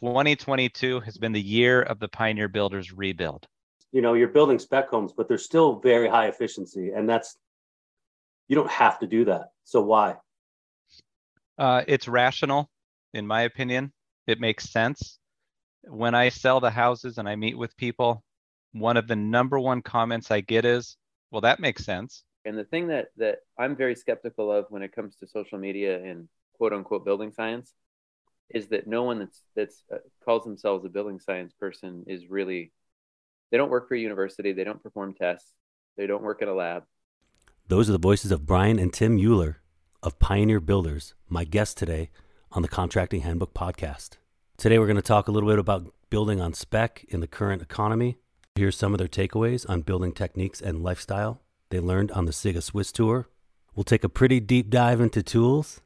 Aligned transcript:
2022 0.00 1.00
has 1.00 1.18
been 1.18 1.32
the 1.32 1.40
year 1.40 1.82
of 1.82 1.98
the 1.98 2.06
Pioneer 2.06 2.46
Builders 2.46 2.92
rebuild. 2.92 3.46
You 3.90 4.00
know, 4.00 4.14
you're 4.14 4.28
building 4.28 4.60
spec 4.60 4.88
homes, 4.88 5.12
but 5.12 5.26
they're 5.26 5.38
still 5.38 5.80
very 5.80 6.08
high 6.08 6.28
efficiency, 6.28 6.92
and 6.92 7.08
that's 7.08 7.36
you 8.46 8.54
don't 8.54 8.70
have 8.70 9.00
to 9.00 9.08
do 9.08 9.24
that. 9.24 9.48
So 9.64 9.82
why? 9.82 10.16
Uh, 11.58 11.82
it's 11.88 12.06
rational, 12.06 12.70
in 13.12 13.26
my 13.26 13.42
opinion. 13.42 13.92
It 14.28 14.40
makes 14.40 14.70
sense. 14.70 15.18
When 15.82 16.14
I 16.14 16.28
sell 16.28 16.60
the 16.60 16.70
houses 16.70 17.18
and 17.18 17.28
I 17.28 17.34
meet 17.34 17.58
with 17.58 17.76
people, 17.76 18.22
one 18.72 18.96
of 18.96 19.08
the 19.08 19.16
number 19.16 19.58
one 19.58 19.82
comments 19.82 20.30
I 20.30 20.42
get 20.42 20.64
is, 20.64 20.96
"Well, 21.32 21.40
that 21.40 21.58
makes 21.58 21.84
sense." 21.84 22.22
And 22.44 22.56
the 22.56 22.64
thing 22.64 22.86
that 22.88 23.08
that 23.16 23.38
I'm 23.58 23.74
very 23.74 23.96
skeptical 23.96 24.52
of 24.52 24.66
when 24.68 24.82
it 24.82 24.92
comes 24.92 25.16
to 25.16 25.26
social 25.26 25.58
media 25.58 26.00
and 26.00 26.28
quote 26.52 26.72
unquote 26.72 27.04
building 27.04 27.32
science 27.32 27.74
is 28.50 28.68
that 28.68 28.86
no 28.86 29.02
one 29.02 29.18
that's 29.18 29.42
that's 29.54 29.84
uh, 29.92 29.98
calls 30.24 30.44
themselves 30.44 30.84
a 30.84 30.88
building 30.88 31.18
science 31.20 31.52
person 31.52 32.04
is 32.06 32.28
really 32.28 32.72
they 33.50 33.56
don't 33.56 33.70
work 33.70 33.88
for 33.88 33.94
a 33.94 34.00
university, 34.00 34.52
they 34.52 34.64
don't 34.64 34.82
perform 34.82 35.14
tests, 35.14 35.52
they 35.96 36.06
don't 36.06 36.22
work 36.22 36.42
in 36.42 36.48
a 36.48 36.54
lab. 36.54 36.84
Those 37.66 37.88
are 37.88 37.92
the 37.92 37.98
voices 37.98 38.30
of 38.30 38.46
Bryan 38.46 38.78
and 38.78 38.92
Tim 38.92 39.18
Uhler 39.18 39.56
of 40.02 40.18
Pioneer 40.18 40.60
Builders, 40.60 41.14
my 41.28 41.44
guests 41.44 41.74
today 41.74 42.10
on 42.52 42.62
the 42.62 42.68
Contracting 42.68 43.22
Handbook 43.22 43.52
podcast. 43.54 44.16
Today 44.56 44.78
we're 44.78 44.86
going 44.86 44.96
to 44.96 45.02
talk 45.02 45.28
a 45.28 45.32
little 45.32 45.48
bit 45.48 45.58
about 45.58 45.92
building 46.10 46.40
on 46.40 46.54
spec 46.54 47.04
in 47.08 47.20
the 47.20 47.26
current 47.26 47.62
economy. 47.62 48.18
Here's 48.54 48.76
some 48.76 48.92
of 48.92 48.98
their 48.98 49.08
takeaways 49.08 49.68
on 49.68 49.82
building 49.82 50.12
techniques 50.12 50.60
and 50.60 50.82
lifestyle 50.82 51.42
they 51.70 51.80
learned 51.80 52.10
on 52.12 52.24
the 52.24 52.32
SIGA 52.32 52.62
Swiss 52.62 52.90
tour. 52.92 53.28
We'll 53.74 53.84
take 53.84 54.04
a 54.04 54.08
pretty 54.08 54.40
deep 54.40 54.70
dive 54.70 55.00
into 55.00 55.22
tools, 55.22 55.80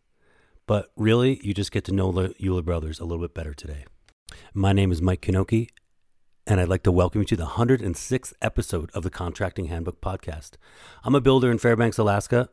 but 0.67 0.91
really 0.97 1.41
you 1.43 1.55
just 1.55 1.73
get 1.73 1.85
to 1.85 1.93
know 1.93 2.13
the 2.13 2.31
Uhler 2.41 2.65
brothers 2.65 3.01
a 3.01 3.05
little 3.05 3.23
bit 3.23 3.35
better 3.35 3.55
today. 3.55 3.85
My 4.55 4.73
name 4.73 4.93
is 4.93 5.03
Mike 5.03 5.23
Knoche, 5.23 5.69
and 6.47 6.61
I'd 6.61 6.69
like 6.69 6.83
to 6.85 6.93
welcome 6.93 7.23
you 7.23 7.27
to 7.27 7.37
the 7.37 7.47
106th 7.47 8.33
episode 8.41 8.91
of 8.95 9.03
the 9.03 9.11
Contracting 9.11 9.67
Handbook 9.67 10.01
podcast. 10.01 10.53
I'm 11.05 11.15
a 11.15 11.21
builder 11.21 11.51
in 11.51 11.59
Fairbanks, 11.59 11.99
Alaska, 11.99 12.49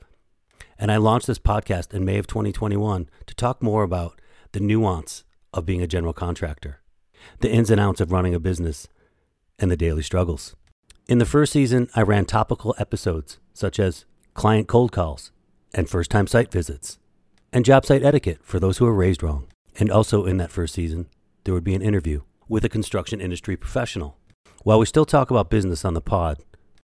and 0.78 0.92
I 0.92 0.98
launched 0.98 1.28
this 1.28 1.40
podcast 1.40 1.94
in 1.94 2.06
May 2.06 2.18
of 2.18 2.28
2021 2.28 3.10
to 3.28 3.36
talk 3.36 3.62
more 3.62 3.84
about 3.84 4.20
the 4.52 4.60
nuance 4.60 5.24
of 5.54 5.66
being 5.66 5.82
a 5.82 5.88
general 5.88 6.14
contractor, 6.14 6.82
the 7.40 7.52
ins 7.52 7.70
and 7.70 7.80
outs 7.80 8.02
of 8.02 8.12
running 8.12 8.34
a 8.34 8.40
business, 8.40 8.88
and 9.58 9.70
the 9.70 9.78
daily 9.78 10.04
struggles. 10.04 10.56
In 11.08 11.18
the 11.18 11.26
first 11.26 11.52
season, 11.52 11.90
I 11.96 12.02
ran 12.02 12.26
topical 12.26 12.76
episodes 12.78 13.40
such 13.54 13.80
as 13.80 14.06
client 14.34 14.68
cold 14.68 14.92
calls 14.92 15.32
and 15.74 15.90
first 15.90 16.12
time 16.12 16.28
site 16.28 16.52
visits, 16.52 16.98
and 17.52 17.66
job 17.66 17.86
site 17.86 18.04
etiquette 18.04 18.40
for 18.42 18.60
those 18.60 18.78
who 18.78 18.86
are 18.86 18.94
raised 18.94 19.24
wrong. 19.24 19.48
And 19.80 19.92
also 19.92 20.26
in 20.26 20.38
that 20.38 20.52
first 20.52 20.74
season, 20.74 21.08
there 21.44 21.54
would 21.54 21.64
be 21.64 21.76
an 21.76 21.82
interview 21.82 22.22
with 22.48 22.66
a 22.66 22.70
construction 22.70 23.22
industry 23.22 23.56
professional. 23.56 24.18
While 24.64 24.80
we 24.80 24.86
still 24.86 25.06
talk 25.06 25.32
about 25.32 25.50
business 25.50 25.86
on 25.86 25.94
the 25.94 26.02
pod, 26.02 26.40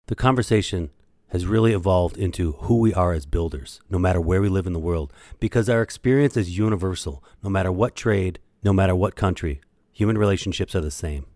the 0.07 0.15
conversation 0.15 0.91
has 1.29 1.47
really 1.47 1.73
evolved 1.73 2.17
into 2.17 2.53
who 2.53 2.79
we 2.79 2.93
are 2.93 3.13
as 3.13 3.27
builders, 3.27 3.81
no 3.89 3.99
matter 3.99 4.21
where 4.21 4.43
we 4.43 4.49
live 4.49 4.67
in 4.67 4.73
the 4.73 4.81
world, 4.81 5.13
because 5.39 5.69
our 5.69 5.83
experience 5.83 6.37
is 6.37 6.59
universal. 6.59 7.23
No 7.43 7.51
matter 7.51 7.71
what 7.71 7.95
trade, 7.95 8.41
no 8.65 8.73
matter 8.73 8.97
what 8.97 9.15
country, 9.15 9.61
human 9.93 10.19
relationships 10.19 10.75
are 10.75 10.81
the 10.81 10.91
same. 10.91 11.27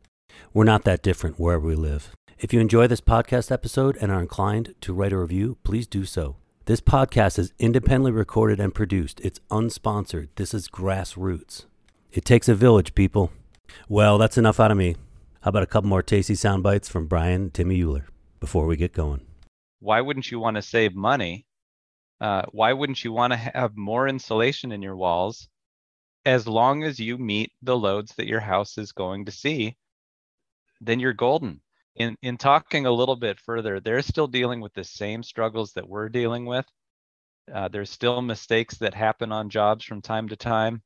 We're 0.53 0.65
not 0.65 0.85
that 0.85 1.03
different 1.03 1.39
wherever 1.39 1.67
we 1.67 1.77
live. 1.77 2.11
If 2.39 2.53
you 2.53 2.59
enjoy 2.59 2.89
this 2.89 3.01
podcast 3.01 3.53
episode 3.53 3.97
and 4.01 4.11
are 4.11 4.21
inclined 4.21 4.75
to 4.81 4.93
write 4.93 5.13
a 5.13 5.19
review, 5.19 5.59
please 5.63 5.87
do 5.87 6.05
so. 6.05 6.37
This 6.67 6.81
podcast 6.81 7.39
is 7.39 7.53
independently 7.59 8.11
recorded 8.11 8.59
and 8.59 8.75
produced. 8.75 9.21
It's 9.21 9.39
unsponsored. 9.51 10.29
This 10.37 10.55
is 10.55 10.67
grassroots. 10.67 11.67
It 12.11 12.25
takes 12.25 12.49
a 12.49 12.55
village, 12.55 12.95
people. 12.95 13.31
Well, 13.87 14.17
that's 14.17 14.39
enough 14.39 14.59
out 14.59 14.71
of 14.71 14.79
me. 14.79 14.97
How 15.43 15.51
about 15.51 15.63
a 15.63 15.67
couple 15.67 15.91
more 15.91 16.03
tasty 16.03 16.35
sound 16.35 16.63
bites 16.63 16.89
from 16.89 17.07
Bryan 17.07 17.51
Timmy 17.51 17.79
Uhler 17.81 18.05
before 18.41 18.65
we 18.65 18.79
get 18.79 18.95
going? 18.95 19.21
Why 19.81 20.01
wouldn't 20.01 20.31
you 20.31 20.39
want 20.39 20.57
to 20.57 20.63
save 20.63 20.95
money? 20.95 21.45
Uh, 22.19 22.45
why 22.53 22.73
wouldn't 22.73 23.05
you 23.05 23.13
want 23.13 23.35
to 23.35 23.37
have 23.37 23.77
more 23.77 24.09
insulation 24.09 24.73
in 24.73 24.81
your 24.81 24.97
walls 24.97 25.47
as 26.25 26.49
long 26.49 26.83
as 26.83 26.99
you 26.99 27.19
meet 27.19 27.53
the 27.61 27.77
loads 27.77 28.15
that 28.15 28.27
your 28.27 28.41
house 28.41 28.79
is 28.79 28.93
going 28.93 29.27
to 29.27 29.33
see? 29.33 29.77
Then 30.81 30.99
you're 30.99 31.13
golden. 31.13 31.61
In, 31.97 32.17
in 32.23 32.37
talking 32.37 32.87
a 32.87 32.93
little 32.93 33.17
bit 33.17 33.39
further, 33.39 33.79
they're 33.81 34.03
still 34.03 34.27
dealing 34.27 34.61
with 34.61 34.75
the 34.75 34.85
same 34.85 35.23
struggles 35.23 35.73
that 35.75 35.89
we're 35.89 36.09
dealing 36.09 36.45
with. 36.45 36.67
Uh, 37.53 37.69
there's 37.69 37.91
still 37.91 38.23
mistakes 38.23 38.79
that 38.79 38.95
happen 38.95 39.31
on 39.31 39.51
jobs 39.51 39.85
from 39.85 40.03
time 40.03 40.29
to 40.29 40.37
time. 40.37 40.83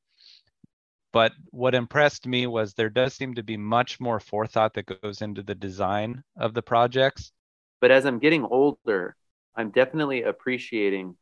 But 1.12 1.32
what 1.50 1.74
impressed 1.74 2.26
me 2.26 2.46
was 2.46 2.74
there 2.74 2.90
does 2.90 3.14
seem 3.14 3.34
to 3.36 3.42
be 3.42 3.56
much 3.56 3.98
more 3.98 4.20
forethought 4.20 4.74
that 4.74 5.00
goes 5.02 5.22
into 5.22 5.42
the 5.42 5.54
design 5.54 6.22
of 6.36 6.52
the 6.52 6.62
projects. 6.62 7.32
But 7.80 7.90
as 7.90 8.04
I'm 8.04 8.18
getting 8.18 8.44
older, 8.44 9.16
I'm 9.56 9.70
definitely 9.70 10.22
appreciating 10.22 11.16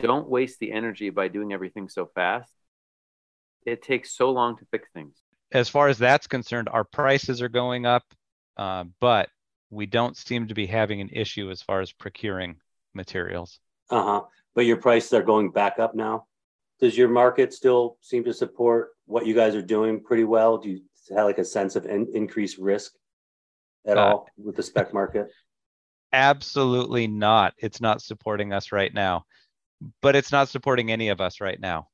don't 0.00 0.28
waste 0.28 0.58
the 0.58 0.72
energy 0.72 1.10
by 1.10 1.28
doing 1.28 1.52
everything 1.52 1.88
so 1.88 2.06
fast. 2.14 2.52
It 3.66 3.82
takes 3.82 4.16
so 4.16 4.30
long 4.30 4.56
to 4.56 4.64
fix 4.70 4.88
things. 4.92 5.16
As 5.52 5.68
far 5.68 5.88
as 5.88 5.98
that's 5.98 6.26
concerned, 6.26 6.68
our 6.70 6.84
prices 6.84 7.42
are 7.42 7.48
going 7.48 7.84
up, 7.84 8.04
uh, 8.56 8.84
but 9.00 9.28
we 9.70 9.86
don't 9.86 10.16
seem 10.16 10.48
to 10.48 10.54
be 10.54 10.66
having 10.66 11.00
an 11.00 11.08
issue 11.12 11.50
as 11.50 11.62
far 11.62 11.80
as 11.80 11.92
procuring 11.92 12.56
materials. 12.94 13.58
Uh 13.90 14.02
huh. 14.02 14.20
But 14.54 14.66
your 14.66 14.76
prices 14.76 15.12
are 15.14 15.22
going 15.22 15.50
back 15.50 15.78
up 15.78 15.94
now. 15.94 16.26
Does 16.80 16.96
your 16.96 17.08
market 17.08 17.54
still 17.54 17.96
seem 18.00 18.24
to 18.24 18.34
support 18.34 18.90
what 19.06 19.26
you 19.26 19.34
guys 19.34 19.54
are 19.54 19.62
doing 19.62 20.02
pretty 20.02 20.24
well? 20.24 20.58
Do 20.58 20.70
you 20.70 20.80
have 21.14 21.26
like 21.26 21.38
a 21.38 21.44
sense 21.44 21.76
of 21.76 21.86
in- 21.86 22.10
increased 22.14 22.58
risk 22.58 22.92
at 23.86 23.96
uh, 23.96 24.00
all 24.00 24.28
with 24.36 24.56
the 24.56 24.62
spec 24.62 24.92
market? 24.92 25.28
Absolutely 26.12 27.06
not. 27.06 27.54
It's 27.58 27.80
not 27.80 28.02
supporting 28.02 28.52
us 28.52 28.72
right 28.72 28.92
now, 28.92 29.24
but 30.02 30.16
it's 30.16 30.32
not 30.32 30.48
supporting 30.48 30.92
any 30.92 31.08
of 31.08 31.20
us 31.20 31.40
right 31.40 31.58
now. 31.58 31.88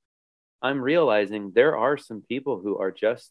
I'm 0.61 0.81
realizing 0.81 1.53
there 1.55 1.77
are 1.77 1.97
some 1.97 2.23
people 2.23 2.59
who 2.61 2.79
are 2.79 2.91
just 2.91 3.31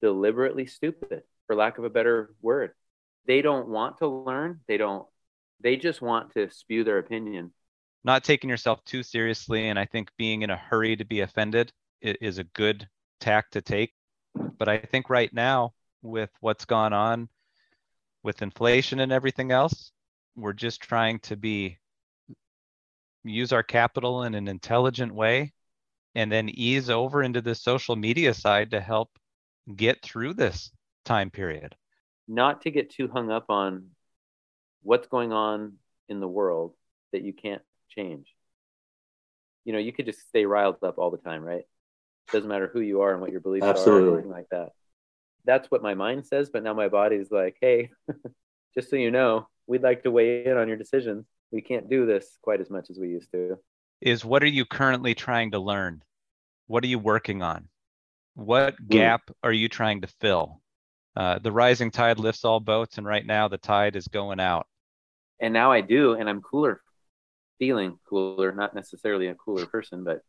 deliberately 0.00 0.66
stupid, 0.66 1.22
for 1.50 1.56
lack 1.56 1.78
of 1.78 1.84
a 1.84 1.90
better 1.90 2.32
word. 2.40 2.70
They 3.26 3.42
don't 3.42 3.66
want 3.66 3.98
to 3.98 4.06
learn. 4.06 4.60
They 4.68 4.76
don't, 4.76 5.04
they 5.60 5.74
just 5.74 6.00
want 6.00 6.32
to 6.34 6.48
spew 6.48 6.84
their 6.84 6.98
opinion. 6.98 7.52
Not 8.04 8.22
taking 8.22 8.48
yourself 8.48 8.84
too 8.84 9.02
seriously. 9.02 9.68
And 9.68 9.76
I 9.76 9.84
think 9.84 10.12
being 10.16 10.42
in 10.42 10.50
a 10.50 10.56
hurry 10.56 10.94
to 10.94 11.04
be 11.04 11.22
offended 11.22 11.72
is 12.00 12.38
a 12.38 12.44
good 12.44 12.88
tack 13.18 13.50
to 13.50 13.62
take. 13.62 13.92
But 14.58 14.68
I 14.68 14.78
think 14.78 15.10
right 15.10 15.34
now, 15.34 15.72
with 16.02 16.30
what's 16.38 16.66
gone 16.66 16.92
on 16.92 17.28
with 18.22 18.42
inflation 18.42 19.00
and 19.00 19.10
everything 19.10 19.50
else, 19.50 19.90
we're 20.36 20.52
just 20.52 20.80
trying 20.80 21.18
to 21.18 21.36
be 21.36 21.78
use 23.24 23.52
our 23.52 23.64
capital 23.64 24.22
in 24.22 24.36
an 24.36 24.46
intelligent 24.46 25.12
way 25.12 25.52
and 26.14 26.30
then 26.30 26.48
ease 26.48 26.88
over 26.88 27.24
into 27.24 27.40
the 27.40 27.56
social 27.56 27.96
media 27.96 28.34
side 28.34 28.70
to 28.70 28.80
help 28.80 29.10
get 29.74 30.00
through 30.00 30.34
this 30.34 30.70
time 31.04 31.30
period. 31.30 31.76
Not 32.28 32.62
to 32.62 32.70
get 32.70 32.90
too 32.90 33.08
hung 33.08 33.30
up 33.30 33.46
on 33.48 33.88
what's 34.82 35.08
going 35.08 35.32
on 35.32 35.74
in 36.08 36.20
the 36.20 36.28
world 36.28 36.74
that 37.12 37.22
you 37.22 37.32
can't 37.32 37.62
change. 37.88 38.28
You 39.64 39.72
know, 39.72 39.78
you 39.78 39.92
could 39.92 40.06
just 40.06 40.26
stay 40.28 40.46
riled 40.46 40.82
up 40.82 40.98
all 40.98 41.10
the 41.10 41.18
time, 41.18 41.42
right? 41.42 41.64
Doesn't 42.32 42.48
matter 42.48 42.70
who 42.72 42.80
you 42.80 43.02
are 43.02 43.12
and 43.12 43.20
what 43.20 43.32
your 43.32 43.40
beliefs 43.40 43.66
Absolutely. 43.66 44.08
are 44.08 44.10
or 44.10 44.14
anything 44.14 44.32
like 44.32 44.48
that. 44.50 44.70
That's 45.44 45.70
what 45.70 45.82
my 45.82 45.94
mind 45.94 46.26
says, 46.26 46.50
but 46.50 46.62
now 46.62 46.74
my 46.74 46.88
body's 46.88 47.30
like, 47.30 47.56
hey, 47.60 47.90
just 48.74 48.90
so 48.90 48.96
you 48.96 49.10
know, 49.10 49.48
we'd 49.66 49.82
like 49.82 50.02
to 50.02 50.10
weigh 50.10 50.44
in 50.44 50.56
on 50.56 50.68
your 50.68 50.76
decisions. 50.76 51.26
We 51.50 51.62
can't 51.62 51.90
do 51.90 52.06
this 52.06 52.38
quite 52.42 52.60
as 52.60 52.70
much 52.70 52.90
as 52.90 52.98
we 52.98 53.08
used 53.08 53.32
to. 53.32 53.58
Is 54.00 54.24
what 54.24 54.42
are 54.42 54.48
you 54.48 54.64
currently 54.64 55.14
trying 55.14 55.50
to 55.52 55.58
learn? 55.58 56.02
What 56.66 56.84
are 56.84 56.88
you 56.88 56.98
working 56.98 57.42
on? 57.42 57.68
What 58.34 58.76
hmm. 58.76 58.86
gap 58.86 59.22
are 59.42 59.52
you 59.52 59.68
trying 59.68 60.02
to 60.02 60.06
fill? 60.06 60.60
Uh, 61.16 61.38
the 61.38 61.52
rising 61.52 61.90
tide 61.90 62.18
lifts 62.18 62.44
all 62.44 62.60
boats, 62.60 62.98
and 62.98 63.06
right 63.06 63.24
now 63.24 63.48
the 63.48 63.58
tide 63.58 63.96
is 63.96 64.08
going 64.08 64.40
out. 64.40 64.66
And 65.40 65.52
now 65.52 65.72
I 65.72 65.80
do, 65.80 66.14
and 66.14 66.28
I'm 66.28 66.42
cooler, 66.42 66.80
feeling 67.58 67.98
cooler, 68.08 68.52
not 68.52 68.74
necessarily 68.74 69.26
a 69.26 69.34
cooler 69.34 69.66
person, 69.66 70.04
but 70.04 70.20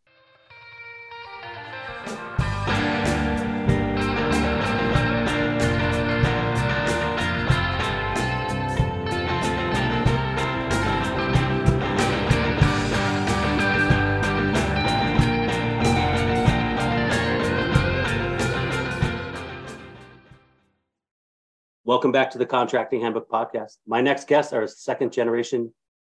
Welcome 21.92 22.14
back 22.14 22.32
to 22.32 22.38
the 22.38 22.46
Contracting 22.46 23.02
Handbook 23.02 23.30
Podcast. 23.30 23.76
My 23.86 24.00
next 24.00 24.30
guests 24.30 24.54
are 24.54 24.62
a 24.62 24.68
second 24.70 25.12
generation 25.12 25.74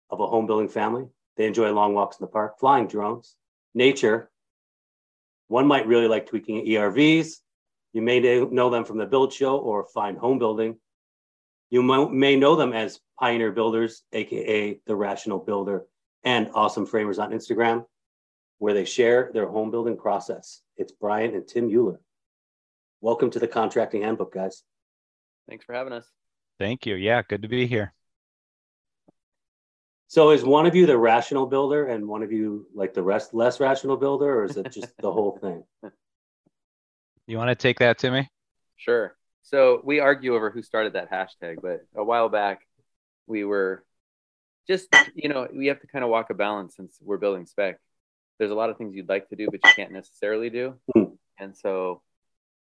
of 0.10 0.20
a 0.20 0.28
home 0.28 0.46
building 0.46 0.68
family. 0.68 1.06
They 1.38 1.46
enjoy 1.46 1.72
long 1.72 1.94
walks 1.94 2.20
in 2.20 2.26
the 2.26 2.30
park, 2.30 2.60
flying 2.60 2.88
drones, 2.88 3.38
nature. 3.74 4.30
One 5.48 5.66
might 5.66 5.88
really 5.88 6.10
like 6.10 6.26
tweaking 6.26 6.66
ERVs. 6.66 7.36
You 7.94 8.02
may 8.02 8.20
know 8.20 8.70
them 8.70 8.84
from 8.84 8.98
the 8.98 9.06
Build 9.06 9.32
Show 9.32 9.60
or 9.60 9.86
Fine 9.86 10.18
Home 10.18 10.40
Building. 10.40 10.76
You 11.70 11.84
may 11.84 12.36
know 12.36 12.58
them 12.58 12.74
as 12.74 13.00
Pioneer 13.18 13.54
Builders, 13.54 14.04
aka 14.12 14.78
The 14.86 14.96
Rational 14.98 15.40
Builder, 15.40 15.86
and 16.26 16.50
Awesome 16.54 16.86
Framers 16.86 17.18
on 17.18 17.32
Instagram, 17.32 17.86
where 18.58 18.74
they 18.74 18.84
share 18.84 19.32
their 19.34 19.48
home 19.48 19.72
building 19.72 19.96
process. 19.96 20.64
It's 20.76 20.92
Bryan 20.92 21.34
and 21.34 21.48
Tim 21.48 21.70
Uhler. 21.70 22.00
Welcome 23.00 23.30
to 23.30 23.40
the 23.40 23.48
Contracting 23.48 24.02
Handbook, 24.02 24.34
guys. 24.34 24.64
Thanks 25.52 25.66
for 25.66 25.74
having 25.74 25.92
us. 25.92 26.10
Thank 26.60 26.86
you. 26.86 26.96
Yeah, 26.96 27.24
good 27.28 27.42
to 27.42 27.50
be 27.50 27.68
here. 27.68 27.94
So 30.08 30.30
is 30.30 30.46
one 30.46 30.66
of 30.66 30.76
you 30.76 30.86
the 30.86 30.98
rational 30.98 31.46
builder 31.46 31.88
and 31.88 32.08
one 32.08 32.24
of 32.24 32.32
you 32.32 32.68
like 32.74 32.94
the 32.94 33.04
rest 33.04 33.34
less 33.34 33.60
rational 33.60 33.98
builder, 33.98 34.34
or 34.34 34.46
is 34.46 34.56
it 34.56 34.72
just 34.72 34.96
the 35.00 35.12
whole 35.12 35.38
thing? 35.38 35.64
You 37.28 37.38
want 37.38 37.50
to 37.50 37.56
take 37.56 37.80
that 37.80 38.00
to 38.00 38.12
me? 38.12 38.28
Sure. 38.76 39.16
So 39.44 39.80
we 39.86 40.00
argue 40.00 40.36
over 40.36 40.50
who 40.50 40.62
started 40.62 40.94
that 40.94 41.10
hashtag, 41.12 41.62
but 41.62 41.86
a 41.96 42.04
while 42.04 42.28
back 42.28 42.62
we 43.28 43.46
were 43.46 43.86
just, 44.68 44.94
you 45.16 45.30
know, 45.30 45.48
we 45.54 45.68
have 45.68 45.80
to 45.82 45.88
kind 45.88 46.04
of 46.04 46.10
walk 46.10 46.30
a 46.30 46.34
balance 46.34 46.76
since 46.76 46.98
we're 47.00 47.18
building 47.18 47.46
spec. 47.46 47.78
There's 48.38 48.52
a 48.52 48.56
lot 48.56 48.70
of 48.70 48.78
things 48.78 48.96
you'd 48.96 49.08
like 49.08 49.30
to 49.30 49.38
do, 49.38 49.46
but 49.46 49.62
you 49.64 49.72
can't 49.76 49.94
necessarily 49.94 50.50
do. 50.50 50.76
Hmm. 50.94 51.04
And 51.40 51.56
so 51.56 52.02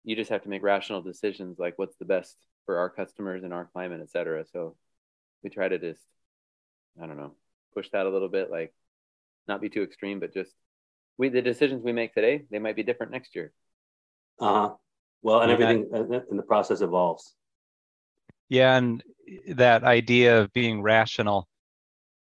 you 0.03 0.17
just 0.17 0.31
have 0.31 0.43
to 0.43 0.49
make 0.49 0.63
rational 0.63 1.03
decisions 1.03 1.59
like 1.59 1.75
what's 1.77 1.97
the 1.99 2.07
best 2.07 2.37
for 2.69 2.77
our 2.77 2.91
customers 2.91 3.45
and 3.45 3.55
our 3.55 3.65
climate, 3.65 4.01
et 4.03 4.11
cetera. 4.11 4.45
So 4.53 4.77
we 5.43 5.49
try 5.49 5.69
to 5.69 5.79
just 5.79 6.03
I 7.03 7.07
don't 7.07 7.17
know, 7.17 7.33
push 7.73 7.89
that 7.93 8.05
a 8.05 8.11
little 8.11 8.29
bit, 8.29 8.51
like 8.51 8.75
not 9.47 9.63
be 9.63 9.71
too 9.71 9.83
extreme, 9.83 10.21
but 10.21 10.35
just 10.35 10.53
we 11.17 11.31
the 11.31 11.41
decisions 11.41 11.83
we 11.83 11.95
make 11.95 12.13
today, 12.13 12.45
they 12.51 12.59
might 12.59 12.77
be 12.77 12.83
different 12.83 13.11
next 13.11 13.35
year. 13.35 13.55
Uh 14.39 14.53
huh. 14.53 14.75
Well, 15.23 15.41
and 15.41 15.51
everything 15.51 15.89
in 16.31 16.37
the 16.37 16.43
process 16.43 16.83
evolves. 16.83 17.35
Yeah, 18.51 18.77
and 18.77 19.03
that 19.49 19.83
idea 19.83 20.39
of 20.39 20.53
being 20.53 20.83
rational. 20.83 21.49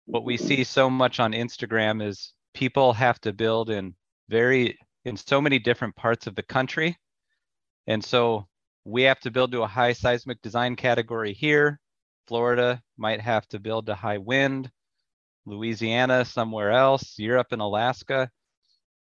What 0.05 0.23
we 0.23 0.37
see 0.37 0.63
so 0.63 0.89
much 0.89 1.19
on 1.19 1.33
Instagram 1.33 2.01
is 2.01 2.31
people 2.53 2.93
have 2.93 3.19
to 3.21 3.33
build 3.33 3.69
in 3.69 3.95
very 4.29 4.79
in 5.03 5.17
so 5.17 5.41
many 5.41 5.59
different 5.59 5.93
parts 5.97 6.25
of 6.25 6.35
the 6.35 6.43
country. 6.43 6.97
And 7.85 8.01
so 8.01 8.47
we 8.85 9.03
have 9.03 9.19
to 9.21 9.31
build 9.31 9.51
to 9.51 9.63
a 9.63 9.67
high 9.67 9.93
seismic 9.93 10.41
design 10.41 10.75
category 10.75 11.33
here. 11.33 11.79
Florida 12.27 12.81
might 12.97 13.21
have 13.21 13.47
to 13.49 13.59
build 13.59 13.85
to 13.87 13.95
high 13.95 14.17
wind, 14.17 14.71
Louisiana 15.45 16.25
somewhere 16.25 16.71
else, 16.71 17.15
Europe 17.17 17.47
and 17.51 17.61
Alaska. 17.61 18.29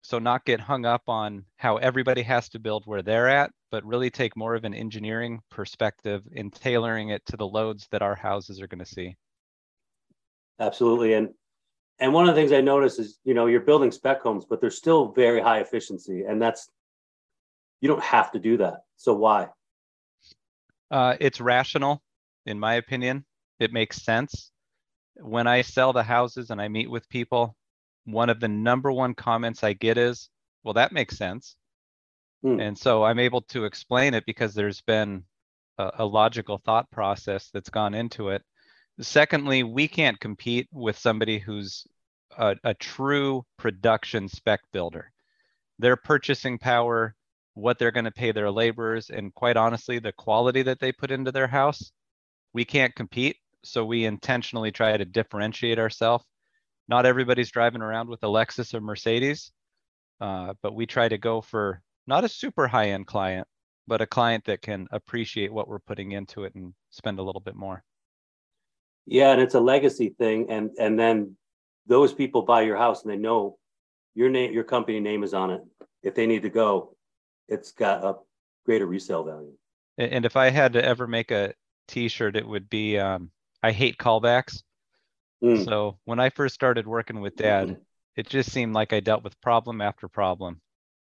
So 0.02 0.18
not 0.18 0.46
get 0.46 0.60
hung 0.60 0.86
up 0.86 1.02
on 1.08 1.44
how 1.56 1.76
everybody 1.76 2.22
has 2.22 2.48
to 2.50 2.58
build 2.58 2.84
where 2.86 3.02
they're 3.02 3.28
at, 3.28 3.50
but 3.70 3.84
really 3.84 4.10
take 4.10 4.36
more 4.36 4.54
of 4.54 4.64
an 4.64 4.74
engineering 4.74 5.40
perspective 5.50 6.22
in 6.32 6.50
tailoring 6.50 7.10
it 7.10 7.24
to 7.26 7.36
the 7.36 7.46
loads 7.46 7.86
that 7.90 8.02
our 8.02 8.14
houses 8.14 8.60
are 8.60 8.66
going 8.66 8.78
to 8.78 8.86
see. 8.86 9.16
Absolutely. 10.58 11.14
And 11.14 11.30
and 11.98 12.14
one 12.14 12.26
of 12.26 12.34
the 12.34 12.40
things 12.40 12.52
I 12.52 12.62
notice 12.62 12.98
is, 12.98 13.18
you 13.24 13.34
know, 13.34 13.44
you're 13.44 13.60
building 13.60 13.92
spec 13.92 14.22
homes, 14.22 14.46
but 14.46 14.58
they're 14.58 14.70
still 14.70 15.12
very 15.12 15.40
high 15.40 15.60
efficiency. 15.60 16.24
And 16.24 16.40
that's 16.40 16.70
you 17.82 17.88
don't 17.88 18.02
have 18.02 18.32
to 18.32 18.38
do 18.38 18.56
that. 18.56 18.84
So 18.96 19.12
why? 19.12 19.48
Uh, 20.90 21.16
it's 21.20 21.40
rational 21.40 22.02
in 22.46 22.58
my 22.58 22.74
opinion. 22.74 23.24
It 23.58 23.72
makes 23.72 24.02
sense. 24.02 24.50
When 25.16 25.46
I 25.46 25.62
sell 25.62 25.92
the 25.92 26.02
houses 26.02 26.50
and 26.50 26.60
I 26.60 26.68
meet 26.68 26.90
with 26.90 27.08
people, 27.08 27.56
one 28.04 28.30
of 28.30 28.40
the 28.40 28.48
number 28.48 28.90
one 28.90 29.14
comments 29.14 29.62
I 29.62 29.74
get 29.74 29.98
is, 29.98 30.28
well, 30.64 30.74
that 30.74 30.92
makes 30.92 31.16
sense. 31.16 31.56
Hmm. 32.42 32.58
And 32.58 32.78
so 32.78 33.04
I'm 33.04 33.18
able 33.18 33.42
to 33.42 33.64
explain 33.64 34.14
it 34.14 34.24
because 34.26 34.54
there's 34.54 34.80
been 34.80 35.24
a, 35.78 35.90
a 35.98 36.04
logical 36.04 36.58
thought 36.64 36.90
process 36.90 37.50
that's 37.52 37.70
gone 37.70 37.94
into 37.94 38.30
it. 38.30 38.42
Secondly, 39.00 39.62
we 39.62 39.88
can't 39.88 40.20
compete 40.20 40.68
with 40.72 40.98
somebody 40.98 41.38
who's 41.38 41.86
a, 42.36 42.56
a 42.64 42.74
true 42.74 43.44
production 43.58 44.28
spec 44.28 44.60
builder. 44.72 45.12
Their 45.78 45.96
purchasing 45.96 46.58
power, 46.58 47.14
what 47.60 47.78
they're 47.78 47.90
going 47.90 48.04
to 48.04 48.10
pay 48.10 48.32
their 48.32 48.50
laborers, 48.50 49.10
and 49.10 49.34
quite 49.34 49.56
honestly, 49.56 49.98
the 49.98 50.12
quality 50.12 50.62
that 50.62 50.80
they 50.80 50.92
put 50.92 51.10
into 51.10 51.32
their 51.32 51.48
house 51.48 51.92
we 52.52 52.64
can't 52.64 52.94
compete, 52.94 53.36
so 53.62 53.84
we 53.84 54.04
intentionally 54.04 54.72
try 54.72 54.96
to 54.96 55.04
differentiate 55.04 55.78
ourselves. 55.78 56.24
Not 56.88 57.06
everybody's 57.06 57.50
driving 57.50 57.82
around 57.82 58.08
with 58.08 58.22
a 58.22 58.26
Lexus 58.26 58.74
or 58.74 58.80
Mercedes, 58.80 59.52
uh, 60.20 60.54
but 60.62 60.74
we 60.74 60.86
try 60.86 61.08
to 61.08 61.18
go 61.18 61.40
for 61.40 61.82
not 62.06 62.24
a 62.24 62.28
super 62.28 62.66
high 62.66 62.90
end 62.90 63.06
client, 63.06 63.46
but 63.86 64.00
a 64.00 64.06
client 64.06 64.44
that 64.46 64.62
can 64.62 64.88
appreciate 64.90 65.52
what 65.52 65.68
we're 65.68 65.78
putting 65.78 66.12
into 66.12 66.44
it 66.44 66.54
and 66.54 66.74
spend 66.90 67.18
a 67.18 67.22
little 67.22 67.40
bit 67.40 67.54
more. 67.54 67.84
Yeah, 69.06 69.32
and 69.32 69.40
it's 69.40 69.54
a 69.54 69.60
legacy 69.60 70.14
thing, 70.18 70.50
and 70.50 70.70
and 70.78 70.98
then 70.98 71.36
those 71.86 72.12
people 72.12 72.42
buy 72.42 72.62
your 72.62 72.76
house 72.76 73.02
and 73.02 73.12
they 73.12 73.16
know 73.16 73.58
your 74.14 74.28
name, 74.28 74.52
your 74.52 74.64
company 74.64 75.00
name 75.00 75.22
is 75.22 75.34
on 75.34 75.50
it. 75.50 75.62
If 76.02 76.14
they 76.14 76.26
need 76.26 76.42
to 76.42 76.50
go, 76.50 76.96
it's 77.50 77.72
got 77.72 78.04
a 78.04 78.16
greater 78.64 78.86
resale 78.86 79.24
value. 79.24 79.52
And 79.98 80.24
if 80.24 80.36
I 80.36 80.50
had 80.50 80.72
to 80.74 80.84
ever 80.84 81.06
make 81.06 81.30
a 81.30 81.52
T-shirt, 81.88 82.36
it 82.36 82.46
would 82.46 82.70
be 82.70 82.98
um, 82.98 83.30
"I 83.62 83.72
hate 83.72 83.98
callbacks." 83.98 84.62
Mm. 85.42 85.64
So 85.64 85.98
when 86.04 86.20
I 86.20 86.30
first 86.30 86.54
started 86.54 86.86
working 86.86 87.20
with 87.20 87.36
Dad, 87.36 87.68
mm-hmm. 87.68 87.80
it 88.16 88.28
just 88.28 88.50
seemed 88.50 88.74
like 88.74 88.92
I 88.92 89.00
dealt 89.00 89.24
with 89.24 89.40
problem 89.40 89.80
after 89.80 90.08
problem. 90.08 90.60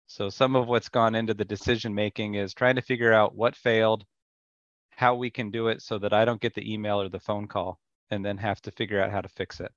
So 0.06 0.28
some 0.28 0.56
of 0.56 0.66
what's 0.66 0.88
gone 0.88 1.14
into 1.14 1.32
the 1.32 1.44
decision 1.44 1.94
making 1.94 2.34
is 2.34 2.52
trying 2.52 2.76
to 2.76 2.82
figure 2.82 3.12
out 3.12 3.34
what 3.34 3.56
failed, 3.56 4.04
how 4.90 5.14
we 5.14 5.30
can 5.30 5.50
do 5.50 5.68
it 5.68 5.80
so 5.80 5.98
that 5.98 6.12
I 6.12 6.24
don't 6.24 6.40
get 6.40 6.54
the 6.54 6.70
email 6.70 7.00
or 7.00 7.08
the 7.08 7.20
phone 7.20 7.46
call, 7.46 7.78
and 8.10 8.24
then 8.24 8.36
have 8.38 8.60
to 8.62 8.70
figure 8.70 9.00
out 9.00 9.10
how 9.10 9.20
to 9.20 9.28
fix 9.28 9.60
it. 9.60 9.72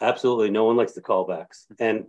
Absolutely, 0.00 0.50
no 0.50 0.64
one 0.64 0.76
likes 0.76 0.92
the 0.92 1.02
callbacks. 1.02 1.66
And 1.78 2.06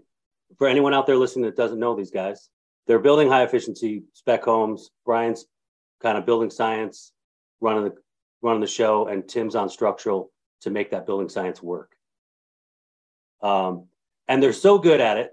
for 0.57 0.67
anyone 0.67 0.93
out 0.93 1.05
there 1.05 1.17
listening 1.17 1.45
that 1.45 1.55
doesn't 1.55 1.79
know 1.79 1.95
these 1.95 2.11
guys, 2.11 2.49
they're 2.87 2.99
building 2.99 3.29
high 3.29 3.43
efficiency 3.43 4.03
spec 4.13 4.43
homes. 4.43 4.89
Bryan's 5.05 5.45
kind 6.01 6.17
of 6.17 6.25
building 6.25 6.49
science, 6.49 7.13
running 7.59 7.85
the 7.85 7.93
running 8.41 8.61
the 8.61 8.67
show, 8.67 9.07
and 9.07 9.27
Tim's 9.27 9.55
on 9.55 9.69
structural 9.69 10.31
to 10.61 10.69
make 10.69 10.91
that 10.91 11.05
building 11.05 11.29
science 11.29 11.61
work. 11.61 11.95
Um, 13.41 13.87
and 14.27 14.41
they're 14.41 14.53
so 14.53 14.77
good 14.77 15.01
at 15.01 15.17
it 15.17 15.31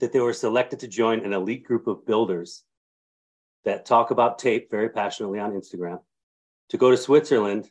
that 0.00 0.12
they 0.12 0.20
were 0.20 0.32
selected 0.32 0.80
to 0.80 0.88
join 0.88 1.24
an 1.24 1.32
elite 1.32 1.64
group 1.64 1.86
of 1.86 2.06
builders 2.06 2.64
that 3.64 3.86
talk 3.86 4.10
about 4.10 4.38
tape 4.38 4.70
very 4.70 4.88
passionately 4.88 5.38
on 5.38 5.52
Instagram 5.52 6.00
to 6.70 6.76
go 6.76 6.90
to 6.90 6.96
Switzerland 6.96 7.70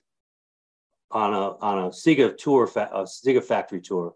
on 1.12 1.34
a 1.34 1.58
on 1.58 1.78
a 1.80 1.90
SIGA 1.90 2.38
tour, 2.38 2.66
a 2.66 3.04
SIGA 3.04 3.44
factory 3.44 3.82
tour. 3.82 4.16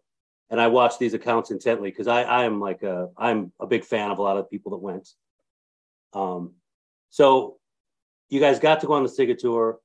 And 0.49 0.61
I 0.61 0.67
watch 0.67 0.97
these 0.97 1.13
accounts 1.13 1.51
intently 1.51 1.89
because 1.89 2.07
I 2.07 2.23
I 2.23 2.45
am 2.45 2.59
like 2.59 2.83
a 2.83 3.09
I'm 3.17 3.51
a 3.59 3.67
big 3.67 3.83
fan 3.83 4.11
of 4.11 4.19
a 4.19 4.21
lot 4.21 4.37
of 4.37 4.49
people 4.49 4.71
that 4.71 4.77
went. 4.77 5.09
Um, 6.13 6.53
so 7.09 7.57
you 8.29 8.39
guys 8.39 8.59
got 8.59 8.81
to 8.81 8.87
go 8.87 8.93
on 8.93 9.03
the 9.03 9.09
SIGA 9.09 9.37
tour. 9.37 9.79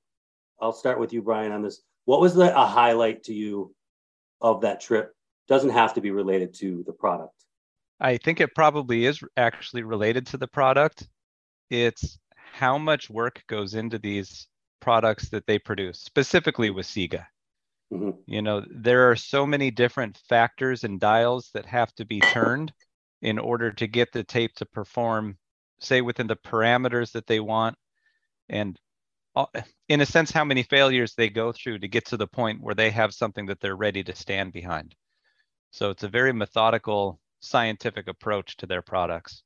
I'll 0.61 0.73
start 0.73 0.99
with 0.99 1.12
you, 1.12 1.23
Bryan, 1.23 1.52
on 1.52 1.62
this. 1.62 1.83
What 2.04 2.21
was 2.21 2.35
the, 2.35 2.57
a 2.57 2.66
highlight 2.66 3.25
to 3.25 3.35
you 3.35 3.75
of 4.40 4.61
that 4.62 4.81
trip? 4.81 5.14
Doesn't 5.49 5.71
have 5.71 5.95
to 5.95 6.00
be 6.00 6.11
related 6.11 6.54
to 6.54 6.83
the 6.87 6.92
product. 6.92 7.45
I 8.00 8.16
think 8.16 8.40
it 8.40 8.54
probably 8.54 9.07
is 9.07 9.23
actually 9.37 9.83
related 9.83 10.26
to 10.28 10.37
the 10.37 10.49
product. 10.49 11.09
It's 11.71 12.19
how 12.35 12.78
much 12.78 13.09
work 13.09 13.42
goes 13.49 13.75
into 13.75 13.99
these 13.99 14.49
products 14.81 15.28
that 15.31 15.47
they 15.47 15.59
produce, 15.59 16.00
specifically 16.00 16.71
with 16.71 16.87
SIGA. 16.87 17.25
Mm-hmm. 17.92 18.11
You 18.26 18.42
know, 18.42 18.64
there 18.70 19.11
are 19.11 19.16
so 19.16 19.44
many 19.44 19.70
different 19.70 20.18
factors 20.28 20.84
and 20.84 20.99
dials 20.99 21.50
that 21.52 21.66
have 21.66 21.94
to 21.96 22.06
be 22.06 22.20
turned 22.20 22.72
in 23.20 23.38
order 23.38 23.70
to 23.72 23.87
get 23.87 24.12
the 24.12 24.25
tape 24.25 24.54
to 24.56 24.66
perform 24.66 25.37
say 25.78 26.00
within 26.00 26.26
the 26.26 26.37
parameters 26.37 27.12
that 27.12 27.26
they 27.26 27.40
want. 27.40 27.76
And 28.49 28.78
uh, 29.37 29.46
in 29.88 30.00
a 30.00 30.06
sense 30.06 30.30
how 30.30 30.44
many 30.44 30.62
failures 30.62 31.14
they 31.14 31.28
go 31.28 31.52
through 31.52 31.80
to 31.80 31.88
get 31.88 32.06
to 32.06 32.16
the 32.16 32.26
point 32.26 32.62
where 32.62 32.75
they 32.75 32.90
have 32.90 33.12
something 33.12 33.46
that 33.46 33.61
they're 33.61 33.76
ready 33.76 34.02
to 34.04 34.14
stand 34.14 34.52
behind. 34.52 34.94
So 35.70 35.90
it's 35.90 36.02
a 36.02 36.08
very 36.08 36.32
methodical 36.32 37.18
scientific 37.40 38.08
approach 38.08 38.56
to 38.58 38.66
their 38.66 38.82
products. 38.82 39.42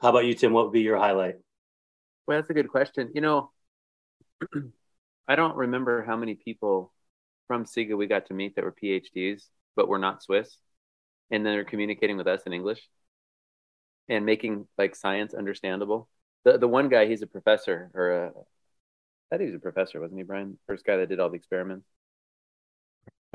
How 0.00 0.10
about 0.10 0.26
you 0.26 0.34
tim? 0.34 0.52
What 0.52 0.66
would 0.66 0.72
be 0.72 0.80
your 0.80 0.98
highlight? 0.98 1.36
Well 2.26 2.38
that's 2.38 2.50
a 2.50 2.54
good 2.54 2.68
question. 2.68 3.10
You 3.14 3.20
know 3.20 3.50
i 5.28 5.36
don't 5.36 5.56
remember 5.56 6.02
how 6.02 6.16
many 6.16 6.34
people 6.34 6.92
from 7.46 7.64
siga 7.64 7.96
we 7.96 8.06
got 8.06 8.26
to 8.26 8.34
meet 8.34 8.56
that 8.56 8.64
were 8.64 8.74
phds 8.82 9.44
but 9.76 9.88
were 9.88 9.98
not 9.98 10.22
swiss 10.22 10.56
and 11.30 11.44
then 11.44 11.52
they're 11.52 11.64
communicating 11.64 12.16
with 12.16 12.26
us 12.26 12.42
in 12.46 12.52
english 12.52 12.80
and 14.08 14.24
making 14.24 14.66
like 14.76 14.96
science 14.96 15.34
understandable. 15.34 16.08
The 16.44 16.58
the 16.58 16.68
one 16.68 16.88
guy, 16.88 17.06
he's 17.06 17.22
a 17.22 17.26
professor, 17.26 17.90
or 17.94 18.10
a, 18.10 18.28
I 18.28 18.32
thought 19.30 19.40
he 19.40 19.46
was 19.46 19.54
a 19.54 19.60
professor, 19.60 20.00
wasn't 20.00 20.18
he, 20.18 20.24
Bryan? 20.24 20.58
First 20.66 20.84
guy 20.84 20.96
that 20.96 21.08
did 21.08 21.20
all 21.20 21.28
the 21.28 21.36
experiments. 21.36 21.86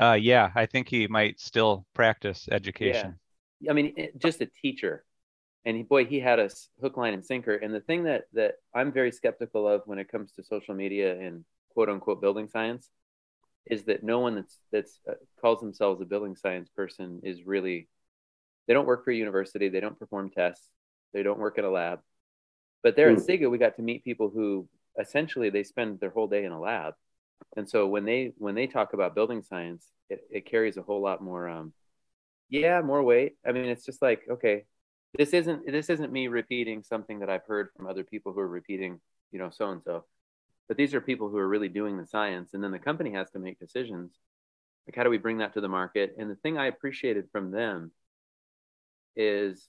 Uh, 0.02 0.18
yeah, 0.20 0.50
I 0.56 0.66
think 0.66 0.90
he 0.90 1.08
might 1.08 1.40
still 1.40 1.86
practice 1.94 2.48
education. 2.52 3.20
Yeah. 3.60 3.72
I 3.72 3.74
mean, 3.76 3.94
just 4.18 4.42
a 4.42 4.50
teacher 4.62 5.06
and 5.66 5.78
he, 5.78 5.84
boy, 5.84 6.06
he 6.06 6.20
had 6.20 6.40
us 6.40 6.68
hook, 6.82 6.98
line, 6.98 7.14
and 7.14 7.26
sinker. 7.26 7.56
And 7.56 7.74
the 7.74 7.80
thing 7.80 8.04
that 8.06 8.24
that 8.34 8.56
I'm 8.74 8.92
very 8.92 9.12
skeptical 9.12 9.68
of 9.68 9.84
when 9.86 10.00
it 10.00 10.10
comes 10.10 10.32
to 10.34 10.44
social 10.44 10.74
media 10.74 11.18
and 11.18 11.46
quote 11.74 11.90
unquote 11.90 12.22
building 12.22 12.48
science 12.48 12.90
is 13.66 13.84
that 13.86 14.04
no 14.04 14.20
one 14.20 14.36
that's 14.36 14.58
that's 14.72 15.00
uh, 15.10 15.14
calls 15.40 15.62
themselves 15.62 16.02
a 16.02 16.06
building 16.06 16.36
science 16.36 16.70
person 16.76 17.22
is 17.24 17.46
really 17.46 17.88
they 18.68 18.74
don't 18.74 18.86
work 18.88 19.04
for 19.04 19.12
a 19.12 19.16
university, 19.16 19.70
they 19.70 19.80
don't 19.80 20.00
perform 20.00 20.30
tests, 20.30 20.70
they 21.14 21.24
don't 21.24 21.40
work 21.40 21.58
in 21.58 21.66
a 21.66 21.70
lab. 21.70 22.00
But 22.82 22.96
there 22.96 23.10
mm. 23.10 23.18
at 23.18 23.26
SIGA, 23.26 23.50
we 23.50 23.58
got 23.58 23.76
to 23.78 23.82
meet 23.82 24.04
people 24.04 24.30
who 24.30 24.68
essentially 25.00 25.50
they 25.50 25.64
spend 25.64 26.00
their 26.00 26.12
whole 26.12 26.28
day 26.28 26.46
in 26.46 26.52
a 26.52 26.60
lab. 26.60 26.94
And 27.58 27.70
so 27.70 27.88
when 27.88 28.06
they 28.06 28.34
when 28.38 28.56
they 28.56 28.68
talk 28.68 28.94
about 28.94 29.16
building 29.16 29.42
science, 29.42 29.88
it, 30.10 30.22
it 30.30 30.46
carries 30.46 30.78
a 30.78 30.82
whole 30.82 31.02
lot 31.02 31.22
more 31.22 31.48
um 31.48 31.74
yeah, 32.50 32.82
more 32.82 33.02
weight. 33.02 33.34
I 33.46 33.52
mean, 33.52 33.66
it's 33.66 33.86
just 33.86 34.02
like, 34.02 34.22
okay, 34.30 34.66
this 35.18 35.34
isn't 35.34 35.66
this 35.66 35.90
isn't 35.90 36.12
me 36.12 36.28
repeating 36.28 36.84
something 36.84 37.20
that 37.20 37.30
I've 37.30 37.46
heard 37.46 37.70
from 37.76 37.88
other 37.88 38.04
people 38.04 38.34
who 38.34 38.40
are 38.40 38.48
repeating, 38.48 39.00
you 39.32 39.40
know, 39.40 39.50
so 39.50 39.72
and 39.72 39.82
so. 39.84 40.06
But 40.68 40.78
these 40.78 40.94
are 40.94 41.02
people 41.02 41.30
who 41.30 41.38
are 41.38 41.48
really 41.48 41.70
doing 41.70 41.98
the 41.98 42.08
science, 42.08 42.54
and 42.54 42.64
then 42.64 42.72
the 42.72 42.80
company 42.80 43.12
has 43.12 43.30
to 43.32 43.40
make 43.40 43.60
decisions. 43.60 44.14
Like, 44.88 44.96
how 44.96 45.04
do 45.04 45.10
we 45.10 45.18
bring 45.18 45.38
that 45.38 45.54
to 45.54 45.62
the 45.62 45.68
market? 45.68 46.16
And 46.18 46.30
the 46.30 46.36
thing 46.36 46.58
I 46.58 46.68
appreciated 46.68 47.26
from 47.32 47.52
them 47.52 47.92
is 49.16 49.68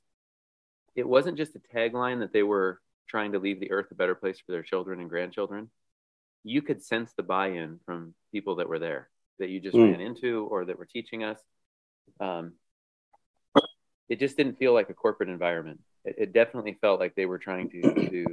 it 0.94 1.08
wasn't 1.08 1.36
just 1.36 1.56
a 1.56 1.76
tagline 1.76 2.20
that 2.20 2.32
they 2.32 2.42
were 2.42 2.80
trying 3.08 3.32
to 3.32 3.38
leave 3.38 3.60
the 3.60 3.70
earth 3.70 3.86
a 3.90 3.94
better 3.94 4.14
place 4.14 4.40
for 4.40 4.52
their 4.52 4.62
children 4.62 5.00
and 5.00 5.10
grandchildren. 5.10 5.70
You 6.42 6.62
could 6.62 6.82
sense 6.82 7.12
the 7.16 7.22
buy-in 7.22 7.80
from 7.84 8.14
people 8.32 8.56
that 8.56 8.68
were 8.68 8.78
there 8.78 9.08
that 9.38 9.50
you 9.50 9.60
just 9.60 9.76
mm. 9.76 9.90
ran 9.90 10.00
into 10.00 10.46
or 10.50 10.64
that 10.64 10.78
were 10.78 10.86
teaching 10.86 11.24
us. 11.24 11.38
Um, 12.20 12.52
it 14.08 14.20
just 14.20 14.36
didn't 14.36 14.58
feel 14.58 14.74
like 14.74 14.90
a 14.90 14.94
corporate 14.94 15.28
environment. 15.28 15.80
It, 16.04 16.14
it 16.18 16.32
definitely 16.32 16.76
felt 16.80 17.00
like 17.00 17.14
they 17.14 17.26
were 17.26 17.38
trying 17.38 17.70
to 17.70 17.82
to 18.10 18.24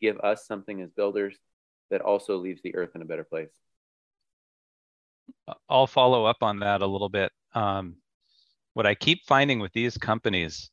give 0.00 0.18
us 0.20 0.46
something 0.46 0.80
as 0.80 0.90
builders 0.90 1.36
that 1.94 2.00
also 2.00 2.36
leaves 2.36 2.60
the 2.62 2.74
earth 2.74 2.90
in 2.96 3.02
a 3.02 3.04
better 3.04 3.22
place. 3.22 3.52
I'll 5.68 5.86
follow 5.86 6.24
up 6.24 6.38
on 6.42 6.58
that 6.58 6.82
a 6.82 6.86
little 6.86 7.08
bit. 7.08 7.30
Um, 7.54 7.98
what 8.72 8.84
I 8.84 8.96
keep 8.96 9.24
finding 9.28 9.60
with 9.60 9.72
these 9.72 9.96
companies 9.96 10.70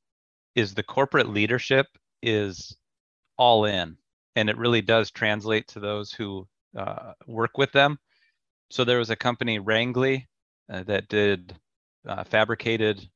is 0.56 0.74
the 0.74 0.82
corporate 0.82 1.30
leadership 1.30 1.86
is 2.24 2.76
all 3.38 3.66
in, 3.66 3.98
and 4.36 4.50
it 4.50 4.58
really 4.58 4.82
does 4.82 5.12
translate 5.12 5.68
to 5.68 5.80
those 5.80 6.12
who 6.12 6.48
uh, 6.76 7.14
work 7.28 7.60
with 7.60 7.72
them. 7.72 8.00
So 8.72 8.84
there 8.84 8.98
was 8.98 9.12
a 9.12 9.16
company, 9.16 9.60
Renggli, 9.60 10.26
uh, 10.74 10.82
that 10.86 11.08
did 11.08 11.56
uh, 12.08 12.24
fabricated 12.24 13.08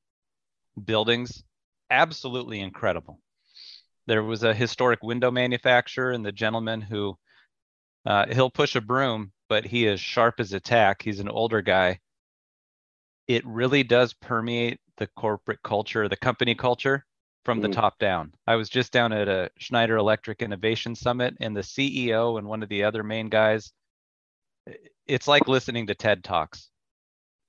buildings, 0.86 1.44
absolutely 1.90 2.60
incredible. 2.60 3.20
There 4.06 4.22
was 4.22 4.44
a 4.44 4.54
historic 4.54 5.02
window 5.02 5.32
manufacturer, 5.32 6.12
and 6.12 6.24
the 6.24 6.32
gentleman 6.32 6.82
who 6.82 7.18
uh, 8.06 8.26
he'll 8.32 8.52
push 8.52 8.76
a 8.76 8.82
broom, 8.82 9.32
but 9.50 9.66
he 9.66 9.86
is 9.86 10.00
sharp 10.00 10.40
as 10.40 10.54
a 10.54 10.60
tack. 10.60 11.02
He's 11.02 11.20
an 11.20 11.30
older 11.30 11.62
guy. 11.62 12.00
It 13.28 13.46
really 13.46 13.84
does 13.84 14.14
permeate 14.14 14.80
the 14.98 15.08
corporate 15.08 15.64
culture, 15.64 16.08
the 16.08 16.16
company 16.16 16.56
culture 16.56 17.06
from 17.44 17.62
the 17.62 17.68
mm. 17.68 17.74
top 17.74 17.98
down. 18.00 18.34
I 18.48 18.56
was 18.56 18.70
just 18.70 18.92
down 18.92 19.14
at 19.14 19.28
a 19.28 19.50
Schneider 19.58 19.98
Electric 19.98 20.42
Innovation 20.42 20.96
Summit, 20.96 21.36
and 21.40 21.56
the 21.56 21.62
CEO 21.62 22.38
and 22.38 22.48
one 22.48 22.64
of 22.64 22.70
the 22.70 22.84
other 22.84 23.04
main 23.04 23.30
guys, 23.30 23.72
it's 25.08 25.28
like 25.28 25.48
listening 25.48 25.88
to 25.88 25.96
TED 25.96 26.24
Talks. 26.24 26.70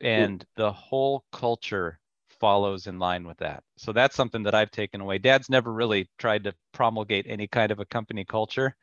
And 0.01 0.45
the 0.57 0.73
whole 0.73 1.25
culture 1.33 1.99
follows 2.41 2.87
in 2.87 2.99
line 2.99 3.27
with 3.27 3.39
that. 3.39 3.63
So 3.79 3.93
that's 3.93 4.15
something 4.15 4.43
that 4.43 4.55
I've 4.55 4.71
taken 4.71 5.01
away. 5.01 5.17
Dad's 5.17 5.49
never 5.49 5.73
really 5.73 6.11
tried 6.19 6.45
to 6.45 6.55
promulgate 6.73 7.25
any 7.27 7.47
kind 7.47 7.73
of 7.73 7.81
a 7.81 7.87
company 7.87 8.25
culture 8.25 8.77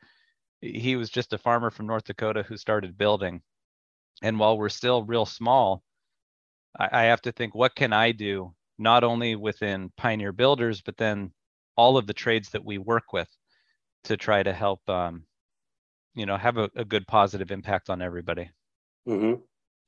he 0.64 0.96
was 0.96 1.10
just 1.10 1.32
a 1.32 1.38
farmer 1.38 1.70
from 1.70 1.86
North 1.86 2.04
Dakota 2.04 2.42
who 2.42 2.56
started 2.56 2.98
building. 2.98 3.42
And 4.22 4.38
while 4.38 4.56
we're 4.56 4.68
still 4.68 5.02
real 5.02 5.26
small, 5.26 5.82
I, 6.78 6.88
I 6.92 7.02
have 7.04 7.22
to 7.22 7.32
think, 7.32 7.54
what 7.54 7.74
can 7.74 7.92
I 7.92 8.12
do, 8.12 8.54
not 8.78 9.04
only 9.04 9.36
within 9.36 9.92
Pioneer 9.96 10.32
Builders, 10.32 10.80
but 10.80 10.96
then 10.96 11.32
all 11.76 11.96
of 11.96 12.06
the 12.06 12.14
trades 12.14 12.50
that 12.50 12.64
we 12.64 12.78
work 12.78 13.12
with 13.12 13.28
to 14.04 14.16
try 14.16 14.42
to 14.42 14.52
help, 14.52 14.88
um, 14.88 15.24
you 16.14 16.26
know, 16.26 16.36
have 16.36 16.58
a, 16.58 16.70
a, 16.76 16.84
good 16.84 17.06
positive 17.06 17.50
impact 17.50 17.90
on 17.90 18.00
everybody. 18.00 18.50
Mm-hmm. 19.08 19.40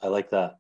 I 0.03 0.09
like 0.09 0.31
that. 0.31 0.57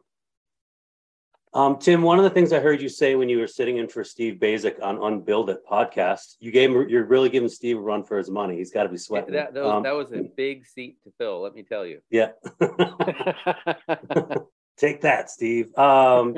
Um, 1.57 1.79
Tim, 1.79 2.03
one 2.03 2.19
of 2.19 2.25
the 2.25 2.29
things 2.29 2.53
I 2.53 2.61
heard 2.61 2.83
you 2.83 2.91
say 2.91 3.15
when 3.15 3.31
you 3.31 3.39
were 3.39 3.47
sitting 3.47 3.79
in 3.79 3.89
for 3.89 4.05
Steve 4.05 4.35
Baczek 4.35 4.83
on 4.83 4.99
Unbuild 4.99 5.49
It 5.49 5.67
podcast, 5.67 6.37
you 6.39 6.51
gave 6.51 6.71
him, 6.71 6.87
you're 6.87 7.07
really 7.07 7.31
giving 7.31 7.49
Steve 7.49 7.79
a 7.79 7.81
run 7.81 8.05
for 8.05 8.19
his 8.19 8.29
money. 8.29 8.59
He's 8.59 8.71
got 8.71 8.83
to 8.83 8.91
be 8.91 8.99
sweating. 8.99 9.33
that, 9.33 9.55
that, 9.55 9.65
was, 9.65 9.73
um, 9.73 9.83
that 9.83 9.95
was 9.95 10.13
a 10.13 10.21
big 10.37 10.67
seat 10.67 10.99
to 11.05 11.13
fill, 11.17 11.41
let 11.41 11.55
me 11.55 11.63
tell 11.63 11.87
you. 11.87 12.03
Yeah. 12.11 12.33
Take 14.77 15.01
that, 15.01 15.31
Steve. 15.31 15.75
Um, 15.79 16.37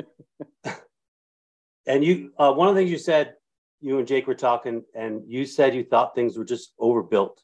and 1.85 2.01
you, 2.01 2.31
uh, 2.39 2.53
one 2.53 2.69
of 2.69 2.75
the 2.75 2.79
things 2.79 2.89
you 2.89 2.97
said, 2.97 3.33
you 3.81 3.99
and 3.99 4.07
Jake 4.07 4.25
were 4.25 4.35
talking, 4.35 4.85
and 4.95 5.23
you 5.27 5.45
said 5.45 5.75
you 5.75 5.83
thought 5.83 6.15
things 6.15 6.37
were 6.37 6.45
just 6.45 6.71
overbuilt. 6.79 7.43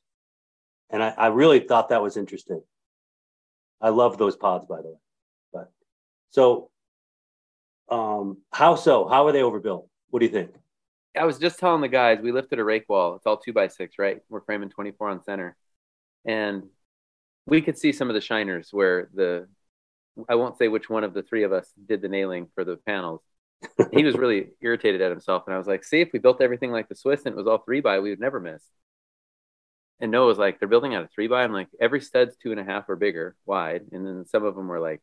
And 0.91 1.03
I, 1.03 1.09
I 1.09 1.27
really 1.27 1.59
thought 1.59 1.89
that 1.89 2.01
was 2.01 2.15
interesting. 2.15 2.61
I 3.81 3.89
love 3.89 4.17
those 4.17 4.37
pods, 4.37 4.65
by 4.65 4.77
the 4.77 4.87
way. 4.87 4.99
But 5.51 5.73
so 6.29 6.69
um, 7.89 8.37
how 8.51 8.75
so? 8.75 9.07
How 9.07 9.27
are 9.27 9.31
they 9.31 9.43
overbuilt? 9.43 9.89
What 10.09 10.19
do 10.19 10.25
you 10.25 10.31
think? 10.31 10.51
I 11.17 11.25
was 11.25 11.37
just 11.37 11.59
telling 11.59 11.81
the 11.81 11.87
guys 11.87 12.19
we 12.21 12.31
lifted 12.31 12.59
a 12.59 12.63
rake 12.63 12.85
wall. 12.89 13.15
It's 13.15 13.25
all 13.25 13.37
two 13.37 13.53
by 13.53 13.67
six, 13.67 13.95
right? 13.97 14.19
We're 14.29 14.41
framing 14.41 14.69
24 14.69 15.09
on 15.09 15.23
center, 15.23 15.55
and 16.25 16.63
we 17.45 17.61
could 17.61 17.77
see 17.77 17.91
some 17.91 18.09
of 18.09 18.15
the 18.15 18.21
shiners 18.21 18.69
where 18.71 19.09
the 19.13 19.47
I 20.29 20.35
won't 20.35 20.57
say 20.57 20.67
which 20.67 20.89
one 20.89 21.03
of 21.03 21.13
the 21.13 21.23
three 21.23 21.43
of 21.43 21.51
us 21.51 21.71
did 21.87 22.01
the 22.01 22.07
nailing 22.07 22.47
for 22.55 22.63
the 22.63 22.77
panels. 22.77 23.21
he 23.91 24.03
was 24.03 24.15
really 24.17 24.51
irritated 24.61 25.01
at 25.01 25.11
himself, 25.11 25.43
and 25.47 25.53
I 25.55 25.57
was 25.57 25.67
like, 25.67 25.83
"See, 25.83 26.01
if 26.01 26.09
we 26.13 26.19
built 26.19 26.41
everything 26.41 26.71
like 26.71 26.89
the 26.89 26.95
Swiss 26.95 27.25
and 27.25 27.33
it 27.33 27.37
was 27.37 27.47
all 27.47 27.59
three 27.59 27.81
by, 27.81 27.99
we 27.99 28.09
would 28.09 28.19
never 28.19 28.39
miss." 28.39 28.63
And 29.99 30.11
Noah 30.11 30.27
was 30.27 30.37
like, 30.37 30.59
"They're 30.59 30.67
building 30.67 30.95
out 30.95 31.03
a 31.05 31.07
three 31.07 31.27
by." 31.27 31.43
I'm 31.43 31.53
like, 31.53 31.69
"Every 31.79 32.01
stud's 32.01 32.35
two 32.37 32.51
and 32.51 32.59
a 32.59 32.63
half 32.63 32.89
or 32.89 32.95
bigger 32.95 33.35
wide, 33.45 33.83
and 33.91 34.05
then 34.05 34.25
some 34.25 34.43
of 34.43 34.55
them 34.55 34.67
were 34.67 34.79
like 34.79 35.01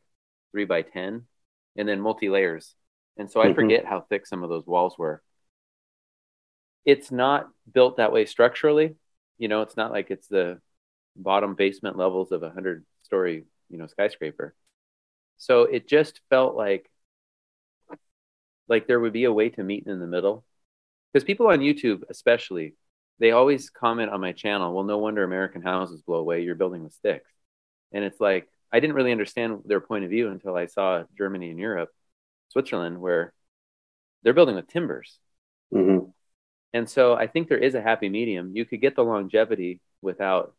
three 0.53 0.65
by 0.65 0.83
ten 0.83 1.27
and 1.77 1.89
then 1.89 2.01
multi 2.01 2.29
layers. 2.29 2.75
And 3.17 3.31
so 3.31 3.41
I 3.41 3.47
mm-hmm. 3.47 3.55
forget 3.55 3.85
how 3.85 4.01
thick 4.01 4.27
some 4.27 4.43
of 4.43 4.51
those 4.51 4.67
walls 4.67 4.97
were. 4.99 5.23
It's 6.85 7.13
not 7.13 7.49
built 7.71 7.99
that 7.99 8.13
way 8.13 8.27
structurally. 8.27 8.97
You 9.39 9.49
know, 9.49 9.63
it's 9.63 9.77
not 9.77 9.93
like 9.93 10.11
it's 10.11 10.29
the 10.29 10.61
bottom 11.17 11.55
basement 11.55 11.97
levels 11.97 12.33
of 12.33 12.43
a 12.43 12.51
hundred 12.51 12.85
story, 13.03 13.45
you 13.69 13.79
know, 13.79 13.87
skyscraper. 13.87 14.55
So 15.37 15.63
it 15.63 15.89
just 15.89 16.21
felt 16.31 16.57
like 16.57 16.91
like 18.69 18.87
there 18.87 19.01
would 19.01 19.13
be 19.13 19.25
a 19.25 19.33
way 19.33 19.51
to 19.51 19.63
meet 19.63 19.87
in 19.87 20.01
the 20.01 20.07
middle. 20.07 20.45
Because 21.13 21.25
people 21.25 21.49
on 21.49 21.59
YouTube, 21.59 22.05
especially, 22.09 22.75
they 23.19 23.33
always 23.33 23.69
comment 23.71 24.11
on 24.11 24.21
my 24.21 24.33
channel, 24.33 24.73
well, 24.73 24.85
no 24.85 24.99
wonder 24.99 25.23
American 25.23 25.63
houses 25.63 26.01
blow 26.01 26.19
away. 26.19 26.43
You're 26.43 26.55
building 26.55 26.83
with 26.83 26.95
sticks. 26.95 27.31
And 27.93 28.03
it's 28.03 28.21
like, 28.21 28.49
I 28.73 28.81
didn't 28.81 28.97
really 28.97 29.13
understand 29.13 29.61
their 29.67 29.81
point 29.81 30.05
of 30.05 30.11
view 30.11 30.31
until 30.31 30.57
I 30.57 30.67
saw 30.67 31.05
Germany 31.17 31.51
and 31.51 31.59
Europe, 31.59 31.91
Switzerland, 32.49 33.01
where 33.01 33.33
they're 34.23 34.33
building 34.33 34.57
with 34.57 34.69
timbers. 34.69 35.19
Mm-hmm. 35.73 36.11
And 36.73 36.89
so 36.89 37.15
I 37.15 37.27
think 37.27 37.49
there 37.49 37.59
is 37.59 37.75
a 37.75 37.83
happy 37.83 38.09
medium. 38.09 38.53
You 38.55 38.65
could 38.65 38.81
get 38.81 38.97
the 38.97 39.05
longevity 39.05 39.81
without 40.01 40.55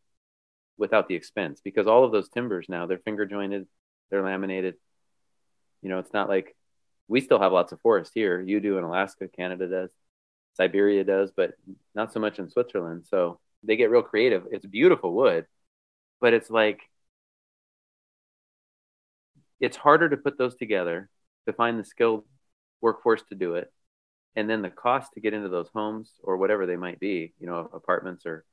without 0.78 1.08
the 1.08 1.16
expense 1.16 1.62
because 1.64 1.86
all 1.86 2.04
of 2.04 2.12
those 2.12 2.30
timbers 2.30 2.68
now 2.68 2.88
they're 2.88 2.98
finger 2.98 3.26
jointed, 3.26 3.68
they're 4.10 4.24
laminated. 4.24 4.76
You 5.82 5.90
know, 5.90 6.00
it's 6.00 6.14
not 6.14 6.30
like 6.30 6.56
we 7.08 7.22
still 7.22 7.40
have 7.40 7.52
lots 7.52 7.72
of 7.72 7.82
forest 7.82 8.12
here. 8.16 8.42
You 8.42 8.60
do 8.60 8.78
in 8.78 8.84
Alaska, 8.84 9.28
Canada 9.28 9.68
does, 9.68 9.92
Siberia 10.56 11.04
does, 11.04 11.32
but 11.36 11.54
not 11.94 12.14
so 12.14 12.20
much 12.20 12.40
in 12.40 12.50
Switzerland. 12.50 13.06
So 13.10 13.40
they 13.64 13.76
get 13.76 13.92
real 13.92 14.02
creative. 14.02 14.46
It's 14.52 14.66
beautiful 14.66 15.14
wood, 15.14 15.46
but 16.22 16.34
it's 16.34 16.50
like 16.50 16.82
it's 19.64 19.78
harder 19.78 20.10
to 20.10 20.18
put 20.18 20.38
those 20.38 20.56
together 20.56 21.10
to 21.48 21.54
find 21.54 21.80
the 21.80 21.84
skilled 21.84 22.24
workforce 22.82 23.24
to 23.30 23.36
do 23.36 23.56
it 23.56 23.72
and 24.36 24.50
then 24.50 24.62
the 24.62 24.70
cost 24.70 25.14
to 25.14 25.22
get 25.22 25.34
into 25.34 25.50
those 25.50 25.70
homes 25.74 26.12
or 26.22 26.38
whatever 26.38 26.66
they 26.66 26.76
might 26.76 27.00
be 27.00 27.34
you 27.40 27.48
know 27.48 27.70
apartments 27.74 28.26
or 28.26 28.46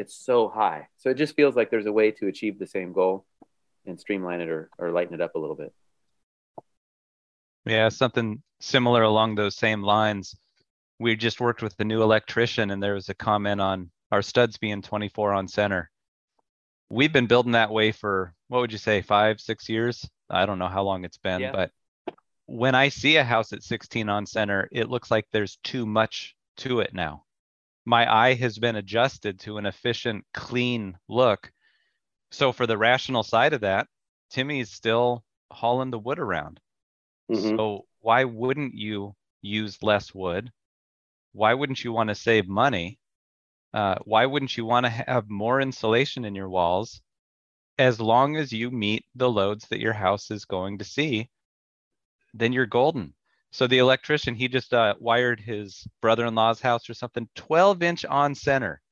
it's 0.00 0.14
so 0.14 0.48
high. 0.48 0.88
So 0.96 1.10
it 1.10 1.18
just 1.18 1.36
feels 1.36 1.54
like 1.54 1.70
there's 1.70 1.84
a 1.84 1.92
way 1.92 2.10
to 2.12 2.26
achieve 2.26 2.58
the 2.58 2.66
same 2.66 2.94
goal 2.94 3.26
and 3.84 4.00
streamline 4.00 4.40
it 4.40 4.48
or, 4.48 4.70
or 4.78 4.90
lighten 4.92 5.12
it 5.12 5.20
up 5.20 5.34
a 5.34 5.38
little 5.38 5.56
bit. 5.56 5.74
Yeah 7.66 7.90
something 7.90 8.42
similar 8.60 9.02
along 9.02 9.34
those 9.34 9.56
same 9.56 9.82
lines. 9.82 10.34
We 10.98 11.16
just 11.16 11.38
worked 11.38 11.62
with 11.62 11.76
the 11.76 11.84
new 11.84 12.02
electrician 12.02 12.70
and 12.70 12.82
there 12.82 12.94
was 12.94 13.10
a 13.10 13.14
comment 13.14 13.60
on 13.60 13.90
our 14.10 14.22
studs 14.22 14.56
being 14.56 14.80
24 14.80 15.34
on 15.34 15.48
center. 15.48 15.90
We've 16.88 17.12
been 17.12 17.26
building 17.26 17.52
that 17.52 17.70
way 17.70 17.92
for 17.92 18.32
what 18.50 18.60
would 18.60 18.72
you 18.72 18.78
say 18.78 19.00
five 19.00 19.40
six 19.40 19.68
years 19.68 20.08
i 20.28 20.44
don't 20.44 20.58
know 20.58 20.68
how 20.68 20.82
long 20.82 21.04
it's 21.04 21.18
been 21.18 21.40
yeah. 21.40 21.52
but 21.52 21.70
when 22.46 22.74
i 22.74 22.88
see 22.88 23.16
a 23.16 23.24
house 23.24 23.52
at 23.52 23.62
16 23.62 24.08
on 24.08 24.26
center 24.26 24.68
it 24.72 24.90
looks 24.90 25.10
like 25.10 25.26
there's 25.32 25.58
too 25.62 25.86
much 25.86 26.34
to 26.56 26.80
it 26.80 26.92
now 26.92 27.24
my 27.84 28.12
eye 28.12 28.34
has 28.34 28.58
been 28.58 28.76
adjusted 28.76 29.40
to 29.40 29.58
an 29.58 29.66
efficient, 29.66 30.24
clean 30.34 30.98
look. 31.08 31.52
So 32.30 32.52
for 32.52 32.66
the 32.66 32.78
rational 32.78 33.22
side 33.22 33.52
of 33.52 33.62
that, 33.62 33.88
Timmy's 34.30 34.70
still 34.70 35.24
hauling 35.50 35.90
the 35.90 35.98
wood 35.98 36.18
around. 36.18 36.60
Mhm. 37.30 37.56
So 37.56 37.86
why 38.00 38.24
wouldn't 38.24 38.74
you 38.74 39.16
use 39.42 39.82
less 39.82 40.14
wood? 40.14 40.52
Why 41.32 41.54
wouldn't 41.54 41.82
you 41.82 41.92
want 41.92 42.08
to 42.08 42.14
save 42.14 42.48
money? 42.48 42.98
Uh, 43.72 43.96
why 44.04 44.26
wouldn't 44.26 44.56
you 44.56 44.64
want 44.64 44.86
to 44.86 44.90
have 44.90 45.30
more 45.30 45.60
insulation 45.60 46.24
in 46.24 46.34
your 46.34 46.48
walls 46.48 47.00
as 47.80 47.98
long 47.98 48.36
as 48.36 48.52
you 48.52 48.70
meet 48.70 49.06
the 49.14 49.30
loads 49.30 49.66
that 49.68 49.80
your 49.80 49.94
house 49.94 50.30
is 50.30 50.44
going 50.44 50.76
to 50.76 50.84
see? 50.84 51.30
Then 52.34 52.52
you're 52.52 52.66
golden. 52.66 53.14
So 53.52 53.66
the 53.66 53.78
electrician, 53.78 54.34
he 54.34 54.48
just 54.48 54.74
uh, 54.74 54.96
wired 55.00 55.40
his 55.40 55.88
brother-in-law's 56.02 56.60
house 56.60 56.90
or 56.90 56.94
something, 56.94 57.26
12 57.36 57.82
inch 57.82 58.04
on 58.04 58.34
center. 58.34 58.82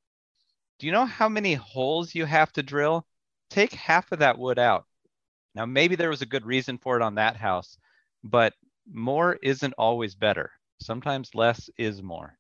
Do 0.78 0.87
you 0.87 0.92
know 0.92 1.04
how 1.04 1.28
many 1.28 1.52
holes 1.52 2.14
you 2.14 2.25
have 2.25 2.50
to 2.54 2.62
drill? 2.62 3.04
Take 3.50 3.75
half 3.75 4.11
of 4.11 4.21
that 4.21 4.38
wood 4.38 4.59
out. 4.59 4.87
Now, 5.54 5.66
maybe 5.66 5.95
there 5.95 6.09
was 6.09 6.23
a 6.23 6.26
good 6.26 6.47
reason 6.47 6.78
for 6.78 6.97
it 6.97 7.02
on 7.02 7.16
that 7.16 7.37
house, 7.37 7.76
but 8.25 8.54
more 8.90 9.38
isn't 9.42 9.75
always 9.76 10.14
better. 10.14 10.50
Sometimes 10.80 11.35
less 11.35 11.68
is 11.76 12.02
more. 12.02 12.38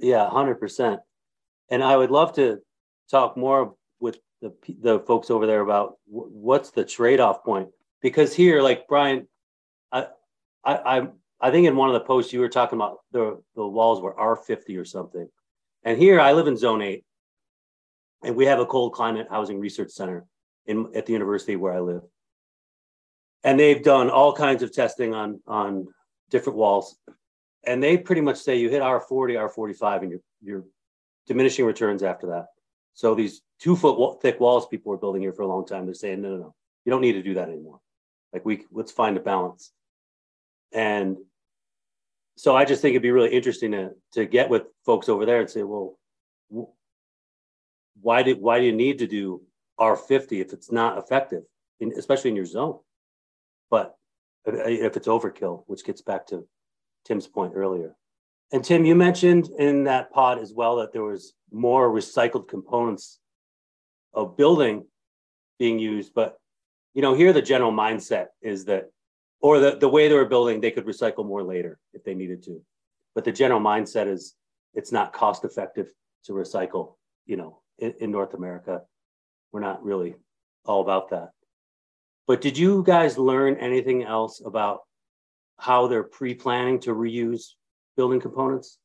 Yeah, 0.00 0.28
hundred 0.28 0.56
percent. 0.56 1.00
And 1.70 1.82
I 1.82 1.96
would 1.96 2.10
love 2.10 2.34
to 2.34 2.58
talk 3.10 3.38
more 3.38 3.74
the 4.40 4.52
the 4.80 5.00
folks 5.00 5.30
over 5.30 5.46
there 5.46 5.60
about 5.60 5.96
wh- 6.06 6.30
what's 6.32 6.70
the 6.70 6.84
trade 6.84 7.20
off 7.20 7.44
point? 7.44 7.68
Because 8.02 8.34
here, 8.34 8.62
like 8.62 8.86
Brian, 8.88 9.26
I 9.90 10.06
I 10.64 10.74
I 10.74 11.08
I 11.40 11.50
think 11.50 11.66
in 11.66 11.76
one 11.76 11.88
of 11.88 11.94
the 11.94 12.06
posts 12.06 12.32
you 12.32 12.40
were 12.40 12.48
talking 12.48 12.78
about 12.78 12.98
the 13.12 13.42
the 13.54 13.66
walls 13.66 14.00
were 14.00 14.18
R 14.18 14.36
fifty 14.36 14.76
or 14.76 14.84
something, 14.84 15.28
and 15.84 15.98
here 15.98 16.20
I 16.20 16.32
live 16.32 16.46
in 16.46 16.56
Zone 16.56 16.82
Eight, 16.82 17.04
and 18.22 18.36
we 18.36 18.46
have 18.46 18.60
a 18.60 18.66
cold 18.66 18.92
climate 18.92 19.28
housing 19.30 19.58
research 19.58 19.90
center 19.90 20.26
in 20.66 20.88
at 20.94 21.06
the 21.06 21.12
university 21.12 21.56
where 21.56 21.72
I 21.72 21.80
live, 21.80 22.02
and 23.44 23.58
they've 23.58 23.82
done 23.82 24.10
all 24.10 24.32
kinds 24.32 24.62
of 24.62 24.72
testing 24.72 25.14
on 25.14 25.40
on 25.46 25.88
different 26.30 26.58
walls. 26.58 26.96
And 27.64 27.82
they 27.82 27.98
pretty 27.98 28.20
much 28.20 28.38
say 28.38 28.56
you 28.56 28.70
hit 28.70 28.82
R40, 28.82 29.50
R45, 29.50 30.02
and 30.02 30.10
you're 30.10 30.20
you're 30.40 30.64
diminishing 31.26 31.66
returns 31.66 32.02
after 32.02 32.28
that. 32.28 32.46
So 32.98 33.14
these 33.14 33.42
two 33.60 33.76
foot 33.76 34.20
thick 34.20 34.40
walls 34.40 34.66
people 34.66 34.90
were 34.90 34.98
building 34.98 35.22
here 35.22 35.32
for 35.32 35.42
a 35.42 35.46
long 35.46 35.64
time, 35.64 35.84
they're 35.86 35.94
saying 35.94 36.20
no, 36.20 36.30
no, 36.30 36.36
no, 36.36 36.54
you 36.84 36.90
don't 36.90 37.00
need 37.00 37.12
to 37.12 37.22
do 37.22 37.34
that 37.34 37.48
anymore. 37.48 37.78
Like 38.32 38.44
we 38.44 38.64
let's 38.72 38.90
find 38.90 39.16
a 39.16 39.20
balance. 39.20 39.70
And 40.72 41.16
so 42.36 42.56
I 42.56 42.64
just 42.64 42.82
think 42.82 42.94
it'd 42.94 43.02
be 43.02 43.12
really 43.12 43.32
interesting 43.32 43.70
to 43.70 43.90
to 44.14 44.26
get 44.26 44.50
with 44.50 44.64
folks 44.84 45.08
over 45.08 45.24
there 45.24 45.38
and 45.38 45.48
say, 45.48 45.62
well, 45.62 45.96
wh- 46.52 46.74
why 48.02 48.24
did 48.24 48.40
why 48.40 48.58
do 48.58 48.66
you 48.66 48.72
need 48.72 48.98
to 48.98 49.06
do 49.06 49.42
R50 49.78 50.40
if 50.40 50.52
it's 50.52 50.72
not 50.72 50.98
effective, 50.98 51.44
in, 51.78 51.92
especially 51.96 52.30
in 52.30 52.36
your 52.36 52.46
zone? 52.46 52.80
But 53.70 53.94
uh, 54.44 54.66
if 54.66 54.96
it's 54.96 55.06
overkill, 55.06 55.62
which 55.68 55.84
gets 55.84 56.02
back 56.02 56.26
to 56.28 56.48
Tim's 57.04 57.28
point 57.28 57.52
earlier. 57.54 57.94
And 58.52 58.64
Tim, 58.64 58.84
you 58.84 58.94
mentioned 58.94 59.50
in 59.58 59.84
that 59.84 60.10
pod 60.10 60.38
as 60.38 60.54
well 60.54 60.76
that 60.76 60.92
there 60.92 61.04
was 61.04 61.34
more 61.52 61.90
recycled 61.90 62.48
components 62.48 63.18
of 64.14 64.36
building 64.36 64.86
being 65.58 65.78
used, 65.78 66.14
but 66.14 66.38
you 66.94 67.02
know, 67.02 67.14
here 67.14 67.32
the 67.32 67.42
general 67.42 67.72
mindset 67.72 68.28
is 68.42 68.64
that, 68.64 68.90
or 69.40 69.60
the, 69.60 69.76
the 69.76 69.88
way 69.88 70.08
they 70.08 70.14
were 70.14 70.24
building, 70.24 70.60
they 70.60 70.70
could 70.70 70.86
recycle 70.86 71.24
more 71.24 71.42
later 71.42 71.78
if 71.92 72.02
they 72.02 72.14
needed 72.14 72.42
to. 72.44 72.60
But 73.14 73.24
the 73.24 73.32
general 73.32 73.60
mindset 73.60 74.06
is 74.06 74.34
it's 74.74 74.92
not 74.92 75.12
cost 75.12 75.44
effective 75.44 75.92
to 76.24 76.32
recycle, 76.32 76.94
you 77.26 77.36
know, 77.36 77.60
in, 77.78 77.94
in 78.00 78.10
North 78.10 78.34
America. 78.34 78.82
We're 79.52 79.60
not 79.60 79.84
really 79.84 80.16
all 80.64 80.80
about 80.80 81.10
that. 81.10 81.30
But 82.26 82.40
did 82.40 82.58
you 82.58 82.82
guys 82.82 83.18
learn 83.18 83.56
anything 83.56 84.02
else 84.02 84.42
about 84.44 84.80
how 85.58 85.86
they're 85.86 86.02
pre-planning 86.02 86.80
to 86.80 86.94
reuse 86.94 87.54
building 87.98 88.20
components? 88.20 88.78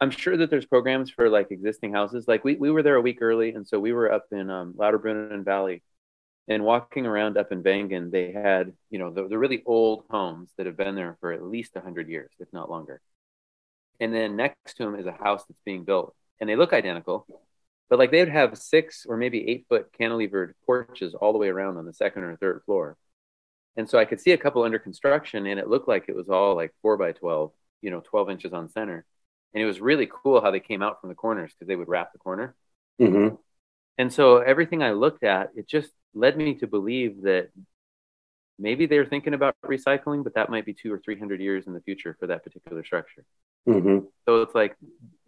I'm 0.00 0.10
sure 0.10 0.36
that 0.36 0.48
there's 0.48 0.64
programs 0.64 1.10
for 1.10 1.28
like 1.28 1.50
existing 1.50 1.92
houses. 1.92 2.26
Like 2.26 2.44
we, 2.44 2.54
we 2.54 2.70
were 2.70 2.82
there 2.82 2.94
a 2.94 3.00
week 3.02 3.18
early, 3.20 3.50
and 3.50 3.68
so 3.68 3.78
we 3.78 3.92
were 3.92 4.10
up 4.10 4.26
in 4.30 4.48
um, 4.48 4.72
Lauterbrunnen 4.74 5.44
Valley, 5.44 5.82
and 6.48 6.64
walking 6.64 7.06
around 7.06 7.36
up 7.36 7.52
in 7.52 7.62
Wengen, 7.62 8.10
they 8.10 8.32
had 8.32 8.72
you 8.88 8.98
know 8.98 9.10
the, 9.10 9.28
the 9.28 9.36
really 9.36 9.62
old 9.66 10.04
homes 10.08 10.52
that 10.56 10.66
have 10.66 10.76
been 10.76 10.94
there 10.94 11.18
for 11.20 11.32
at 11.32 11.42
least 11.42 11.76
hundred 11.76 12.08
years, 12.08 12.30
if 12.38 12.48
not 12.52 12.70
longer. 12.70 13.02
And 13.98 14.14
then 14.14 14.36
next 14.36 14.76
to 14.76 14.84
them 14.84 14.94
is 14.94 15.06
a 15.06 15.12
house 15.12 15.44
that's 15.46 15.60
being 15.66 15.84
built, 15.84 16.14
and 16.40 16.48
they 16.48 16.56
look 16.56 16.72
identical, 16.72 17.26
but 17.90 17.98
like 17.98 18.12
they 18.12 18.20
would 18.20 18.32
have 18.32 18.56
six 18.56 19.04
or 19.06 19.16
maybe 19.18 19.46
eight 19.50 19.66
foot 19.68 19.92
cantilevered 20.00 20.52
porches 20.64 21.14
all 21.14 21.32
the 21.32 21.38
way 21.38 21.48
around 21.48 21.76
on 21.76 21.84
the 21.84 21.92
second 21.92 22.22
or 22.22 22.36
third 22.36 22.62
floor. 22.64 22.96
And 23.76 23.90
so 23.90 23.98
I 23.98 24.04
could 24.04 24.20
see 24.20 24.32
a 24.32 24.38
couple 24.38 24.62
under 24.62 24.78
construction, 24.78 25.46
and 25.46 25.60
it 25.60 25.68
looked 25.68 25.88
like 25.88 26.04
it 26.08 26.16
was 26.16 26.28
all 26.28 26.54
like 26.54 26.72
four 26.80 26.96
by 26.96 27.12
twelve, 27.12 27.50
you 27.82 27.90
know, 27.90 28.00
twelve 28.00 28.30
inches 28.30 28.52
on 28.52 28.68
center 28.68 29.04
and 29.54 29.62
it 29.62 29.66
was 29.66 29.80
really 29.80 30.08
cool 30.10 30.40
how 30.40 30.50
they 30.50 30.60
came 30.60 30.82
out 30.82 31.00
from 31.00 31.08
the 31.08 31.14
corners 31.14 31.52
because 31.52 31.68
they 31.68 31.76
would 31.76 31.88
wrap 31.88 32.12
the 32.12 32.18
corner. 32.18 32.54
Mm-hmm. 33.00 33.34
And 33.98 34.12
so 34.12 34.38
everything 34.38 34.82
I 34.82 34.92
looked 34.92 35.24
at, 35.24 35.50
it 35.56 35.68
just 35.68 35.90
led 36.14 36.36
me 36.36 36.54
to 36.56 36.66
believe 36.66 37.22
that 37.22 37.50
maybe 38.58 38.86
they're 38.86 39.06
thinking 39.06 39.34
about 39.34 39.56
recycling, 39.64 40.22
but 40.22 40.34
that 40.34 40.50
might 40.50 40.66
be 40.66 40.74
two 40.74 40.92
or 40.92 40.98
three 40.98 41.18
hundred 41.18 41.40
years 41.40 41.66
in 41.66 41.72
the 41.72 41.80
future 41.80 42.16
for 42.18 42.28
that 42.28 42.44
particular 42.44 42.84
structure. 42.84 43.24
Mm-hmm. 43.68 44.06
So 44.26 44.42
it's 44.42 44.54
like, 44.54 44.76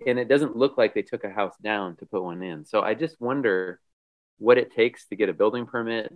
and 0.06 0.18
it 0.18 0.28
doesn't 0.28 0.56
look 0.56 0.78
like 0.78 0.94
they 0.94 1.02
took 1.02 1.24
a 1.24 1.30
house 1.30 1.54
down 1.62 1.96
to 1.96 2.06
put 2.06 2.22
one 2.22 2.42
in. 2.42 2.64
So 2.64 2.80
I 2.80 2.94
just 2.94 3.20
wonder 3.20 3.80
what 4.38 4.58
it 4.58 4.74
takes 4.74 5.06
to 5.08 5.16
get 5.16 5.28
a 5.28 5.34
building 5.34 5.66
permit, 5.66 6.12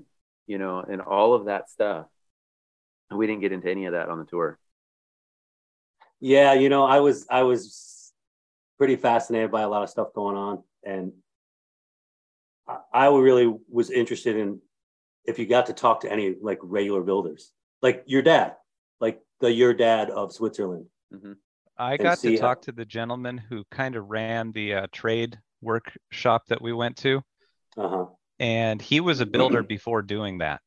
you 0.47 0.59
know, 0.59 0.81
and 0.81 1.01
all 1.01 1.35
of 1.35 1.47
that 1.47 1.69
stuff. 1.69 2.07
And 3.11 3.19
we 3.19 3.27
didn't 3.27 3.43
get 3.43 3.53
into 3.53 3.71
any 3.71 3.87
of 3.87 3.93
that 3.93 4.09
on 4.09 4.19
the 4.19 4.25
tour. 4.25 4.59
Yeah, 6.21 6.55
you 6.55 6.69
know, 6.69 6.85
I 6.85 7.01
was 7.01 7.27
I 7.31 7.43
was 7.43 8.13
pretty 8.79 8.97
fascinated 8.97 9.51
by 9.51 9.63
a 9.63 9.69
lot 9.69 9.83
of 9.83 9.91
stuff 9.91 10.13
going 10.15 10.37
on, 10.37 10.63
and 10.85 11.13
I, 12.69 12.79
I 12.93 13.07
really 13.09 13.55
was 13.69 13.91
interested 13.91 14.37
in 14.37 14.61
if 15.25 15.39
you 15.39 15.47
got 15.47 15.67
to 15.67 15.73
talk 15.73 16.01
to 16.01 16.13
any 16.13 16.37
like 16.41 16.59
regular 16.63 17.03
builders, 17.03 17.53
like 17.83 18.05
your 18.07 18.23
dad, 18.23 18.57
like 19.01 19.21
the 19.41 19.53
your 19.53 19.75
dad 19.75 20.11
of 20.11 20.33
Switzerland. 20.33 20.87
hmm 21.13 21.33
I 21.79 21.99
got 21.99 22.19
to 22.21 22.33
how- 22.33 22.41
talk 22.41 22.63
to 22.63 22.73
the 22.73 22.87
gentleman 22.87 23.37
who 23.37 23.65
kind 23.71 23.97
of 23.97 24.09
ran 24.09 24.53
the 24.53 24.75
uh, 24.75 24.87
trade 24.93 25.39
workshop 25.61 26.47
that 26.49 26.63
we 26.63 26.73
went 26.73 26.97
to, 26.99 27.23
Uh 27.77 27.89
huh. 27.89 28.07
and 28.39 28.81
he 28.81 29.01
was 29.01 29.21
a 29.21 29.27
builder 29.27 29.63
before 29.77 30.01
doing 30.03 30.39
that. 30.39 30.61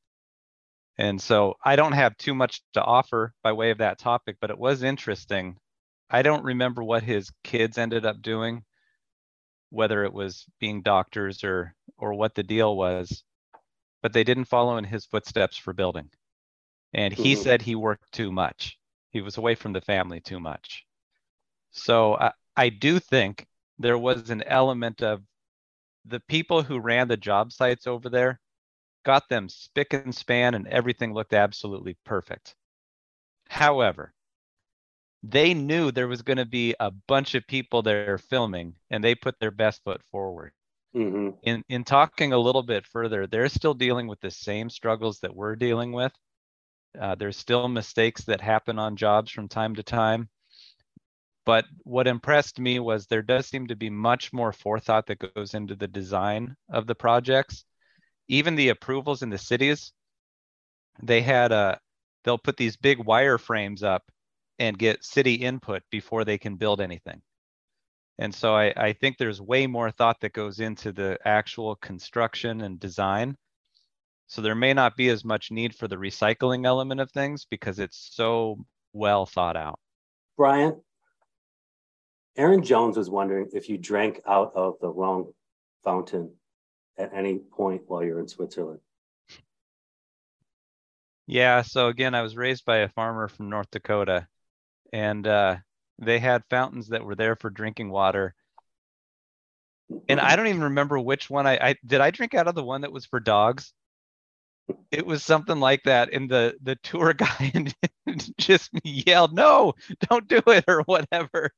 And 0.99 1.19
so 1.19 1.57
I 1.65 1.75
don't 1.77 1.93
have 1.93 2.15
too 2.17 2.35
much 2.35 2.61
to 2.73 2.83
offer 2.83 3.33
by 3.41 3.53
way 3.53 3.71
of 3.71 3.79
that 3.79 3.97
topic, 3.97 4.37
but 4.39 4.51
it 4.51 4.59
was 4.59 4.83
interesting. 4.83 5.59
I 6.11 6.21
don't 6.21 6.43
remember 6.45 6.83
what 6.83 7.03
his 7.03 7.31
kids 7.43 7.79
ended 7.79 8.05
up 8.05 8.21
doing, 8.21 8.65
whether 9.71 10.03
it 10.03 10.13
was 10.13 10.45
being 10.59 10.81
doctors 10.83 11.43
or 11.43 11.75
or 11.97 12.13
what 12.13 12.35
the 12.35 12.43
deal 12.43 12.75
was, 12.77 13.23
but 14.01 14.13
they 14.13 14.23
didn't 14.23 14.45
follow 14.45 14.77
in 14.77 14.85
his 14.85 15.05
footsteps 15.05 15.57
for 15.57 15.73
building. 15.73 16.09
And 16.93 17.13
he 17.13 17.35
Mhm. 17.35 17.35
said 17.35 17.61
he 17.63 17.75
worked 17.75 18.11
too 18.13 18.31
much. 18.31 18.79
He 19.11 19.21
was 19.21 19.37
away 19.37 19.55
from 19.55 19.73
the 19.73 19.81
family 19.81 20.21
too 20.21 20.39
much. 20.39 20.85
So 21.71 22.15
I, 22.17 22.33
I 22.57 22.69
do 22.69 22.99
think 22.99 23.47
there 23.79 23.97
was 23.97 24.29
an 24.29 24.43
element 24.43 25.01
of 25.03 25.23
the 26.05 26.19
people 26.21 26.63
who 26.63 26.79
ran 26.79 27.07
the 27.07 27.17
job 27.17 27.51
sites 27.51 27.87
over 27.87 28.09
there 28.09 28.39
got 29.05 29.29
them 29.29 29.49
spick 29.49 29.93
and 29.93 30.13
span 30.13 30.53
and 30.53 30.67
everything 30.67 31.13
looked 31.13 31.33
absolutely 31.33 31.97
perfect. 32.05 32.55
However, 33.47 34.13
they 35.23 35.53
knew 35.53 35.91
there 35.91 36.07
was 36.07 36.21
going 36.21 36.37
to 36.37 36.45
be 36.45 36.75
a 36.79 36.91
bunch 36.91 37.35
of 37.35 37.47
people 37.47 37.81
there 37.81 38.17
filming 38.17 38.75
and 38.89 39.03
they 39.03 39.15
put 39.15 39.39
their 39.39 39.51
best 39.51 39.83
foot 39.83 40.01
forward. 40.11 40.53
Mm-hmm. 40.95 41.29
In 41.43 41.63
in 41.69 41.83
talking 41.83 42.33
a 42.33 42.37
little 42.37 42.63
bit 42.63 42.85
further, 42.85 43.27
they're 43.27 43.49
still 43.49 43.75
dealing 43.75 44.07
with 44.07 44.19
the 44.21 44.31
same 44.31 44.69
struggles 44.69 45.19
that 45.19 45.35
we're 45.35 45.55
dealing 45.55 45.91
with. 45.91 46.11
Uh, 46.99 47.13
there's 47.15 47.37
still 47.37 47.67
mistakes 47.67 48.23
that 48.23 48.41
happen 48.41 48.79
on 48.79 48.95
jobs 48.95 49.31
from 49.31 49.47
time 49.47 49.75
to 49.75 49.83
time. 49.83 50.29
But 51.45 51.65
what 51.83 52.07
impressed 52.07 52.59
me 52.59 52.79
was 52.79 53.05
there 53.05 53.21
does 53.21 53.47
seem 53.47 53.67
to 53.67 53.75
be 53.75 53.89
much 53.89 54.33
more 54.33 54.51
forethought 54.51 55.05
that 55.07 55.33
goes 55.33 55.53
into 55.53 55.75
the 55.75 55.87
design 55.87 56.55
of 56.69 56.87
the 56.87 56.95
projects. 56.95 57.65
Even 58.29 58.55
the 58.55 58.69
approvals 58.69 59.21
in 59.21 59.29
the 59.29 59.37
cities, 59.37 59.91
they 61.01 61.21
had 61.21 61.51
a, 61.51 61.79
they'll 62.23 62.37
put 62.37 62.57
these 62.57 62.77
big 62.77 63.03
wire 63.03 63.37
frames 63.37 63.83
up 63.83 64.03
and 64.59 64.77
get 64.77 65.03
city 65.03 65.35
input 65.35 65.83
before 65.89 66.23
they 66.23 66.37
can 66.37 66.55
build 66.55 66.79
anything. 66.79 67.21
And 68.19 68.35
so 68.35 68.53
I, 68.53 68.73
I 68.75 68.93
think 68.93 69.17
there's 69.17 69.41
way 69.41 69.65
more 69.65 69.91
thought 69.91 70.19
that 70.21 70.33
goes 70.33 70.59
into 70.59 70.91
the 70.91 71.17
actual 71.25 71.75
construction 71.77 72.61
and 72.61 72.79
design. 72.79 73.35
So 74.27 74.41
there 74.41 74.55
may 74.55 74.73
not 74.73 74.97
be 74.97 75.09
as 75.09 75.23
much 75.23 75.51
need 75.51 75.73
for 75.73 75.87
the 75.87 75.95
recycling 75.95 76.65
element 76.65 77.01
of 77.01 77.09
things 77.11 77.47
because 77.49 77.79
it's 77.79 78.09
so 78.13 78.57
well 78.93 79.25
thought 79.25 79.55
out. 79.55 79.79
Bryan, 80.37 80.81
Aaron 82.37 82.61
Jones 82.61 82.97
was 82.97 83.09
wondering 83.09 83.47
if 83.53 83.69
you 83.69 83.77
drank 83.77 84.21
out 84.27 84.51
of 84.53 84.75
the 84.81 84.89
wrong 84.89 85.31
fountain 85.83 86.33
at 86.99 87.13
any 87.13 87.39
point 87.39 87.81
while 87.87 88.03
you're 88.03 88.19
in 88.19 88.27
Switzerland. 88.27 88.81
Yeah. 91.25 91.61
So 91.61 91.87
again, 91.87 92.13
I 92.13 92.21
was 92.21 92.35
raised 92.35 92.65
by 92.65 92.79
a 92.79 92.89
farmer 92.89 93.27
from 93.27 93.49
North 93.49 93.71
Dakota, 93.71 94.27
and 94.91 95.25
uh, 95.25 95.57
they 95.97 96.19
had 96.19 96.43
fountains 96.49 96.89
that 96.89 97.03
were 97.03 97.15
there 97.15 97.35
for 97.35 97.49
drinking 97.49 97.89
water. 97.89 98.35
And 100.07 100.19
I 100.19 100.35
don't 100.35 100.47
even 100.47 100.63
remember 100.63 100.99
which 100.99 101.29
one 101.29 101.47
I, 101.47 101.69
I 101.69 101.75
did. 101.85 102.01
I 102.01 102.11
drink 102.11 102.35
out 102.35 102.47
of 102.47 102.55
the 102.55 102.63
one 102.63 102.81
that 102.81 102.91
was 102.91 103.05
for 103.05 103.19
dogs. 103.19 103.73
It 104.91 105.05
was 105.05 105.23
something 105.23 105.59
like 105.59 105.83
that, 105.83 106.13
and 106.13 106.29
the 106.29 106.55
the 106.61 106.75
tour 106.77 107.13
guide 107.39 107.73
just 108.37 108.69
yelled, 108.83 109.33
"No, 109.33 109.73
don't 110.09 110.27
do 110.27 110.41
it," 110.47 110.65
or 110.67 110.81
whatever. 110.81 111.51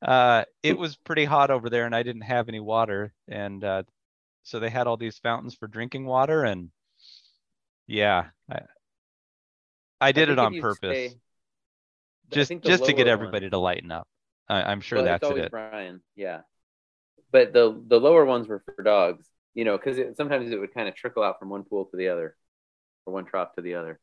Uh, 0.00 0.44
it 0.64 0.76
was 0.76 0.96
pretty 0.96 1.24
hot 1.24 1.50
over 1.50 1.70
there, 1.70 1.86
and 1.86 1.94
I 1.94 2.02
didn't 2.02 2.22
have 2.22 2.48
any 2.48 2.60
water, 2.60 3.12
and 3.28 3.62
uh, 3.62 3.82
so 4.42 4.58
they 4.58 4.70
had 4.70 4.86
all 4.86 4.96
these 4.96 5.18
fountains 5.18 5.54
for 5.54 5.66
drinking 5.66 6.06
water, 6.06 6.44
and 6.44 6.70
yeah, 7.86 8.26
I, 8.50 8.60
I 10.00 10.12
did 10.12 10.28
I 10.28 10.32
it 10.32 10.38
on 10.38 10.60
purpose, 10.60 10.78
stay- 10.80 11.14
just 12.30 12.52
just 12.62 12.84
to 12.86 12.92
get 12.92 13.06
everybody 13.06 13.46
ones- 13.46 13.52
to 13.52 13.58
lighten 13.58 13.90
up. 13.90 14.06
I, 14.48 14.62
I'm 14.62 14.80
sure 14.80 14.98
Well, 14.98 15.04
that's 15.06 15.24
always 15.24 15.44
it. 15.44 15.50
Bryan, 15.50 16.00
yeah. 16.16 16.40
But 17.30 17.52
the 17.52 17.80
the 17.86 18.00
lower 18.00 18.24
ones 18.24 18.48
were 18.48 18.62
for 18.64 18.82
dogs, 18.82 19.26
you 19.54 19.64
know, 19.64 19.78
because 19.78 20.16
sometimes 20.16 20.50
it 20.50 20.58
would 20.58 20.74
kind 20.74 20.88
of 20.88 20.94
trickle 20.94 21.22
out 21.22 21.38
from 21.38 21.48
one 21.48 21.64
pool 21.64 21.86
to 21.86 21.96
the 21.96 22.08
other, 22.08 22.36
or 23.06 23.14
one 23.14 23.24
trough 23.24 23.54
to 23.54 23.62
the 23.62 23.76
other. 23.76 24.00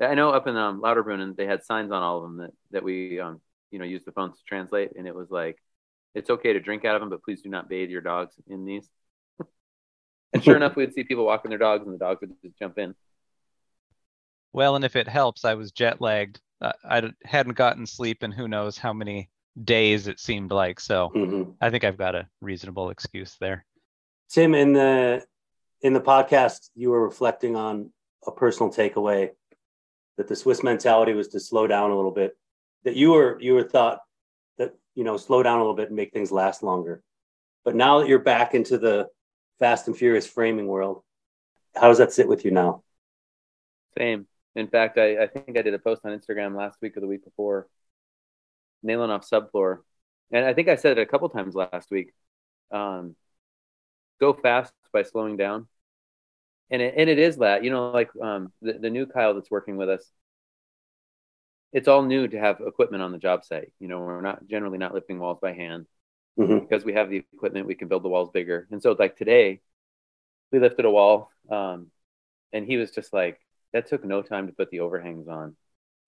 I 0.00 0.14
know 0.14 0.30
up 0.30 0.46
in 0.46 0.56
um, 0.56 0.82
Lauterbrunnen 0.82 1.36
they 1.36 1.46
had 1.46 1.64
signs 1.64 1.90
on 1.92 2.02
all 2.02 2.18
of 2.18 2.22
them 2.24 2.36
that 2.38 2.50
that 2.70 2.84
we 2.84 3.20
um 3.20 3.40
you 3.70 3.78
know 3.78 3.84
use 3.84 4.04
the 4.04 4.12
phones 4.12 4.38
to 4.38 4.44
translate, 4.44 4.92
and 4.96 5.06
it 5.06 5.14
was 5.14 5.30
like, 5.30 5.58
it's 6.14 6.30
okay 6.30 6.52
to 6.52 6.60
drink 6.60 6.84
out 6.84 6.96
of 6.96 7.00
them, 7.00 7.10
but 7.10 7.22
please 7.22 7.42
do 7.42 7.48
not 7.48 7.68
bathe 7.68 7.90
your 7.90 8.00
dogs 8.00 8.34
in 8.48 8.64
these. 8.64 8.88
And 10.36 10.44
sure 10.44 10.56
enough, 10.56 10.76
we'd 10.76 10.92
see 10.94 11.04
people 11.04 11.24
walking 11.26 11.48
their 11.50 11.58
dogs, 11.58 11.84
and 11.84 11.92
the 11.94 11.98
dogs 11.98 12.20
would 12.20 12.32
just 12.42 12.58
jump 12.58 12.78
in. 12.78 12.94
Well, 14.52 14.76
and 14.76 14.84
if 14.84 14.96
it 14.96 15.08
helps, 15.08 15.44
I 15.44 15.54
was 15.54 15.72
jet 15.72 16.00
lagged. 16.00 16.40
Uh, 16.60 16.72
I 16.84 17.00
d- 17.02 17.12
hadn't 17.24 17.54
gotten 17.56 17.86
sleep 17.86 18.22
in 18.22 18.32
who 18.32 18.48
knows 18.48 18.78
how 18.78 18.92
many 18.92 19.28
days 19.62 20.06
it 20.06 20.18
seemed 20.20 20.50
like. 20.50 20.80
So 20.80 21.10
Mhm. 21.14 21.54
I 21.60 21.70
think 21.70 21.84
I've 21.84 21.98
got 21.98 22.14
a 22.14 22.28
reasonable 22.40 22.90
excuse 22.90 23.36
there. 23.40 23.64
Tim, 24.30 24.54
in 24.54 24.72
the 24.72 25.24
in 25.82 25.92
the 25.92 26.00
podcast, 26.00 26.70
you 26.74 26.90
were 26.90 27.02
reflecting 27.02 27.54
on 27.56 27.92
a 28.26 28.32
personal 28.32 28.72
takeaway 28.72 29.30
that 30.16 30.26
the 30.28 30.34
Swiss 30.36 30.62
mentality 30.62 31.12
was 31.12 31.28
to 31.28 31.40
slow 31.40 31.66
down 31.66 31.90
a 31.90 31.96
little 31.96 32.10
bit. 32.10 32.36
That 32.84 32.96
you 32.96 33.12
were 33.12 33.38
you 33.40 33.54
were 33.54 33.62
thought 33.62 34.00
that 34.58 34.74
you 34.94 35.04
know 35.04 35.16
slow 35.18 35.42
down 35.42 35.58
a 35.58 35.60
little 35.62 35.76
bit 35.76 35.88
and 35.88 35.96
make 35.96 36.12
things 36.12 36.32
last 36.32 36.62
longer. 36.62 37.02
But 37.64 37.74
now 37.76 37.98
that 38.00 38.08
you're 38.08 38.18
back 38.18 38.54
into 38.54 38.78
the 38.78 39.08
Fast 39.58 39.86
and 39.86 39.96
Furious 39.96 40.26
framing 40.26 40.66
world, 40.66 41.02
how 41.74 41.88
does 41.88 41.98
that 41.98 42.12
sit 42.12 42.28
with 42.28 42.44
you 42.44 42.50
now? 42.50 42.82
Same. 43.96 44.26
In 44.54 44.68
fact, 44.68 44.98
I, 44.98 45.22
I 45.22 45.26
think 45.26 45.58
I 45.58 45.62
did 45.62 45.74
a 45.74 45.78
post 45.78 46.02
on 46.04 46.18
Instagram 46.18 46.56
last 46.56 46.78
week 46.80 46.96
or 46.96 47.00
the 47.00 47.06
week 47.06 47.24
before, 47.24 47.68
nailing 48.82 49.10
off 49.10 49.28
subfloor. 49.28 49.80
And 50.32 50.44
I 50.44 50.54
think 50.54 50.68
I 50.68 50.76
said 50.76 50.98
it 50.98 51.02
a 51.02 51.06
couple 51.06 51.28
times 51.28 51.54
last 51.54 51.90
week. 51.90 52.12
Um, 52.70 53.16
go 54.20 54.32
fast 54.32 54.72
by 54.92 55.02
slowing 55.02 55.36
down. 55.36 55.68
And 56.70 56.82
it, 56.82 56.94
and 56.96 57.08
it 57.08 57.18
is 57.18 57.36
that, 57.36 57.62
you 57.62 57.70
know, 57.70 57.90
like 57.90 58.10
um, 58.20 58.52
the, 58.60 58.74
the 58.74 58.90
new 58.90 59.06
Kyle 59.06 59.34
that's 59.34 59.50
working 59.50 59.76
with 59.76 59.88
us, 59.88 60.10
it's 61.72 61.86
all 61.86 62.02
new 62.02 62.26
to 62.26 62.38
have 62.38 62.60
equipment 62.60 63.02
on 63.02 63.12
the 63.12 63.18
job 63.18 63.44
site. 63.44 63.72
You 63.78 63.88
know, 63.88 64.00
we're 64.00 64.20
not 64.20 64.46
generally 64.48 64.78
not 64.78 64.94
lifting 64.94 65.18
walls 65.18 65.38
by 65.40 65.52
hand 65.52 65.86
Mhm. 66.38 66.60
because 66.60 66.84
we 66.84 66.92
have 66.94 67.08
the 67.10 67.24
equipment, 67.32 67.66
we 67.66 67.74
can 67.74 67.88
build 67.88 68.02
the 68.02 68.08
walls 68.08 68.30
bigger. 68.30 68.66
And 68.70 68.82
so, 68.82 68.92
like 68.98 69.16
today, 69.16 69.60
we 70.52 70.58
lifted 70.58 70.84
a 70.84 70.90
wall, 70.90 71.30
um, 71.50 71.90
and 72.52 72.66
he 72.66 72.76
was 72.76 72.90
just 72.90 73.12
like, 73.12 73.40
"That 73.72 73.86
took 73.86 74.04
no 74.04 74.22
time 74.22 74.46
to 74.46 74.52
put 74.52 74.70
the 74.70 74.80
overhangs 74.80 75.28
on." 75.28 75.56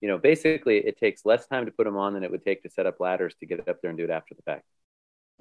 You 0.01 0.07
know, 0.07 0.17
basically, 0.17 0.77
it 0.85 0.97
takes 0.97 1.25
less 1.25 1.47
time 1.47 1.65
to 1.65 1.71
put 1.71 1.85
them 1.85 1.97
on 1.97 2.13
than 2.13 2.23
it 2.23 2.31
would 2.31 2.43
take 2.43 2.63
to 2.63 2.69
set 2.69 2.85
up 2.85 2.99
ladders 2.99 3.35
to 3.37 3.45
get 3.45 3.67
up 3.67 3.81
there 3.81 3.89
and 3.89 3.97
do 3.97 4.05
it 4.05 4.09
after 4.09 4.35
the 4.35 4.43
fact. 4.43 4.65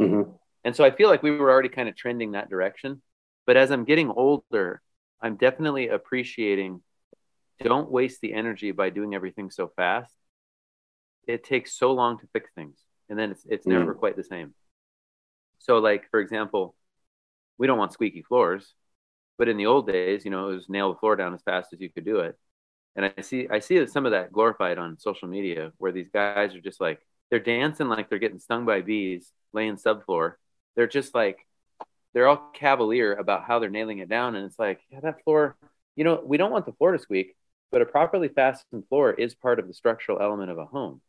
Mhm. 0.00 0.38
And 0.64 0.74
so, 0.74 0.84
I 0.84 0.90
feel 0.90 1.08
like 1.08 1.22
we 1.22 1.30
were 1.30 1.50
already 1.50 1.68
kind 1.68 1.88
of 1.88 1.96
trending 1.96 2.32
that 2.32 2.48
direction. 2.50 3.02
But 3.46 3.56
as 3.56 3.70
I'm 3.70 3.84
getting 3.84 4.10
older, 4.10 4.82
I'm 5.20 5.36
definitely 5.36 5.88
appreciating. 5.88 6.82
Don't 7.60 7.90
waste 7.90 8.20
the 8.20 8.32
energy 8.34 8.70
by 8.72 8.90
doing 8.90 9.14
everything 9.14 9.50
so 9.50 9.68
fast. 9.68 10.14
It 11.26 11.44
takes 11.44 11.72
so 11.72 11.92
long 11.92 12.18
to 12.18 12.26
fix 12.28 12.50
things, 12.54 12.78
and 13.08 13.18
then 13.18 13.30
it's 13.32 13.44
it's 13.46 13.66
Mm. 13.66 13.72
never 13.72 13.94
quite 13.94 14.16
the 14.16 14.24
same. 14.24 14.54
So, 15.58 15.78
like 15.78 16.10
for 16.10 16.20
example, 16.20 16.74
we 17.58 17.66
don't 17.66 17.78
want 17.78 17.92
squeaky 17.92 18.22
floors, 18.22 18.74
but 19.38 19.48
in 19.48 19.56
the 19.56 19.66
old 19.66 19.86
days, 19.86 20.24
you 20.24 20.30
know, 20.30 20.50
it 20.50 20.54
was 20.56 20.68
nail 20.68 20.92
the 20.92 20.98
floor 20.98 21.16
down 21.16 21.34
as 21.34 21.42
fast 21.42 21.72
as 21.72 21.80
you 21.80 21.90
could 21.90 22.04
do 22.04 22.20
it. 22.20 22.38
And 22.96 23.12
I 23.16 23.22
see 23.22 23.48
I 23.50 23.60
see 23.60 23.86
some 23.86 24.06
of 24.06 24.12
that 24.12 24.32
glorified 24.32 24.78
on 24.78 24.98
social 24.98 25.28
media 25.28 25.72
where 25.78 25.92
these 25.92 26.08
guys 26.12 26.54
are 26.54 26.60
just 26.60 26.80
like 26.80 27.00
they're 27.30 27.38
dancing 27.40 27.88
like 27.88 28.08
they're 28.08 28.18
getting 28.18 28.38
stung 28.38 28.64
by 28.66 28.80
bees, 28.82 29.32
laying 29.52 29.76
subfloor. 29.76 30.34
They're 30.76 30.88
just 30.88 31.14
like 31.14 31.46
they're 32.14 32.28
all 32.28 32.50
cavalier 32.54 33.14
about 33.14 33.44
how 33.44 33.58
they're 33.58 33.70
nailing 33.70 33.98
it 33.98 34.08
down, 34.08 34.34
and 34.34 34.46
it's 34.46 34.58
like, 34.58 34.80
yeah, 34.90 35.00
that 35.00 35.22
floor. 35.24 35.56
You 35.96 36.04
know, 36.04 36.22
we 36.24 36.36
don't 36.36 36.52
want 36.52 36.66
the 36.66 36.72
floor 36.72 36.92
to 36.92 36.98
squeak, 36.98 37.36
but 37.70 37.82
a 37.82 37.86
properly 37.86 38.28
fastened 38.28 38.84
floor 38.88 39.12
is 39.12 39.34
part 39.34 39.58
of 39.58 39.66
the 39.68 39.74
structural 39.74 40.20
element 40.20 40.50
of 40.50 40.58
a 40.58 40.64
home. 40.64 41.00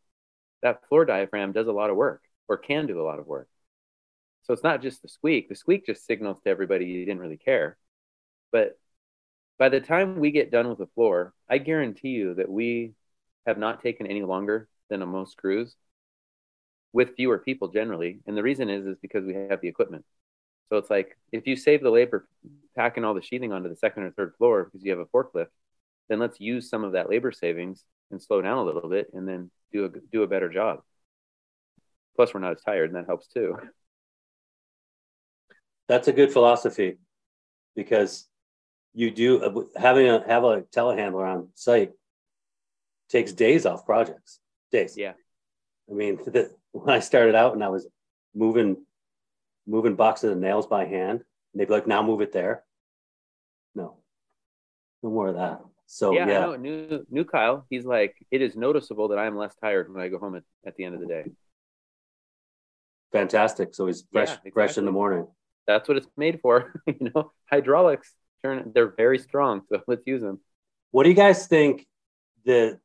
That 0.62 0.88
floor 0.90 1.06
diaphragm 1.06 1.52
does 1.52 1.68
a 1.68 1.72
lot 1.72 1.90
of 1.90 1.96
work, 1.96 2.22
or 2.48 2.58
can 2.58 2.88
do 2.88 3.02
a 3.02 3.06
lot 3.06 3.20
of 3.20 3.28
work. 3.28 3.48
So 4.50 4.54
it's 4.54 4.64
not 4.64 4.82
just 4.82 5.04
the 5.04 5.08
squeak. 5.08 5.48
The 5.48 5.54
squeak 5.54 5.86
just 5.86 6.08
signals 6.08 6.42
to 6.42 6.50
everybody 6.50 6.86
you 6.86 7.06
didn't 7.06 7.22
really 7.22 7.38
care. 7.38 7.78
But 8.52 8.80
by 9.60 9.70
the 9.70 9.80
time 9.80 10.20
we 10.20 10.32
get 10.32 10.50
done 10.50 10.68
with 10.68 10.80
the 10.80 10.88
floor, 10.88 11.36
I 11.48 11.60
guarantee 11.60 12.10
you 12.10 12.34
that 12.34 12.50
we 12.50 12.94
have 13.46 13.60
not 13.60 13.84
taken 13.84 14.08
any 14.08 14.24
longer 14.24 14.68
than 14.90 15.04
a 15.04 15.06
most 15.06 15.38
crews 15.38 15.76
with 16.94 17.16
fewer 17.16 17.38
people 17.38 17.68
generally. 17.68 18.22
And 18.26 18.36
the 18.36 18.42
reason 18.42 18.72
is 18.72 18.88
is 18.88 18.98
because 19.00 19.24
we 19.24 19.36
have 19.36 19.62
the 19.62 19.68
equipment. 19.68 20.04
So 20.70 20.78
it's 20.78 20.90
like 20.90 21.16
if 21.32 21.46
you 21.46 21.56
save 21.56 21.84
the 21.84 21.92
labor 21.92 22.28
packing 22.76 23.06
all 23.06 23.14
the 23.14 23.22
sheathing 23.22 23.54
onto 23.54 23.70
the 23.70 23.76
second 23.76 24.02
or 24.02 24.12
third 24.14 24.34
floor 24.40 24.64
because 24.64 24.84
you 24.84 24.90
have 24.90 25.00
a 25.00 25.06
forklift, 25.06 25.50
then 26.08 26.18
let's 26.18 26.40
use 26.40 26.72
some 26.72 26.84
of 26.84 26.94
that 26.94 27.08
labor 27.08 27.32
savings 27.32 27.86
and 28.10 28.20
slow 28.20 28.42
down 28.42 28.58
a 28.58 28.64
little 28.64 28.90
bit 28.90 29.12
and 29.14 29.28
then 29.28 29.52
do 29.72 29.86
a 29.86 29.90
do 30.12 30.24
a 30.24 30.28
better 30.28 30.50
job. 30.50 30.82
Plus 32.16 32.34
we're 32.34 32.40
not 32.40 32.54
as 32.54 32.64
tired 32.64 32.90
and 32.90 32.96
that 32.96 33.06
helps 33.06 33.28
too. 33.28 33.56
That's 35.90 36.08
a 36.08 36.14
good 36.14 36.32
philosophy 36.32 37.00
because 37.76 38.28
you 38.94 39.10
do 39.10 39.70
having 39.76 40.08
a 40.08 40.24
have 40.28 40.44
a 40.44 40.62
telehandler 40.62 41.28
on 41.28 41.50
site 41.56 41.92
takes 43.10 43.34
days 43.34 43.66
off 43.66 43.86
projects. 43.88 44.40
Days. 44.72 44.96
Yeah. 44.96 45.14
I 45.90 45.94
mean, 45.94 46.18
the, 46.26 46.52
when 46.72 46.90
I 46.96 47.00
started 47.00 47.34
out 47.34 47.54
and 47.54 47.64
I 47.64 47.70
was 47.70 47.88
moving 48.36 48.86
moving 49.66 49.96
boxes 49.96 50.32
of 50.32 50.38
nails 50.38 50.68
by 50.68 50.86
hand, 50.86 51.22
and 51.54 51.60
they'd 51.60 51.68
be 51.68 51.74
like, 51.74 51.88
"Now 51.88 52.04
move 52.04 52.22
it 52.22 52.32
there." 52.32 52.64
No, 53.74 53.98
no 55.02 55.10
more 55.10 55.30
of 55.30 55.36
that. 55.36 55.62
So 55.88 56.14
yeah, 56.14 56.28
yeah, 56.28 56.38
I 56.38 56.42
know. 56.42 56.56
New 56.56 57.06
new 57.10 57.26
Kyle, 57.26 57.66
he's 57.72 57.86
like, 57.86 58.16
it 58.30 58.44
is 58.44 58.56
noticeable 58.56 59.08
that 59.08 59.18
I'm 59.18 59.36
less 59.36 59.56
tired 59.56 59.92
when 59.92 60.04
I 60.04 60.08
go 60.10 60.20
home 60.20 60.36
at, 60.36 60.44
at 60.64 60.76
the 60.76 60.84
end 60.84 60.94
of 60.94 61.02
the 61.02 61.08
day. 61.08 61.26
fantastic. 63.12 63.74
So 63.74 63.88
he's 63.88 64.04
fresh, 64.12 64.30
Yeah, 64.30 64.52
fresh 64.54 64.78
in 64.78 64.86
the 64.86 64.92
morning. 64.92 65.26
That's 65.70 65.88
what 65.88 65.98
it's 65.98 66.08
made 66.18 66.42
for. 66.42 66.74
you 66.88 67.12
know, 67.14 67.32
hydraulics 67.46 68.12
turn 68.44 68.72
they're 68.74 68.96
very 68.96 69.20
strong, 69.20 69.62
so 69.70 69.82
let's 69.88 70.02
use 70.08 70.22
them. 70.22 70.40
What 70.90 71.04
do 71.04 71.10
you 71.10 71.16
guys 71.16 71.46
think 71.46 71.86
the 72.44 72.80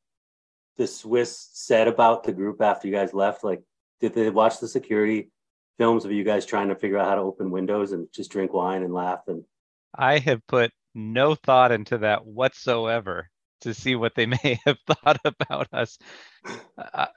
the 0.77 0.87
Swiss 0.87 1.49
said 1.55 1.89
about 1.89 2.25
the 2.25 2.33
group 2.33 2.61
after 2.61 2.87
you 2.87 2.95
guys 2.95 3.15
left? 3.15 3.43
Like, 3.43 3.63
did 4.01 4.13
they 4.13 4.29
watch 4.29 4.61
the 4.61 4.69
security 4.69 5.31
films 5.79 6.05
of 6.05 6.13
you 6.13 6.25
guys 6.25 6.45
trying 6.45 6.69
to 6.69 6.75
figure 6.75 6.99
out 6.99 7.09
how 7.09 7.15
to 7.15 7.23
open 7.23 7.51
windows 7.51 7.93
and 7.93 8.07
just 8.13 8.31
drink 8.31 8.53
wine 8.53 8.83
and 8.83 8.93
laugh? 8.93 9.21
And 9.29 9.45
I 9.97 10.19
have 10.19 10.47
put 10.47 10.71
no 10.95 11.35
thought 11.35 11.73
into 11.73 11.99
that 11.99 12.27
whatsoever 12.27 13.31
to 13.63 13.73
see 13.73 13.95
what 13.95 14.15
they 14.15 14.27
may 14.45 14.61
have 14.67 14.77
thought 14.87 15.21
about 15.25 15.69
us. 15.73 15.97
I, 16.77 17.09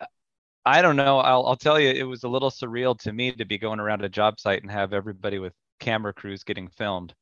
I 0.67 0.81
don't 0.81 0.95
know. 0.97 1.19
I'll, 1.19 1.45
I'll 1.47 1.55
tell 1.55 1.79
you, 1.79 1.89
it 1.89 2.03
was 2.03 2.23
a 2.23 2.27
little 2.29 2.51
surreal 2.51 2.97
to 2.99 3.13
me 3.13 3.31
to 3.31 3.45
be 3.45 3.57
going 3.57 3.79
around 3.79 4.03
a 4.03 4.09
job 4.09 4.39
site 4.39 4.61
and 4.61 4.71
have 4.71 4.93
everybody 4.93 5.39
with 5.39 5.53
camera 5.79 6.13
crews 6.13 6.43
getting 6.43 6.67
filmed. 6.67 7.13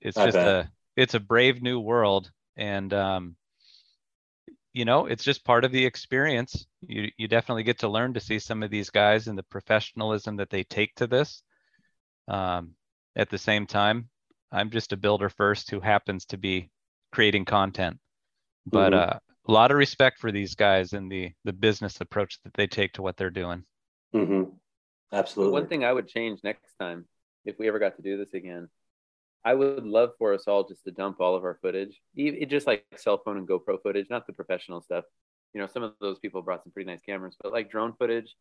It's 0.00 0.16
I 0.16 0.24
just 0.24 0.36
bet. 0.36 0.46
a, 0.46 0.70
it's 0.96 1.14
a 1.14 1.20
brave 1.20 1.62
new 1.62 1.80
world, 1.80 2.30
and 2.56 2.92
um, 2.92 3.36
you 4.72 4.84
know, 4.84 5.06
it's 5.06 5.24
just 5.24 5.44
part 5.44 5.64
of 5.64 5.72
the 5.72 5.84
experience. 5.84 6.66
You 6.82 7.10
you 7.16 7.28
definitely 7.28 7.62
get 7.62 7.78
to 7.80 7.88
learn 7.88 8.14
to 8.14 8.20
see 8.20 8.38
some 8.38 8.62
of 8.62 8.70
these 8.70 8.90
guys 8.90 9.28
and 9.28 9.38
the 9.38 9.42
professionalism 9.44 10.36
that 10.36 10.50
they 10.50 10.64
take 10.64 10.94
to 10.96 11.06
this. 11.06 11.42
Um, 12.28 12.74
at 13.16 13.30
the 13.30 13.38
same 13.38 13.66
time, 13.66 14.08
I'm 14.52 14.70
just 14.70 14.92
a 14.92 14.96
builder 14.96 15.28
first 15.28 15.70
who 15.70 15.80
happens 15.80 16.26
to 16.26 16.38
be 16.38 16.70
creating 17.12 17.44
content. 17.46 17.98
But 18.66 18.94
Mhm. 18.94 18.94
uh, 18.94 19.18
a 19.46 19.52
lot 19.52 19.70
of 19.70 19.76
respect 19.76 20.18
for 20.18 20.32
these 20.32 20.54
guys 20.54 20.92
and 20.92 21.10
the 21.10 21.32
the 21.44 21.52
business 21.52 22.00
approach 22.00 22.38
that 22.44 22.54
they 22.54 22.66
take 22.66 22.92
to 22.94 23.02
what 23.02 23.16
they're 23.16 23.30
doing. 23.30 23.64
Mm-hmm. 24.14 24.50
Absolutely. 25.12 25.52
One 25.52 25.68
thing 25.68 25.84
I 25.84 25.92
would 25.92 26.08
change 26.08 26.40
next 26.42 26.74
time, 26.80 27.06
if 27.44 27.58
we 27.58 27.68
ever 27.68 27.78
got 27.78 27.96
to 27.96 28.02
do 28.02 28.16
this 28.16 28.34
again, 28.34 28.68
I 29.44 29.54
would 29.54 29.84
love 29.84 30.10
for 30.18 30.32
us 30.32 30.48
all 30.48 30.66
just 30.66 30.84
to 30.84 30.90
dump 30.90 31.20
all 31.20 31.36
of 31.36 31.44
our 31.44 31.58
footage, 31.60 32.00
it 32.16 32.46
just 32.46 32.66
like 32.66 32.84
cell 32.96 33.20
phone 33.22 33.36
and 33.36 33.46
GoPro 33.46 33.80
footage, 33.82 34.06
not 34.08 34.26
the 34.26 34.32
professional 34.32 34.80
stuff. 34.80 35.04
You 35.52 35.60
know, 35.60 35.66
some 35.66 35.82
of 35.82 35.92
those 36.00 36.18
people 36.18 36.42
brought 36.42 36.64
some 36.64 36.72
pretty 36.72 36.90
nice 36.90 37.02
cameras, 37.02 37.36
but 37.40 37.52
like 37.52 37.70
drone 37.70 37.92
footage, 37.92 38.34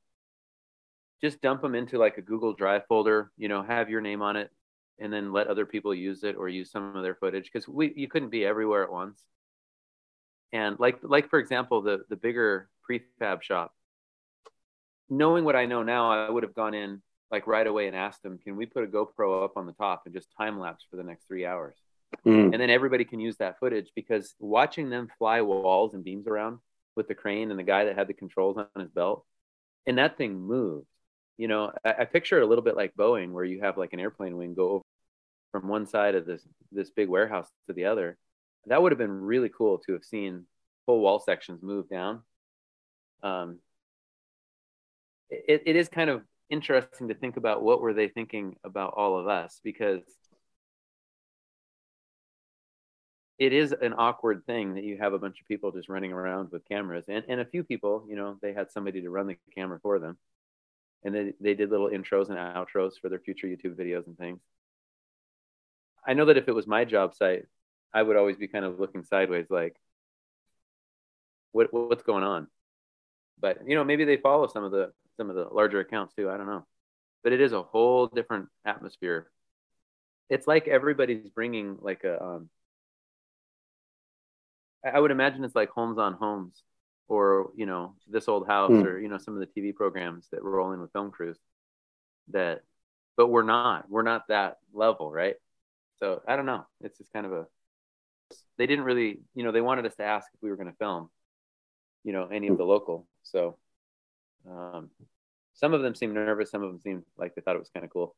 just 1.21 1.41
dump 1.41 1.61
them 1.61 1.75
into 1.75 1.97
like 1.97 2.17
a 2.17 2.21
Google 2.21 2.53
Drive 2.53 2.83
folder. 2.87 3.31
You 3.37 3.49
know, 3.49 3.61
have 3.61 3.89
your 3.89 4.01
name 4.01 4.21
on 4.21 4.35
it, 4.35 4.49
and 4.99 5.11
then 5.11 5.33
let 5.33 5.47
other 5.47 5.65
people 5.65 5.93
use 5.93 6.23
it 6.23 6.35
or 6.37 6.47
use 6.47 6.71
some 6.71 6.95
of 6.95 7.03
their 7.03 7.15
footage 7.15 7.49
because 7.51 7.67
we 7.67 7.93
you 7.95 8.07
couldn't 8.07 8.29
be 8.29 8.45
everywhere 8.45 8.83
at 8.83 8.91
once. 8.91 9.21
And 10.53 10.79
like 10.79 10.99
like 11.01 11.29
for 11.29 11.39
example, 11.39 11.81
the 11.81 12.05
the 12.09 12.15
bigger 12.15 12.69
prefab 12.89 13.41
shop. 13.41 13.73
Knowing 15.09 15.43
what 15.43 15.55
I 15.55 15.65
know 15.65 15.83
now, 15.83 16.11
I 16.11 16.29
would 16.29 16.43
have 16.43 16.53
gone 16.53 16.73
in 16.73 17.01
like 17.29 17.47
right 17.47 17.65
away 17.67 17.87
and 17.87 17.95
asked 17.95 18.21
them, 18.23 18.37
can 18.37 18.55
we 18.55 18.67
put 18.67 18.83
a 18.83 18.87
GoPro 18.87 19.43
up 19.43 19.57
on 19.57 19.65
the 19.65 19.73
top 19.73 20.03
and 20.05 20.13
just 20.13 20.29
time 20.37 20.59
lapse 20.59 20.85
for 20.89 20.97
the 20.97 21.03
next 21.03 21.27
three 21.27 21.45
hours? 21.45 21.75
Mm. 22.25 22.53
And 22.53 22.61
then 22.61 22.69
everybody 22.69 23.05
can 23.05 23.19
use 23.19 23.37
that 23.37 23.59
footage 23.59 23.89
because 23.95 24.35
watching 24.39 24.91
them 24.91 25.09
fly 25.17 25.41
walls 25.41 25.95
and 25.95 26.03
beams 26.03 26.27
around 26.27 26.59
with 26.95 27.07
the 27.07 27.15
crane 27.15 27.49
and 27.49 27.59
the 27.59 27.63
guy 27.63 27.85
that 27.85 27.97
had 27.97 28.07
the 28.07 28.13
controls 28.13 28.57
on 28.57 28.81
his 28.81 28.91
belt, 28.91 29.25
and 29.87 29.97
that 29.97 30.17
thing 30.17 30.39
moved. 30.39 30.85
You 31.37 31.47
know, 31.47 31.73
I, 31.83 31.95
I 32.01 32.05
picture 32.05 32.37
it 32.37 32.43
a 32.43 32.45
little 32.45 32.63
bit 32.63 32.77
like 32.77 32.93
Boeing, 32.95 33.31
where 33.31 33.43
you 33.43 33.61
have 33.61 33.77
like 33.77 33.93
an 33.93 33.99
airplane 33.99 34.37
wing 34.37 34.53
go 34.53 34.69
over 34.69 34.83
from 35.51 35.67
one 35.67 35.87
side 35.87 36.13
of 36.13 36.27
this 36.27 36.45
this 36.71 36.91
big 36.91 37.09
warehouse 37.09 37.49
to 37.67 37.73
the 37.73 37.85
other. 37.85 38.17
That 38.67 38.81
would 38.81 38.91
have 38.91 38.99
been 38.99 39.21
really 39.21 39.49
cool 39.49 39.79
to 39.79 39.93
have 39.93 40.03
seen 40.03 40.45
full 40.85 40.99
wall 40.99 41.19
sections 41.19 41.61
move 41.61 41.89
down. 41.89 42.21
Um, 43.21 43.59
it, 45.29 45.63
it 45.65 45.75
is 45.75 45.89
kind 45.89 46.09
of 46.09 46.21
interesting 46.49 47.07
to 47.07 47.13
think 47.13 47.37
about 47.37 47.63
what 47.63 47.81
were 47.81 47.93
they 47.93 48.07
thinking 48.07 48.55
about 48.63 48.93
all 48.95 49.17
of 49.17 49.27
us 49.27 49.59
because 49.63 50.01
it 53.39 53.51
is 53.53 53.71
an 53.71 53.93
awkward 53.97 54.45
thing 54.45 54.75
that 54.75 54.83
you 54.83 54.97
have 54.97 55.13
a 55.13 55.19
bunch 55.19 55.41
of 55.41 55.47
people 55.47 55.71
just 55.71 55.89
running 55.89 56.13
around 56.13 56.51
with 56.51 56.67
cameras 56.67 57.05
and, 57.07 57.23
and 57.27 57.41
a 57.41 57.45
few 57.45 57.63
people 57.63 58.05
you 58.07 58.15
know 58.15 58.37
they 58.41 58.53
had 58.53 58.71
somebody 58.71 59.01
to 59.01 59.09
run 59.09 59.25
the 59.25 59.37
camera 59.55 59.79
for 59.81 59.99
them 59.99 60.17
and 61.03 61.15
they, 61.15 61.33
they 61.41 61.53
did 61.53 61.69
little 61.69 61.89
intros 61.89 62.29
and 62.29 62.37
outros 62.37 62.93
for 63.01 63.09
their 63.09 63.19
future 63.19 63.47
youtube 63.47 63.75
videos 63.75 64.05
and 64.05 64.17
things 64.17 64.39
i 66.05 66.13
know 66.13 66.25
that 66.25 66.37
if 66.37 66.47
it 66.47 66.55
was 66.55 66.67
my 66.67 66.85
job 66.85 67.15
site 67.15 67.45
i 67.93 68.01
would 68.01 68.17
always 68.17 68.37
be 68.37 68.47
kind 68.47 68.65
of 68.65 68.79
looking 68.79 69.03
sideways 69.03 69.47
like 69.49 69.75
what 71.51 71.73
what's 71.73 72.03
going 72.03 72.23
on 72.23 72.47
but 73.39 73.59
you 73.67 73.75
know 73.75 73.83
maybe 73.83 74.05
they 74.05 74.17
follow 74.17 74.47
some 74.47 74.63
of 74.63 74.71
the 74.71 74.91
some 75.17 75.29
of 75.29 75.35
the 75.35 75.45
larger 75.51 75.79
accounts 75.79 76.13
too. 76.15 76.29
I 76.29 76.37
don't 76.37 76.47
know, 76.47 76.65
but 77.23 77.33
it 77.33 77.41
is 77.41 77.53
a 77.53 77.61
whole 77.61 78.07
different 78.07 78.49
atmosphere. 78.65 79.27
It's 80.29 80.47
like 80.47 80.67
everybody's 80.67 81.29
bringing 81.29 81.77
like 81.81 82.03
a. 82.03 82.21
Um, 82.21 82.49
I 84.83 84.99
would 84.99 85.11
imagine 85.11 85.43
it's 85.43 85.55
like 85.55 85.69
Holmes 85.69 85.97
on 85.97 86.13
Homes, 86.13 86.63
or 87.07 87.51
you 87.55 87.65
know, 87.65 87.95
This 88.07 88.27
Old 88.27 88.47
House, 88.47 88.71
mm. 88.71 88.85
or 88.85 88.99
you 88.99 89.07
know, 89.07 89.17
some 89.17 89.39
of 89.39 89.39
the 89.39 89.61
TV 89.61 89.73
programs 89.73 90.27
that 90.31 90.43
roll 90.43 90.71
in 90.71 90.81
with 90.81 90.91
film 90.91 91.11
crews. 91.11 91.37
That, 92.29 92.61
but 93.17 93.27
we're 93.27 93.43
not. 93.43 93.89
We're 93.89 94.03
not 94.03 94.27
that 94.29 94.57
level, 94.73 95.11
right? 95.11 95.35
So 95.99 96.21
I 96.27 96.35
don't 96.35 96.45
know. 96.45 96.65
It's 96.81 96.97
just 96.97 97.13
kind 97.13 97.25
of 97.25 97.33
a. 97.33 97.45
They 98.63 98.67
didn't 98.67 98.85
really, 98.85 99.19
you 99.35 99.43
know, 99.43 99.51
they 99.51 99.59
wanted 99.59 99.85
us 99.85 99.95
to 99.95 100.03
ask 100.03 100.25
if 100.33 100.41
we 100.41 100.49
were 100.49 100.55
going 100.55 100.71
to 100.71 100.77
film, 100.77 101.09
you 102.05 102.13
know, 102.13 102.29
any 102.31 102.47
of 102.47 102.57
the 102.57 102.63
local. 102.63 103.05
So 103.23 103.57
um, 104.49 104.89
some 105.53 105.73
of 105.73 105.81
them 105.81 105.95
seemed 105.95 106.13
nervous. 106.13 106.51
Some 106.51 106.63
of 106.63 106.69
them 106.69 106.79
seemed 106.79 107.03
like 107.17 107.35
they 107.35 107.41
thought 107.41 107.57
it 107.57 107.59
was 107.59 107.71
kind 107.73 107.83
of 107.83 107.91
cool. 107.91 108.15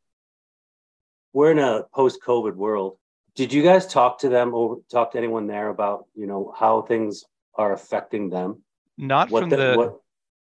We're 1.33 1.49
in 1.49 1.57
a 1.57 1.85
post-COVID 1.95 2.53
world. 2.53 2.99
Did 3.33 3.53
you 3.53 3.63
guys 3.63 3.87
talk 3.87 4.19
to 4.19 4.29
them 4.29 4.53
or 4.53 4.81
talk 4.91 5.13
to 5.13 5.17
anyone 5.17 5.47
there 5.47 5.69
about 5.69 6.05
you 6.13 6.27
know 6.27 6.53
how 6.55 6.83
things 6.83 7.23
are 7.55 7.73
affecting 7.73 8.29
them? 8.29 8.61
Not 8.99 9.31
what 9.31 9.39
from 9.39 9.49
the, 9.49 9.55
the 9.57 9.73
what... 9.75 9.99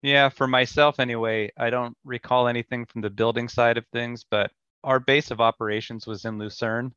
yeah, 0.03 0.29
for 0.29 0.47
myself 0.47 1.01
anyway. 1.01 1.51
I 1.57 1.71
don't 1.71 1.97
recall 2.05 2.47
anything 2.47 2.87
from 2.87 3.01
the 3.01 3.11
building 3.11 3.49
side 3.49 3.77
of 3.77 3.85
things, 3.93 4.25
but 4.31 4.53
our 4.85 5.01
base 5.01 5.33
of 5.33 5.41
operations 5.41 6.07
was 6.07 6.25
in 6.27 6.39
Lucerne, 6.39 6.95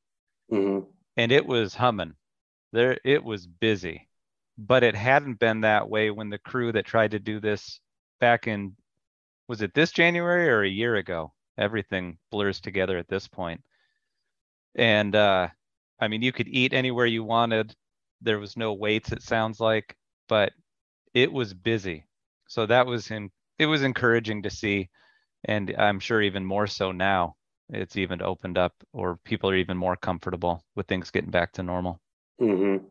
mm-hmm. 0.51 0.86
and 1.17 1.32
it 1.32 1.47
was 1.47 1.73
humming. 1.73 2.13
There, 2.73 2.97
it 3.05 3.23
was 3.23 3.47
busy, 3.47 4.09
but 4.57 4.83
it 4.83 4.95
hadn't 4.95 5.39
been 5.39 5.62
that 5.62 5.89
way 5.89 6.12
when 6.12 6.29
the 6.29 6.39
crew 6.39 6.73
that 6.73 6.86
tried 6.86 7.12
to 7.12 7.19
do 7.19 7.39
this 7.39 7.79
back 8.19 8.47
in 8.47 8.75
was 9.47 9.62
it 9.62 9.73
this 9.73 9.91
January 9.91 10.49
or 10.49 10.63
a 10.63 10.69
year 10.69 10.95
ago? 10.95 11.33
Everything 11.57 12.17
blurs 12.31 12.59
together 12.59 12.97
at 12.97 13.07
this. 13.07 13.29
And 14.75 15.15
uh, 15.15 15.49
I 15.99 16.07
mean, 16.07 16.21
you 16.21 16.31
could 16.31 16.47
eat 16.47 16.73
anywhere 16.73 17.05
you 17.05 17.23
wanted. 17.23 17.75
There 18.21 18.39
was 18.39 18.57
no 18.57 18.73
waits, 18.73 19.12
it 19.12 19.21
sounds 19.21 19.59
like, 19.59 19.95
but 20.27 20.53
it 21.13 21.31
was 21.31 21.53
busy. 21.53 22.05
So 22.47 22.65
that 22.65 22.88
was 22.88 23.12
in, 23.12 23.31
it 23.59 23.67
was 23.67 23.83
encouraging 23.83 24.43
to 24.43 24.49
see. 24.49 24.89
And 25.45 25.75
I'm 25.77 25.99
sure 25.99 26.21
even 26.21 26.45
more 26.45 26.67
so 26.67 26.91
now. 26.91 27.36
It's 27.69 27.97
even 27.97 28.21
opened 28.21 28.57
up, 28.57 28.73
or 28.93 29.17
people 29.23 29.49
are 29.49 29.55
even 29.55 29.77
more 29.77 29.95
comfortable 29.95 30.63
with 30.75 30.88
things 30.88 31.12
getting 31.12 31.31
back 31.31 31.53
to 31.53 31.63
normal. 31.63 32.02
Mm-hmm. 32.41 32.86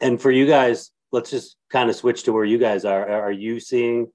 And 0.00 0.20
for 0.20 0.30
you 0.30 0.46
guys, 0.46 0.90
let's 1.12 1.30
just 1.30 1.56
kind 1.70 1.90
of 1.90 1.96
switch 1.96 2.24
to 2.24 2.32
where 2.32 2.44
you 2.44 2.58
guys 2.58 2.84
are. 2.84 3.08
Are 3.08 3.32
you 3.32 3.60
seeing 3.60 4.08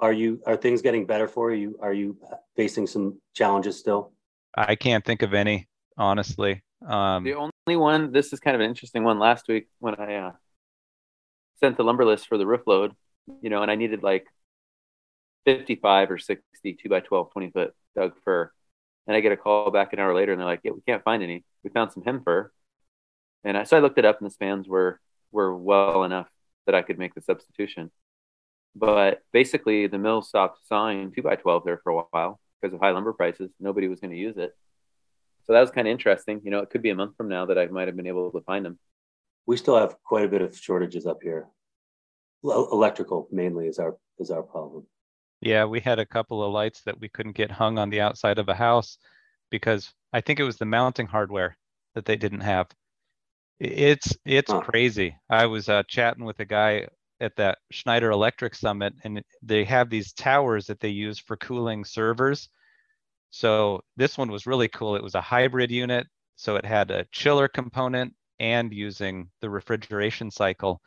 are 0.00 0.12
you 0.12 0.40
are 0.46 0.56
things 0.56 0.82
getting 0.82 1.06
better 1.06 1.28
for 1.28 1.52
you? 1.52 1.78
Are 1.80 1.92
you 1.92 2.18
facing 2.56 2.86
some 2.86 3.20
challenges 3.34 3.78
still? 3.78 4.12
I 4.56 4.76
can't 4.76 5.04
think 5.04 5.22
of 5.22 5.34
any, 5.34 5.68
honestly. 5.96 6.62
Um, 6.86 7.24
the 7.24 7.34
only 7.34 7.76
one. 7.76 8.12
This 8.12 8.32
is 8.32 8.40
kind 8.40 8.54
of 8.54 8.60
an 8.60 8.68
interesting 8.68 9.04
one. 9.04 9.18
Last 9.18 9.46
week 9.48 9.68
when 9.78 9.94
I 9.94 10.16
uh, 10.16 10.32
sent 11.60 11.76
the 11.76 11.84
lumber 11.84 12.04
list 12.04 12.28
for 12.28 12.38
the 12.38 12.46
roof 12.46 12.62
load, 12.66 12.92
you 13.40 13.50
know, 13.50 13.62
and 13.62 13.70
I 13.70 13.76
needed 13.76 14.02
like 14.02 14.26
55 15.46 16.10
or 16.10 16.18
60 16.18 16.74
two 16.74 16.88
by 16.88 17.00
12, 17.00 17.32
20 17.32 17.50
foot 17.50 17.74
Doug 17.96 18.12
fir. 18.24 18.52
And 19.06 19.16
I 19.16 19.20
get 19.20 19.32
a 19.32 19.36
call 19.36 19.70
back 19.70 19.92
an 19.92 19.98
hour 19.98 20.14
later 20.14 20.32
and 20.32 20.40
they're 20.40 20.46
like, 20.46 20.60
yeah, 20.64 20.72
we 20.72 20.80
can't 20.86 21.04
find 21.04 21.22
any. 21.22 21.44
We 21.62 21.70
found 21.70 21.92
some 21.92 22.02
hem 22.04 22.22
fir. 22.24 22.50
And 23.44 23.56
I, 23.56 23.64
so 23.64 23.76
I 23.76 23.80
looked 23.80 23.98
it 23.98 24.04
up 24.04 24.18
and 24.18 24.26
the 24.26 24.32
spans 24.32 24.66
were, 24.66 25.00
were 25.32 25.56
well 25.56 26.04
enough 26.04 26.28
that 26.66 26.74
I 26.74 26.82
could 26.82 26.98
make 26.98 27.14
the 27.14 27.20
substitution. 27.20 27.90
But 28.74 29.22
basically, 29.32 29.86
the 29.86 29.98
mill 29.98 30.22
stopped 30.22 30.66
sawing 30.66 31.12
two 31.12 31.22
by 31.22 31.36
twelve 31.36 31.64
there 31.64 31.80
for 31.84 31.92
a 31.92 32.02
while 32.10 32.40
because 32.60 32.74
of 32.74 32.80
high 32.80 32.90
lumber 32.90 33.12
prices. 33.12 33.50
Nobody 33.60 33.86
was 33.86 34.00
going 34.00 34.10
to 34.10 34.16
use 34.16 34.36
it. 34.36 34.56
So 35.44 35.52
that 35.52 35.60
was 35.60 35.70
kind 35.70 35.86
of 35.86 35.92
interesting. 35.92 36.40
You 36.42 36.50
know, 36.50 36.60
it 36.60 36.70
could 36.70 36.82
be 36.82 36.90
a 36.90 36.94
month 36.94 37.16
from 37.16 37.28
now 37.28 37.46
that 37.46 37.58
I 37.58 37.66
might 37.66 37.86
have 37.86 37.96
been 37.96 38.06
able 38.06 38.32
to 38.32 38.40
find 38.40 38.64
them. 38.64 38.78
We 39.46 39.56
still 39.58 39.76
have 39.76 39.96
quite 40.02 40.24
a 40.24 40.28
bit 40.28 40.42
of 40.42 40.56
shortages 40.56 41.06
up 41.06 41.18
here. 41.22 41.46
Electrical 42.42 43.28
mainly 43.30 43.68
is 43.68 43.78
our 43.78 43.96
is 44.18 44.30
our 44.30 44.42
problem. 44.42 44.86
Yeah, 45.40 45.66
we 45.66 45.80
had 45.80 45.98
a 45.98 46.06
couple 46.06 46.42
of 46.42 46.52
lights 46.52 46.82
that 46.86 46.98
we 46.98 47.08
couldn't 47.08 47.36
get 47.36 47.50
hung 47.50 47.78
on 47.78 47.90
the 47.90 48.00
outside 48.00 48.38
of 48.38 48.48
a 48.48 48.54
house 48.54 48.98
because 49.50 49.92
I 50.12 50.20
think 50.20 50.40
it 50.40 50.44
was 50.44 50.56
the 50.56 50.64
mounting 50.64 51.06
hardware 51.06 51.56
that 51.94 52.06
they 52.06 52.16
didn't 52.16 52.40
have. 52.40 52.68
It's 53.60 54.16
it's 54.24 54.50
huh. 54.50 54.60
crazy. 54.60 55.16
I 55.30 55.46
was 55.46 55.68
uh, 55.68 55.82
chatting 55.88 56.24
with 56.24 56.40
a 56.40 56.44
guy 56.44 56.88
at 57.20 57.36
that 57.36 57.58
Schneider 57.70 58.10
Electric 58.10 58.54
Summit, 58.54 58.94
and 59.04 59.22
they 59.42 59.64
have 59.64 59.90
these 59.90 60.12
towers 60.12 60.66
that 60.66 60.80
they 60.80 60.88
use 60.88 61.18
for 61.18 61.36
cooling 61.36 61.84
servers. 61.84 62.48
So 63.30 63.80
this 63.96 64.18
one 64.18 64.30
was 64.30 64.46
really 64.46 64.68
cool. 64.68 64.96
It 64.96 65.02
was 65.02 65.14
a 65.14 65.20
hybrid 65.20 65.70
unit, 65.70 66.06
so 66.36 66.56
it 66.56 66.64
had 66.64 66.90
a 66.90 67.06
chiller 67.12 67.48
component 67.48 68.14
and 68.40 68.72
using 68.72 69.30
the 69.40 69.50
refrigeration 69.50 70.30
cycle. 70.30 70.80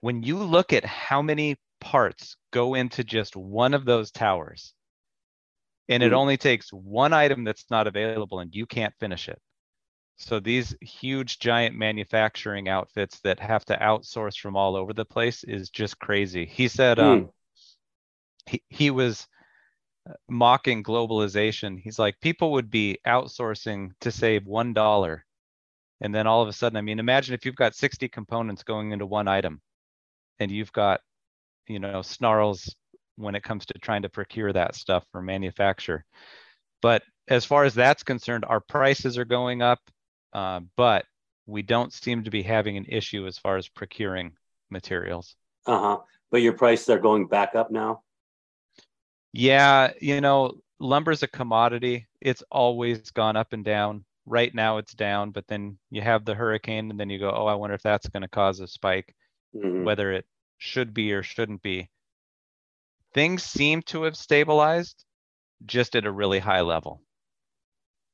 When 0.00 0.22
you 0.22 0.38
look 0.38 0.72
at 0.72 0.84
how 0.84 1.22
many 1.22 1.56
parts 1.80 2.36
go 2.52 2.74
into 2.74 3.04
just 3.04 3.36
one 3.36 3.74
of 3.74 3.84
those 3.84 4.10
towers, 4.10 4.74
and 5.88 6.02
it 6.02 6.10
hmm. 6.10 6.16
only 6.16 6.36
takes 6.36 6.72
one 6.72 7.12
item 7.12 7.44
that's 7.44 7.64
not 7.70 7.86
available 7.86 8.40
and 8.40 8.54
you 8.54 8.66
can't 8.66 8.94
finish 9.00 9.28
it. 9.28 9.40
So 10.18 10.40
these 10.40 10.74
huge 10.80 11.38
giant 11.38 11.76
manufacturing 11.76 12.68
outfits 12.68 13.20
that 13.20 13.38
have 13.38 13.64
to 13.66 13.76
outsource 13.76 14.36
from 14.36 14.56
all 14.56 14.74
over 14.74 14.92
the 14.92 15.04
place 15.04 15.44
is 15.44 15.70
just 15.70 15.98
crazy. 16.00 16.44
He 16.44 16.66
said 16.66 16.98
um, 16.98 17.20
hmm. 17.20 17.26
he, 18.46 18.62
he 18.68 18.90
was 18.90 19.28
uh, 20.10 20.14
mocking 20.28 20.82
globalization. 20.82 21.78
He's 21.80 22.00
like, 22.00 22.20
people 22.20 22.52
would 22.52 22.68
be 22.68 22.98
outsourcing 23.06 23.90
to 24.00 24.10
save 24.10 24.44
one 24.44 24.74
dollar. 24.74 25.24
And 26.00 26.12
then 26.12 26.26
all 26.26 26.42
of 26.42 26.48
a 26.48 26.52
sudden, 26.52 26.76
I 26.76 26.80
mean, 26.80 26.98
imagine 26.98 27.34
if 27.34 27.46
you've 27.46 27.54
got 27.54 27.76
60 27.76 28.08
components 28.08 28.64
going 28.64 28.90
into 28.90 29.06
one 29.06 29.28
item 29.28 29.60
and 30.40 30.50
you've 30.50 30.72
got, 30.72 31.00
you 31.68 31.78
know, 31.78 32.02
snarls 32.02 32.74
when 33.16 33.36
it 33.36 33.44
comes 33.44 33.66
to 33.66 33.74
trying 33.74 34.02
to 34.02 34.08
procure 34.08 34.52
that 34.52 34.74
stuff 34.74 35.04
for 35.12 35.22
manufacture. 35.22 36.04
But 36.82 37.02
as 37.28 37.44
far 37.44 37.64
as 37.64 37.74
that's 37.74 38.02
concerned, 38.02 38.44
our 38.44 38.60
prices 38.60 39.16
are 39.16 39.24
going 39.24 39.62
up 39.62 39.80
uh, 40.32 40.60
but 40.76 41.06
we 41.46 41.62
don't 41.62 41.92
seem 41.92 42.24
to 42.24 42.30
be 42.30 42.42
having 42.42 42.76
an 42.76 42.86
issue 42.88 43.26
as 43.26 43.38
far 43.38 43.56
as 43.56 43.68
procuring 43.68 44.36
materials. 44.70 45.36
Uh 45.66 45.78
huh. 45.78 45.98
But 46.30 46.42
your 46.42 46.54
prices 46.54 46.88
are 46.90 46.98
going 46.98 47.26
back 47.26 47.54
up 47.54 47.70
now. 47.70 48.02
Yeah, 49.32 49.92
you 50.00 50.20
know, 50.20 50.60
lumber's 50.80 51.22
a 51.22 51.28
commodity. 51.28 52.06
It's 52.20 52.42
always 52.50 53.10
gone 53.10 53.36
up 53.36 53.52
and 53.52 53.64
down. 53.64 54.04
Right 54.26 54.54
now 54.54 54.76
it's 54.78 54.92
down, 54.94 55.30
but 55.30 55.46
then 55.46 55.78
you 55.90 56.02
have 56.02 56.24
the 56.24 56.34
hurricane 56.34 56.90
and 56.90 57.00
then 57.00 57.08
you 57.10 57.18
go, 57.18 57.30
"Oh, 57.30 57.46
I 57.46 57.54
wonder 57.54 57.74
if 57.74 57.82
that's 57.82 58.08
going 58.08 58.22
to 58.22 58.28
cause 58.28 58.60
a 58.60 58.66
spike." 58.68 59.14
Mhm. 59.54 59.84
whether 59.84 60.12
it 60.12 60.26
should 60.58 60.94
be 60.94 61.12
or 61.12 61.22
shouldn't 61.22 61.62
be. 61.62 61.90
Things 63.12 63.42
seem 63.42 63.82
to 63.82 64.04
have 64.04 64.16
stabilized 64.16 65.04
just 65.66 65.96
at 65.96 66.06
a 66.06 66.12
really 66.12 66.38
high 66.38 66.62
level. 66.62 67.02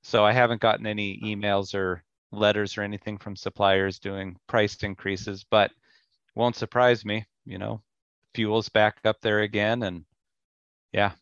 So 0.05 0.25
I 0.25 0.33
haven't 0.33 0.61
gotten 0.61 0.87
any 0.87 1.19
emails 1.21 1.75
or 1.75 2.05
letters 2.31 2.79
or 2.79 2.83
anything 2.83 3.19
from 3.19 3.35
suppliers 3.37 3.99
doing 3.99 4.37
price 4.47 4.77
increases, 4.85 5.45
but 5.51 5.73
won't 6.37 6.57
surprise 6.57 7.05
me, 7.05 7.27
you 7.45 7.59
know, 7.59 7.83
fuel's 8.35 8.69
back 8.69 8.99
up 9.05 9.21
there 9.21 9.41
again 9.41 9.83
and 9.83 10.05
yeah, 10.93 11.13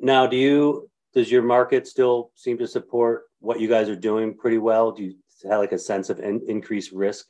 Now, 0.00 0.26
do 0.26 0.36
you, 0.36 0.90
does 1.14 1.30
your 1.30 1.42
market 1.42 1.86
still 1.86 2.30
seem 2.34 2.58
to 2.58 2.66
support 2.66 3.24
what 3.40 3.60
you 3.60 3.68
guys 3.68 3.88
are 3.88 3.96
doing 3.96 4.36
pretty 4.36 4.58
well? 4.58 4.92
Do 4.92 5.04
you 5.04 5.14
have 5.48 5.60
like 5.60 5.72
a 5.72 5.78
sense 5.78 6.10
of 6.10 6.20
in- 6.20 6.44
increased 6.48 6.92
risk 6.92 7.26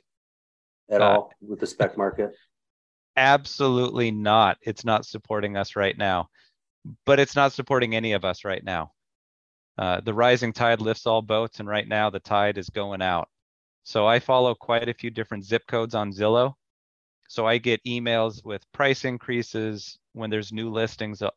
at 0.91 1.01
Uh, 1.01 1.05
all 1.05 1.31
with 1.41 1.61
the 1.61 1.67
spec 1.67 1.97
market? 1.97 2.33
absolutely 3.17 4.11
not. 4.11 4.59
It's 4.63 4.85
not 4.85 5.07
supporting 5.07 5.57
us 5.57 5.77
right 5.77 5.97
now, 5.97 6.29
but 7.07 7.19
it's 7.21 7.37
not 7.37 7.53
supporting 7.53 7.95
any 7.95 8.13
of 8.13 8.25
us 8.25 8.45
right 8.45 8.63
now. 8.63 8.93
Uh, 9.77 10.01
the 10.01 10.15
rising 10.15 10.53
tide 10.53 10.81
lifts 10.81 11.07
all 11.07 11.23
boats, 11.23 11.61
and 11.61 11.69
right 11.69 11.89
now 11.89 12.11
the 12.11 12.21
tide 12.21 12.59
is 12.59 12.71
going 12.71 13.03
out. 13.03 13.29
So 13.83 14.07
I 14.07 14.19
follow 14.19 14.55
quite 14.55 14.89
a 14.89 14.95
few 14.95 15.11
different 15.11 15.45
zip 15.45 15.67
codes 15.67 15.95
on 15.95 16.13
Zillow. 16.13 16.55
So 17.29 17.47
I 17.47 17.59
get 17.59 17.85
emails 17.85 18.45
with 18.45 18.71
price 18.73 19.05
increases 19.05 19.99
when 20.13 20.31
there's 20.31 20.53
new 20.53 20.71
listings, 20.71 21.23
uh, 21.23 21.31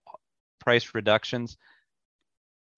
price 0.59 0.93
reductions. 0.93 1.57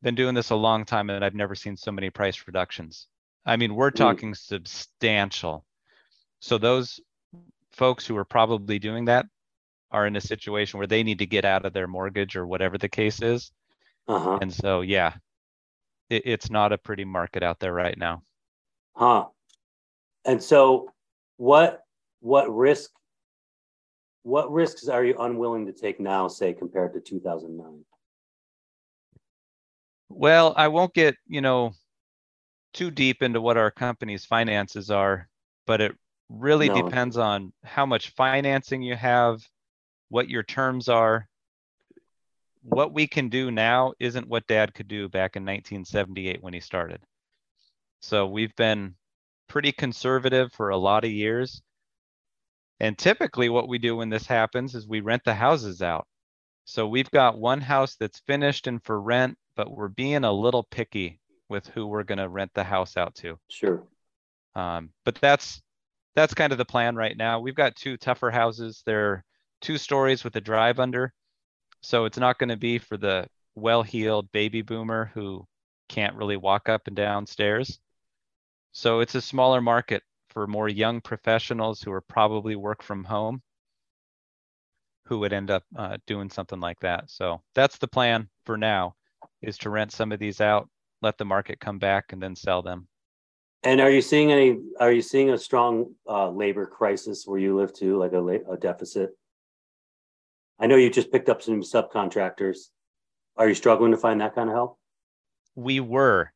Been 0.02 0.16
doing 0.16 0.34
this 0.34 0.52
a 0.52 0.56
long 0.56 0.86
time, 0.86 1.10
and 1.10 1.26
I've 1.26 1.36
never 1.36 1.56
seen 1.56 1.76
so 1.76 1.92
many 1.92 2.10
price 2.10 2.44
reductions. 2.48 3.08
I 3.46 3.58
mean, 3.58 3.76
we're 3.76 3.92
talking 3.92 4.34
substantial. 4.34 5.66
So 6.40 6.58
those 6.58 7.00
folks 7.72 8.06
who 8.08 8.16
are 8.16 8.26
probably 8.26 8.80
doing 8.80 9.06
that 9.06 9.26
are 9.92 10.06
in 10.08 10.16
a 10.16 10.22
situation 10.22 10.78
where 10.78 10.88
they 10.88 11.04
need 11.04 11.20
to 11.20 11.26
get 11.26 11.46
out 11.46 11.66
of 11.66 11.74
their 11.74 11.88
mortgage 11.88 12.36
or 12.36 12.46
whatever 12.46 12.78
the 12.78 12.90
case 12.90 13.22
is. 13.22 13.52
Uh-huh. 14.08 14.40
And 14.42 14.54
so, 14.54 14.82
yeah, 14.82 15.14
it, 16.10 16.24
it's 16.26 16.50
not 16.50 16.72
a 16.72 16.78
pretty 16.78 17.06
market 17.06 17.44
out 17.44 17.60
there 17.60 17.74
right 17.74 17.98
now. 17.98 18.24
Huh. 18.96 19.26
And 20.26 20.42
so 20.42 20.92
what 21.38 21.82
what 22.20 22.54
risk 22.54 22.92
what 24.24 24.52
risks 24.52 24.88
are 24.90 25.04
you 25.04 25.16
unwilling 25.18 25.66
to 25.66 25.74
take 25.74 26.00
now, 26.00 26.28
say, 26.28 26.54
compared 26.54 26.94
to 26.94 27.00
2009? 27.00 27.86
Well, 30.10 30.54
I 30.58 30.68
won't 30.68 30.94
get, 30.94 31.16
you 31.28 31.42
know, 31.42 31.72
too 32.74 32.92
deep 32.92 33.24
into 33.24 33.42
what 33.42 33.58
our 33.58 33.72
company's 33.72 34.26
finances 34.26 34.92
are, 34.92 35.30
but 35.66 35.82
it 35.82 35.96
really 36.30 36.68
No. 36.68 36.84
depends 36.84 37.18
on 37.18 37.54
how 37.64 37.86
much 37.86 38.10
financing 38.10 38.82
you 38.82 38.96
have, 38.96 39.40
what 40.10 40.30
your 40.30 40.44
terms 40.44 40.90
are. 40.90 41.28
What 42.62 42.94
we 42.94 43.08
can 43.08 43.30
do 43.30 43.52
now 43.52 43.94
isn't 44.00 44.28
what 44.28 44.48
dad 44.48 44.74
could 44.74 44.88
do 44.88 45.08
back 45.08 45.36
in 45.36 45.44
1978 45.44 46.44
when 46.44 46.54
he 46.54 46.60
started. 46.60 47.02
So 48.02 48.28
we've 48.28 48.56
been 48.56 48.96
pretty 49.48 49.72
conservative 49.72 50.52
for 50.54 50.70
a 50.70 50.78
lot 50.78 51.06
of 51.06 51.12
years. 51.12 51.62
And 52.80 52.98
typically, 52.98 53.50
what 53.50 53.68
we 53.68 53.78
do 53.78 53.98
when 53.98 54.10
this 54.10 54.26
happens 54.26 54.76
is 54.76 54.88
we 54.88 55.02
rent 55.02 55.24
the 55.26 55.34
houses 55.34 55.82
out. 55.82 56.08
So 56.66 56.88
we've 56.88 57.12
got 57.12 57.38
one 57.38 57.62
house 57.62 57.96
that's 57.96 58.20
finished 58.20 58.68
and 58.68 58.82
for 58.84 59.02
rent, 59.02 59.38
but 59.56 59.72
we're 59.72 59.88
being 59.88 60.24
a 60.24 60.32
little 60.32 60.64
picky 60.64 61.20
with 61.50 61.68
who 61.68 61.88
we're 61.88 62.04
going 62.04 62.20
to 62.20 62.30
rent 62.30 62.52
the 62.54 62.64
house 62.64 62.96
out 62.96 63.16
to. 63.16 63.38
Sure. 63.50 63.84
Um, 64.56 64.92
but 65.04 65.16
that's 65.16 65.62
that's 66.16 66.34
kind 66.34 66.52
of 66.52 66.58
the 66.58 66.66
plan 66.66 66.96
right 66.96 67.18
now. 67.18 67.40
We've 67.40 67.56
got 67.56 67.76
two 67.76 67.98
tougher 67.98 68.32
houses. 68.32 68.84
They're 68.86 69.24
two 69.62 69.78
stories 69.78 70.24
with 70.24 70.36
a 70.36 70.42
drive 70.42 70.80
under, 70.80 71.14
so 71.82 72.06
it's 72.06 72.18
not 72.18 72.38
going 72.38 72.50
to 72.50 72.58
be 72.58 72.78
for 72.78 72.98
the 72.98 73.28
well-heeled 73.56 74.32
baby 74.32 74.62
boomer 74.62 75.12
who 75.14 75.46
can't 75.88 76.16
really 76.16 76.38
walk 76.38 76.70
up 76.70 76.88
and 76.88 76.96
down 76.96 77.26
stairs. 77.26 77.80
So 78.72 79.00
it's 79.00 79.16
a 79.16 79.22
smaller 79.22 79.62
market 79.62 80.04
for 80.30 80.48
more 80.48 80.70
young 80.70 81.02
professionals 81.02 81.82
who 81.82 81.92
are 81.92 82.02
probably 82.02 82.56
work 82.56 82.84
from 82.84 83.04
home 83.04 83.42
who 85.06 85.20
would 85.20 85.34
end 85.34 85.50
up 85.50 85.64
uh, 85.76 85.98
doing 86.06 86.30
something 86.30 86.60
like 86.60 86.80
that. 86.82 87.10
So 87.10 87.42
that's 87.56 87.80
the 87.80 87.88
plan 87.88 88.30
for 88.46 88.58
now 88.58 88.94
is 89.42 89.58
to 89.60 89.72
rent 89.72 89.92
some 89.92 90.12
of 90.12 90.20
these 90.20 90.40
out, 90.40 90.70
let 91.02 91.18
the 91.18 91.26
market 91.26 91.60
come 91.60 91.80
back 91.80 92.14
and 92.14 92.22
then 92.22 92.36
sell 92.36 92.62
them. 92.62 92.88
And 93.64 93.82
are 93.82 93.90
you 93.90 94.02
seeing 94.02 94.32
any 94.32 94.60
are 94.80 94.92
you 94.92 95.02
seeing 95.02 95.32
a 95.32 95.38
strong 95.38 95.96
uh, 96.08 96.30
labor 96.30 96.66
crisis 96.66 97.24
where 97.26 97.40
you 97.40 97.58
live 97.58 97.74
too, 97.74 97.98
like 97.98 98.14
a, 98.14 98.24
a 98.24 98.56
deficit? 98.58 99.18
I 100.60 100.68
know 100.68 100.76
you 100.76 100.90
just 100.90 101.12
picked 101.12 101.30
up 101.30 101.42
some 101.42 101.62
subcontractors. 101.62 102.58
Are 103.38 103.48
you 103.48 103.56
struggling 103.56 103.92
to 103.92 103.98
find 103.98 104.20
that 104.22 104.36
kind 104.36 104.50
of 104.50 104.56
help? 104.56 104.78
we 105.56 105.80
were. 105.80 106.32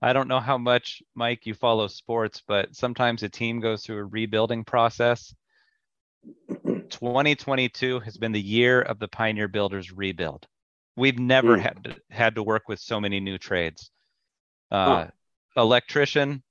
I 0.00 0.12
don't 0.14 0.28
know 0.28 0.40
how 0.40 0.56
much, 0.56 1.02
Mike, 1.14 1.44
you 1.46 1.52
follow 1.54 1.88
sports, 1.88 2.42
but 2.46 2.74
sometimes 2.74 3.22
a 3.22 3.28
team 3.28 3.60
goes 3.60 3.84
through 3.84 3.98
a 3.98 4.04
rebuilding 4.04 4.64
process. 4.64 5.34
2022 6.90 8.00
has 8.00 8.16
been 8.16 8.32
the 8.32 8.40
year 8.40 8.80
of 8.82 8.98
the 8.98 9.08
Pioneer 9.08 9.48
Builders 9.48 9.92
rebuild. 9.92 10.46
We've 10.96 11.18
never 11.18 11.56
Hmm. 11.56 11.62
had 11.62 11.84
to, 11.84 11.96
had 12.10 12.34
to 12.36 12.42
work 12.42 12.68
with 12.68 12.78
so 12.78 13.00
many 13.00 13.20
new 13.20 13.36
trades. 13.38 13.90
Uh, 14.70 15.06
Huh. 15.06 15.10
Electrician, 15.56 16.42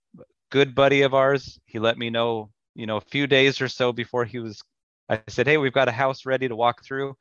good 0.52 0.76
buddy 0.76 1.04
of 1.04 1.14
ours, 1.14 1.60
he 1.66 1.80
let 1.80 1.98
me 1.98 2.10
know, 2.10 2.50
you 2.76 2.86
know, 2.88 2.98
a 2.98 3.02
few 3.02 3.28
days 3.28 3.62
or 3.62 3.68
so 3.68 3.94
before 3.94 4.26
he 4.26 4.40
was. 4.40 4.62
I 5.10 5.22
said, 5.28 5.48
"Hey, 5.48 5.58
we've 5.58 5.74
got 5.74 5.88
a 5.88 5.92
house 5.92 6.26
ready 6.26 6.48
to 6.48 6.56
walk 6.56 6.84
through. 6.84 7.16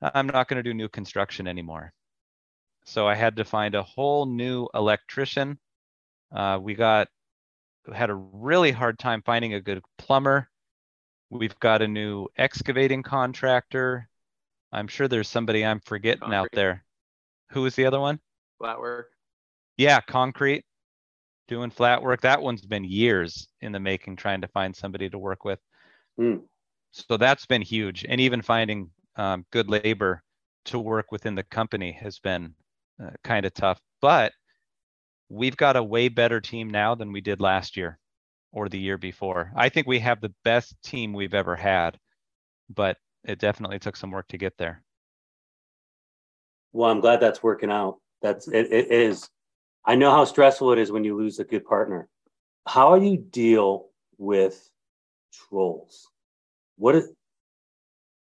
I'm 0.00 0.26
not 0.26 0.48
going 0.48 0.56
to 0.56 0.62
do 0.62 0.74
new 0.74 0.88
construction 0.88 1.46
anymore." 1.46 1.92
So 2.84 3.06
I 3.06 3.14
had 3.14 3.36
to 3.36 3.44
find 3.44 3.74
a 3.74 3.82
whole 3.82 4.26
new 4.26 4.68
electrician. 4.74 5.58
Uh, 6.34 6.58
we 6.60 6.74
got 6.74 7.08
had 7.92 8.10
a 8.10 8.14
really 8.14 8.70
hard 8.70 8.98
time 8.98 9.22
finding 9.24 9.54
a 9.54 9.60
good 9.60 9.82
plumber. 9.98 10.48
We've 11.30 11.58
got 11.60 11.82
a 11.82 11.88
new 11.88 12.28
excavating 12.36 13.02
contractor. 13.02 14.08
I'm 14.70 14.88
sure 14.88 15.08
there's 15.08 15.28
somebody 15.28 15.64
I'm 15.64 15.80
forgetting 15.80 16.32
out 16.32 16.48
there. 16.52 16.84
Who 17.50 17.62
was 17.62 17.74
the 17.74 17.86
other 17.86 18.00
one? 18.00 18.20
Flat 18.58 18.78
work. 18.78 19.08
Yeah, 19.76 20.00
concrete. 20.00 20.64
Doing 21.48 21.70
flat 21.70 22.02
work. 22.02 22.20
That 22.22 22.40
one's 22.40 22.64
been 22.64 22.84
years 22.84 23.48
in 23.60 23.72
the 23.72 23.80
making 23.80 24.16
trying 24.16 24.40
to 24.42 24.48
find 24.48 24.74
somebody 24.74 25.10
to 25.10 25.18
work 25.18 25.44
with. 25.44 25.58
Hmm. 26.16 26.36
So 26.92 27.16
that's 27.16 27.46
been 27.46 27.62
huge. 27.62 28.04
And 28.08 28.20
even 28.20 28.42
finding 28.42 28.90
um, 29.16 29.44
good 29.50 29.68
labor 29.68 30.22
to 30.66 30.78
work 30.78 31.10
within 31.10 31.34
the 31.34 31.42
company 31.42 31.92
has 31.92 32.18
been 32.18 32.54
uh, 33.02 33.10
kind 33.24 33.44
of 33.46 33.54
tough. 33.54 33.80
But 34.00 34.32
we've 35.28 35.56
got 35.56 35.76
a 35.76 35.82
way 35.82 36.08
better 36.08 36.40
team 36.40 36.68
now 36.70 36.94
than 36.94 37.10
we 37.10 37.20
did 37.20 37.40
last 37.40 37.76
year 37.76 37.98
or 38.52 38.68
the 38.68 38.78
year 38.78 38.98
before. 38.98 39.50
I 39.56 39.70
think 39.70 39.86
we 39.86 39.98
have 40.00 40.20
the 40.20 40.34
best 40.44 40.76
team 40.84 41.12
we've 41.12 41.34
ever 41.34 41.56
had, 41.56 41.98
but 42.68 42.98
it 43.24 43.38
definitely 43.38 43.78
took 43.78 43.96
some 43.96 44.10
work 44.10 44.28
to 44.28 44.38
get 44.38 44.58
there. 44.58 44.82
Well, 46.72 46.90
I'm 46.90 47.00
glad 47.00 47.20
that's 47.20 47.42
working 47.42 47.70
out. 47.70 47.98
That's 48.20 48.48
it, 48.48 48.70
it 48.70 48.90
is. 48.90 49.28
I 49.84 49.94
know 49.94 50.10
how 50.10 50.24
stressful 50.24 50.72
it 50.72 50.78
is 50.78 50.92
when 50.92 51.04
you 51.04 51.16
lose 51.16 51.38
a 51.38 51.44
good 51.44 51.64
partner. 51.64 52.08
How 52.66 52.98
do 52.98 53.06
you 53.06 53.16
deal 53.16 53.88
with 54.18 54.70
trolls? 55.32 56.11
What 56.76 56.94
is, 56.96 57.08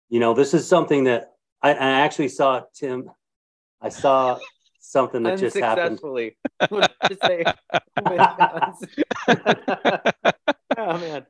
you 0.09 0.19
know, 0.21 0.35
this 0.35 0.55
is 0.55 0.67
something 0.67 1.05
that 1.05 1.33
I, 1.63 1.71
I 1.71 1.91
actually 2.01 2.29
saw 2.29 2.63
Tim. 2.75 3.11
I 3.81 3.89
saw 3.91 4.39
something 4.81 5.23
that 5.25 5.39
just 5.39 5.55
happened. 5.65 6.01
Just 7.09 7.23
say- 7.23 7.45
oh 10.77 10.99
man. 10.99 11.27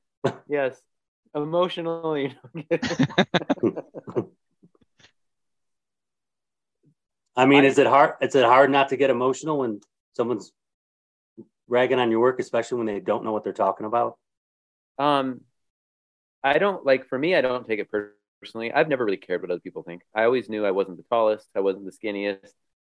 Yes. 0.48 0.80
Emotionally. 1.34 2.34
I 7.36 7.46
mean, 7.46 7.64
is 7.64 7.78
it 7.78 7.86
hard? 7.86 8.14
Is 8.20 8.34
it 8.34 8.44
hard 8.44 8.70
not 8.70 8.88
to 8.90 8.96
get 8.96 9.10
emotional 9.10 9.58
when 9.58 9.80
someone's 10.16 10.52
ragging 11.68 11.98
on 12.00 12.10
your 12.10 12.20
work, 12.20 12.40
especially 12.40 12.78
when 12.78 12.86
they 12.86 13.00
don't 13.00 13.24
know 13.24 13.32
what 13.32 13.44
they're 13.44 13.52
talking 13.52 13.86
about? 13.86 14.16
um 14.98 15.40
I 16.42 16.58
don't 16.58 16.84
like 16.84 17.08
for 17.08 17.18
me, 17.18 17.34
I 17.34 17.40
don't 17.40 17.66
take 17.66 17.80
it 17.80 17.88
personally. 18.40 18.72
I've 18.72 18.88
never 18.88 19.04
really 19.04 19.16
cared 19.16 19.42
what 19.42 19.50
other 19.50 19.60
people 19.60 19.82
think. 19.82 20.02
I 20.14 20.24
always 20.24 20.48
knew 20.48 20.64
I 20.64 20.70
wasn't 20.70 20.96
the 20.96 21.04
tallest, 21.10 21.48
I 21.54 21.60
wasn't 21.60 21.86
the 21.86 21.92
skinniest. 21.92 22.52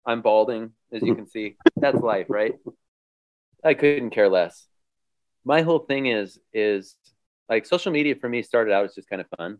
I'm 0.07 0.22
balding, 0.22 0.72
as 0.92 1.03
you 1.03 1.14
can 1.16 1.26
see. 1.26 1.57
That's 1.76 2.01
life, 2.01 2.26
right? 2.28 2.55
I 3.64 3.74
couldn't 3.74 4.11
care 4.11 4.28
less. 4.28 4.66
My 5.45 5.62
whole 5.62 5.80
thing 5.80 6.07
is 6.07 6.38
is 6.53 6.97
like 7.49 7.66
social 7.66 7.92
media 7.92 8.14
for 8.14 8.28
me 8.28 8.42
started 8.42 8.72
out 8.72 8.84
as 8.84 8.95
just 8.95 9.09
kind 9.09 9.20
of 9.20 9.28
fun. 9.36 9.59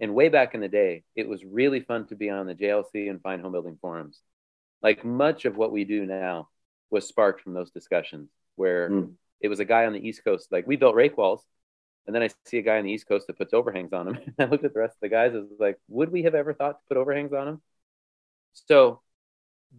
And 0.00 0.14
way 0.14 0.28
back 0.28 0.54
in 0.54 0.60
the 0.60 0.68
day, 0.68 1.04
it 1.14 1.28
was 1.28 1.44
really 1.44 1.80
fun 1.80 2.06
to 2.08 2.16
be 2.16 2.28
on 2.28 2.46
the 2.46 2.54
JLC 2.54 3.08
and 3.08 3.22
Fine 3.22 3.40
Homebuilding 3.40 3.78
forums. 3.80 4.20
Like 4.82 5.04
much 5.04 5.44
of 5.44 5.56
what 5.56 5.72
we 5.72 5.84
do 5.84 6.04
now 6.04 6.48
was 6.90 7.08
sparked 7.08 7.40
from 7.40 7.54
those 7.54 7.70
discussions 7.70 8.30
where 8.56 8.90
mm. 8.90 9.12
it 9.40 9.48
was 9.48 9.60
a 9.60 9.64
guy 9.64 9.86
on 9.86 9.92
the 9.92 10.06
East 10.06 10.24
Coast, 10.24 10.48
like 10.50 10.66
we 10.66 10.76
built 10.76 10.94
rake 10.94 11.16
walls. 11.16 11.44
And 12.06 12.14
then 12.14 12.22
I 12.22 12.28
see 12.44 12.58
a 12.58 12.62
guy 12.62 12.78
on 12.78 12.84
the 12.84 12.92
East 12.92 13.08
Coast 13.08 13.26
that 13.26 13.38
puts 13.38 13.54
overhangs 13.54 13.92
on 13.92 14.06
them. 14.06 14.18
I 14.38 14.44
looked 14.44 14.64
at 14.64 14.74
the 14.74 14.80
rest 14.80 14.96
of 14.96 15.00
the 15.00 15.08
guys. 15.08 15.32
I 15.34 15.38
was 15.38 15.48
like, 15.58 15.78
would 15.88 16.12
we 16.12 16.24
have 16.24 16.34
ever 16.34 16.52
thought 16.52 16.78
to 16.80 16.88
put 16.88 16.96
overhangs 16.96 17.32
on 17.32 17.46
them? 17.46 17.62
So 18.52 19.00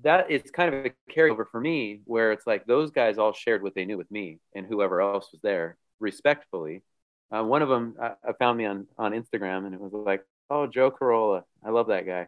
that 0.02 0.30
is 0.32 0.44
kind 0.52 0.74
of 0.74 0.86
a 0.86 0.92
carryover 1.12 1.46
for 1.50 1.60
me 1.60 2.02
where 2.06 2.32
it's 2.32 2.46
like 2.46 2.66
those 2.66 2.92
guys 2.92 3.18
all 3.18 3.34
shared 3.34 3.64
what 3.64 3.76
they 3.76 3.86
knew 3.86 3.98
with 3.98 4.12
me 4.12 4.40
and 4.54 4.66
whoever 4.66 5.02
else 5.02 5.30
was 5.32 5.42
there 5.42 5.78
respectfully. 6.00 6.84
Uh, 7.32 7.44
one 7.44 7.62
of 7.62 7.70
them 7.70 7.96
uh, 8.02 8.34
found 8.40 8.58
me 8.58 8.66
on, 8.66 8.88
on 8.98 9.14
Instagram 9.14 9.66
and 9.66 9.74
it 9.74 9.80
was 9.80 9.94
like, 9.94 10.24
oh, 10.50 10.68
Joe 10.68 10.92
Carolla. 10.92 11.44
I 11.64 11.70
love 11.70 11.88
that 11.88 12.06
guy. 12.06 12.28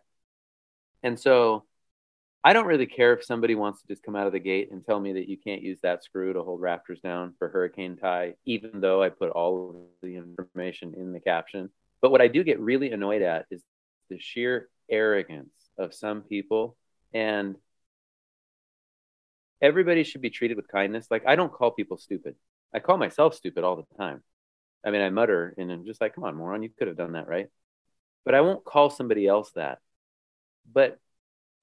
And 1.04 1.20
so 1.20 1.66
I 2.48 2.54
don't 2.54 2.66
really 2.66 2.86
care 2.86 3.12
if 3.12 3.26
somebody 3.26 3.56
wants 3.56 3.82
to 3.82 3.88
just 3.90 4.04
come 4.04 4.16
out 4.16 4.26
of 4.26 4.32
the 4.32 4.40
gate 4.40 4.70
and 4.72 4.82
tell 4.82 5.02
me 5.02 5.12
that 5.12 5.28
you 5.28 5.36
can't 5.36 5.62
use 5.62 5.80
that 5.84 6.06
screw 6.06 6.32
to 6.32 6.44
hold 6.44 6.62
rafters 6.62 7.02
down 7.02 7.34
for 7.38 7.50
hurricane 7.50 7.98
tie, 7.98 8.36
even 8.46 8.80
though 8.80 9.04
I 9.04 9.10
put 9.10 9.32
all 9.32 9.72
of 9.72 9.76
the 10.02 10.16
information 10.16 10.94
in 10.96 11.12
the 11.12 11.20
caption. 11.20 11.70
But 12.02 12.10
what 12.10 12.22
I 12.22 12.30
do 12.30 12.46
get 12.46 12.62
really 12.62 12.92
annoyed 12.94 13.22
at 13.22 13.48
is 13.52 13.62
the 14.10 14.18
sheer 14.18 14.70
arrogance 14.90 15.52
of 15.78 15.94
some 15.94 16.22
people 16.22 16.78
and 17.14 17.58
everybody 19.62 20.06
should 20.06 20.22
be 20.22 20.30
treated 20.30 20.56
with 20.56 20.70
kindness. 20.70 21.08
Like 21.12 21.24
i 21.28 21.36
don't 21.36 21.52
call 21.52 21.72
people 21.72 21.98
stupid. 21.98 22.36
I 22.74 22.80
call 22.80 22.98
myself 22.98 23.36
stupid 23.36 23.66
all 23.66 23.76
the 23.76 23.98
time. 23.98 24.24
I 24.86 24.92
mean 24.92 25.02
i 25.02 25.10
mutter 25.10 25.54
and 25.58 25.70
i'm 25.70 25.86
just 25.86 26.00
like 26.00 26.16
come 26.16 26.24
on 26.24 26.38
moron 26.38 26.64
you 26.64 26.70
could 26.80 26.88
have 26.88 26.96
done 26.96 27.12
that 27.12 27.28
right? 27.28 27.48
But 28.24 28.36
i 28.36 28.40
won't 28.40 28.64
call 28.64 28.90
somebody 28.90 29.28
else 29.28 29.52
that. 29.56 29.80
But 30.72 30.98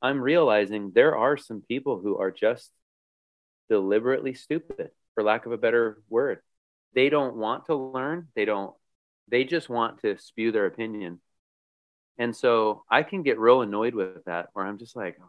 i'm 0.05 0.21
realizing 0.21 0.93
there 0.95 1.17
are 1.17 1.37
some 1.37 1.63
people 1.67 1.99
who 2.01 2.17
are 2.19 2.31
just 2.31 2.71
deliberately 3.69 4.35
stupid 4.35 4.91
for 5.15 5.25
lack 5.25 5.47
of 5.47 5.53
a 5.53 5.59
better 5.59 5.99
word 6.09 6.39
they 6.95 7.09
don't 7.09 7.35
want 7.37 7.67
to 7.67 7.75
learn 7.75 8.29
they 8.37 8.45
don't 8.45 8.75
they 9.29 9.43
just 9.43 9.69
want 9.69 10.01
to 10.03 10.17
spew 10.19 10.53
their 10.53 10.67
opinion 10.67 11.19
and 12.19 12.35
so 12.35 12.85
I 12.89 13.03
can 13.03 13.23
get 13.23 13.39
real 13.39 13.63
annoyed 13.63 13.95
with 13.95 14.25
that, 14.27 14.49
where 14.53 14.65
I'm 14.65 14.79
just 14.79 14.95
like, 14.95 15.17
oh, 15.21 15.29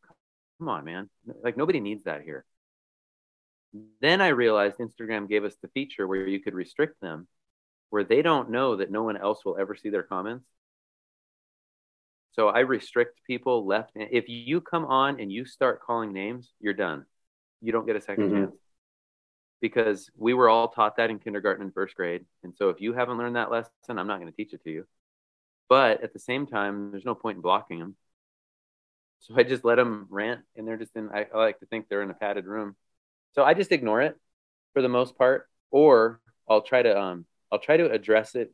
come 0.59 0.69
on, 0.69 0.85
man. 0.85 1.09
Like, 1.43 1.57
nobody 1.57 1.79
needs 1.79 2.03
that 2.03 2.21
here. 2.21 2.45
Then 4.01 4.21
I 4.21 4.29
realized 4.29 4.77
Instagram 4.77 5.27
gave 5.27 5.43
us 5.43 5.55
the 5.61 5.67
feature 5.69 6.07
where 6.07 6.27
you 6.27 6.39
could 6.39 6.53
restrict 6.53 7.01
them, 7.01 7.27
where 7.89 8.03
they 8.03 8.21
don't 8.21 8.51
know 8.51 8.77
that 8.77 8.91
no 8.91 9.03
one 9.03 9.17
else 9.17 9.43
will 9.43 9.57
ever 9.57 9.75
see 9.75 9.89
their 9.89 10.03
comments. 10.03 10.45
So 12.35 12.49
I 12.49 12.59
restrict 12.59 13.21
people 13.25 13.65
left. 13.65 13.91
If 13.95 14.25
you 14.27 14.59
come 14.59 14.83
on 14.83 15.21
and 15.21 15.31
you 15.31 15.45
start 15.45 15.81
calling 15.81 16.11
names, 16.11 16.51
you're 16.59 16.73
done. 16.73 17.05
You 17.61 17.71
don't 17.71 17.87
get 17.87 17.95
a 17.95 17.99
2nd 17.99 18.17
mm-hmm. 18.17 18.35
chance 18.35 18.55
because 19.61 20.09
we 20.17 20.33
were 20.33 20.49
all 20.49 20.67
taught 20.67 20.97
that 20.97 21.09
in 21.09 21.19
kindergarten 21.19 21.63
and 21.63 21.73
first 21.73 21.95
grade. 21.95 22.25
And 22.43 22.53
so 22.53 22.69
if 22.69 22.81
you 22.81 22.91
haven't 22.93 23.17
learned 23.17 23.37
that 23.37 23.51
lesson, 23.51 23.71
I'm 23.87 24.07
not 24.07 24.19
going 24.19 24.29
to 24.29 24.35
teach 24.35 24.53
it 24.53 24.61
to 24.65 24.69
you. 24.69 24.85
But 25.69 26.03
at 26.03 26.11
the 26.11 26.19
same 26.19 26.45
time, 26.45 26.91
there's 26.91 27.05
no 27.05 27.15
point 27.15 27.37
in 27.37 27.41
blocking 27.41 27.79
them. 27.79 27.95
So 29.21 29.33
I 29.37 29.43
just 29.43 29.63
let 29.63 29.75
them 29.75 30.07
rant, 30.09 30.41
and 30.57 30.67
they're 30.67 30.77
just 30.77 30.95
in. 30.95 31.09
I, 31.09 31.25
I 31.33 31.37
like 31.37 31.59
to 31.61 31.65
think 31.65 31.87
they're 31.87 32.03
in 32.03 32.11
a 32.11 32.15
padded 32.15 32.45
room, 32.45 32.75
so 33.33 33.43
I 33.43 33.55
just 33.55 33.71
ignore 33.71 34.01
it 34.01 34.15
for 34.73 34.83
the 34.83 34.89
most 34.89 35.17
part, 35.17 35.49
or 35.71 36.19
I'll 36.47 36.61
try 36.61 36.83
to 36.83 36.99
um 36.99 37.25
I'll 37.51 37.57
try 37.57 37.77
to 37.77 37.89
address 37.89 38.35
it 38.35 38.51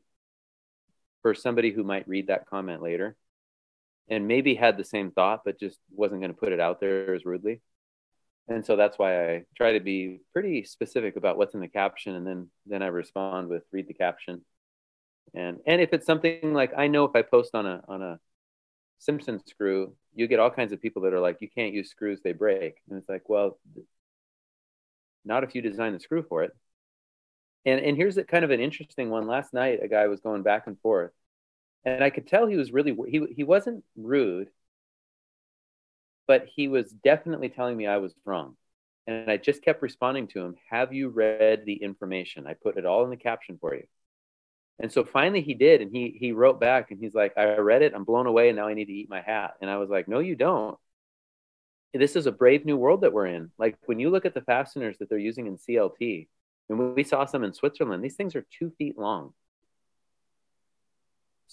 for 1.23 1.34
somebody 1.34 1.71
who 1.71 1.84
might 1.84 2.07
read 2.07 2.27
that 2.27 2.45
comment 2.45 2.82
later, 2.82 3.17
and 4.12 4.28
maybe 4.28 4.53
had 4.53 4.78
the 4.78 4.84
same 4.84 5.09
thought, 5.12 5.41
but 5.43 5.59
just 5.59 5.80
wasn't 5.91 6.22
going 6.22 6.34
to 6.34 6.39
put 6.39 6.53
it 6.53 6.59
out 6.59 6.80
there 6.80 7.16
as 7.16 7.26
rudely. 7.26 7.62
And 8.47 8.64
so 8.64 8.76
that's 8.76 8.99
why 8.99 9.32
I 9.34 9.43
try 9.57 9.74
to 9.74 9.80
be 9.80 10.20
pretty 10.34 10.66
specific 10.66 11.16
about 11.16 11.38
what's 11.38 11.55
in 11.55 11.62
the 11.62 11.68
caption, 11.68 12.16
and 12.16 12.28
then 12.28 12.49
then 12.68 12.84
I 12.84 12.88
respond 12.88 13.47
with 13.47 13.64
read 13.72 13.88
the 13.88 13.95
caption 13.95 14.43
and 15.34 15.59
and 15.66 15.82
if 15.82 15.93
it's 15.93 16.05
something 16.05 16.53
like 16.53 16.74
I 16.78 16.88
know 16.88 17.05
if 17.05 17.16
I 17.16 17.22
post 17.22 17.55
on 17.55 17.66
a 17.66 17.82
on 17.88 18.01
a 18.01 18.20
Simpson 18.99 19.41
screw, 19.47 19.95
you 20.14 20.28
get 20.28 20.39
all 20.39 20.51
kinds 20.51 20.72
of 20.74 20.82
people 20.82 21.03
that 21.03 21.14
are 21.14 21.20
like, 21.20 21.38
you 21.41 21.49
can't 21.49 21.74
use 21.74 21.89
screws, 21.89 22.22
they 22.24 22.34
break. 22.34 22.76
And 22.88 22.99
it's 22.99 23.09
like, 23.09 23.30
well, 23.30 23.57
not 25.26 25.43
if 25.43 25.55
you 25.55 25.62
design 25.64 25.93
the 25.93 25.99
screw 25.99 26.24
for 26.24 26.43
it. 26.43 26.51
And 27.66 27.80
and 27.80 27.97
here's 27.97 28.18
a 28.18 28.24
kind 28.24 28.45
of 28.45 28.51
an 28.51 28.59
interesting 28.59 29.09
one. 29.09 29.28
Last 29.28 29.53
night, 29.53 29.80
a 29.84 29.88
guy 29.88 30.07
was 30.07 30.22
going 30.22 30.43
back 30.43 30.68
and 30.68 30.80
forth, 30.82 31.12
and 31.86 32.03
I 32.03 32.09
could 32.09 32.27
tell 32.27 32.47
he 32.47 32.57
was 32.57 32.71
really 32.71 32.95
he 33.09 33.25
he 33.36 33.43
wasn't 33.43 33.84
rude, 33.95 34.49
but 36.27 36.47
he 36.55 36.67
was 36.67 36.91
definitely 36.91 37.49
telling 37.49 37.77
me 37.77 37.88
I 37.88 37.97
was 37.97 38.13
wrong. 38.25 38.55
And 39.07 39.29
I 39.32 39.38
just 39.38 39.63
kept 39.63 39.82
responding 39.82 40.27
to 40.29 40.41
him, 40.41 40.55
"Have 40.69 40.93
you 40.93 41.09
read 41.09 41.65
the 41.65 41.75
information? 41.75 42.47
I 42.47 42.53
put 42.53 42.77
it 42.77 42.86
all 42.86 43.03
in 43.03 43.09
the 43.09 43.17
caption 43.17 43.57
for 43.59 43.75
you." 43.75 43.86
And 44.79 44.91
so 44.91 45.03
finally 45.05 45.41
he 45.41 45.53
did, 45.53 45.82
and 45.82 45.91
he 45.95 46.17
he 46.19 46.32
wrote 46.32 46.59
back 46.59 46.91
and 46.91 46.99
he's 46.99 47.13
like, 47.13 47.34
I 47.38 47.57
read 47.57 47.84
it, 47.84 47.93
I'm 47.95 48.03
blown 48.03 48.25
away, 48.27 48.49
and 48.49 48.57
now 48.57 48.67
I 48.67 48.73
need 48.73 48.86
to 48.86 48.93
eat 48.93 49.09
my 49.09 49.21
hat. 49.21 49.55
And 49.61 49.69
I 49.69 49.77
was 49.77 49.89
like, 49.89 50.07
No, 50.07 50.19
you 50.19 50.36
don't. 50.36 50.77
This 51.93 52.15
is 52.15 52.25
a 52.25 52.32
brave 52.32 52.65
new 52.65 52.77
world 52.77 53.01
that 53.01 53.13
we're 53.13 53.27
in. 53.27 53.51
Like 53.57 53.77
when 53.86 53.99
you 53.99 54.09
look 54.09 54.25
at 54.25 54.34
the 54.34 54.41
fasteners 54.41 54.97
that 54.99 55.09
they're 55.09 55.17
using 55.19 55.47
in 55.47 55.57
CLT, 55.57 56.27
and 56.69 56.95
we 56.95 57.03
saw 57.03 57.25
some 57.25 57.43
in 57.43 57.53
Switzerland, 57.53 58.03
these 58.03 58.15
things 58.15 58.36
are 58.36 58.45
two 58.49 58.71
feet 58.77 58.97
long. 58.97 59.34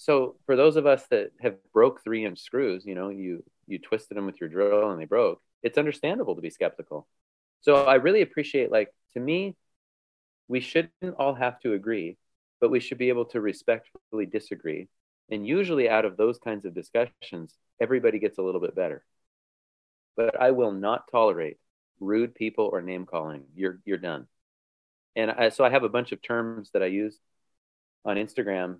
So 0.01 0.37
for 0.45 0.55
those 0.55 0.77
of 0.77 0.85
us 0.85 1.05
that 1.11 1.31
have 1.41 1.55
broke 1.73 2.03
three 2.03 2.25
inch 2.25 2.39
screws, 2.39 2.85
you 2.85 2.95
know, 2.95 3.09
you 3.09 3.43
you 3.67 3.79
twisted 3.79 4.15
them 4.17 4.25
with 4.25 4.39
your 4.39 4.49
drill 4.49 4.91
and 4.91 4.99
they 4.99 5.05
broke. 5.05 5.41
It's 5.61 5.77
understandable 5.77 6.35
to 6.35 6.41
be 6.41 6.49
skeptical. 6.49 7.07
So 7.61 7.83
I 7.85 7.95
really 7.95 8.21
appreciate 8.21 8.71
like 8.71 8.93
to 9.13 9.19
me, 9.19 9.57
we 10.47 10.61
shouldn't 10.61 11.15
all 11.17 11.35
have 11.35 11.59
to 11.61 11.73
agree 11.73 12.17
but 12.59 12.71
we 12.71 12.79
should 12.79 12.97
be 12.97 13.09
able 13.09 13.25
to 13.25 13.41
respectfully 13.41 14.25
disagree. 14.25 14.87
And 15.29 15.45
usually, 15.45 15.89
out 15.89 16.05
of 16.05 16.17
those 16.17 16.39
kinds 16.39 16.65
of 16.65 16.73
discussions, 16.73 17.53
everybody 17.79 18.19
gets 18.19 18.37
a 18.37 18.41
little 18.41 18.61
bit 18.61 18.75
better. 18.75 19.03
But 20.15 20.39
I 20.41 20.51
will 20.51 20.71
not 20.71 21.09
tolerate 21.11 21.57
rude 21.99 22.35
people 22.35 22.69
or 22.71 22.81
name 22.81 23.05
calling. 23.05 23.43
You're 23.55 23.79
you're 23.85 23.97
done. 23.97 24.27
And 25.15 25.31
I, 25.31 25.49
so 25.49 25.63
I 25.63 25.69
have 25.69 25.83
a 25.83 25.89
bunch 25.89 26.11
of 26.11 26.21
terms 26.21 26.71
that 26.73 26.83
I 26.83 26.87
use 26.87 27.19
on 28.05 28.17
Instagram 28.17 28.77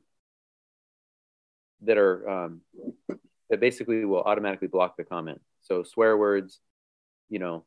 that 1.84 1.98
are 1.98 2.30
um, 2.30 2.62
that 3.50 3.60
basically 3.60 4.06
will 4.06 4.22
automatically 4.22 4.68
block 4.68 4.98
the 4.98 5.04
comment. 5.04 5.42
So 5.62 5.84
swear 5.84 6.18
words, 6.18 6.60
you 7.30 7.40
know, 7.40 7.66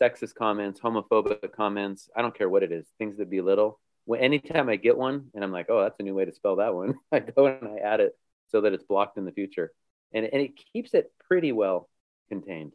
sexist 0.00 0.34
comments, 0.34 0.80
homophobic 0.80 1.52
comments. 1.52 2.08
I 2.16 2.22
don't 2.22 2.36
care 2.36 2.48
what 2.48 2.62
it 2.62 2.72
is. 2.72 2.86
Things 2.98 3.16
that 3.18 3.30
belittle 3.30 3.78
when 4.06 4.20
anytime 4.20 4.68
I 4.68 4.76
get 4.76 4.96
one 4.96 5.26
and 5.34 5.44
I'm 5.44 5.52
like, 5.52 5.66
oh, 5.68 5.82
that's 5.82 6.00
a 6.00 6.02
new 6.02 6.14
way 6.14 6.24
to 6.24 6.32
spell 6.32 6.56
that 6.56 6.74
one, 6.74 6.94
I 7.12 7.18
go 7.20 7.46
and 7.46 7.68
I 7.68 7.76
add 7.78 8.00
it 8.00 8.16
so 8.48 8.62
that 8.62 8.72
it's 8.72 8.84
blocked 8.84 9.18
in 9.18 9.26
the 9.26 9.32
future. 9.32 9.72
And, 10.14 10.24
and 10.24 10.40
it 10.40 10.52
keeps 10.72 10.94
it 10.94 11.12
pretty 11.28 11.52
well 11.52 11.90
contained. 12.28 12.72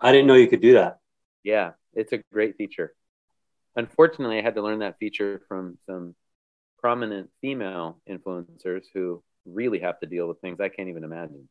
I 0.00 0.12
didn't 0.12 0.26
know 0.26 0.34
you 0.34 0.48
could 0.48 0.60
do 0.60 0.74
that. 0.74 0.98
Yeah, 1.42 1.72
it's 1.94 2.12
a 2.12 2.22
great 2.32 2.56
feature. 2.56 2.94
Unfortunately, 3.74 4.38
I 4.38 4.42
had 4.42 4.56
to 4.56 4.62
learn 4.62 4.80
that 4.80 4.98
feature 4.98 5.40
from 5.48 5.78
some 5.86 6.14
prominent 6.80 7.30
female 7.40 8.00
influencers 8.08 8.84
who 8.94 9.22
really 9.44 9.80
have 9.80 10.00
to 10.00 10.06
deal 10.06 10.28
with 10.28 10.40
things 10.40 10.60
I 10.60 10.68
can't 10.68 10.88
even 10.88 11.04
imagine. 11.04 11.48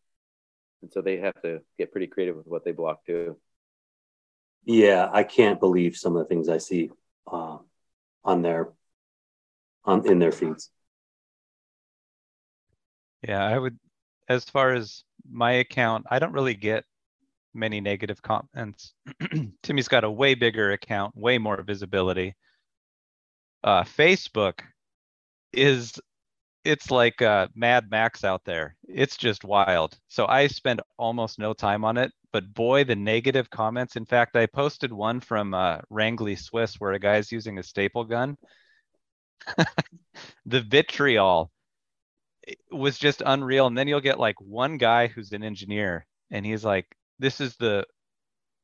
And 0.82 0.92
so 0.92 1.02
they 1.02 1.18
have 1.18 1.40
to 1.44 1.60
get 1.78 1.92
pretty 1.92 2.08
creative 2.08 2.36
with 2.36 2.48
what 2.48 2.64
they 2.64 2.72
block 2.72 3.06
too. 3.06 3.38
Yeah, 4.66 5.10
I 5.12 5.24
can't 5.24 5.60
believe 5.60 5.98
some 5.98 6.16
of 6.16 6.24
the 6.24 6.30
things 6.30 6.50
I 6.50 6.58
see. 6.58 6.92
Um, 7.32 7.62
on 8.24 8.42
their 8.42 8.70
on 9.86 10.06
in 10.08 10.20
their 10.20 10.32
feeds. 10.32 10.70
Yeah, 13.28 13.44
I 13.44 13.58
would 13.58 13.78
as 14.28 14.46
far 14.46 14.74
as 14.74 15.04
my 15.30 15.54
account, 15.54 16.06
I 16.10 16.20
don't 16.20 16.34
really 16.34 16.54
get 16.54 16.86
many 17.54 17.82
negative 17.82 18.22
comments. 18.22 18.94
Timmy's 19.64 19.88
got 19.88 20.04
a 20.04 20.12
way 20.12 20.36
bigger 20.36 20.72
account, 20.72 21.16
way 21.16 21.38
more 21.38 21.62
visibility. 21.64 22.36
Uh, 23.64 23.84
Facebook 23.84 24.60
is 25.54 26.00
it's 26.66 26.92
like 26.92 27.22
uh, 27.22 27.48
Mad 27.56 27.90
Max 27.90 28.24
out 28.24 28.44
there. 28.46 28.76
It's 28.88 29.18
just 29.18 29.44
wild. 29.44 29.98
So 30.08 30.28
I 30.28 30.48
spend 30.48 30.82
almost 30.98 31.40
no 31.40 31.54
time 31.54 31.86
on 31.86 31.98
it, 31.98 32.12
but 32.32 32.54
boy, 32.54 32.84
the 32.84 32.96
negative 32.96 33.50
comments. 33.50 33.96
In 33.96 34.06
fact, 34.06 34.36
I 34.36 34.46
posted 34.46 34.92
one 34.92 35.20
from 35.20 35.54
uh, 35.54 35.80
Renggli 35.92 36.38
Swiss 36.38 36.76
where 36.76 36.94
a 36.94 37.00
guy's 37.00 37.32
using 37.32 37.58
a 37.58 37.64
staple 37.64 38.04
gun. 38.04 38.38
the 40.46 40.62
vitriol 40.62 41.52
was 42.72 42.98
just 42.98 43.24
unreal. 43.26 43.68
And 43.68 43.78
then 43.78 43.88
you'll 43.88 44.02
get 44.02 44.20
like 44.20 44.40
one 44.42 44.78
guy 44.78 45.08
who's 45.08 45.32
an 45.32 45.44
engineer, 45.44 46.06
and 46.32 46.46
he's 46.46 46.64
like, 46.64 46.88
"This 47.20 47.42
is 47.42 47.56
the, 47.58 47.86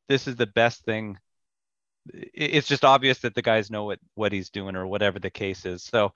this 0.10 0.28
is 0.28 0.36
the 0.36 0.48
best 0.48 0.84
thing." 0.86 1.18
It's 2.14 2.68
just 2.68 2.86
obvious 2.86 3.20
that 3.20 3.34
the 3.36 3.42
guys 3.42 3.72
know 3.72 3.86
what 3.86 4.00
what 4.16 4.32
he's 4.32 4.50
doing 4.50 4.76
or 4.76 4.86
whatever 4.88 5.20
the 5.20 5.32
case 5.32 5.66
is. 5.66 5.84
So 5.84 6.14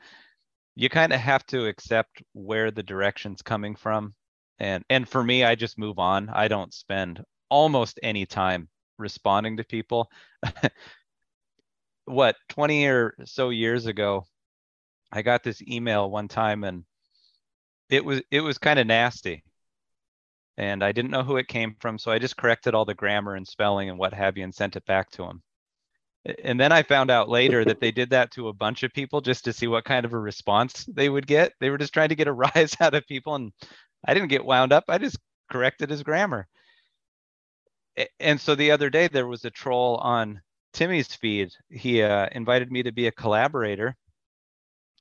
you 0.80 0.88
kind 0.88 1.11
of 1.11 1.19
have 1.19 1.45
to 1.45 1.65
accept 1.65 2.23
where 2.32 2.71
the 2.71 2.82
direction's 2.82 3.41
coming 3.41 3.75
from. 3.75 4.15
And 4.59 4.86
and 4.89 5.07
for 5.07 5.21
me 5.21 5.43
i 5.43 5.53
just 5.55 5.77
move 5.77 5.99
on. 5.99 6.30
I 6.30 6.47
don't 6.47 6.73
spend 6.73 7.21
almost 7.49 7.99
any 8.01 8.25
time 8.25 8.69
responding 8.97 9.57
to 9.57 9.63
people. 9.65 10.09
What 12.05 12.38
20 12.49 12.88
or 12.88 13.13
so 13.25 13.51
years 13.51 13.86
ago 13.86 14.25
i 15.11 15.21
got 15.21 15.43
this 15.43 15.61
email 15.61 16.09
one 16.09 16.27
time 16.27 16.63
and 16.63 16.84
it 17.89 18.03
was 18.03 18.23
it 18.32 18.41
was 18.41 18.57
kind 18.57 18.80
of 18.80 18.88
nasty. 18.88 19.43
And 20.57 20.84
i 20.84 20.91
didn't 20.91 21.11
know 21.11 21.23
who 21.23 21.38
it 21.38 21.47
came 21.47 21.75
from 21.80 21.99
so 21.99 22.09
i 22.11 22.19
just 22.19 22.38
corrected 22.38 22.73
all 22.73 22.86
the 22.86 22.95
grammar 22.95 23.36
and 23.36 23.47
spelling 23.47 23.89
and 23.89 23.99
what 23.99 24.13
have 24.13 24.38
you 24.38 24.43
and 24.43 24.55
sent 24.55 24.75
it 24.75 24.86
back 24.86 25.11
to 25.11 25.23
him 25.23 25.43
and 26.26 26.59
then 26.59 26.72
I 26.72 26.84
found 26.84 27.09
out 27.09 27.30
later 27.30 27.63
that 27.65 27.80
they 27.80 27.91
did 27.91 28.09
that 28.09 28.32
to 28.32 28.49
a 28.49 28.53
bunch 28.53 28.84
of 28.84 28.93
people 28.93 29.22
just 29.22 29.45
to 29.45 29.53
see 29.53 29.67
what 29.67 29.86
kind 29.86 30.05
of 30.05 30.13
a 30.13 30.20
response 30.20 30.86
they 30.86 31.09
would 31.09 31.28
get. 31.28 31.53
They 31.59 31.70
were 31.70 31.78
just 31.78 31.93
trying 31.93 32.09
to 32.09 32.15
get 32.15 32.28
a 32.28 32.34
rise 32.55 32.76
out 32.80 32.93
of 32.93 33.07
people, 33.07 33.36
and 33.36 33.51
I 34.05 34.13
didn't 34.13 34.30
get 34.30 34.45
wound 34.45 34.74
up. 34.74 34.86
I 34.89 34.97
just 34.97 35.17
corrected 35.49 35.89
his 35.89 36.03
grammar. 36.03 36.47
And 38.20 38.39
so 38.39 38.55
the 38.55 38.72
other 38.72 38.89
day 38.89 39.07
there 39.07 39.28
was 39.28 39.45
a 39.45 39.49
troll 39.49 39.97
on 39.97 40.41
Timmy's 40.74 41.13
feed. 41.13 41.51
He 41.70 42.01
uh, 42.01 42.28
invited 42.32 42.72
me 42.72 42.84
to 42.84 42.91
be 42.91 43.07
a 43.07 43.11
collaborator, 43.11 43.95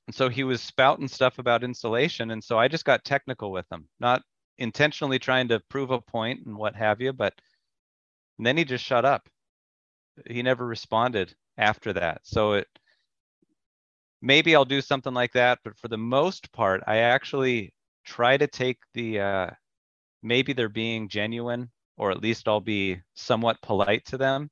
and 0.07 0.15
so 0.15 0.29
he 0.29 0.43
was 0.43 0.61
spouting 0.61 1.07
stuff 1.07 1.37
about 1.39 1.63
insulation, 1.63 2.31
and 2.31 2.43
so 2.43 2.57
I 2.57 2.67
just 2.67 2.85
got 2.85 3.03
technical 3.03 3.51
with 3.51 3.65
him, 3.71 3.87
not 3.99 4.21
intentionally 4.57 5.19
trying 5.19 5.47
to 5.49 5.61
prove 5.69 5.91
a 5.91 6.01
point 6.01 6.45
and 6.45 6.57
what 6.57 6.75
have 6.75 6.99
you, 7.01 7.13
but 7.13 7.33
and 8.37 8.45
then 8.45 8.57
he 8.57 8.63
just 8.63 8.83
shut 8.83 9.05
up 9.05 9.29
he 10.27 10.41
never 10.41 10.65
responded 10.65 11.33
after 11.57 11.93
that. 11.93 12.21
So 12.23 12.53
it 12.53 12.67
maybe 14.21 14.55
I'll 14.55 14.65
do 14.65 14.81
something 14.81 15.13
like 15.13 15.33
that, 15.33 15.59
but 15.63 15.77
for 15.77 15.87
the 15.87 15.97
most 15.97 16.51
part, 16.51 16.81
I 16.87 16.97
actually 16.97 17.73
try 18.05 18.37
to 18.37 18.47
take 18.47 18.77
the 18.93 19.19
uh, 19.19 19.49
maybe 20.23 20.53
they're 20.53 20.69
being 20.69 21.09
genuine, 21.09 21.69
or 21.97 22.11
at 22.11 22.21
least 22.21 22.47
I'll 22.47 22.61
be 22.61 23.01
somewhat 23.15 23.61
polite 23.61 24.05
to 24.05 24.17
them. 24.17 24.49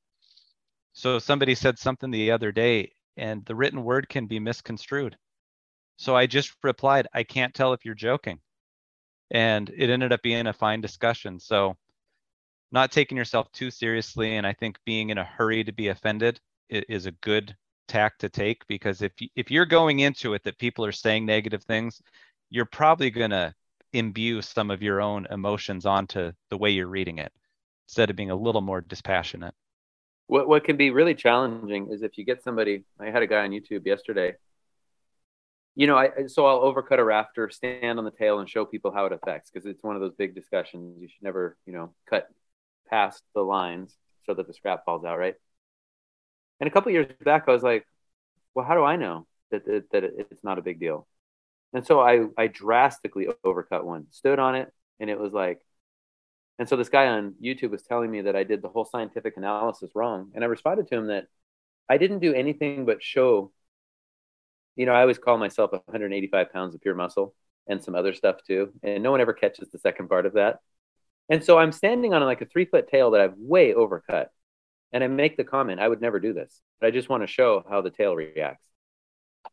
So 0.93 1.19
somebody 1.19 1.55
said 1.55 1.77
something 1.77 2.11
the 2.11 2.31
other 2.31 2.51
day, 2.51 2.91
and 3.17 3.45
the 3.45 3.55
written 3.55 3.83
word 3.83 4.09
can 4.09 4.25
be 4.25 4.39
misconstrued. 4.39 5.17
So 5.97 6.15
I 6.15 6.27
just 6.27 6.53
replied, 6.63 7.07
I 7.13 7.23
can't 7.23 7.53
tell 7.53 7.73
if 7.73 7.83
you're 7.83 7.95
joking. 7.95 8.39
And 9.31 9.69
it 9.75 9.89
ended 9.89 10.13
up 10.13 10.21
being 10.21 10.47
a 10.47 10.53
fine 10.53 10.79
discussion. 10.79 11.39
So 11.39 11.75
not 12.71 12.91
taking 12.91 13.17
yourself 13.17 13.51
too 13.51 13.71
seriously 13.71 14.37
and 14.37 14.45
i 14.45 14.53
think 14.53 14.77
being 14.85 15.09
in 15.09 15.17
a 15.17 15.23
hurry 15.23 15.63
to 15.63 15.71
be 15.71 15.87
offended 15.89 16.39
is 16.69 17.05
a 17.05 17.11
good 17.11 17.55
tack 17.87 18.17
to 18.17 18.29
take 18.29 18.65
because 18.67 19.01
if 19.01 19.13
if 19.35 19.49
you're 19.49 19.65
going 19.65 20.01
into 20.01 20.33
it 20.33 20.43
that 20.43 20.57
people 20.57 20.83
are 20.85 20.91
saying 20.91 21.25
negative 21.25 21.63
things 21.63 22.01
you're 22.49 22.65
probably 22.65 23.09
going 23.09 23.31
to 23.31 23.53
imbue 23.93 24.41
some 24.41 24.69
of 24.69 24.81
your 24.81 25.01
own 25.01 25.27
emotions 25.31 25.85
onto 25.85 26.31
the 26.49 26.57
way 26.57 26.69
you're 26.69 26.87
reading 26.87 27.19
it 27.19 27.31
instead 27.87 28.09
of 28.09 28.15
being 28.15 28.31
a 28.31 28.35
little 28.35 28.61
more 28.61 28.81
dispassionate. 28.81 29.53
What 30.27 30.47
what 30.47 30.63
can 30.65 30.75
be 30.75 30.91
really 30.91 31.15
challenging 31.15 31.89
is 31.91 32.01
if 32.03 32.17
you 32.17 32.25
get 32.25 32.43
somebody 32.43 32.83
i 32.99 33.05
had 33.05 33.23
a 33.23 33.27
guy 33.27 33.43
on 33.43 33.51
youtube 33.51 33.85
yesterday. 33.85 34.35
You 35.75 35.87
know 35.87 35.97
i 35.97 36.09
so 36.27 36.45
i'll 36.45 36.61
overcut 36.61 36.99
a 36.99 37.03
rafter 37.03 37.49
stand 37.49 37.97
on 37.97 38.03
the 38.03 38.11
tail 38.11 38.39
and 38.39 38.49
show 38.49 38.65
people 38.65 38.91
how 38.91 39.05
it 39.05 39.13
affects 39.13 39.49
because 39.49 39.65
it's 39.65 39.81
one 39.83 39.95
of 39.95 40.01
those 40.01 40.13
big 40.15 40.35
discussions. 40.35 40.97
You 40.99 41.07
should 41.07 41.23
never 41.23 41.57
you 41.65 41.71
know 41.71 41.93
cut 42.09 42.27
past 42.89 43.23
the 43.35 43.41
lines 43.41 43.95
so 44.25 44.33
that 44.33 44.47
the 44.47 44.53
scrap 44.53 44.85
falls 44.85 45.05
out, 45.05 45.17
right? 45.17 45.35
And 46.59 46.67
a 46.67 46.71
couple 46.71 46.91
years 46.91 47.07
back, 47.23 47.45
I 47.47 47.51
was 47.51 47.63
like, 47.63 47.85
well, 48.53 48.65
how 48.65 48.75
do 48.75 48.83
I 48.83 48.95
know 48.95 49.27
that, 49.51 49.65
that, 49.65 49.91
that 49.91 50.03
it's 50.03 50.43
not 50.43 50.57
a 50.57 50.61
big 50.63 50.79
deal? 50.79 51.07
And 51.73 51.85
so 51.85 51.99
I, 51.99 52.25
I 52.37 52.47
drastically 52.47 53.27
overcut 53.45 53.83
one, 53.83 54.07
stood 54.11 54.39
on 54.39 54.55
it, 54.55 54.71
and 54.99 55.09
it 55.09 55.19
was 55.19 55.33
like, 55.33 55.61
and 56.59 56.67
so 56.67 56.75
this 56.75 56.89
guy 56.89 57.07
on 57.07 57.35
YouTube 57.43 57.69
was 57.69 57.83
telling 57.83 58.09
me 58.09 58.21
that 58.21 58.35
I 58.35 58.43
did 58.43 58.61
the 58.61 58.69
whole 58.69 58.85
scientific 58.85 59.37
analysis 59.37 59.91
wrong. 59.93 60.31
And 60.33 60.43
I 60.43 60.47
responded 60.47 60.87
to 60.87 60.95
him 60.95 61.07
that 61.07 61.27
I 61.89 61.97
didn't 61.97 62.19
do 62.19 62.33
anything 62.33 62.85
but 62.85 63.03
show, 63.03 63.51
you 64.75 64.85
know, 64.85 64.93
I 64.93 65.01
always 65.01 65.19
call 65.19 65.37
myself 65.37 65.71
185 65.71 66.51
pounds 66.51 66.73
of 66.73 66.81
pure 66.81 66.95
muscle 66.95 67.35
and 67.67 67.83
some 67.83 67.95
other 67.95 68.13
stuff 68.13 68.37
too. 68.45 68.73
And 68.81 69.03
no 69.03 69.11
one 69.11 69.21
ever 69.21 69.33
catches 69.33 69.69
the 69.69 69.77
second 69.77 70.09
part 70.09 70.25
of 70.25 70.33
that. 70.33 70.59
And 71.29 71.43
so 71.43 71.57
I'm 71.57 71.71
standing 71.71 72.13
on 72.13 72.21
like 72.23 72.41
a 72.41 72.45
three 72.45 72.65
foot 72.65 72.87
tail 72.89 73.11
that 73.11 73.21
I've 73.21 73.37
way 73.37 73.73
overcut. 73.73 74.27
And 74.93 75.03
I 75.03 75.07
make 75.07 75.35
the 75.35 75.43
comment, 75.43 75.81
I 75.81 75.87
would 75.87 76.01
never 76.01 76.19
do 76.19 76.33
this, 76.33 76.61
but 76.79 76.87
I 76.87 76.91
just 76.91 77.09
want 77.09 77.23
to 77.23 77.27
show 77.27 77.63
how 77.69 77.81
the 77.81 77.89
tail 77.89 78.15
reacts. 78.15 78.63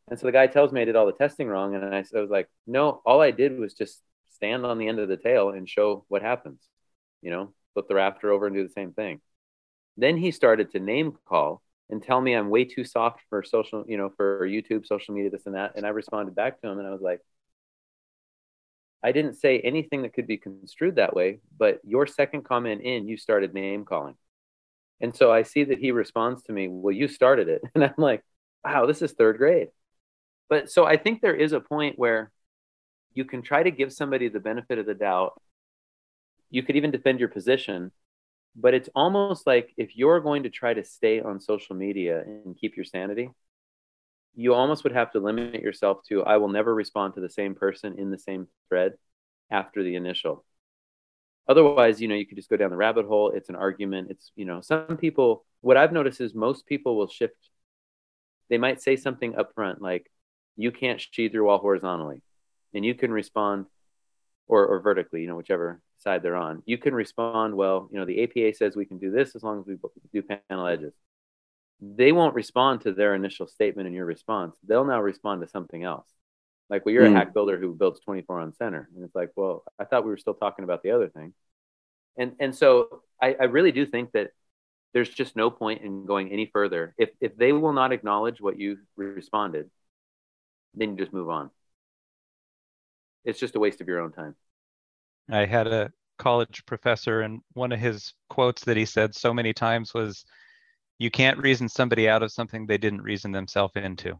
And 0.08 0.18
so 0.18 0.26
the 0.26 0.32
guy 0.32 0.46
tells 0.46 0.72
me 0.72 0.80
I 0.80 0.84
did 0.84 0.96
all 0.96 1.06
the 1.06 1.12
testing 1.12 1.48
wrong. 1.48 1.74
And 1.74 1.94
I, 1.94 2.04
I 2.16 2.20
was 2.20 2.30
like, 2.30 2.48
no, 2.66 3.02
all 3.04 3.20
I 3.20 3.30
did 3.30 3.58
was 3.58 3.74
just 3.74 4.00
stand 4.34 4.64
on 4.64 4.78
the 4.78 4.88
end 4.88 4.98
of 4.98 5.08
the 5.08 5.16
tail 5.16 5.50
and 5.50 5.68
show 5.68 6.04
what 6.08 6.22
happens, 6.22 6.60
you 7.22 7.30
know, 7.30 7.52
flip 7.72 7.88
the 7.88 7.94
rafter 7.94 8.30
over 8.30 8.46
and 8.46 8.54
do 8.54 8.62
the 8.62 8.72
same 8.72 8.92
thing. 8.92 9.20
Then 9.96 10.16
he 10.16 10.30
started 10.30 10.72
to 10.72 10.80
name 10.80 11.16
call 11.24 11.62
and 11.90 12.02
tell 12.02 12.20
me 12.20 12.34
I'm 12.34 12.50
way 12.50 12.64
too 12.64 12.84
soft 12.84 13.20
for 13.28 13.42
social, 13.42 13.84
you 13.86 13.96
know, 13.96 14.10
for 14.16 14.46
YouTube, 14.46 14.86
social 14.86 15.14
media, 15.14 15.30
this 15.30 15.46
and 15.46 15.54
that. 15.54 15.72
And 15.76 15.86
I 15.86 15.90
responded 15.90 16.34
back 16.34 16.60
to 16.60 16.68
him 16.68 16.78
and 16.78 16.86
I 16.86 16.90
was 16.90 17.00
like, 17.00 17.20
I 19.04 19.12
didn't 19.12 19.34
say 19.34 19.60
anything 19.60 20.02
that 20.02 20.14
could 20.14 20.26
be 20.26 20.38
construed 20.38 20.96
that 20.96 21.14
way, 21.14 21.40
but 21.58 21.80
your 21.84 22.06
second 22.06 22.44
comment 22.44 22.80
in, 22.80 23.06
you 23.06 23.18
started 23.18 23.52
name 23.52 23.84
calling. 23.84 24.16
And 25.00 25.14
so 25.14 25.30
I 25.30 25.42
see 25.42 25.64
that 25.64 25.78
he 25.78 25.90
responds 25.90 26.42
to 26.44 26.52
me, 26.52 26.68
Well, 26.68 26.94
you 26.94 27.06
started 27.06 27.48
it. 27.48 27.62
And 27.74 27.84
I'm 27.84 27.92
like, 27.98 28.24
Wow, 28.64 28.86
this 28.86 29.02
is 29.02 29.12
third 29.12 29.36
grade. 29.36 29.68
But 30.48 30.70
so 30.70 30.86
I 30.86 30.96
think 30.96 31.20
there 31.20 31.34
is 31.34 31.52
a 31.52 31.60
point 31.60 31.98
where 31.98 32.32
you 33.12 33.26
can 33.26 33.42
try 33.42 33.62
to 33.62 33.70
give 33.70 33.92
somebody 33.92 34.28
the 34.28 34.40
benefit 34.40 34.78
of 34.78 34.86
the 34.86 34.94
doubt. 34.94 35.40
You 36.50 36.62
could 36.62 36.76
even 36.76 36.90
defend 36.90 37.20
your 37.20 37.28
position, 37.28 37.92
but 38.56 38.72
it's 38.72 38.88
almost 38.94 39.46
like 39.46 39.74
if 39.76 39.96
you're 39.96 40.20
going 40.20 40.44
to 40.44 40.50
try 40.50 40.72
to 40.72 40.84
stay 40.84 41.20
on 41.20 41.40
social 41.40 41.76
media 41.76 42.22
and 42.22 42.56
keep 42.56 42.74
your 42.76 42.84
sanity, 42.86 43.30
you 44.36 44.54
almost 44.54 44.84
would 44.84 44.92
have 44.92 45.12
to 45.12 45.20
limit 45.20 45.60
yourself 45.60 45.98
to 46.08 46.22
I 46.24 46.36
will 46.38 46.48
never 46.48 46.74
respond 46.74 47.14
to 47.14 47.20
the 47.20 47.30
same 47.30 47.54
person 47.54 47.98
in 47.98 48.10
the 48.10 48.18
same 48.18 48.48
thread 48.68 48.94
after 49.50 49.82
the 49.82 49.94
initial. 49.94 50.44
Otherwise, 51.46 52.00
you 52.00 52.08
know, 52.08 52.14
you 52.14 52.26
could 52.26 52.38
just 52.38 52.48
go 52.48 52.56
down 52.56 52.70
the 52.70 52.76
rabbit 52.76 53.06
hole. 53.06 53.30
It's 53.30 53.50
an 53.50 53.56
argument. 53.56 54.08
It's, 54.10 54.32
you 54.34 54.44
know, 54.44 54.60
some 54.60 54.96
people, 54.96 55.44
what 55.60 55.76
I've 55.76 55.92
noticed 55.92 56.20
is 56.20 56.34
most 56.34 56.66
people 56.66 56.96
will 56.96 57.08
shift. 57.08 57.36
They 58.48 58.58
might 58.58 58.80
say 58.80 58.96
something 58.96 59.34
upfront 59.34 59.80
like, 59.80 60.10
you 60.56 60.72
can't 60.72 61.00
sheathe 61.00 61.32
your 61.32 61.44
wall 61.44 61.58
horizontally. 61.58 62.22
And 62.72 62.84
you 62.84 62.94
can 62.94 63.12
respond, 63.12 63.66
or, 64.48 64.66
or 64.66 64.80
vertically, 64.80 65.20
you 65.20 65.26
know, 65.26 65.36
whichever 65.36 65.80
side 65.98 66.22
they're 66.22 66.36
on. 66.36 66.62
You 66.64 66.78
can 66.78 66.94
respond, 66.94 67.54
well, 67.54 67.88
you 67.92 67.98
know, 67.98 68.06
the 68.06 68.22
APA 68.22 68.56
says 68.56 68.74
we 68.74 68.86
can 68.86 68.98
do 68.98 69.10
this 69.10 69.36
as 69.36 69.42
long 69.42 69.60
as 69.60 69.66
we 69.66 69.76
do 70.12 70.22
panel 70.48 70.66
edges 70.66 70.94
they 71.96 72.12
won't 72.12 72.34
respond 72.34 72.82
to 72.82 72.92
their 72.92 73.14
initial 73.14 73.46
statement 73.46 73.86
and 73.86 73.94
your 73.94 74.06
response. 74.06 74.56
They'll 74.66 74.84
now 74.84 75.00
respond 75.00 75.42
to 75.42 75.48
something 75.48 75.82
else. 75.82 76.08
Like, 76.70 76.86
well, 76.86 76.94
you're 76.94 77.04
mm. 77.04 77.08
a 77.08 77.10
hmm. 77.10 77.16
hack 77.16 77.34
builder 77.34 77.58
who 77.58 77.74
builds 77.74 78.00
24 78.00 78.40
on 78.40 78.54
center. 78.54 78.88
And 78.94 79.04
it's 79.04 79.14
like, 79.14 79.30
well, 79.36 79.64
I 79.78 79.84
thought 79.84 80.04
we 80.04 80.10
were 80.10 80.16
still 80.16 80.34
talking 80.34 80.64
about 80.64 80.82
the 80.82 80.92
other 80.92 81.08
thing. 81.08 81.34
And 82.16 82.32
and 82.40 82.54
so 82.54 83.02
I, 83.20 83.36
I 83.38 83.44
really 83.44 83.72
do 83.72 83.84
think 83.84 84.12
that 84.12 84.30
there's 84.92 85.08
just 85.08 85.34
no 85.34 85.50
point 85.50 85.82
in 85.82 86.06
going 86.06 86.30
any 86.30 86.46
further. 86.52 86.94
If 86.96 87.10
if 87.20 87.36
they 87.36 87.52
will 87.52 87.72
not 87.72 87.92
acknowledge 87.92 88.40
what 88.40 88.58
you 88.58 88.78
responded, 88.96 89.68
then 90.74 90.92
you 90.92 90.96
just 90.96 91.12
move 91.12 91.28
on. 91.28 91.50
It's 93.24 93.40
just 93.40 93.56
a 93.56 93.60
waste 93.60 93.80
of 93.80 93.88
your 93.88 94.00
own 94.00 94.12
time. 94.12 94.36
I 95.30 95.44
had 95.44 95.66
a 95.66 95.90
college 96.18 96.64
professor, 96.66 97.22
and 97.22 97.40
one 97.54 97.72
of 97.72 97.80
his 97.80 98.14
quotes 98.28 98.64
that 98.64 98.76
he 98.76 98.84
said 98.84 99.14
so 99.14 99.34
many 99.34 99.52
times 99.52 99.92
was, 99.94 100.24
you 100.98 101.10
can't 101.10 101.38
reason 101.38 101.68
somebody 101.68 102.08
out 102.08 102.22
of 102.22 102.32
something 102.32 102.66
they 102.66 102.78
didn't 102.78 103.02
reason 103.02 103.32
themselves 103.32 103.74
into. 103.76 104.18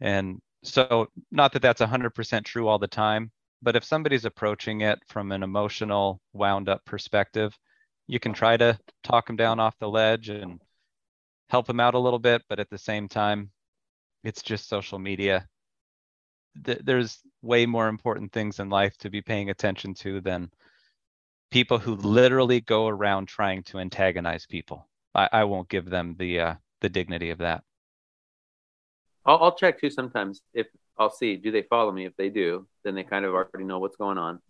And 0.00 0.40
so, 0.62 1.08
not 1.30 1.52
that 1.52 1.62
that's 1.62 1.80
100% 1.80 2.44
true 2.44 2.68
all 2.68 2.78
the 2.78 2.86
time, 2.86 3.30
but 3.62 3.76
if 3.76 3.84
somebody's 3.84 4.24
approaching 4.24 4.82
it 4.82 4.98
from 5.08 5.32
an 5.32 5.42
emotional, 5.42 6.20
wound 6.32 6.68
up 6.68 6.84
perspective, 6.84 7.56
you 8.06 8.20
can 8.20 8.32
try 8.32 8.56
to 8.56 8.78
talk 9.02 9.26
them 9.26 9.36
down 9.36 9.60
off 9.60 9.78
the 9.78 9.88
ledge 9.88 10.28
and 10.28 10.60
help 11.50 11.66
them 11.66 11.80
out 11.80 11.94
a 11.94 11.98
little 11.98 12.18
bit. 12.18 12.42
But 12.48 12.60
at 12.60 12.70
the 12.70 12.78
same 12.78 13.08
time, 13.08 13.50
it's 14.24 14.42
just 14.42 14.68
social 14.68 14.98
media. 14.98 15.46
There's 16.54 17.20
way 17.42 17.66
more 17.66 17.88
important 17.88 18.32
things 18.32 18.58
in 18.58 18.68
life 18.68 18.96
to 18.98 19.10
be 19.10 19.22
paying 19.22 19.50
attention 19.50 19.94
to 19.94 20.20
than 20.20 20.50
people 21.50 21.78
who 21.78 21.94
literally 21.94 22.60
go 22.60 22.88
around 22.88 23.26
trying 23.26 23.62
to 23.64 23.78
antagonize 23.78 24.46
people. 24.46 24.87
I, 25.14 25.28
I 25.32 25.44
won't 25.44 25.68
give 25.68 25.88
them 25.88 26.16
the 26.18 26.40
uh, 26.40 26.54
the 26.80 26.88
dignity 26.88 27.30
of 27.30 27.38
that. 27.38 27.62
I'll, 29.24 29.38
I'll 29.44 29.56
check 29.56 29.80
too 29.80 29.90
sometimes 29.90 30.42
if 30.54 30.66
I'll 30.98 31.10
see 31.10 31.36
do 31.36 31.50
they 31.50 31.62
follow 31.62 31.92
me. 31.92 32.06
If 32.06 32.16
they 32.16 32.30
do, 32.30 32.66
then 32.84 32.94
they 32.94 33.04
kind 33.04 33.24
of 33.24 33.34
already 33.34 33.64
know 33.64 33.78
what's 33.78 33.96
going 33.96 34.18
on, 34.18 34.40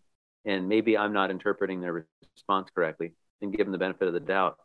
and 0.44 0.68
maybe 0.68 0.96
I'm 0.96 1.12
not 1.12 1.30
interpreting 1.30 1.80
their 1.80 2.06
response 2.34 2.70
correctly 2.74 3.12
and 3.40 3.52
give 3.52 3.66
them 3.66 3.72
the 3.72 3.78
benefit 3.78 4.08
of 4.08 4.14
the 4.14 4.20
doubt. 4.20 4.58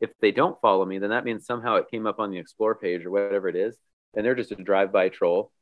If 0.00 0.10
they 0.20 0.32
don't 0.32 0.60
follow 0.60 0.84
me, 0.84 0.98
then 0.98 1.10
that 1.10 1.24
means 1.24 1.44
somehow 1.44 1.76
it 1.76 1.90
came 1.90 2.06
up 2.06 2.18
on 2.18 2.30
the 2.30 2.38
explore 2.38 2.74
page 2.74 3.04
or 3.04 3.10
whatever 3.10 3.48
it 3.48 3.56
is, 3.56 3.76
and 4.14 4.24
they're 4.24 4.34
just 4.34 4.52
a 4.52 4.56
drive-by 4.56 5.10
troll, 5.10 5.52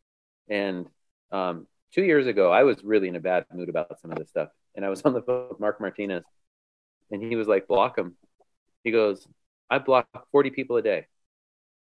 and 0.48 0.86
um, 1.32 1.66
two 1.92 2.04
years 2.04 2.26
ago, 2.26 2.52
I 2.52 2.62
was 2.62 2.82
really 2.84 3.08
in 3.08 3.16
a 3.16 3.20
bad 3.20 3.46
mood 3.52 3.68
about 3.68 4.00
some 4.00 4.12
of 4.12 4.18
this 4.18 4.28
stuff, 4.28 4.48
and 4.76 4.84
I 4.84 4.90
was 4.90 5.02
on 5.02 5.12
the 5.12 5.22
phone 5.22 5.48
with 5.48 5.60
Mark 5.60 5.80
Martinez, 5.80 6.24
and 7.10 7.22
he 7.22 7.36
was 7.36 7.48
like, 7.48 7.66
"Block 7.66 7.98
him." 7.98 8.16
He 8.84 8.92
goes, 8.92 9.26
"I 9.70 9.78
block 9.78 10.08
40 10.32 10.50
people 10.50 10.76
a 10.76 10.82
day," 10.82 11.06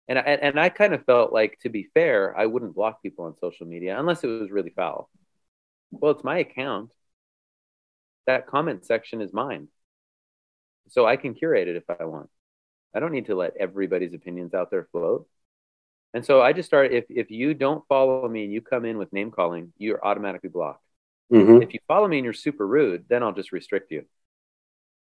and 0.08 0.18
I, 0.20 0.22
and 0.24 0.60
I 0.60 0.70
kind 0.70 0.94
of 0.94 1.06
felt 1.06 1.32
like, 1.34 1.60
to 1.62 1.70
be 1.70 1.90
fair, 1.94 2.36
I 2.38 2.46
wouldn't 2.48 2.76
block 2.76 3.02
people 3.02 3.26
on 3.26 3.38
social 3.38 3.68
media 3.68 4.00
unless 4.00 4.24
it 4.24 4.28
was 4.28 4.52
really 4.52 4.72
foul. 4.72 5.10
Well, 5.92 6.12
it's 6.12 6.24
my 6.24 6.40
account. 6.40 6.92
That 8.28 8.48
comment 8.48 8.86
section 8.86 9.20
is 9.22 9.34
mine, 9.34 9.68
so 10.90 11.06
I 11.06 11.18
can 11.18 11.34
curate 11.34 11.68
it 11.68 11.76
if 11.76 11.84
I 11.90 12.06
want. 12.06 12.30
I 12.96 13.00
don't 13.00 13.12
need 13.12 13.28
to 13.28 13.36
let 13.36 13.58
everybody's 13.58 14.14
opinions 14.14 14.54
out 14.54 14.72
there 14.72 14.88
float. 14.92 15.28
And 16.14 16.26
so 16.26 16.42
I 16.42 16.54
just 16.54 16.68
started 16.70 16.94
if 16.94 17.06
if 17.10 17.32
you 17.32 17.54
don't 17.54 17.88
follow 17.88 18.28
me 18.28 18.46
and 18.46 18.54
you 18.54 18.62
come 18.62 18.86
in 18.86 18.98
with 18.98 19.14
name 19.14 19.32
calling, 19.32 19.74
you're 19.78 20.04
automatically 20.06 20.50
blocked. 20.50 20.84
Mhm. 21.32 21.64
If 21.64 21.74
you 21.74 21.80
follow 21.88 22.08
me 22.08 22.18
and 22.20 22.26
you're 22.26 22.34
super 22.34 22.68
rude, 22.68 23.06
then 23.10 23.24
I'll 23.24 23.34
just 23.34 23.52
restrict 23.52 23.92
you. 23.92 24.06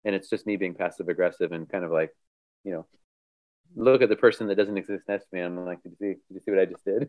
And 0.05 0.15
it's 0.15 0.31
just 0.31 0.47
me 0.47 0.57
being 0.57 0.75
passive 0.75 1.09
aggressive 1.09 1.53
and 1.53 1.69
kind 1.69 1.85
of 1.85 1.91
like, 1.91 2.15
you 2.67 2.73
know, 2.73 2.87
look 3.77 4.03
at 4.03 4.09
the 4.09 4.17
person 4.17 4.49
that 4.49 4.57
doesn't 4.57 4.77
exist 4.77 5.05
next 5.09 5.27
to 5.27 5.37
me. 5.37 5.41
I'm 5.41 5.65
like, 5.65 5.83
did 5.83 5.93
you 5.93 5.97
see, 5.99 6.19
did 6.29 6.35
you 6.35 6.41
see 6.41 6.51
what 6.51 6.61
I 6.61 6.65
just 6.67 6.85
did? 6.85 7.09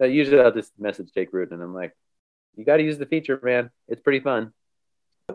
Usually 0.12 0.40
I'll 0.40 0.52
just 0.52 0.72
message 0.78 1.10
Jake 1.14 1.32
Root 1.32 1.52
and 1.52 1.62
I'm 1.62 1.72
like, 1.72 1.96
you 2.56 2.64
got 2.64 2.78
to 2.78 2.82
use 2.82 2.98
the 2.98 3.06
feature, 3.06 3.38
man. 3.42 3.70
It's 3.86 4.00
pretty 4.00 4.20
fun. 4.20 4.52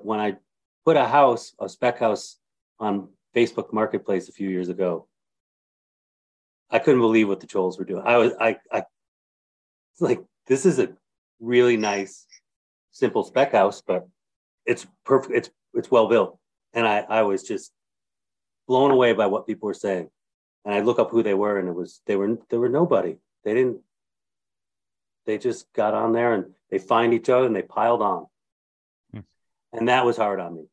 when 0.02 0.20
I 0.20 0.38
put 0.86 0.98
a 0.98 1.08
house, 1.08 1.54
a 1.60 1.70
spec 1.70 2.00
house 2.00 2.38
on 2.80 3.08
Facebook 3.36 3.72
Marketplace 3.72 4.28
a 4.28 4.34
few 4.34 4.50
years 4.50 4.68
ago, 4.68 5.08
I 6.70 6.80
couldn't 6.80 7.02
believe 7.02 7.30
what 7.30 7.40
the 7.40 7.48
trolls 7.48 7.80
were 7.80 7.86
doing. 7.86 8.04
I 8.06 8.18
was, 8.18 8.34
I, 8.40 8.58
I, 8.72 8.84
like, 10.00 10.22
this 10.48 10.66
is 10.66 10.80
a 10.80 10.90
really 11.40 11.78
nice, 11.78 12.26
simple 12.92 13.24
spec 13.24 13.54
house, 13.54 13.82
but 13.86 14.08
it's 14.66 14.86
perfect. 15.06 15.34
It's, 15.34 15.50
it's 15.76 15.92
well 15.92 16.08
built. 16.08 16.40
And 16.74 16.88
I, 16.88 17.00
I 17.00 17.22
was 17.22 17.44
just 17.44 17.72
blown 18.68 18.92
away 18.92 19.14
by 19.14 19.28
what 19.28 19.48
people 19.48 19.68
were 19.68 19.74
saying. 19.74 20.10
And 20.66 20.74
I 20.74 20.82
look 20.82 21.00
up 21.00 21.12
who 21.12 21.24
they 21.24 21.34
were 21.34 21.58
and 21.58 21.68
it 21.68 21.76
was, 21.76 22.02
they 22.06 22.16
were, 22.16 22.38
they 22.50 22.58
were 22.58 22.70
nobody. 22.70 23.18
They 23.44 23.54
didn't, 23.54 23.80
they 25.26 25.38
just 25.38 25.72
got 25.74 25.94
on 25.94 26.14
there 26.14 26.34
and 26.34 26.54
they 26.70 26.78
find 26.78 27.14
each 27.14 27.30
other 27.30 27.46
and 27.46 27.56
they 27.56 27.62
piled 27.64 28.02
on. 28.02 28.28
Hmm. 29.14 29.20
And 29.74 29.90
that 29.90 30.06
was 30.06 30.18
hard 30.18 30.40
on 30.40 30.56
me 30.56 30.66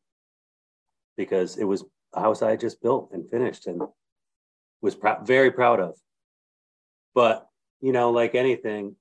because 1.17 1.57
it 1.57 1.63
was 1.63 1.83
a 2.13 2.21
house 2.21 2.41
I 2.41 2.51
had 2.51 2.59
just 2.59 2.81
built 2.81 3.09
and 3.11 3.29
finished 3.29 3.67
and 3.67 3.81
was 4.81 4.95
prou- 4.95 5.25
very 5.25 5.51
proud 5.51 5.79
of. 5.79 5.95
But, 7.13 7.47
you 7.81 7.91
know, 7.91 8.11
like 8.11 8.35
anything, 8.35 8.95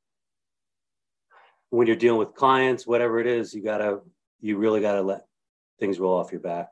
when 1.71 1.87
you're 1.87 1.97
dealing 1.97 2.19
with 2.19 2.35
clients, 2.35 2.87
whatever 2.87 3.21
it 3.21 3.27
is, 3.27 3.55
you 3.55 3.63
gotta, 3.63 4.01
you 4.41 4.57
really 4.57 4.81
gotta 4.81 5.03
let 5.03 5.27
things 5.79 6.01
roll 6.01 6.19
off 6.19 6.33
your 6.33 6.41
back 6.41 6.71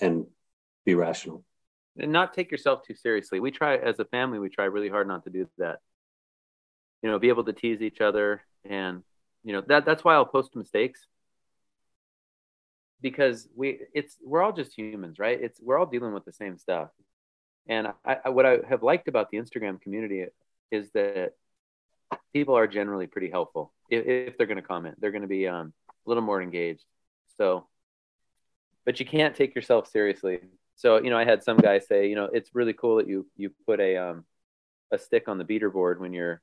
and 0.00 0.26
be 0.84 0.94
rational. 0.94 1.44
And 1.98 2.12
not 2.12 2.34
take 2.34 2.50
yourself 2.50 2.82
too 2.86 2.94
seriously. 2.94 3.40
We 3.40 3.50
try 3.50 3.76
as 3.76 3.98
a 3.98 4.04
family, 4.04 4.38
we 4.38 4.48
try 4.48 4.64
really 4.64 4.88
hard 4.88 5.08
not 5.08 5.24
to 5.24 5.30
do 5.30 5.48
that. 5.58 5.80
You 7.02 7.10
know, 7.10 7.18
be 7.18 7.28
able 7.28 7.44
to 7.44 7.52
tease 7.52 7.82
each 7.82 8.00
other 8.00 8.42
and 8.64 9.02
you 9.42 9.52
know 9.52 9.62
that 9.68 9.84
that's 9.84 10.02
why 10.02 10.14
I'll 10.14 10.24
post 10.24 10.56
mistakes 10.56 11.06
because 13.04 13.46
we 13.54 13.80
it's 13.92 14.16
we're 14.24 14.42
all 14.42 14.52
just 14.52 14.76
humans, 14.76 15.18
right? 15.18 15.38
It's 15.40 15.60
we're 15.62 15.78
all 15.78 15.86
dealing 15.86 16.14
with 16.14 16.24
the 16.24 16.32
same 16.32 16.56
stuff. 16.56 16.88
And 17.68 17.88
I, 18.04 18.16
I 18.24 18.28
what 18.30 18.46
I 18.46 18.58
have 18.68 18.82
liked 18.82 19.08
about 19.08 19.30
the 19.30 19.36
Instagram 19.36 19.80
community 19.80 20.24
is 20.70 20.90
that 20.92 21.32
people 22.32 22.56
are 22.56 22.66
generally 22.66 23.06
pretty 23.06 23.30
helpful. 23.30 23.72
If, 23.90 24.06
if 24.06 24.38
they're 24.38 24.46
going 24.46 24.56
to 24.56 24.62
comment, 24.62 24.96
they're 24.98 25.10
going 25.10 25.22
to 25.22 25.28
be 25.28 25.46
um, 25.46 25.74
a 25.88 26.08
little 26.08 26.22
more 26.22 26.40
engaged. 26.40 26.84
So, 27.36 27.66
but 28.86 28.98
you 28.98 29.06
can't 29.06 29.36
take 29.36 29.54
yourself 29.54 29.88
seriously. 29.88 30.40
So, 30.76 31.00
you 31.02 31.10
know, 31.10 31.18
I 31.18 31.24
had 31.24 31.42
some 31.42 31.60
guy 31.60 31.78
say, 31.78 32.08
you 32.08 32.16
know, 32.16 32.26
it's 32.32 32.54
really 32.54 32.72
cool 32.72 32.96
that 32.96 33.08
you 33.08 33.26
you 33.36 33.50
put 33.66 33.80
a 33.80 33.96
um, 33.96 34.24
a 34.92 34.98
stick 34.98 35.28
on 35.28 35.38
the 35.38 35.44
beater 35.44 35.70
board 35.70 36.00
when 36.00 36.12
you're, 36.14 36.42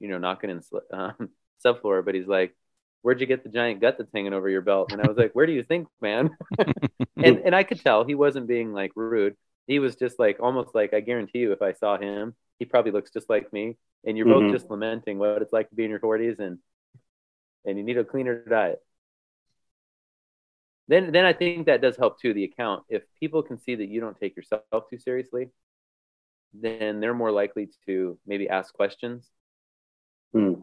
you 0.00 0.08
know, 0.08 0.18
knocking 0.18 0.50
in 0.50 0.62
um, 0.92 1.30
subfloor. 1.64 2.04
But 2.04 2.14
he's 2.16 2.26
like, 2.28 2.56
"Where'd 3.02 3.20
you 3.20 3.26
get 3.26 3.44
the 3.44 3.50
giant 3.50 3.80
gut 3.80 3.96
that's 3.98 4.12
hanging 4.14 4.34
over 4.34 4.48
your 4.50 4.62
belt?" 4.62 4.90
And 4.92 5.02
I 5.02 5.08
was 5.08 5.16
like, 5.18 5.32
"Where 5.34 5.46
do 5.46 5.52
you 5.52 5.62
think, 5.64 5.88
man?" 6.00 6.30
and 7.22 7.38
and 7.40 7.54
I 7.54 7.64
could 7.64 7.84
tell 7.84 8.04
he 8.04 8.14
wasn't 8.14 8.46
being 8.48 8.72
like 8.72 8.92
rude. 8.96 9.36
He 9.66 9.78
was 9.78 9.96
just 9.96 10.18
like 10.18 10.38
almost 10.40 10.74
like 10.74 10.94
I 10.94 11.00
guarantee 11.00 11.40
you, 11.40 11.52
if 11.52 11.62
I 11.62 11.72
saw 11.72 11.98
him, 11.98 12.34
he 12.58 12.64
probably 12.66 12.92
looks 12.92 13.10
just 13.12 13.30
like 13.30 13.52
me. 13.52 13.76
And 14.06 14.16
you're 14.16 14.26
both 14.26 14.48
Mhm. 14.48 14.50
just 14.50 14.70
lamenting 14.70 15.18
what 15.18 15.42
it's 15.42 15.52
like 15.52 15.68
to 15.70 15.76
be 15.76 15.84
in 15.84 15.90
your 15.90 16.00
40s 16.00 16.38
and 16.40 16.58
and 17.64 17.78
you 17.78 17.84
need 17.84 17.98
a 17.98 18.04
cleaner 18.04 18.44
diet. 18.48 18.80
Then 20.90 21.12
then 21.12 21.24
I 21.24 21.32
think 21.32 21.66
that 21.66 21.80
does 21.82 21.96
help 21.96 22.20
too. 22.20 22.34
The 22.34 22.44
account, 22.44 22.84
if 22.90 23.02
people 23.20 23.42
can 23.44 23.58
see 23.58 23.76
that 23.76 23.88
you 23.88 24.00
don't 24.00 24.18
take 24.18 24.36
yourself 24.36 24.62
too 24.90 24.98
seriously, 24.98 25.50
then 26.52 27.00
they're 27.00 27.14
more 27.14 27.30
likely 27.32 27.70
to 27.86 28.18
maybe 28.26 28.48
ask 28.48 28.74
questions 28.74 29.30
Hmm. 30.32 30.54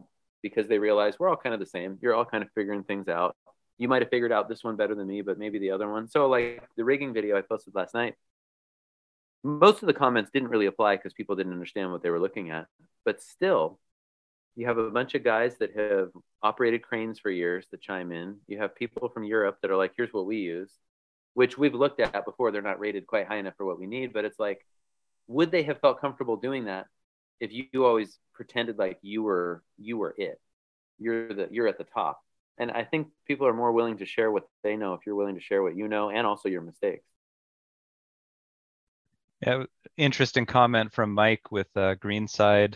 because 0.42 0.68
they 0.68 0.78
realize 0.78 1.18
we're 1.18 1.30
all 1.30 1.36
kind 1.36 1.54
of 1.54 1.60
the 1.60 1.66
same. 1.66 1.98
You're 2.02 2.14
all 2.14 2.26
kind 2.26 2.44
of 2.44 2.50
figuring 2.54 2.84
things 2.84 3.08
out. 3.08 3.36
You 3.78 3.88
might 3.88 4.02
have 4.02 4.10
figured 4.10 4.32
out 4.32 4.48
this 4.48 4.64
one 4.64 4.76
better 4.76 4.94
than 4.94 5.06
me, 5.06 5.22
but 5.22 5.38
maybe 5.38 5.58
the 5.58 5.70
other 5.72 5.90
one. 5.90 6.08
So, 6.08 6.28
like 6.28 6.62
the 6.76 6.84
rigging 6.84 7.14
video 7.14 7.36
I 7.38 7.42
posted 7.42 7.74
last 7.74 7.94
night, 7.94 8.14
most 9.44 9.82
of 9.82 9.86
the 9.86 9.94
comments 9.94 10.30
didn't 10.32 10.48
really 10.50 10.66
apply 10.66 10.96
because 10.96 11.12
people 11.14 11.36
didn't 11.36 11.52
understand 11.52 11.92
what 11.92 12.02
they 12.02 12.10
were 12.10 12.20
looking 12.20 12.50
at. 12.50 12.66
But 13.04 13.22
still, 13.22 13.78
you 14.58 14.66
have 14.66 14.76
a 14.76 14.90
bunch 14.90 15.14
of 15.14 15.22
guys 15.22 15.56
that 15.58 15.70
have 15.76 16.10
operated 16.42 16.82
cranes 16.82 17.20
for 17.20 17.30
years 17.30 17.68
that 17.70 17.80
chime 17.80 18.10
in. 18.10 18.38
You 18.48 18.58
have 18.58 18.74
people 18.74 19.08
from 19.08 19.22
Europe 19.22 19.58
that 19.62 19.70
are 19.70 19.76
like, 19.76 19.92
here's 19.96 20.12
what 20.12 20.26
we 20.26 20.38
use, 20.38 20.72
which 21.34 21.56
we've 21.56 21.76
looked 21.76 22.00
at 22.00 22.24
before. 22.24 22.50
They're 22.50 22.60
not 22.60 22.80
rated 22.80 23.06
quite 23.06 23.28
high 23.28 23.36
enough 23.36 23.54
for 23.56 23.64
what 23.64 23.78
we 23.78 23.86
need, 23.86 24.12
but 24.12 24.24
it's 24.24 24.40
like, 24.40 24.66
would 25.28 25.52
they 25.52 25.62
have 25.62 25.80
felt 25.80 26.00
comfortable 26.00 26.36
doing 26.36 26.64
that 26.64 26.86
if 27.38 27.52
you, 27.52 27.66
you 27.72 27.84
always 27.86 28.18
pretended 28.34 28.78
like 28.78 28.98
you 29.00 29.22
were 29.22 29.62
you 29.78 29.96
were 29.96 30.12
it? 30.18 30.40
You're 30.98 31.32
the 31.32 31.48
you're 31.52 31.68
at 31.68 31.78
the 31.78 31.84
top. 31.84 32.20
And 32.58 32.72
I 32.72 32.82
think 32.82 33.06
people 33.28 33.46
are 33.46 33.54
more 33.54 33.70
willing 33.70 33.98
to 33.98 34.06
share 34.06 34.32
what 34.32 34.48
they 34.64 34.74
know 34.74 34.94
if 34.94 35.02
you're 35.06 35.14
willing 35.14 35.36
to 35.36 35.40
share 35.40 35.62
what 35.62 35.76
you 35.76 35.86
know 35.86 36.10
and 36.10 36.26
also 36.26 36.48
your 36.48 36.62
mistakes. 36.62 37.04
Yeah, 39.40 39.66
interesting 39.96 40.46
comment 40.46 40.92
from 40.92 41.14
Mike 41.14 41.52
with 41.52 41.68
uh, 41.76 41.94
Greenside 41.94 42.74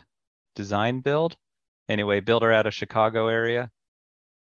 Design 0.54 1.00
Build. 1.00 1.36
Anyway, 1.92 2.20
builder 2.20 2.50
out 2.50 2.66
of 2.66 2.72
Chicago 2.72 3.28
area. 3.28 3.70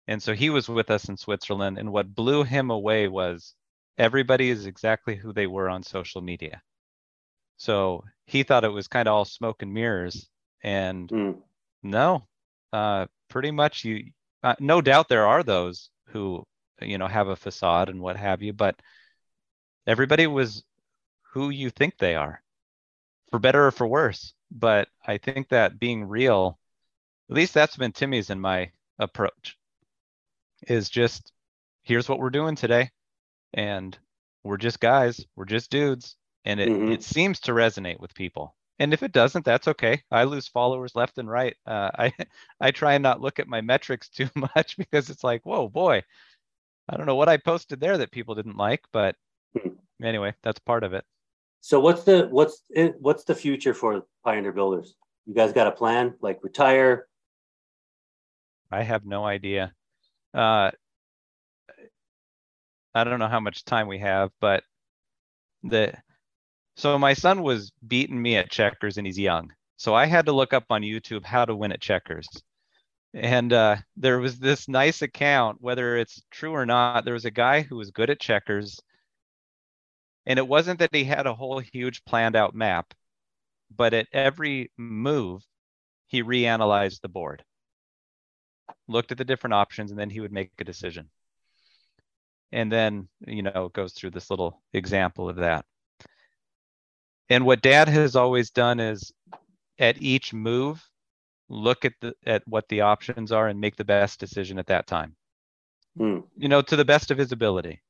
And 0.07 0.23
so 0.23 0.33
he 0.33 0.49
was 0.49 0.67
with 0.67 0.91
us 0.91 1.11
in 1.11 1.19
Switzerland. 1.19 1.79
And 1.79 1.93
what 1.93 2.15
blew 2.15 2.43
him 2.43 2.71
away 2.71 3.07
was 3.07 3.55
everybody 3.99 4.49
is 4.49 4.65
exactly 4.65 5.15
who 5.15 5.35
they 5.35 5.47
were 5.47 5.69
on 5.69 5.83
social 5.83 6.23
media. 6.23 6.63
So 7.59 8.05
he 8.25 8.45
thought 8.45 8.65
it 8.65 8.69
was 8.69 8.89
kind 8.89 9.07
of 9.07 9.15
all 9.15 9.27
smoke 9.27 9.61
and 9.61 9.75
mirrors. 9.75 10.27
And 10.63 11.11
Hmm. 11.11 11.33
no, 11.83 12.23
uh, 12.73 13.09
pretty 13.29 13.51
much 13.51 13.85
you, 13.85 14.13
uh, 14.43 14.57
no 14.59 14.81
doubt 14.81 15.09
there 15.11 15.27
are 15.27 15.43
those 15.43 15.91
who, 16.07 16.47
you 16.81 16.97
know, 16.97 17.07
have 17.07 17.29
a 17.29 17.37
facade 17.37 17.91
and 17.91 18.01
what 18.01 18.17
have 18.17 18.41
you, 18.41 18.55
but 18.55 18.81
everybody 19.87 20.27
was 20.27 20.65
who 21.33 21.51
you 21.51 21.69
think 21.69 21.99
they 21.99 22.15
are, 22.15 22.43
for 23.31 23.39
better 23.39 23.67
or 23.67 23.71
for 23.71 23.87
worse. 23.87 24.33
But 24.51 24.89
I 25.07 25.19
think 25.19 25.51
that 25.51 25.79
being 25.79 26.09
real, 26.09 26.59
at 27.31 27.37
least 27.37 27.55
that's 27.55 27.77
been 27.77 27.93
Timmy's 27.93 28.31
and 28.31 28.41
my 28.41 28.71
approach, 28.99 29.57
is 30.69 30.89
just 30.89 31.33
here's 31.83 32.09
what 32.09 32.19
we're 32.19 32.31
doing 32.31 32.57
today. 32.57 32.91
And 33.53 33.97
we're 34.43 34.57
just 34.57 34.81
guys, 34.81 35.25
we're 35.37 35.45
just 35.45 35.71
dudes. 35.71 36.17
And 36.45 36.61
it, 36.61 36.69
Mhm. 36.69 36.93
it 36.93 37.03
seems 37.03 37.41
to 37.41 37.53
resonate 37.53 38.01
with 38.01 38.15
people. 38.15 38.55
And 38.79 38.93
if 38.93 39.03
it 39.03 39.13
doesn't, 39.13 39.45
that's 39.45 39.69
okay. 39.69 40.03
I 40.11 40.25
lose 40.25 40.49
followers 40.49 40.97
left 40.97 41.19
and 41.19 41.31
right. 41.31 41.57
Uh, 41.65 41.91
I 41.99 42.13
I 42.61 42.71
try 42.71 42.95
and 42.95 43.03
not 43.03 43.21
look 43.21 43.39
at 43.39 43.49
my 43.49 43.61
metrics 43.61 44.09
too 44.09 44.29
much 44.57 44.77
because 44.77 45.11
it's 45.11 45.25
like, 45.25 45.47
whoa, 45.47 45.69
boy, 45.69 46.03
I 46.89 46.97
don't 46.97 47.07
know 47.07 47.15
what 47.15 47.29
I 47.29 47.37
posted 47.39 47.81
there 47.81 47.99
that 47.99 48.11
people 48.11 48.35
didn't 48.35 48.57
like, 48.57 48.85
but 48.93 49.17
Hmm. 49.59 49.71
anyway, 50.03 50.35
that's 50.43 50.59
part 50.59 50.85
of 50.85 50.93
it. 50.93 51.05
So 51.61 51.81
what's 51.81 52.05
the 52.05 52.29
what's 52.31 52.63
it, 52.71 52.97
what's 53.01 53.25
the 53.25 53.35
future 53.35 53.73
for 53.73 54.05
Pioneer 54.25 54.53
Builders? 54.53 54.97
You 55.25 55.35
guys 55.35 55.53
got 55.53 55.67
a 55.67 55.73
plan? 55.73 56.15
Like 56.21 56.41
retire? 56.43 57.07
I 58.75 58.83
have 58.83 59.07
no 59.07 59.25
idea. 59.25 59.73
Uh, 60.35 60.71
I 62.95 63.05
don't 63.05 63.21
know 63.21 63.29
how 63.29 63.41
much 63.41 63.65
time 63.65 63.87
we 63.89 63.99
have, 63.99 64.31
but 64.41 64.65
the 65.63 65.95
so 66.77 66.99
my 66.99 67.15
son 67.15 67.43
was 67.43 67.73
beating 67.87 68.21
me 68.21 68.37
at 68.37 68.51
checkers 68.51 68.99
and 68.99 69.07
he's 69.07 69.19
young. 69.19 69.53
So 69.77 69.95
I 69.95 70.07
had 70.07 70.27
to 70.27 70.33
look 70.33 70.53
up 70.53 70.65
on 70.71 70.83
YouTube 70.83 71.25
how 71.25 71.45
to 71.45 71.55
win 71.55 71.73
at 71.73 71.81
checkers. 71.81 72.29
And 73.13 73.53
uh, 73.53 73.77
there 73.97 74.19
was 74.19 74.39
this 74.41 74.67
nice 74.67 75.03
account, 75.03 75.61
whether 75.61 75.97
it's 75.97 76.21
true 76.33 76.53
or 76.53 76.67
not, 76.67 77.05
there 77.05 77.15
was 77.15 77.27
a 77.27 77.31
guy 77.31 77.63
who 77.63 77.77
was 77.77 77.93
good 77.93 78.11
at 78.11 78.21
checkers. 78.21 78.81
And 80.27 80.39
it 80.39 80.49
wasn't 80.49 80.81
that 80.81 80.95
he 80.95 81.05
had 81.05 81.27
a 81.27 81.35
whole 81.35 81.61
huge 81.61 82.05
planned 82.05 82.35
out 82.35 82.55
map, 82.55 82.93
but 83.75 83.95
at 83.95 84.09
every 84.13 84.73
move, 84.77 85.45
he 86.09 86.25
reanalyzed 86.25 87.03
the 87.03 87.09
board. 87.09 87.45
Looked 88.89 89.13
at 89.13 89.19
the 89.19 89.25
different 89.25 89.55
options, 89.55 89.91
and 89.91 89.99
then 89.99 90.11
he 90.11 90.21
would 90.21 90.33
make 90.33 90.53
a 90.59 90.65
decision. 90.65 91.09
And 92.53 92.71
then, 92.71 93.09
you 93.27 93.43
know, 93.43 93.67
it 93.67 93.73
goes 93.73 93.93
through 93.93 94.11
this 94.11 94.31
little 94.31 94.63
example 94.73 95.29
of 95.29 95.37
that. 95.37 95.65
And 97.29 97.47
what 97.47 97.63
dad 97.63 97.89
has 97.89 98.17
always 98.17 98.51
done 98.51 98.81
is 98.81 99.13
at 99.79 100.01
each 100.01 100.33
move, 100.33 100.87
look 101.49 101.85
at 101.85 101.95
the 102.01 102.15
at 102.27 102.47
what 102.47 102.69
the 102.69 102.83
options 102.83 103.33
are 103.33 103.49
and 103.49 103.61
make 103.61 103.77
the 103.77 103.85
best 103.85 104.21
decision 104.21 104.59
at 104.59 104.67
that 104.67 104.87
time. 104.87 105.17
Hmm. 105.97 106.21
You 106.37 106.49
know, 106.49 106.63
to 106.63 106.77
the 106.77 106.85
best 106.85 107.11
of 107.11 107.19
his 107.19 107.33
ability. 107.33 107.81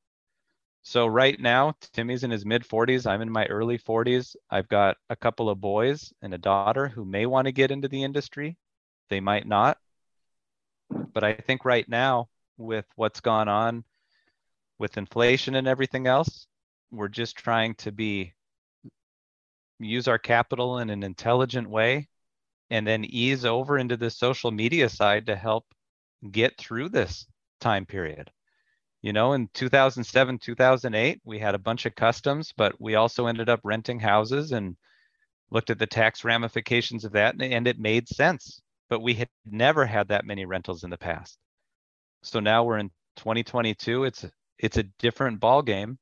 So 0.83 1.07
right 1.07 1.41
now, 1.41 1.75
Timmy's 1.93 2.25
in 2.25 2.31
his 2.31 2.45
mid 2.45 2.63
40s. 2.63 3.07
I'm 3.07 3.23
in 3.23 3.33
my 3.33 3.47
early 3.47 3.79
40s. 3.79 4.37
I've 4.51 4.69
got 4.69 4.99
a 5.09 5.17
couple 5.17 5.49
of 5.49 5.61
boys 5.61 6.13
and 6.21 6.35
a 6.35 6.39
daughter 6.39 6.89
who 6.89 7.07
may 7.07 7.25
want 7.27 7.47
to 7.47 7.53
get 7.53 7.71
into 7.71 7.89
the 7.89 8.05
industry. 8.05 8.59
They 9.09 9.21
might 9.21 9.47
not. 9.47 9.79
But 10.91 11.25
I 11.25 11.35
think 11.35 11.65
right 11.65 11.89
now, 11.89 12.29
with 12.57 12.87
what's 12.97 13.21
gone 13.21 13.49
on 13.49 13.85
with 14.79 14.97
inflation 14.97 15.55
and 15.55 15.67
everything 15.67 16.07
else, 16.07 16.47
we're 16.91 17.09
just 17.09 17.37
trying 17.37 17.75
to 17.77 17.93
be 17.93 18.35
use 19.81 20.09
our 20.09 20.19
capital 20.19 20.79
in 20.79 20.91
an 20.91 21.03
intelligent 21.03 21.69
way 21.69 22.09
and 22.71 22.87
then 22.87 23.05
ease 23.05 23.45
over 23.45 23.79
into 23.79 23.97
the 23.97 24.11
social 24.11 24.51
media 24.51 24.89
side 24.89 25.27
to 25.27 25.37
help 25.37 25.67
get 26.31 26.57
through 26.57 26.89
this 26.89 27.27
time 27.61 27.85
period. 27.87 28.31
You 29.03 29.13
know, 29.13 29.35
in 29.35 29.49
2007, 29.53 30.39
2008, 30.39 31.21
we 31.25 31.39
had 31.39 31.55
a 31.55 31.59
bunch 31.59 31.85
of 31.85 31.95
customs, 31.95 32.55
but 32.57 32.81
we 32.81 32.95
also 32.95 33.27
ended 33.27 33.49
up 33.49 33.61
renting 33.63 34.01
houses 34.01 34.53
and 34.53 34.77
looked 35.51 35.71
at 35.71 35.79
the 35.79 35.87
tax 35.87 36.25
ramifications 36.25 37.05
of 37.05 37.13
that, 37.13 37.41
and 37.41 37.69
it 37.69 37.79
made 37.79 38.09
sense. 38.09 38.63
But 38.89 39.01
we 39.01 39.15
had 39.15 39.29
never 39.45 39.87
had 39.87 40.09
that 40.09 40.27
many 40.27 40.45
rentals 40.45 40.85
in 40.85 40.91
the 40.91 40.99
past. 40.99 41.39
So 42.23 42.41
now 42.41 42.65
we're 42.65 42.79
in 42.79 42.91
2022. 43.17 44.05
It's 44.05 44.25
a, 44.25 44.31
it's 44.59 44.77
a 44.77 44.85
different 44.99 45.41
ball 45.41 45.63
game. 45.63 45.99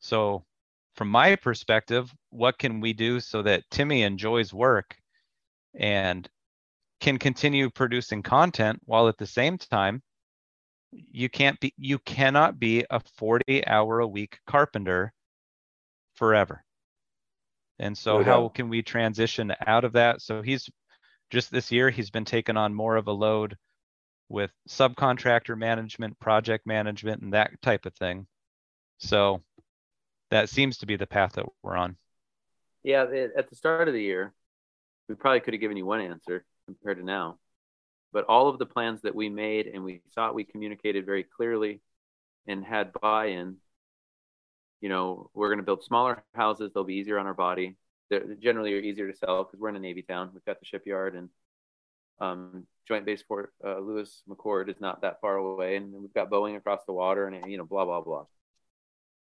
So 0.00 0.44
from 0.94 1.08
my 1.08 1.36
perspective, 1.36 2.12
what 2.30 2.58
can 2.58 2.80
we 2.80 2.92
do 2.92 3.20
so 3.20 3.42
that 3.42 3.64
Timmy 3.70 4.02
enjoys 4.02 4.52
work 4.52 4.96
and 5.74 6.28
can 7.00 7.18
continue 7.18 7.68
producing 7.70 8.22
content 8.22 8.80
while 8.84 9.08
at 9.08 9.18
the 9.18 9.26
same 9.26 9.58
time 9.58 10.02
you 10.92 11.28
can't 11.28 11.58
be 11.58 11.72
you 11.76 11.98
cannot 11.98 12.58
be 12.58 12.84
a 12.90 13.00
40 13.16 13.66
hour 13.66 14.00
a 14.00 14.06
week 14.06 14.38
carpenter 14.46 15.12
forever 16.14 16.62
and 17.78 17.96
so 17.96 18.22
how 18.22 18.48
can 18.48 18.68
we 18.68 18.82
transition 18.82 19.52
out 19.66 19.84
of 19.84 19.92
that 19.92 20.20
so 20.20 20.42
he's 20.42 20.68
just 21.32 21.50
this 21.50 21.72
year 21.72 21.90
he's 21.90 22.10
been 22.10 22.24
taking 22.24 22.56
on 22.56 22.74
more 22.74 22.96
of 22.96 23.08
a 23.08 23.12
load 23.12 23.56
with 24.28 24.52
subcontractor 24.68 25.58
management 25.58 26.18
project 26.20 26.66
management 26.66 27.22
and 27.22 27.34
that 27.34 27.50
type 27.62 27.86
of 27.86 27.94
thing 27.94 28.26
so 28.98 29.42
that 30.30 30.48
seems 30.48 30.78
to 30.78 30.86
be 30.86 30.96
the 30.96 31.06
path 31.06 31.34
that 31.34 31.46
we're 31.62 31.76
on 31.76 31.96
Yeah, 32.84 33.04
at 33.36 33.48
the 33.48 33.56
start 33.56 33.88
of 33.88 33.94
the 33.94 34.02
year, 34.02 34.34
we 35.08 35.14
probably 35.14 35.40
could 35.40 35.54
have 35.54 35.60
given 35.60 35.76
you 35.76 35.86
one 35.86 36.00
answer 36.00 36.44
compared 36.66 36.98
to 36.98 37.04
now. 37.04 37.38
But 38.12 38.24
all 38.26 38.48
of 38.48 38.58
the 38.58 38.66
plans 38.66 39.02
that 39.02 39.14
we 39.14 39.28
made 39.28 39.66
and 39.66 39.84
we 39.84 40.02
thought 40.14 40.34
we 40.34 40.44
communicated 40.44 41.06
very 41.06 41.24
clearly 41.24 41.80
and 42.46 42.64
had 42.64 42.92
buy 43.00 43.26
in, 43.26 43.56
you 44.80 44.88
know, 44.88 45.30
we're 45.34 45.48
going 45.48 45.58
to 45.58 45.64
build 45.64 45.84
smaller 45.84 46.24
houses. 46.34 46.72
They'll 46.74 46.84
be 46.84 46.96
easier 46.96 47.18
on 47.18 47.26
our 47.26 47.34
body. 47.34 47.76
They're 48.12 48.34
generally 48.34 48.74
are 48.74 48.80
easier 48.80 49.10
to 49.10 49.16
sell 49.16 49.44
because 49.44 49.60
we're 49.60 49.70
in 49.70 49.76
a 49.76 49.80
Navy 49.80 50.02
town. 50.02 50.30
We've 50.32 50.44
got 50.44 50.60
the 50.60 50.66
shipyard 50.66 51.14
and 51.14 51.28
um, 52.20 52.66
Joint 52.86 53.04
Base 53.04 53.22
Fort 53.22 53.52
uh, 53.64 53.78
Lewis 53.78 54.22
McChord 54.28 54.68
is 54.68 54.80
not 54.80 55.02
that 55.02 55.20
far 55.20 55.36
away. 55.36 55.76
And 55.76 55.92
we've 55.92 56.14
got 56.14 56.30
Boeing 56.30 56.56
across 56.56 56.84
the 56.86 56.92
water 56.92 57.26
and, 57.26 57.50
you 57.50 57.58
know, 57.58 57.64
blah, 57.64 57.84
blah, 57.84 58.00
blah. 58.00 58.26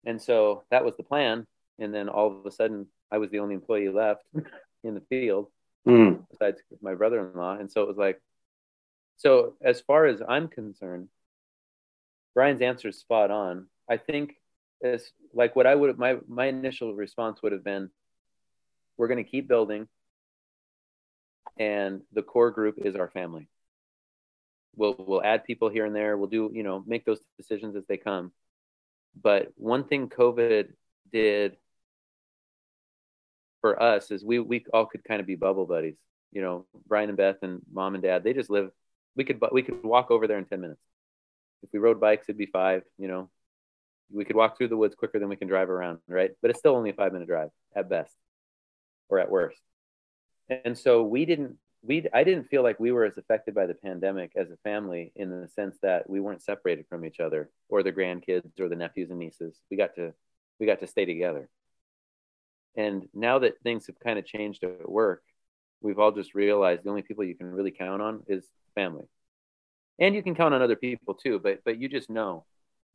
And 0.06 0.22
so 0.22 0.64
that 0.70 0.86
was 0.86 0.96
the 0.96 1.04
plan. 1.04 1.48
And 1.80 1.94
then 1.94 2.10
all 2.10 2.28
of 2.28 2.46
a 2.46 2.52
sudden, 2.52 2.88
I 3.12 3.18
was 3.18 3.32
the 3.32 3.40
only 3.40 3.56
employee 3.56 3.90
left 3.90 4.24
in 4.84 4.94
the 4.94 5.02
field 5.10 5.48
Hmm. 5.86 6.14
besides 6.32 6.62
my 6.82 6.96
brother-in-law 6.96 7.58
and 7.60 7.72
so 7.72 7.84
it 7.84 7.88
was 7.88 7.98
like 7.98 8.20
so 9.18 9.54
as 9.62 9.82
far 9.82 10.08
as 10.08 10.20
i'm 10.28 10.48
concerned 10.48 11.10
bryan's 12.34 12.62
answer 12.62 12.88
is 12.88 12.98
spot 12.98 13.30
on 13.30 13.68
i 13.88 13.98
think 13.98 14.34
as 14.84 15.12
like 15.32 15.56
what 15.56 15.68
i 15.68 15.76
would 15.76 16.00
my 16.00 16.18
my 16.28 16.48
initial 16.48 16.96
response 16.96 17.44
would 17.44 17.52
have 17.52 17.64
been 17.64 17.92
we're 18.98 19.08
going 19.08 19.24
to 19.24 19.30
keep 19.30 19.48
building 19.48 19.88
and 21.58 22.02
the 22.14 22.24
core 22.24 22.52
group 22.52 22.76
is 22.78 22.96
our 22.96 23.10
family 23.10 23.48
we'll 24.76 24.96
we'll 24.98 25.24
add 25.24 25.46
people 25.46 25.70
here 25.70 25.86
and 25.86 25.96
there 25.96 26.18
we'll 26.18 26.30
do 26.30 26.52
you 26.54 26.64
know 26.64 26.84
make 26.86 27.06
those 27.06 27.20
decisions 27.38 27.76
as 27.76 27.86
they 27.88 27.98
come 27.98 28.32
but 29.22 29.52
one 29.56 29.86
thing 29.86 30.10
covid 30.10 30.68
did 31.12 31.56
for 33.66 33.82
us 33.82 34.12
is 34.12 34.24
we 34.24 34.38
we 34.38 34.64
all 34.74 34.86
could 34.86 35.04
kind 35.04 35.20
of 35.20 35.26
be 35.26 35.34
bubble 35.34 35.66
buddies. 35.66 35.96
You 36.32 36.44
know, 36.44 36.68
Bryan 36.88 37.10
and 37.10 37.18
Beth 37.18 37.38
and 37.42 37.62
mom 37.74 37.96
and 37.96 38.04
dad, 38.04 38.24
they 38.24 38.32
just 38.32 38.52
live. 38.52 38.70
We 39.16 39.24
could 39.24 39.42
we 39.52 39.64
could 39.64 39.84
walk 39.84 40.12
over 40.12 40.28
there 40.28 40.38
in 40.38 40.46
ten 40.46 40.62
minutes. 40.62 40.84
If 41.64 41.70
we 41.74 41.80
rode 41.80 42.00
bikes, 42.00 42.30
it'd 42.30 42.38
be 42.38 42.46
five. 42.46 42.84
You 43.00 43.08
know, 43.08 43.32
we 44.12 44.24
could 44.24 44.36
walk 44.36 44.56
through 44.56 44.68
the 44.68 44.78
woods 44.78 44.94
quicker 44.94 45.18
than 45.18 45.30
we 45.30 45.36
can 45.36 45.48
drive 45.48 45.72
around, 45.72 45.98
right? 46.08 46.30
But 46.44 46.52
it's 46.52 46.60
still 46.60 46.76
only 46.76 46.92
a 46.92 46.94
five 46.94 47.12
minute 47.12 47.28
drive 47.28 47.50
at 47.76 47.90
best, 47.90 48.14
or 49.10 49.20
at 49.20 49.30
worst. 49.30 49.62
And 50.50 50.78
so 50.78 51.04
we 51.04 51.26
didn't 51.26 51.58
we 51.82 52.08
I 52.14 52.24
didn't 52.24 52.50
feel 52.50 52.64
like 52.64 52.80
we 52.80 52.92
were 52.92 53.06
as 53.06 53.18
affected 53.18 53.54
by 53.54 53.66
the 53.66 53.74
pandemic 53.74 54.32
as 54.36 54.50
a 54.50 54.58
family 54.58 55.12
in 55.16 55.30
the 55.30 55.48
sense 55.48 55.78
that 55.82 56.10
we 56.10 56.20
weren't 56.20 56.42
separated 56.42 56.86
from 56.90 57.06
each 57.06 57.20
other 57.20 57.50
or 57.70 57.84
the 57.84 57.92
grandkids 57.92 58.60
or 58.60 58.70
the 58.70 58.76
nephews 58.76 59.10
and 59.10 59.20
nieces. 59.20 59.60
We 59.70 59.78
got 59.78 59.96
to 59.96 60.14
we 60.60 60.66
got 60.66 60.80
to 60.80 60.88
stay 60.88 61.06
together. 61.06 61.50
And 62.76 63.08
now 63.14 63.40
that 63.40 63.62
things 63.64 63.88
have 63.88 64.00
kind 64.00 64.20
of 64.20 64.26
changed 64.26 64.64
at 64.64 64.90
work, 64.90 65.24
we've 65.82 66.00
all 66.00 66.12
just 66.12 66.36
realized 66.36 66.84
the 66.84 66.90
only 66.90 67.04
people 67.04 67.24
you 67.24 67.36
can 67.36 67.52
really 67.52 67.72
count 67.72 68.02
on 68.02 68.24
is 68.28 68.46
family. 68.74 69.06
And 70.00 70.14
you 70.14 70.24
can 70.24 70.36
count 70.36 70.54
on 70.54 70.62
other 70.62 70.76
people 70.76 71.14
too, 71.14 71.40
but 71.40 71.64
but 71.64 71.80
you 71.80 71.88
just 71.88 72.10
know. 72.10 72.46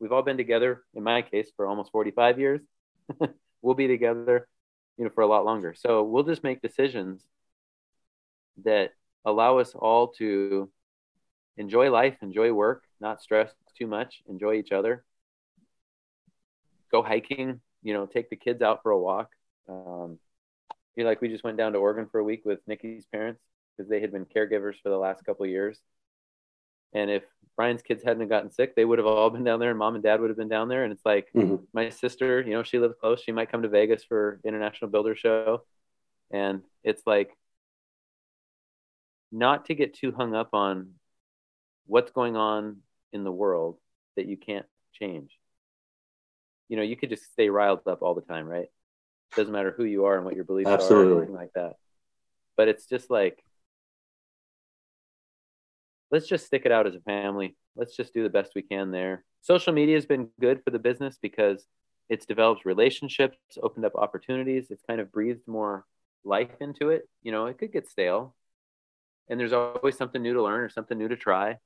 We've 0.00 0.12
all 0.12 0.22
been 0.22 0.38
together, 0.38 0.82
in 0.94 1.02
my 1.02 1.20
case, 1.20 1.50
for 1.56 1.66
almost 1.66 1.92
45 1.92 2.38
years. 2.40 2.60
we'll 3.62 3.74
be 3.74 3.86
together, 3.86 4.48
you 5.00 5.06
know, 5.06 5.10
for 5.14 5.22
a 5.22 5.26
lot 5.26 5.46
longer. 5.46 5.74
So 5.74 6.02
we'll 6.02 6.24
just 6.24 6.44
make 6.44 6.60
decisions 6.60 7.26
that 8.64 8.90
allow 9.24 9.56
us 9.56 9.74
all 9.74 10.08
to 10.18 10.70
enjoy 11.56 11.90
life, 11.90 12.18
enjoy 12.20 12.52
work, 12.52 12.82
not 13.00 13.22
stress 13.22 13.50
too 13.78 13.86
much, 13.86 14.20
enjoy 14.28 14.56
each 14.56 14.72
other. 14.72 15.02
Go 16.92 17.02
hiking, 17.02 17.62
you 17.82 17.94
know, 17.94 18.04
take 18.04 18.28
the 18.28 18.36
kids 18.36 18.60
out 18.60 18.82
for 18.82 18.92
a 18.92 18.98
walk. 18.98 19.30
Um, 19.70 20.18
you 20.96 21.04
know, 21.04 21.08
like 21.08 21.22
we 21.22 21.28
just 21.28 21.44
went 21.44 21.56
down 21.56 21.72
to 21.72 21.78
Oregon 21.78 22.06
for 22.12 22.18
a 22.18 22.24
week 22.24 22.42
with 22.44 22.58
Nikki's 22.66 23.06
parents 23.06 23.40
because 23.74 23.88
they 23.88 24.02
had 24.02 24.12
been 24.12 24.26
caregivers 24.26 24.74
for 24.82 24.90
the 24.90 24.98
last 24.98 25.24
couple 25.24 25.46
years. 25.46 25.80
And 26.92 27.10
if 27.10 27.22
Bryan's 27.56 27.82
kids 27.82 28.02
hadn't 28.02 28.28
gotten 28.28 28.50
sick, 28.50 28.74
they 28.74 28.84
would 28.84 28.98
have 28.98 29.06
all 29.06 29.30
been 29.30 29.44
down 29.44 29.60
there, 29.60 29.70
and 29.70 29.78
mom 29.78 29.94
and 29.94 30.02
dad 30.02 30.20
would 30.20 30.30
have 30.30 30.36
been 30.36 30.48
down 30.48 30.68
there. 30.68 30.84
And 30.84 30.92
it's 30.92 31.04
like 31.04 31.30
Mhm. 31.34 31.66
my 31.72 31.88
sister, 31.90 32.40
you 32.40 32.52
know, 32.52 32.62
she 32.62 32.78
lives 32.78 32.94
close. 33.00 33.20
She 33.22 33.32
might 33.32 33.50
come 33.50 33.62
to 33.62 33.68
Vegas 33.68 34.04
for 34.04 34.40
International 34.44 34.90
Builder 34.90 35.14
Show, 35.14 35.64
and 36.30 36.64
it's 36.82 37.06
like 37.06 37.36
not 39.32 39.66
to 39.66 39.74
get 39.74 39.94
too 39.94 40.12
hung 40.12 40.34
up 40.34 40.54
on 40.54 40.94
what's 41.86 42.10
going 42.10 42.36
on 42.36 42.82
in 43.12 43.24
the 43.24 43.32
world 43.32 43.78
that 44.16 44.26
you 44.26 44.36
can't 44.36 44.66
change. 44.92 45.38
You 46.68 46.76
know, 46.76 46.82
you 46.82 46.96
could 46.96 47.10
just 47.10 47.30
stay 47.32 47.48
riled 47.50 47.86
up 47.86 48.02
all 48.02 48.14
the 48.14 48.20
time, 48.22 48.46
right? 48.46 48.68
Doesn't 49.36 49.52
matter 49.52 49.72
who 49.72 49.84
you 49.84 50.06
are 50.06 50.16
and 50.16 50.24
what 50.24 50.34
your 50.34 50.44
beliefs 50.44 50.68
are 50.68 50.72
or 50.72 50.74
Absolutely. 50.74 51.16
anything 51.18 51.34
like 51.34 51.52
that. 51.54 51.76
But 52.56 52.68
it's 52.68 52.86
just 52.86 53.10
like 53.10 53.44
let's 56.10 56.26
just 56.26 56.46
stick 56.46 56.62
it 56.64 56.72
out 56.72 56.86
as 56.86 56.94
a 56.94 57.00
family. 57.00 57.56
Let's 57.76 57.96
just 57.96 58.12
do 58.12 58.22
the 58.22 58.30
best 58.30 58.52
we 58.54 58.62
can 58.62 58.90
there. 58.90 59.24
Social 59.42 59.72
media 59.72 59.96
has 59.96 60.06
been 60.06 60.28
good 60.40 60.62
for 60.64 60.70
the 60.70 60.78
business 60.78 61.18
because 61.20 61.66
it's 62.08 62.26
developed 62.26 62.64
relationships, 62.64 63.36
opened 63.62 63.84
up 63.84 63.94
opportunities. 63.94 64.70
It's 64.70 64.82
kind 64.86 65.00
of 65.00 65.12
breathed 65.12 65.46
more 65.46 65.84
life 66.24 66.50
into 66.60 66.90
it. 66.90 67.08
You 67.22 67.32
know, 67.32 67.46
it 67.46 67.58
could 67.58 67.72
get 67.72 67.88
stale, 67.88 68.34
and 69.28 69.38
there's 69.38 69.52
always 69.52 69.96
something 69.96 70.20
new 70.20 70.34
to 70.34 70.42
learn 70.42 70.60
or 70.60 70.68
something 70.68 70.98
new 70.98 71.08
to 71.08 71.16
try. 71.16 71.58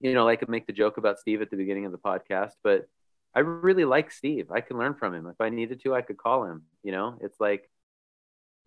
You 0.00 0.14
know, 0.14 0.28
I 0.28 0.36
could 0.36 0.48
make 0.48 0.66
the 0.66 0.72
joke 0.72 0.96
about 0.96 1.18
Steve 1.18 1.42
at 1.42 1.50
the 1.50 1.56
beginning 1.56 1.86
of 1.86 1.92
the 1.92 1.98
podcast, 1.98 2.52
but 2.62 2.88
I 3.34 3.40
really 3.40 3.84
like 3.84 4.10
Steve. 4.10 4.50
I 4.50 4.60
can 4.60 4.78
learn 4.78 4.94
from 4.94 5.14
him. 5.14 5.26
If 5.26 5.40
I 5.40 5.48
needed 5.48 5.80
to, 5.82 5.94
I 5.94 6.02
could 6.02 6.16
call 6.16 6.44
him. 6.44 6.62
You 6.82 6.92
know, 6.92 7.18
it's 7.20 7.38
like 7.40 7.70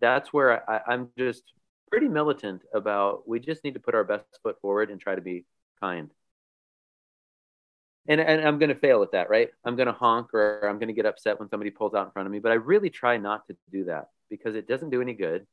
that's 0.00 0.32
where 0.32 0.68
I, 0.68 0.80
I'm 0.86 1.10
just 1.18 1.42
pretty 1.92 2.08
militant 2.08 2.62
about 2.72 3.28
we 3.28 3.38
just 3.38 3.62
need 3.64 3.74
to 3.74 3.80
put 3.80 3.94
our 3.94 4.02
best 4.02 4.24
foot 4.42 4.58
forward 4.62 4.90
and 4.90 4.98
try 4.98 5.14
to 5.14 5.20
be 5.20 5.44
kind. 5.78 6.10
And, 8.08 8.18
and 8.18 8.40
I'm 8.48 8.58
going 8.58 8.70
to 8.70 8.74
fail 8.74 9.02
at 9.02 9.12
that, 9.12 9.28
right? 9.28 9.50
I'm 9.62 9.76
going 9.76 9.88
to 9.88 9.92
honk 9.92 10.32
or 10.32 10.66
I'm 10.66 10.78
going 10.78 10.88
to 10.88 10.94
get 10.94 11.04
upset 11.04 11.38
when 11.38 11.50
somebody 11.50 11.70
pulls 11.70 11.92
out 11.92 12.06
in 12.06 12.10
front 12.12 12.26
of 12.26 12.32
me, 12.32 12.38
but 12.38 12.50
I 12.50 12.54
really 12.54 12.88
try 12.88 13.18
not 13.18 13.46
to 13.48 13.56
do 13.70 13.84
that 13.84 14.06
because 14.30 14.54
it 14.56 14.66
doesn't 14.66 14.88
do 14.88 15.02
any 15.02 15.12
good. 15.12 15.46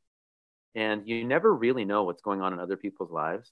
And 0.76 1.06
you 1.06 1.26
never 1.26 1.54
really 1.54 1.84
know 1.84 2.06
what's 2.06 2.22
going 2.22 2.42
on 2.42 2.54
in 2.54 2.60
other 2.60 2.78
people's 2.78 3.12
lives. 3.12 3.52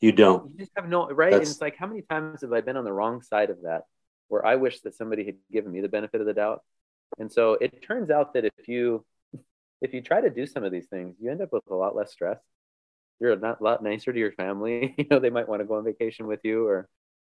You 0.00 0.12
don't. 0.12 0.50
You 0.52 0.58
just 0.60 0.72
have 0.76 0.88
no 0.88 1.10
right. 1.10 1.34
And 1.34 1.42
it's 1.42 1.60
like 1.60 1.76
how 1.76 1.86
many 1.86 2.02
times 2.02 2.40
have 2.40 2.54
I 2.54 2.62
been 2.62 2.78
on 2.78 2.84
the 2.84 2.92
wrong 2.92 3.20
side 3.20 3.50
of 3.50 3.62
that, 3.64 3.82
where 4.28 4.46
I 4.46 4.56
wish 4.56 4.80
that 4.80 4.94
somebody 4.94 5.26
had 5.26 5.34
given 5.52 5.72
me 5.72 5.80
the 5.82 5.88
benefit 5.88 6.22
of 6.22 6.26
the 6.26 6.32
doubt. 6.32 6.62
And 7.18 7.30
so 7.30 7.54
it 7.60 7.82
turns 7.82 8.08
out 8.08 8.32
that 8.34 8.46
if 8.46 8.66
you 8.66 9.04
if 9.80 9.94
you 9.94 10.00
try 10.02 10.20
to 10.20 10.30
do 10.30 10.46
some 10.46 10.64
of 10.64 10.72
these 10.72 10.86
things, 10.86 11.16
you 11.20 11.30
end 11.30 11.42
up 11.42 11.52
with 11.52 11.64
a 11.70 11.74
lot 11.74 11.96
less 11.96 12.12
stress. 12.12 12.38
You're 13.20 13.32
a 13.32 13.56
lot 13.60 13.82
nicer 13.82 14.12
to 14.12 14.18
your 14.18 14.32
family. 14.32 14.94
you 14.98 15.06
know, 15.10 15.18
they 15.18 15.30
might 15.30 15.48
want 15.48 15.60
to 15.60 15.66
go 15.66 15.74
on 15.74 15.84
vacation 15.84 16.26
with 16.26 16.40
you, 16.44 16.66
or 16.66 16.88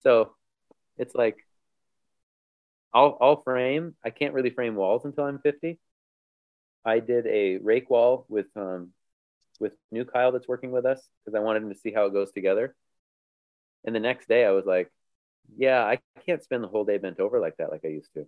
so. 0.02 0.36
It's 0.98 1.16
like 1.16 1.38
I'll 2.94 3.18
I'll 3.22 3.42
frame. 3.44 3.96
I 4.04 4.10
can't 4.10 4.34
really 4.34 4.50
frame 4.50 4.76
walls 4.76 5.06
until 5.06 5.26
I'm 5.26 5.40
50. 5.40 5.80
I 6.86 7.00
did 7.00 7.28
a 7.28 7.58
rake 7.58 7.90
wall 7.90 8.26
with 8.30 8.48
um 8.56 8.90
with 9.60 9.74
new 9.92 10.06
Kyle 10.06 10.32
that's 10.32 10.48
working 10.48 10.72
with 10.72 10.86
us 10.86 11.02
because 11.26 11.36
I 11.36 11.44
wanted 11.44 11.64
him 11.64 11.70
to 11.70 11.80
see 11.80 11.92
how 11.92 12.06
it 12.06 12.14
goes 12.14 12.32
together. 12.32 12.76
And 13.86 13.96
the 13.96 14.00
next 14.00 14.28
day 14.28 14.46
I 14.46 14.52
was 14.52 14.66
like, 14.66 14.92
yeah, 15.58 15.84
I 15.84 16.00
can't 16.26 16.44
spend 16.44 16.64
the 16.64 16.68
whole 16.68 16.86
day 16.86 16.98
bent 16.98 17.20
over 17.20 17.40
like 17.40 17.58
that 17.58 17.72
like 17.72 17.82
I 17.86 17.90
used 17.90 18.14
to. 18.14 18.26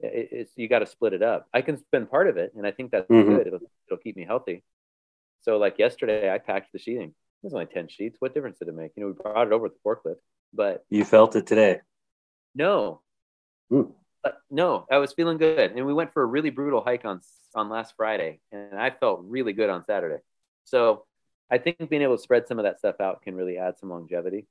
It, 0.00 0.28
it's 0.32 0.52
you 0.56 0.68
got 0.68 0.80
to 0.80 0.86
split 0.86 1.12
it 1.12 1.22
up. 1.22 1.48
I 1.52 1.62
can 1.62 1.76
spend 1.78 2.10
part 2.10 2.28
of 2.28 2.36
it, 2.36 2.52
and 2.56 2.66
I 2.66 2.70
think 2.70 2.90
that's 2.90 3.08
Mhm. 3.10 3.26
good. 3.36 3.46
It'll 3.46 3.60
it'll 3.86 4.02
keep 4.02 4.16
me 4.16 4.24
healthy. 4.24 4.62
So 5.42 5.58
like 5.58 5.78
yesterday, 5.78 6.30
I 6.30 6.38
packed 6.38 6.72
the 6.72 6.78
sheeting. 6.78 7.08
It 7.10 7.14
was 7.42 7.54
only 7.54 7.66
ten 7.66 7.88
sheets. 7.88 8.16
What 8.20 8.34
difference 8.34 8.58
did 8.58 8.68
it 8.68 8.74
make? 8.74 8.92
You 8.96 9.02
know, 9.02 9.06
we 9.08 9.12
brought 9.14 9.46
it 9.46 9.52
over 9.52 9.64
with 9.64 9.74
the 9.74 9.80
forklift, 9.88 10.16
but 10.52 10.84
You 10.90 11.04
felt 11.04 11.36
it 11.36 11.46
today. 11.46 11.80
no, 12.54 13.02
Hmm. 13.70 13.90
no, 14.50 14.86
I 14.90 14.98
was 14.98 15.12
feeling 15.12 15.38
good, 15.38 15.72
and 15.72 15.86
we 15.86 15.94
went 15.94 16.12
for 16.12 16.22
a 16.22 16.26
really 16.26 16.50
brutal 16.50 16.82
hike 16.82 17.04
on 17.04 17.20
on 17.54 17.68
last 17.68 17.94
Friday, 17.96 18.40
and 18.52 18.78
I 18.78 18.90
felt 18.90 19.20
really 19.24 19.52
good 19.52 19.70
on 19.70 19.84
Saturday. 19.84 20.22
So 20.64 21.06
I 21.50 21.58
think 21.58 21.88
being 21.88 22.02
able 22.02 22.16
to 22.16 22.22
spread 22.22 22.46
some 22.48 22.58
of 22.58 22.64
that 22.64 22.78
stuff 22.78 23.00
out 23.00 23.22
can 23.22 23.34
really 23.34 23.56
add 23.56 23.78
some 23.78 23.88
longevity. 23.88 24.46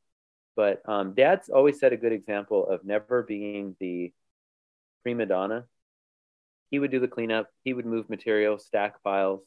But 0.55 0.81
um, 0.87 1.13
Dad's 1.13 1.49
always 1.49 1.79
set 1.79 1.91
a 1.93 1.97
good 1.97 2.13
example 2.13 2.67
of 2.67 2.83
never 2.85 3.23
being 3.23 3.75
the 3.79 4.13
prima 5.05 5.27
donna. 5.27 5.65
He 6.71 6.79
would 6.79 6.89
do 6.89 6.99
the 6.99 7.07
cleanup. 7.07 7.47
He 7.63 7.73
would 7.73 7.85
move 7.85 8.09
material, 8.09 8.57
stack 8.57 9.03
files, 9.03 9.41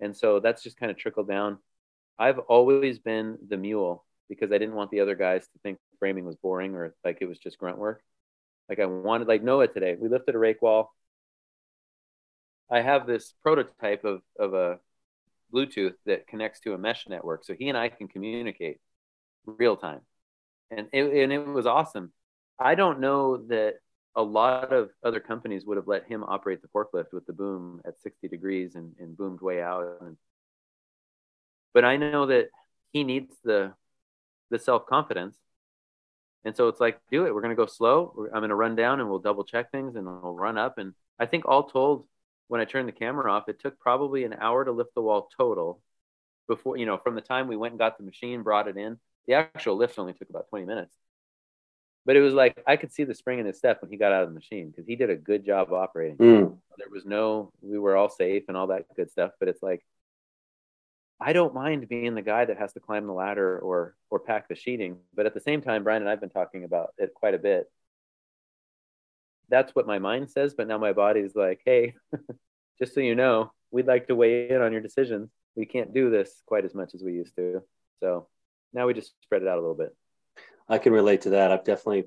and 0.00 0.16
so 0.16 0.40
that's 0.40 0.60
just 0.64 0.76
kind 0.76 0.90
of 0.90 0.98
trickled 0.98 1.28
down. 1.28 1.58
I've 2.18 2.40
always 2.40 2.98
been 2.98 3.38
the 3.48 3.56
mule 3.56 4.04
because 4.28 4.50
I 4.50 4.58
didn't 4.58 4.74
want 4.74 4.90
the 4.90 4.98
other 5.00 5.14
guys 5.14 5.44
to 5.44 5.58
think 5.62 5.78
framing 6.00 6.24
was 6.24 6.34
boring 6.34 6.74
or 6.74 6.96
like 7.04 7.18
it 7.20 7.28
was 7.28 7.38
just 7.38 7.58
grunt 7.58 7.78
work. 7.78 8.02
Like 8.68 8.80
I 8.80 8.86
wanted, 8.86 9.28
like 9.28 9.44
Noah 9.44 9.68
today, 9.68 9.96
we 9.98 10.08
lifted 10.08 10.34
a 10.34 10.38
rake 10.38 10.60
wall. 10.60 10.92
I 12.68 12.80
have 12.80 13.06
this 13.06 13.32
prototype 13.44 14.04
of, 14.04 14.20
of 14.36 14.52
a 14.52 14.80
Bluetooth 15.54 15.94
that 16.06 16.26
connects 16.26 16.58
to 16.60 16.74
a 16.74 16.78
mesh 16.78 17.08
network. 17.08 17.44
So 17.44 17.54
he 17.54 17.68
and 17.68 17.78
I 17.78 17.88
can 17.88 18.08
communicate 18.08 18.78
real 19.46 19.76
time. 19.76 20.00
And 20.72 20.88
it, 20.92 21.04
and 21.04 21.32
it 21.32 21.46
was 21.46 21.66
awesome. 21.66 22.12
I 22.58 22.74
don't 22.74 22.98
know 22.98 23.38
that 23.46 23.74
a 24.18 24.22
lot 24.22 24.72
of 24.72 24.90
other 25.04 25.20
companies 25.20 25.64
would 25.64 25.76
have 25.76 25.86
let 25.86 26.04
him 26.08 26.24
operate 26.24 26.60
the 26.60 26.68
forklift 26.68 27.12
with 27.12 27.24
the 27.26 27.32
boom 27.32 27.80
at 27.86 28.00
60 28.00 28.26
degrees 28.26 28.74
and, 28.74 28.92
and 28.98 29.16
boomed 29.16 29.40
way 29.40 29.62
out. 29.62 30.02
But 31.72 31.84
I 31.84 31.96
know 31.96 32.26
that 32.26 32.48
he 32.90 33.04
needs 33.04 33.32
the 33.44 33.72
the 34.50 34.58
self 34.58 34.86
confidence. 34.86 35.36
And 36.44 36.56
so 36.56 36.68
it's 36.68 36.80
like, 36.80 37.00
do 37.10 37.26
it. 37.26 37.34
We're 37.34 37.42
going 37.42 37.56
to 37.56 37.62
go 37.62 37.66
slow. 37.66 38.26
I'm 38.32 38.40
going 38.40 38.48
to 38.48 38.56
run 38.56 38.74
down 38.74 39.00
and 39.00 39.08
we'll 39.08 39.18
double 39.18 39.44
check 39.44 39.70
things 39.70 39.94
and 39.94 40.06
we'll 40.06 40.34
run 40.34 40.58
up. 40.58 40.78
And 40.78 40.94
I 41.18 41.26
think 41.26 41.44
all 41.46 41.64
told, 41.64 42.06
when 42.48 42.60
I 42.60 42.64
turned 42.64 42.88
the 42.88 42.92
camera 42.92 43.30
off, 43.30 43.48
it 43.48 43.60
took 43.60 43.78
probably 43.78 44.24
an 44.24 44.34
hour 44.40 44.64
to 44.64 44.72
lift 44.72 44.94
the 44.94 45.02
wall 45.02 45.28
total 45.36 45.82
before, 46.48 46.76
you 46.76 46.86
know, 46.86 46.96
from 46.96 47.14
the 47.14 47.20
time 47.20 47.46
we 47.46 47.56
went 47.56 47.72
and 47.72 47.78
got 47.78 47.98
the 47.98 48.04
machine, 48.04 48.42
brought 48.42 48.68
it 48.68 48.76
in. 48.76 48.98
The 49.26 49.34
actual 49.34 49.76
lift 49.76 49.98
only 49.98 50.14
took 50.14 50.30
about 50.30 50.48
20 50.48 50.64
minutes. 50.64 50.94
But 52.08 52.16
it 52.16 52.22
was 52.22 52.32
like 52.32 52.62
I 52.66 52.76
could 52.76 52.90
see 52.90 53.04
the 53.04 53.14
spring 53.14 53.38
in 53.38 53.44
his 53.44 53.58
step 53.58 53.82
when 53.82 53.90
he 53.90 53.98
got 53.98 54.12
out 54.12 54.22
of 54.22 54.30
the 54.30 54.34
machine 54.34 54.70
because 54.70 54.86
he 54.86 54.96
did 54.96 55.10
a 55.10 55.14
good 55.14 55.44
job 55.44 55.74
operating. 55.74 56.16
Mm. 56.16 56.56
there 56.78 56.88
was 56.90 57.04
no 57.04 57.52
we 57.60 57.78
were 57.78 57.98
all 57.98 58.08
safe 58.08 58.44
and 58.48 58.56
all 58.56 58.68
that 58.68 58.86
good 58.96 59.10
stuff 59.10 59.32
but 59.38 59.46
it's 59.46 59.62
like 59.62 59.84
i 61.20 61.34
don't 61.34 61.52
mind 61.52 61.86
being 61.86 62.14
the 62.14 62.22
guy 62.22 62.46
that 62.46 62.56
has 62.56 62.72
to 62.72 62.80
climb 62.80 63.06
the 63.06 63.12
ladder 63.12 63.58
or 63.58 63.94
or 64.08 64.20
pack 64.20 64.48
the 64.48 64.54
sheeting 64.54 64.96
but 65.14 65.26
at 65.26 65.34
the 65.34 65.40
same 65.40 65.60
time 65.60 65.84
bryan 65.84 66.00
and 66.00 66.10
i've 66.10 66.20
been 66.20 66.30
talking 66.30 66.64
about 66.64 66.94
it 66.96 67.12
quite 67.12 67.34
a 67.34 67.38
bit. 67.38 67.70
That's 69.50 69.74
what 69.74 69.86
my 69.86 69.98
mind 69.98 70.30
says 70.30 70.54
but 70.54 70.66
now 70.66 70.78
my 70.78 70.94
body's 70.94 71.36
like 71.36 71.60
hey 71.66 71.94
just 72.78 72.94
so 72.94 73.00
you 73.00 73.16
know 73.16 73.52
we'd 73.70 73.86
like 73.86 74.06
to 74.06 74.16
weigh 74.16 74.48
in 74.48 74.62
on 74.62 74.72
your 74.72 74.80
decisions 74.80 75.28
we 75.56 75.66
can't 75.66 75.92
do 75.92 76.08
this 76.08 76.42
quite 76.46 76.64
as 76.64 76.74
much 76.74 76.94
as 76.94 77.02
we 77.02 77.12
used 77.12 77.36
to. 77.36 77.62
So 78.00 78.28
now 78.72 78.86
we 78.86 78.94
just 78.94 79.12
spread 79.22 79.42
it 79.42 79.48
out 79.48 79.58
a 79.58 79.60
little 79.60 79.74
bit 79.74 79.94
I 80.68 80.78
can 80.78 80.92
relate 80.92 81.22
to 81.22 81.30
that. 81.30 81.50
I've 81.50 81.64
definitely, 81.64 82.04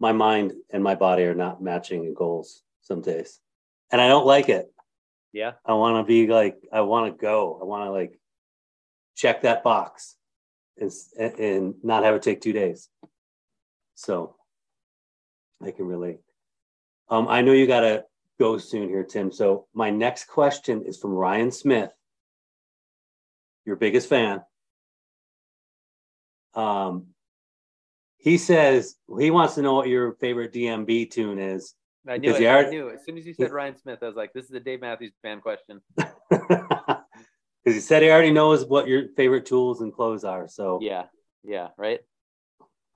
my 0.00 0.12
mind 0.12 0.52
and 0.70 0.82
my 0.82 0.94
body 0.94 1.24
are 1.24 1.34
not 1.34 1.62
matching 1.62 2.04
in 2.04 2.14
goals 2.14 2.62
some 2.82 3.02
days. 3.02 3.40
And 3.90 4.00
I 4.00 4.08
don't 4.08 4.26
like 4.26 4.48
it. 4.48 4.72
yeah 5.32 5.52
I 5.64 5.74
want 5.74 5.96
to 5.96 6.08
be 6.08 6.26
like, 6.26 6.56
I 6.72 6.80
want 6.82 7.12
to 7.12 7.20
go. 7.20 7.58
I 7.60 7.64
want 7.64 7.84
to 7.84 7.90
like 7.90 8.18
check 9.16 9.42
that 9.42 9.62
box 9.62 10.16
and, 10.78 10.90
and 11.18 11.74
not 11.82 12.04
have 12.04 12.14
it 12.14 12.22
take 12.22 12.40
two 12.40 12.52
days. 12.52 12.88
So 13.94 14.36
I 15.62 15.72
can 15.72 15.86
relate. 15.86 16.20
Um, 17.10 17.26
I 17.28 17.42
know 17.42 17.52
you 17.52 17.66
got 17.66 17.80
to 17.80 18.04
go 18.38 18.58
soon 18.58 18.88
here, 18.88 19.04
Tim. 19.04 19.32
So 19.32 19.66
my 19.74 19.90
next 19.90 20.26
question 20.28 20.84
is 20.86 20.98
from 20.98 21.10
Ryan 21.12 21.50
Smith, 21.50 21.90
your 23.64 23.76
biggest 23.76 24.08
fan. 24.08 24.42
Um, 26.54 27.06
he 28.28 28.38
says 28.38 28.96
he 29.18 29.30
wants 29.30 29.54
to 29.54 29.62
know 29.62 29.74
what 29.74 29.88
your 29.88 30.14
favorite 30.14 30.52
DMB 30.52 31.10
tune 31.10 31.38
is. 31.38 31.74
i 32.06 32.16
knew 32.16 32.34
it 32.34 32.40
you 32.40 32.48
i 32.48 32.68
knew 32.68 32.90
as 32.90 33.04
soon 33.04 33.18
as 33.18 33.26
you 33.26 33.34
said 33.34 33.50
ryan 33.50 33.76
smith 33.76 33.98
i 34.02 34.06
was 34.06 34.16
like 34.16 34.32
this 34.32 34.44
is 34.46 34.52
a 34.52 34.60
dave 34.60 34.80
matthews 34.80 35.12
fan 35.22 35.40
question 35.40 35.80
Because 37.68 37.82
he 37.82 37.86
said 37.86 38.02
he 38.02 38.10
already 38.10 38.30
knows 38.30 38.64
what 38.64 38.88
your 38.88 39.08
favorite 39.14 39.44
tools 39.44 39.82
and 39.82 39.92
clothes 39.92 40.24
are. 40.24 40.48
So 40.48 40.78
Yeah, 40.80 41.04
yeah, 41.44 41.68
right. 41.76 42.00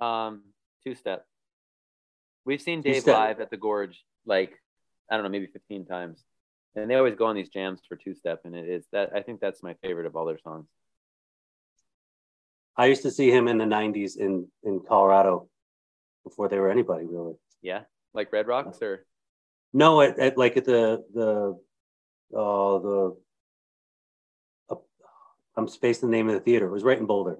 Um, 0.00 0.44
two 0.82 0.94
step. 0.94 1.26
We've 2.46 2.62
seen 2.62 2.80
Dave 2.80 2.94
Two-step. 2.94 3.14
live 3.14 3.40
at 3.40 3.50
the 3.50 3.58
Gorge 3.58 4.02
like 4.24 4.58
I 5.10 5.16
don't 5.16 5.24
know, 5.24 5.28
maybe 5.28 5.46
15 5.46 5.84
times, 5.84 6.24
and 6.74 6.88
they 6.90 6.94
always 6.94 7.16
go 7.16 7.26
on 7.26 7.36
these 7.36 7.50
jams 7.50 7.80
for 7.86 7.96
two 7.96 8.14
step, 8.14 8.40
and 8.44 8.54
it 8.54 8.66
is 8.66 8.86
that 8.92 9.10
I 9.14 9.20
think 9.20 9.40
that's 9.40 9.62
my 9.62 9.74
favorite 9.82 10.06
of 10.06 10.16
all 10.16 10.24
their 10.24 10.38
songs. 10.38 10.68
I 12.76 12.86
used 12.86 13.02
to 13.02 13.10
see 13.10 13.30
him 13.30 13.48
in 13.48 13.58
the 13.58 13.64
'90s 13.64 14.16
in 14.16 14.48
in 14.62 14.80
Colorado 14.86 15.48
before 16.24 16.48
they 16.48 16.58
were 16.58 16.70
anybody 16.70 17.06
really. 17.06 17.34
Yeah, 17.60 17.82
like 18.14 18.32
Red 18.32 18.46
Rocks 18.46 18.80
or 18.82 19.04
No, 19.72 20.00
at, 20.00 20.18
at 20.18 20.38
like 20.38 20.56
at 20.56 20.64
the 20.64 21.04
the 21.14 21.58
uh 22.36 22.78
the 22.78 23.16
uh, 24.70 24.74
I'm 25.56 25.68
spacing 25.68 26.10
the 26.10 26.16
name 26.16 26.28
of 26.28 26.34
the 26.34 26.40
theater. 26.40 26.66
It 26.66 26.72
was 26.72 26.82
right 26.84 26.98
in 26.98 27.06
Boulder, 27.06 27.38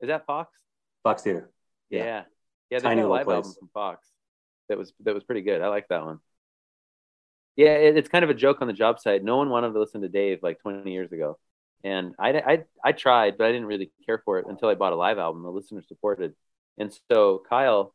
is 0.00 0.08
that 0.08 0.26
Fox? 0.26 0.58
Fox 1.02 1.22
Theater. 1.22 1.50
Yeah, 1.88 2.04
Yeah. 2.04 2.22
yeah. 2.70 2.78
they 2.78 2.82
Tiny 2.82 3.00
a 3.02 3.08
live 3.08 3.24
place. 3.24 3.36
album 3.36 3.52
from 3.58 3.68
Fox 3.72 4.06
that 4.68 4.78
was 4.78 4.92
that 5.00 5.14
was 5.14 5.24
pretty 5.24 5.42
good. 5.42 5.62
I 5.62 5.68
like 5.68 5.88
that 5.88 6.04
one. 6.04 6.18
Yeah, 7.56 7.74
it, 7.74 7.96
it's 7.96 8.08
kind 8.08 8.24
of 8.24 8.30
a 8.30 8.34
joke 8.34 8.58
on 8.62 8.68
the 8.68 8.72
job 8.72 9.00
site. 9.00 9.24
No 9.24 9.36
one 9.36 9.50
wanted 9.50 9.72
to 9.72 9.80
listen 9.80 10.00
to 10.02 10.08
Dave 10.08 10.38
like 10.42 10.60
20 10.60 10.90
years 10.92 11.10
ago, 11.12 11.38
and 11.84 12.14
I, 12.18 12.30
I 12.38 12.64
I 12.84 12.92
tried, 12.92 13.38
but 13.38 13.46
I 13.46 13.52
didn't 13.52 13.66
really 13.66 13.90
care 14.06 14.22
for 14.24 14.38
it 14.38 14.46
until 14.48 14.68
I 14.68 14.74
bought 14.74 14.92
a 14.92 14.96
live 14.96 15.18
album. 15.18 15.42
The 15.42 15.50
listener 15.50 15.82
supported, 15.82 16.34
and 16.78 16.92
so 17.10 17.42
Kyle, 17.48 17.94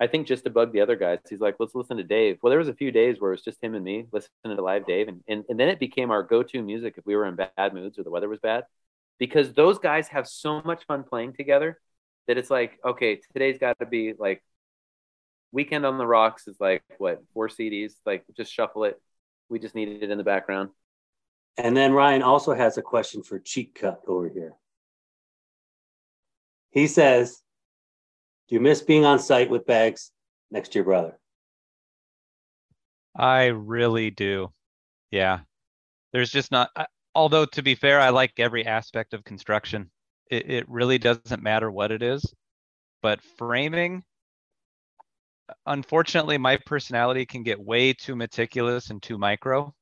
I 0.00 0.06
think 0.06 0.26
just 0.26 0.44
to 0.44 0.50
bug 0.50 0.72
the 0.72 0.80
other 0.80 0.96
guys, 0.96 1.18
he's 1.28 1.40
like, 1.40 1.56
let's 1.60 1.74
listen 1.74 1.98
to 1.98 2.04
Dave. 2.04 2.38
Well, 2.42 2.50
there 2.50 2.58
was 2.58 2.68
a 2.68 2.74
few 2.74 2.90
days 2.90 3.20
where 3.20 3.30
it 3.30 3.34
was 3.34 3.42
just 3.44 3.62
him 3.62 3.74
and 3.74 3.84
me 3.84 4.06
listening 4.12 4.56
to 4.56 4.62
live 4.62 4.86
Dave, 4.86 5.08
and 5.08 5.22
and, 5.28 5.44
and 5.48 5.60
then 5.60 5.68
it 5.68 5.78
became 5.80 6.10
our 6.10 6.22
go-to 6.22 6.62
music 6.62 6.94
if 6.96 7.06
we 7.06 7.16
were 7.16 7.26
in 7.26 7.36
bad 7.36 7.74
moods 7.74 7.98
or 7.98 8.02
the 8.04 8.10
weather 8.10 8.28
was 8.28 8.40
bad, 8.40 8.64
because 9.18 9.52
those 9.54 9.78
guys 9.78 10.08
have 10.08 10.26
so 10.26 10.62
much 10.62 10.84
fun 10.86 11.04
playing 11.04 11.34
together 11.34 11.78
that 12.26 12.38
it's 12.38 12.50
like, 12.50 12.78
okay, 12.84 13.20
today's 13.32 13.58
got 13.58 13.78
to 13.80 13.86
be 13.86 14.14
like 14.18 14.42
Weekend 15.52 15.84
on 15.84 15.98
the 15.98 16.06
Rocks 16.06 16.46
is 16.48 16.56
like 16.60 16.82
what 16.98 17.22
four 17.34 17.48
CDs, 17.48 17.94
like 18.06 18.24
just 18.36 18.52
shuffle 18.52 18.84
it. 18.84 19.00
We 19.48 19.58
just 19.58 19.74
need 19.74 20.02
it 20.02 20.10
in 20.10 20.18
the 20.18 20.24
background. 20.24 20.70
And 21.62 21.76
then 21.76 21.92
Ryan 21.92 22.22
also 22.22 22.54
has 22.54 22.78
a 22.78 22.82
question 22.82 23.22
for 23.22 23.38
Cheat 23.38 23.74
Cut 23.74 24.00
over 24.06 24.28
here. 24.30 24.54
He 26.70 26.86
says, 26.86 27.42
"Do 28.48 28.54
you 28.54 28.60
miss 28.60 28.80
being 28.80 29.04
on 29.04 29.18
site 29.18 29.50
with 29.50 29.66
bags 29.66 30.10
next 30.50 30.70
to 30.72 30.78
your 30.78 30.84
brother?" 30.84 31.18
I 33.14 33.46
really 33.46 34.10
do. 34.10 34.52
Yeah. 35.10 35.40
There's 36.12 36.30
just 36.30 36.50
not, 36.50 36.70
I- 36.76 36.86
although 37.14 37.44
to 37.44 37.62
be 37.62 37.74
fair, 37.74 38.00
I 38.00 38.08
like 38.08 38.32
every 38.38 38.64
aspect 38.64 39.12
of 39.12 39.24
construction. 39.24 39.90
It, 40.30 40.50
it 40.50 40.68
really 40.68 40.96
doesn't 40.98 41.42
matter 41.42 41.70
what 41.70 41.92
it 41.92 42.02
is. 42.02 42.24
But 43.02 43.20
framing, 43.36 44.02
unfortunately, 45.66 46.38
my 46.38 46.56
personality 46.56 47.26
can 47.26 47.42
get 47.42 47.60
way 47.60 47.92
too 47.92 48.16
meticulous 48.16 48.88
and 48.88 49.02
too 49.02 49.18
micro. 49.18 49.74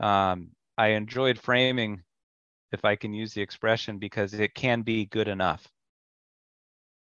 Um, 0.00 0.50
I 0.80 0.92
enjoyed 0.92 1.38
framing 1.38 2.00
if 2.72 2.86
I 2.86 2.96
can 2.96 3.12
use 3.12 3.34
the 3.34 3.42
expression, 3.42 3.98
because 3.98 4.32
it 4.32 4.54
can 4.54 4.80
be 4.80 5.04
good 5.04 5.28
enough. 5.28 5.68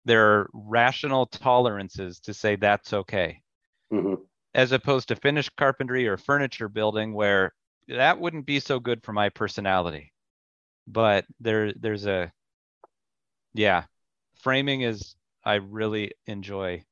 There 0.07 0.25
are 0.31 0.51
rational 0.55 1.27
tolerances 1.27 2.21
to 2.21 2.33
say 2.33 2.57
that's 2.57 2.95
okay, 2.95 3.43
hmm 3.91 4.15
as 4.55 4.73
opposed 4.73 5.09
to 5.09 5.17
finished 5.17 5.55
carpentry 5.57 6.09
or 6.09 6.17
furniture 6.17 6.71
building, 6.71 7.13
where 7.13 7.53
that 7.87 8.19
wouldn't 8.19 8.47
be 8.47 8.61
so 8.61 8.81
good 8.81 9.05
for 9.05 9.13
my 9.13 9.29
personality. 9.29 10.11
But 10.87 11.27
there, 11.39 11.75
there's 11.75 12.07
a, 12.07 12.33
yeah, 13.53 13.85
framing 14.43 14.81
is, 14.81 15.17
I 15.45 15.57
really 15.57 16.13
enjoy 16.27 16.83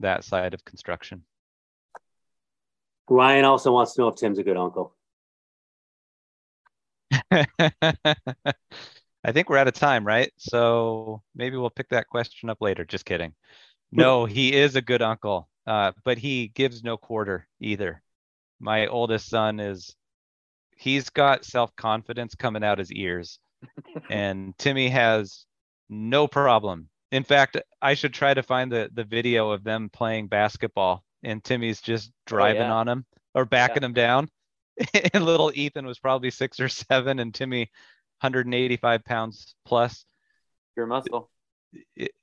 that 0.00 0.24
side 0.24 0.54
of 0.54 0.64
construction. 0.64 1.24
Ryan 3.10 3.44
also 3.44 3.72
wants 3.72 3.92
to 3.92 4.00
know 4.00 4.08
if 4.08 4.16
Tim's 4.16 4.38
a 4.38 4.42
good 4.42 4.56
uncle. 4.56 4.94
I 9.24 9.32
think 9.32 9.48
we're 9.48 9.56
out 9.56 9.68
of 9.68 9.74
time, 9.74 10.06
right? 10.06 10.32
So 10.36 11.22
maybe 11.34 11.56
we'll 11.56 11.70
pick 11.70 11.88
that 11.90 12.08
question 12.08 12.50
up 12.50 12.58
later. 12.60 12.84
Just 12.84 13.04
kidding. 13.04 13.34
No, 13.90 14.24
he 14.24 14.52
is 14.52 14.76
a 14.76 14.82
good 14.82 15.02
uncle, 15.02 15.48
uh, 15.66 15.92
but 16.04 16.18
he 16.18 16.48
gives 16.48 16.82
no 16.82 16.96
quarter 16.96 17.46
either. 17.60 18.02
My 18.60 18.86
oldest 18.88 19.28
son 19.28 19.60
is, 19.60 19.94
he's 20.76 21.10
got 21.10 21.44
self 21.44 21.74
confidence 21.76 22.34
coming 22.34 22.64
out 22.64 22.78
his 22.78 22.90
ears, 22.92 23.38
and 24.10 24.56
Timmy 24.58 24.88
has 24.88 25.46
no 25.88 26.26
problem. 26.26 26.88
In 27.12 27.22
fact, 27.22 27.56
I 27.80 27.94
should 27.94 28.12
try 28.12 28.34
to 28.34 28.42
find 28.42 28.70
the 28.72 28.90
the 28.92 29.04
video 29.04 29.50
of 29.50 29.62
them 29.62 29.88
playing 29.92 30.26
basketball, 30.26 31.04
and 31.22 31.42
Timmy's 31.42 31.80
just 31.80 32.10
driving 32.26 32.62
yeah. 32.62 32.74
on 32.74 32.88
him 32.88 33.06
or 33.34 33.44
backing 33.44 33.84
him 33.84 33.92
down. 33.92 34.28
and 35.12 35.24
little 35.24 35.52
Ethan 35.54 35.86
was 35.86 35.98
probably 35.98 36.30
six 36.30 36.60
or 36.60 36.68
seven, 36.68 37.18
and 37.18 37.34
Timmy, 37.34 37.70
185 38.20 39.04
pounds 39.04 39.54
plus. 39.64 40.04
Your 40.76 40.86
muscle. 40.86 41.30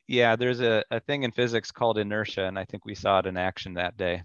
Yeah, 0.08 0.36
there's 0.36 0.62
a, 0.62 0.84
a 0.92 1.00
thing 1.00 1.24
in 1.24 1.32
physics 1.32 1.72
called 1.72 1.98
inertia, 1.98 2.46
and 2.46 2.58
I 2.58 2.66
think 2.66 2.86
we 2.86 2.96
saw 2.96 3.20
it 3.20 3.26
in 3.26 3.38
action 3.38 3.76
that 3.76 3.98
day. 3.98 4.24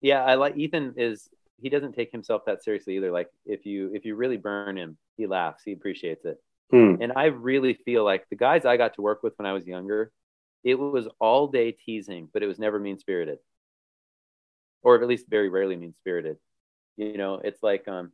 Yeah, 0.00 0.22
I 0.24 0.34
like 0.34 0.56
Ethan 0.56 0.94
is 0.96 1.28
he 1.60 1.68
doesn't 1.68 1.92
take 1.92 2.12
himself 2.12 2.42
that 2.46 2.62
seriously 2.62 2.96
either. 2.96 3.10
Like 3.10 3.28
if 3.44 3.64
you 3.64 3.92
if 3.94 4.04
you 4.04 4.14
really 4.14 4.36
burn 4.36 4.76
him, 4.76 4.96
he 5.16 5.26
laughs, 5.26 5.62
he 5.64 5.72
appreciates 5.72 6.24
it. 6.24 6.38
Hmm. 6.70 6.96
And 7.00 7.12
I 7.14 7.26
really 7.26 7.74
feel 7.74 8.04
like 8.04 8.28
the 8.28 8.36
guys 8.36 8.64
I 8.64 8.76
got 8.76 8.94
to 8.94 9.02
work 9.02 9.22
with 9.22 9.34
when 9.38 9.46
I 9.46 9.52
was 9.52 9.66
younger, 9.66 10.12
it 10.64 10.74
was 10.74 11.08
all 11.20 11.46
day 11.46 11.72
teasing, 11.72 12.28
but 12.32 12.42
it 12.42 12.46
was 12.46 12.58
never 12.58 12.78
mean 12.78 12.98
spirited. 12.98 13.38
Or 14.82 15.00
at 15.00 15.08
least 15.08 15.26
very 15.28 15.48
rarely 15.48 15.76
mean 15.76 15.94
spirited. 15.94 16.38
You 16.96 17.16
know, 17.18 17.40
it's 17.42 17.62
like 17.62 17.86
um 17.88 18.12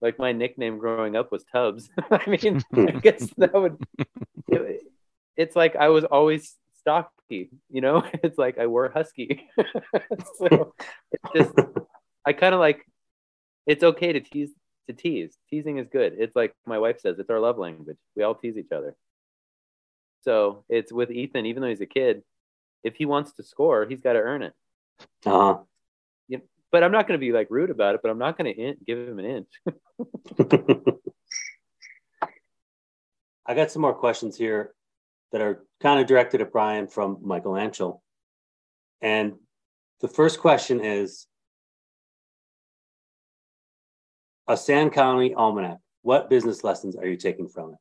like 0.00 0.18
my 0.18 0.32
nickname 0.32 0.78
growing 0.78 1.16
up 1.16 1.32
was 1.32 1.44
Tubbs. 1.44 1.88
I 2.10 2.20
mean, 2.28 2.62
I 2.76 2.92
guess 3.00 3.30
that 3.38 3.54
would 3.54 3.76
it- 4.48 4.82
it's 5.36 5.56
like 5.56 5.74
I 5.74 5.88
was 5.88 6.04
always 6.04 6.54
stocky, 6.78 7.50
you 7.70 7.80
know? 7.80 8.04
It's 8.22 8.38
like 8.38 8.58
I 8.58 8.66
wore 8.68 8.88
husky. 8.88 9.48
so 10.38 10.72
it's 11.34 11.52
just 11.52 11.52
I 12.24 12.32
kind 12.32 12.54
of 12.54 12.60
like 12.60 12.86
it's 13.66 13.82
okay 13.82 14.12
to 14.12 14.20
tease 14.20 14.50
to 14.88 14.92
tease. 14.92 15.36
Teasing 15.50 15.78
is 15.78 15.88
good. 15.88 16.14
It's 16.18 16.36
like 16.36 16.54
my 16.66 16.78
wife 16.78 17.00
says, 17.00 17.18
it's 17.18 17.30
our 17.30 17.40
love 17.40 17.58
language. 17.58 17.96
We 18.14 18.22
all 18.22 18.34
tease 18.34 18.56
each 18.56 18.70
other. 18.70 18.94
So 20.22 20.64
it's 20.68 20.92
with 20.92 21.10
Ethan, 21.10 21.46
even 21.46 21.62
though 21.62 21.68
he's 21.68 21.80
a 21.80 21.86
kid, 21.86 22.22
if 22.82 22.94
he 22.96 23.06
wants 23.06 23.32
to 23.32 23.42
score, 23.42 23.86
he's 23.86 24.00
got 24.00 24.12
to 24.14 24.20
earn 24.20 24.42
it. 24.42 24.52
Uh-huh. 25.26 25.58
But 26.74 26.82
I'm 26.82 26.90
not 26.90 27.06
going 27.06 27.20
to 27.20 27.24
be 27.24 27.30
like 27.30 27.46
rude 27.50 27.70
about 27.70 27.94
it, 27.94 28.00
but 28.02 28.10
I'm 28.10 28.18
not 28.18 28.36
going 28.36 28.52
to 28.52 28.60
in- 28.60 28.78
give 28.84 28.98
him 28.98 29.20
an 29.20 29.24
inch. 29.24 29.46
I 33.46 33.54
got 33.54 33.70
some 33.70 33.82
more 33.82 33.94
questions 33.94 34.36
here 34.36 34.74
that 35.30 35.40
are 35.40 35.64
kind 35.80 36.00
of 36.00 36.08
directed 36.08 36.40
at 36.40 36.50
Bryan 36.50 36.88
from 36.88 37.18
Michael 37.22 37.52
Anschel. 37.52 38.00
And 39.00 39.34
the 40.00 40.08
first 40.08 40.40
question 40.40 40.84
is 40.84 41.28
a 44.48 44.56
Sand 44.56 44.94
County 44.94 45.32
Almanac. 45.32 45.78
What 46.02 46.28
business 46.28 46.64
lessons 46.64 46.96
are 46.96 47.06
you 47.06 47.16
taking 47.16 47.46
from 47.46 47.74
it? 47.74 47.78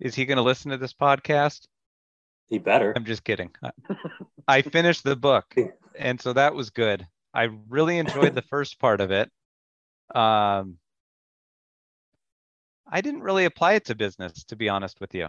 Is 0.00 0.14
he 0.14 0.24
going 0.24 0.38
to 0.38 0.42
listen 0.42 0.70
to 0.70 0.78
this 0.78 0.94
podcast? 0.94 1.66
He 2.48 2.58
better. 2.58 2.92
I'm 2.96 3.04
just 3.04 3.24
kidding. 3.24 3.50
I- 4.48 4.62
finished 4.62 5.04
the 5.04 5.16
book, 5.16 5.54
and 5.98 6.20
so 6.20 6.32
that 6.32 6.54
was 6.54 6.70
good. 6.70 7.06
I 7.32 7.48
really 7.68 7.98
enjoyed 7.98 8.34
the 8.34 8.42
first 8.50 8.78
part 8.78 9.00
of 9.00 9.10
it. 9.10 9.30
Um, 10.14 10.78
I 12.86 13.00
didn't 13.00 13.22
really 13.22 13.44
apply 13.46 13.74
it 13.74 13.84
to 13.86 13.94
business, 13.94 14.44
to 14.44 14.56
be 14.56 14.68
honest 14.68 15.00
with 15.00 15.14
you. 15.14 15.28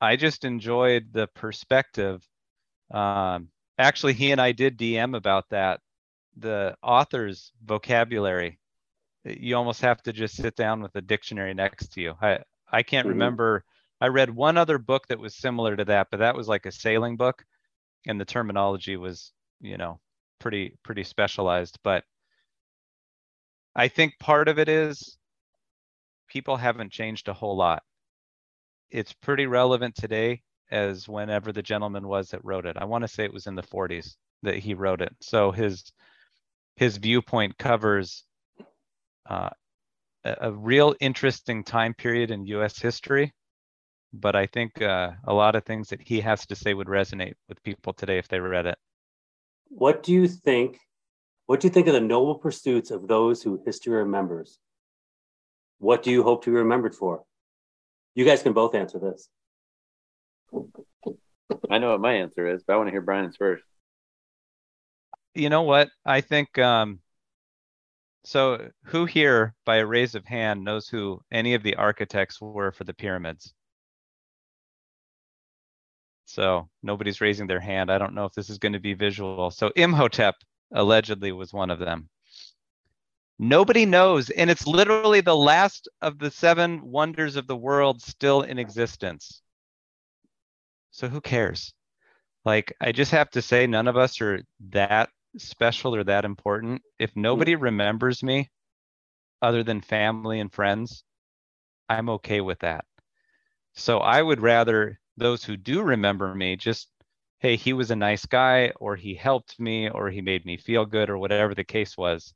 I 0.00 0.16
just 0.16 0.44
enjoyed 0.44 1.12
the 1.12 1.28
perspective. 1.28 2.26
Um, 2.90 3.48
actually, 3.78 4.14
he 4.14 4.32
and 4.32 4.40
I 4.40 4.52
did 4.52 4.76
DM 4.78 5.14
about 5.16 5.48
that. 5.50 5.80
The 6.38 6.76
author's 6.82 7.52
vocabulary, 7.64 8.58
you 9.24 9.56
almost 9.56 9.82
have 9.82 10.02
to 10.04 10.12
just 10.12 10.36
sit 10.36 10.56
down 10.56 10.82
with 10.82 10.96
a 10.96 11.02
dictionary 11.02 11.54
next 11.54 11.92
to 11.92 12.00
you. 12.00 12.14
I 12.20 12.40
I 12.70 12.82
can't 12.82 13.06
Mhm. 13.06 13.10
remember. 13.10 13.64
I 14.02 14.08
read 14.08 14.30
one 14.30 14.56
other 14.58 14.78
book 14.78 15.06
that 15.06 15.20
was 15.20 15.36
similar 15.36 15.76
to 15.76 15.84
that, 15.84 16.08
but 16.10 16.16
that 16.18 16.34
was 16.34 16.48
like 16.48 16.66
a 16.66 16.72
sailing 16.72 17.16
book, 17.16 17.44
and 18.04 18.20
the 18.20 18.24
terminology 18.24 18.96
was, 18.96 19.32
you 19.60 19.76
know, 19.76 20.00
pretty 20.40 20.76
pretty 20.82 21.04
specialized. 21.04 21.78
But 21.84 22.02
I 23.76 23.86
think 23.86 24.18
part 24.18 24.48
of 24.48 24.58
it 24.58 24.68
is 24.68 25.16
people 26.26 26.56
haven't 26.56 26.90
changed 26.90 27.28
a 27.28 27.32
whole 27.32 27.56
lot. 27.56 27.84
It's 28.90 29.12
pretty 29.12 29.46
relevant 29.46 29.94
today 29.94 30.42
as 30.72 31.08
whenever 31.08 31.52
the 31.52 31.62
gentleman 31.62 32.08
was 32.08 32.30
that 32.30 32.44
wrote 32.44 32.66
it. 32.66 32.76
I 32.76 32.86
want 32.86 33.02
to 33.02 33.08
say 33.08 33.22
it 33.22 33.32
was 33.32 33.46
in 33.46 33.54
the 33.54 33.62
40s 33.62 34.16
that 34.42 34.56
he 34.56 34.74
wrote 34.74 35.00
it. 35.00 35.14
So 35.20 35.52
his 35.52 35.92
his 36.74 36.96
viewpoint 36.96 37.56
covers 37.56 38.24
uh, 39.30 39.50
a, 40.24 40.36
a 40.40 40.52
real 40.52 40.96
interesting 40.98 41.62
time 41.62 41.94
period 41.94 42.32
in 42.32 42.46
U.S. 42.46 42.80
history. 42.80 43.32
But 44.12 44.36
I 44.36 44.46
think 44.46 44.80
uh, 44.82 45.12
a 45.24 45.32
lot 45.32 45.54
of 45.54 45.64
things 45.64 45.88
that 45.88 46.00
he 46.02 46.20
has 46.20 46.46
to 46.46 46.56
say 46.56 46.74
would 46.74 46.86
resonate 46.86 47.34
with 47.48 47.62
people 47.62 47.92
today 47.92 48.18
if 48.18 48.28
they 48.28 48.40
read 48.40 48.66
it. 48.66 48.78
What 49.68 50.02
do 50.02 50.12
you 50.12 50.28
think? 50.28 50.78
What 51.46 51.60
do 51.60 51.66
you 51.66 51.72
think 51.72 51.86
of 51.86 51.94
the 51.94 52.00
noble 52.00 52.34
pursuits 52.36 52.90
of 52.90 53.08
those 53.08 53.42
who 53.42 53.62
history 53.64 53.94
remembers? 53.94 54.58
What 55.78 56.02
do 56.02 56.10
you 56.10 56.22
hope 56.22 56.44
to 56.44 56.50
be 56.50 56.56
remembered 56.56 56.94
for? 56.94 57.24
You 58.14 58.24
guys 58.24 58.42
can 58.42 58.52
both 58.52 58.74
answer 58.74 58.98
this. 58.98 59.28
I 61.70 61.78
know 61.78 61.90
what 61.92 62.00
my 62.00 62.12
answer 62.14 62.46
is, 62.46 62.62
but 62.62 62.74
I 62.74 62.76
want 62.76 62.88
to 62.88 62.92
hear 62.92 63.00
Bryan's 63.00 63.36
first. 63.36 63.64
you 65.34 65.48
know 65.48 65.62
what? 65.62 65.88
I 66.04 66.20
think 66.20 66.58
um 66.58 67.00
so 68.24 68.68
who 68.84 69.04
here 69.06 69.54
by 69.64 69.76
a 69.76 69.86
raise 69.86 70.14
of 70.14 70.24
hand 70.24 70.62
knows 70.62 70.88
who 70.88 71.20
any 71.32 71.54
of 71.54 71.62
the 71.62 71.74
architects 71.76 72.40
were 72.40 72.70
for 72.70 72.84
the 72.84 72.94
pyramids? 72.94 73.54
So 76.24 76.68
nobody's 76.82 77.20
raising 77.20 77.46
their 77.46 77.60
hand. 77.60 77.90
I 77.90 77.98
don't 77.98 78.14
know 78.14 78.24
if 78.24 78.32
this 78.32 78.50
is 78.50 78.58
going 78.58 78.72
to 78.72 78.80
be 78.80 78.94
visual. 78.94 79.50
So 79.50 79.70
Imhotep 79.76 80.36
allegedly 80.72 81.32
was 81.32 81.52
one 81.52 81.70
of 81.70 81.78
them. 81.78 82.08
Nobody 83.38 83.86
knows, 83.86 84.30
and 84.30 84.50
it's 84.50 84.66
literally 84.66 85.20
the 85.20 85.36
last 85.36 85.88
of 86.00 86.18
the 86.18 86.30
seven 86.30 86.80
wonders 86.82 87.36
of 87.36 87.46
the 87.46 87.56
world 87.56 88.00
still 88.00 88.42
in 88.42 88.58
existence. 88.58 89.42
So 90.92 91.08
who 91.08 91.20
cares? 91.20 91.74
Like, 92.44 92.74
I 92.80 92.92
just 92.92 93.10
have 93.10 93.30
to 93.30 93.42
say, 93.42 93.66
none 93.66 93.88
of 93.88 93.96
us 93.96 94.20
are 94.20 94.42
that 94.70 95.10
special 95.38 95.94
or 95.94 96.04
that 96.04 96.24
important. 96.24 96.82
If 96.98 97.16
nobody 97.16 97.56
remembers 97.56 98.22
me 98.22 98.50
other 99.40 99.62
than 99.64 99.80
family 99.80 100.38
and 100.38 100.52
friends, 100.52 101.02
I'm 101.88 102.10
okay 102.10 102.40
with 102.40 102.60
that. 102.60 102.84
So 103.74 103.98
I 103.98 104.22
would 104.22 104.40
rather 104.40 105.00
those 105.16 105.44
who 105.44 105.56
do 105.56 105.82
remember 105.82 106.34
me 106.34 106.56
just, 106.56 106.88
hey, 107.40 107.56
he 107.56 107.72
was 107.72 107.90
a 107.90 107.96
nice 107.96 108.26
guy, 108.26 108.72
or 108.76 108.96
he 108.96 109.14
helped 109.14 109.58
me, 109.60 109.88
or 109.88 110.10
he 110.10 110.20
made 110.20 110.44
me 110.44 110.56
feel 110.56 110.86
good, 110.86 111.10
or 111.10 111.18
whatever 111.18 111.54
the 111.54 111.64
case 111.64 111.96
was. 111.96 112.34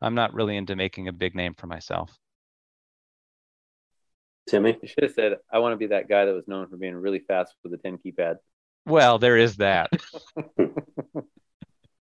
I'm 0.00 0.14
not 0.14 0.34
really 0.34 0.56
into 0.56 0.76
making 0.76 1.08
a 1.08 1.12
big 1.12 1.34
name 1.34 1.54
for 1.54 1.66
myself. 1.66 2.18
Timmy? 4.48 4.76
You 4.82 4.88
should 4.88 5.04
have 5.04 5.12
said, 5.12 5.36
I 5.50 5.60
want 5.60 5.72
to 5.72 5.76
be 5.76 5.86
that 5.86 6.08
guy 6.08 6.24
that 6.24 6.34
was 6.34 6.48
known 6.48 6.68
for 6.68 6.76
being 6.76 6.96
really 6.96 7.20
fast 7.20 7.54
with 7.62 7.72
a 7.74 7.78
10 7.78 7.98
keypad. 7.98 8.36
Well, 8.84 9.18
there 9.18 9.36
is 9.36 9.56
that. 9.58 9.90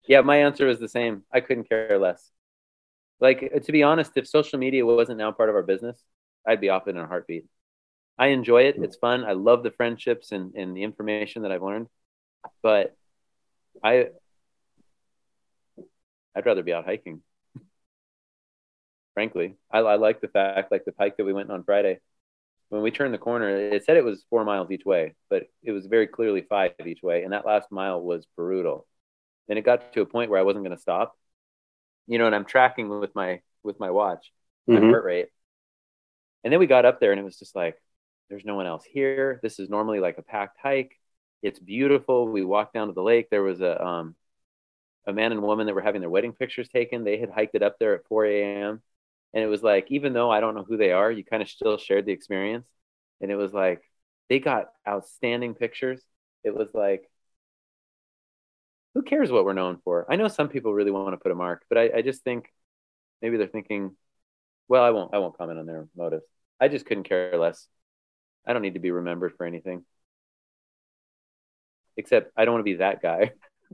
Yeah, 0.07 0.22
my 0.22 0.38
answer 0.38 0.67
is 0.67 0.80
the 0.80 0.89
same. 0.89 1.24
I 1.32 1.39
couldn't 1.41 1.69
care 1.69 1.97
less. 1.99 2.30
Like, 3.19 3.49
uh, 3.55 3.59
to 3.59 3.72
be 3.72 3.84
honest, 3.84 4.11
if 4.15 4.28
social 4.28 4.59
media 4.59 4.86
wasn't 4.86 5.19
now 5.19 5.32
part 5.32 5.49
of 5.49 5.55
our 5.55 5.63
business, 5.63 6.03
I'd 6.45 6.59
be 6.61 6.69
off 6.69 6.88
it 6.88 6.91
in 6.91 6.97
a 6.97 7.07
heartbeat. 7.07 7.45
I 8.22 8.28
enjoy 8.28 8.63
it. 8.63 8.78
It's 8.78 8.97
fun. 8.97 9.26
I 9.26 9.34
love 9.34 9.63
the 9.63 9.72
friendships 9.72 10.32
and, 10.32 10.53
and 10.55 10.78
the 10.78 10.84
information 10.84 11.41
that 11.41 11.51
I've 11.51 11.63
learned. 11.63 11.88
But 12.63 12.95
I, 13.84 14.09
I'd 16.36 16.45
rather 16.45 16.63
be 16.63 16.74
out 16.74 16.86
hiking. 16.86 17.24
Frankly, 19.13 19.55
I, 19.72 19.80
I 19.80 19.95
like 19.95 20.22
the 20.22 20.30
fact, 20.30 20.72
like 20.72 20.86
the 20.86 20.93
pike 20.93 21.17
that 21.17 21.26
we 21.26 21.34
went 21.34 21.51
on 21.51 21.63
Friday, 21.63 21.99
when 22.69 22.84
we 22.84 22.91
turned 22.91 23.13
the 23.13 23.19
corner, 23.19 23.49
it 23.49 23.86
said 23.86 23.97
it 23.97 24.05
was 24.05 24.26
four 24.30 24.45
miles 24.45 24.72
each 24.72 24.86
way, 24.86 25.15
but 25.30 25.45
it 25.63 25.72
was 25.74 25.88
very 25.88 26.07
clearly 26.07 26.43
five 26.43 26.74
each 26.86 27.03
way, 27.03 27.24
and 27.24 27.34
that 27.34 27.45
last 27.45 27.72
mile 27.72 28.01
was 28.01 28.28
brutal. 28.38 28.88
And 29.49 29.59
it 29.59 29.63
got 29.63 29.93
to 29.93 30.01
a 30.01 30.07
point 30.07 30.32
where 30.32 30.39
I 30.39 30.43
wasn't 30.43 30.65
going 30.65 30.78
to 30.78 30.82
stop, 30.82 31.17
you 32.07 32.19
know, 32.19 32.28
and 32.28 32.36
I'm 32.36 32.45
tracking 32.45 32.89
with 32.89 33.15
my 33.15 33.41
with 33.63 33.80
my 33.80 33.91
watch, 33.91 34.32
my 34.67 34.82
Mhm. 34.82 34.89
heart 34.91 35.05
rate, 35.05 35.30
and 36.43 36.51
then 36.51 36.59
we 36.59 36.67
got 36.67 36.86
up 36.86 36.99
there, 36.99 37.11
and 37.11 37.19
it 37.19 37.24
was 37.24 37.38
just 37.39 37.55
like, 37.55 37.82
there's 38.32 38.45
no 38.45 38.55
one 38.55 38.65
else 38.65 38.84
here. 38.86 39.39
This 39.43 39.59
is 39.59 39.69
normally 39.69 39.99
like 39.99 40.17
a 40.17 40.23
packed 40.23 40.57
hike. 40.61 40.97
It's 41.43 41.59
beautiful. 41.59 42.27
We 42.27 42.43
walked 42.43 42.73
down 42.73 42.88
to 42.88 42.93
the 42.93 43.03
lake. 43.03 43.29
There 43.29 43.43
was 43.43 43.61
a 43.61 43.84
um, 43.84 44.15
a 45.05 45.13
man 45.13 45.32
and 45.32 45.41
woman 45.41 45.67
that 45.67 45.75
were 45.75 45.82
having 45.82 46.01
their 46.01 46.09
wedding 46.09 46.34
pictures 46.34 46.69
taken. 46.69 47.03
They 47.03 47.17
had 47.17 47.29
hiked 47.29 47.55
it 47.55 47.63
up 47.63 47.77
there 47.77 47.95
at 47.95 48.05
4 48.07 48.25
a.m. 48.25 48.82
And 49.34 49.43
it 49.43 49.47
was 49.47 49.63
like, 49.63 49.88
even 49.89 50.13
though 50.13 50.29
I 50.32 50.39
don't 50.39 50.55
know 50.55 50.63
who 50.63 50.77
they 50.77 50.91
are, 50.91 51.11
you 51.11 51.23
kind 51.23 51.41
of 51.41 51.49
still 51.49 51.77
shared 51.77 52.05
the 52.05 52.11
experience. 52.11 52.67
And 53.19 53.32
it 53.32 53.36
was 53.36 53.53
like, 53.53 53.82
they 54.29 54.39
got 54.39 54.71
outstanding 54.88 55.55
pictures. 55.55 56.01
It 56.43 56.55
was 56.55 56.73
like, 56.73 57.09
who 58.93 59.01
cares 59.03 59.32
what 59.32 59.45
we're 59.45 59.53
known 59.53 59.79
for? 59.84 60.05
I 60.09 60.15
know 60.15 60.27
some 60.27 60.49
people 60.49 60.73
really 60.73 60.91
want 60.91 61.13
to 61.13 61.17
put 61.17 61.32
a 61.32 61.36
mark, 61.36 61.63
but 61.69 61.77
I, 61.77 61.91
I 61.97 62.01
just 62.01 62.23
think 62.23 62.51
maybe 63.21 63.38
they're 63.38 63.47
thinking, 63.47 63.95
well, 64.67 64.84
I 64.84 64.91
won't, 64.91 65.13
I 65.13 65.19
won't 65.19 65.38
comment 65.38 65.59
on 65.59 65.65
their 65.65 65.88
motives. 65.95 66.25
I 66.59 66.67
just 66.67 66.86
couldn't 66.86 67.03
care 67.03 67.38
less. 67.38 67.67
I 68.45 68.53
don't 68.53 68.61
need 68.61 68.73
to 68.73 68.79
be 68.79 68.91
remembered 68.91 69.33
for 69.37 69.45
anything. 69.45 69.83
Except 71.97 72.31
I 72.35 72.45
don't 72.45 72.53
want 72.55 72.65
to 72.65 72.71
be 72.71 72.77
that 72.77 73.01
guy. 73.01 73.31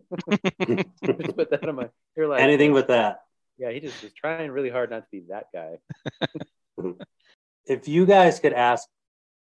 just 0.27 1.35
put 1.35 1.49
that 1.51 1.67
on 1.67 1.75
my. 1.75 1.89
You're 2.15 2.27
like 2.27 2.41
Anything 2.41 2.73
with 2.73 2.87
that. 2.87 3.21
Yeah, 3.57 3.71
he 3.71 3.79
just 3.79 4.01
was 4.03 4.13
trying 4.13 4.51
really 4.51 4.69
hard 4.69 4.91
not 4.91 4.99
to 4.99 5.07
be 5.11 5.25
that 5.29 5.45
guy. 5.53 5.77
If 7.65 7.89
you 7.89 8.05
guys 8.05 8.39
could 8.39 8.53
ask 8.53 8.87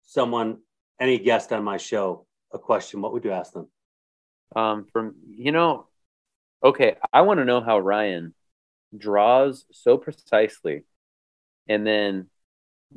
someone, 0.04 0.58
any 0.98 1.18
guest 1.18 1.52
on 1.52 1.62
my 1.62 1.76
show, 1.76 2.26
a 2.54 2.58
question, 2.58 3.02
what 3.02 3.12
would 3.12 3.22
you 3.22 3.32
ask 3.32 3.52
them? 3.52 3.68
Um, 4.56 4.86
from 4.92 5.16
you 5.28 5.52
know, 5.52 5.88
okay, 6.64 6.96
I 7.12 7.20
want 7.20 7.40
to 7.40 7.44
know 7.44 7.60
how 7.60 7.78
Ryan 7.78 8.34
draws 8.96 9.66
so 9.72 9.98
precisely, 9.98 10.84
and 11.68 11.86
then 11.86 12.30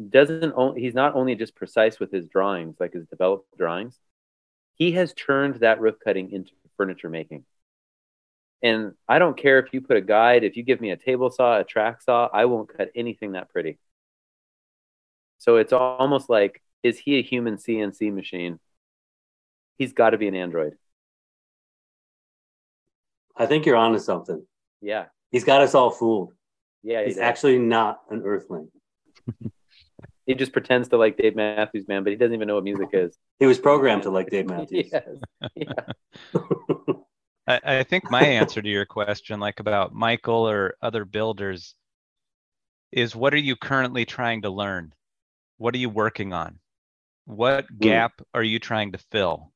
doesn't 0.10 0.54
only 0.56 0.82
he's 0.82 0.94
not 0.94 1.16
only 1.16 1.36
just 1.36 1.56
precise 1.56 2.00
with 2.00 2.12
his 2.12 2.28
drawings, 2.28 2.76
like 2.80 2.94
his 2.94 3.06
developed 3.08 3.58
drawings, 3.58 4.00
he 4.76 4.92
has 4.94 5.14
turned 5.14 5.56
that 5.56 5.82
roof 5.82 5.96
cutting 6.04 6.32
into 6.32 6.52
furniture 6.78 7.10
making. 7.10 7.44
And 8.62 8.94
I 9.08 9.20
don't 9.20 9.38
care 9.38 9.60
if 9.60 9.74
you 9.74 9.82
put 9.82 9.98
a 9.98 10.02
guide, 10.02 10.44
if 10.44 10.58
you 10.58 10.64
give 10.64 10.82
me 10.82 10.92
a 10.92 10.98
table 10.98 11.30
saw, 11.30 11.60
a 11.60 11.64
track 11.64 12.02
saw, 12.02 12.30
I 12.32 12.46
won't 12.46 12.76
cut 12.76 12.90
anything 12.96 13.34
that 13.34 13.50
pretty. 13.50 13.78
So 15.38 15.58
it's 15.58 15.74
almost 15.74 16.30
like, 16.30 16.62
is 16.82 16.98
he 16.98 17.20
a 17.20 17.24
human 17.24 17.58
CNC 17.58 18.14
machine? 18.14 18.60
He's 19.78 19.94
got 19.94 20.12
to 20.12 20.18
be 20.18 20.28
an 20.28 20.36
android. 20.36 20.74
I 23.36 23.46
think 23.46 23.66
you're 23.66 23.76
onto 23.76 24.00
something. 24.00 24.44
Yeah. 24.82 25.06
He's 25.32 25.44
got 25.44 25.62
us 25.62 25.76
all 25.76 25.92
fooled. 25.92 26.34
Yeah. 26.82 27.04
He's 27.06 27.16
does. 27.16 27.22
actually 27.22 27.60
not 27.60 28.02
an 28.10 28.24
earthling. 28.26 28.70
he 30.28 30.36
just 30.36 30.52
pretends 30.52 30.90
to 30.90 30.98
like 30.98 31.18
Dave 31.18 31.36
Matthews, 31.38 31.88
man, 31.88 32.04
but 32.04 32.12
he 32.12 32.18
doesn't 32.18 32.34
even 32.34 32.50
know 32.50 32.56
what 32.56 32.66
music 32.66 32.90
is. 32.92 33.18
He 33.40 33.46
was 33.46 33.58
programmed 33.58 34.04
to 34.04 34.12
like 34.12 34.30
Dave 34.30 34.48
Matthews. 34.48 34.90
yes. 34.92 35.08
Yeah. 35.56 36.42
I, 37.48 37.80
I 37.80 37.84
think 37.84 38.12
my 38.12 38.22
answer 38.22 38.62
to 38.62 38.70
your 38.70 38.86
question, 38.86 39.40
like 39.40 39.62
about 39.62 39.94
Michael 39.94 40.48
or 40.48 40.76
other 40.82 41.06
builders, 41.06 41.76
is 42.92 43.16
what 43.16 43.34
are 43.34 43.38
you 43.38 43.56
currently 43.56 44.06
trying 44.06 44.42
to 44.42 44.50
learn? 44.50 44.94
What 45.58 45.74
are 45.74 45.80
you 45.80 45.90
working 45.90 46.34
on? 46.34 46.60
What 47.24 47.66
hmm. 47.70 47.78
gap 47.80 48.22
are 48.34 48.44
you 48.44 48.60
trying 48.60 48.92
to 48.92 49.00
fill? 49.12 49.54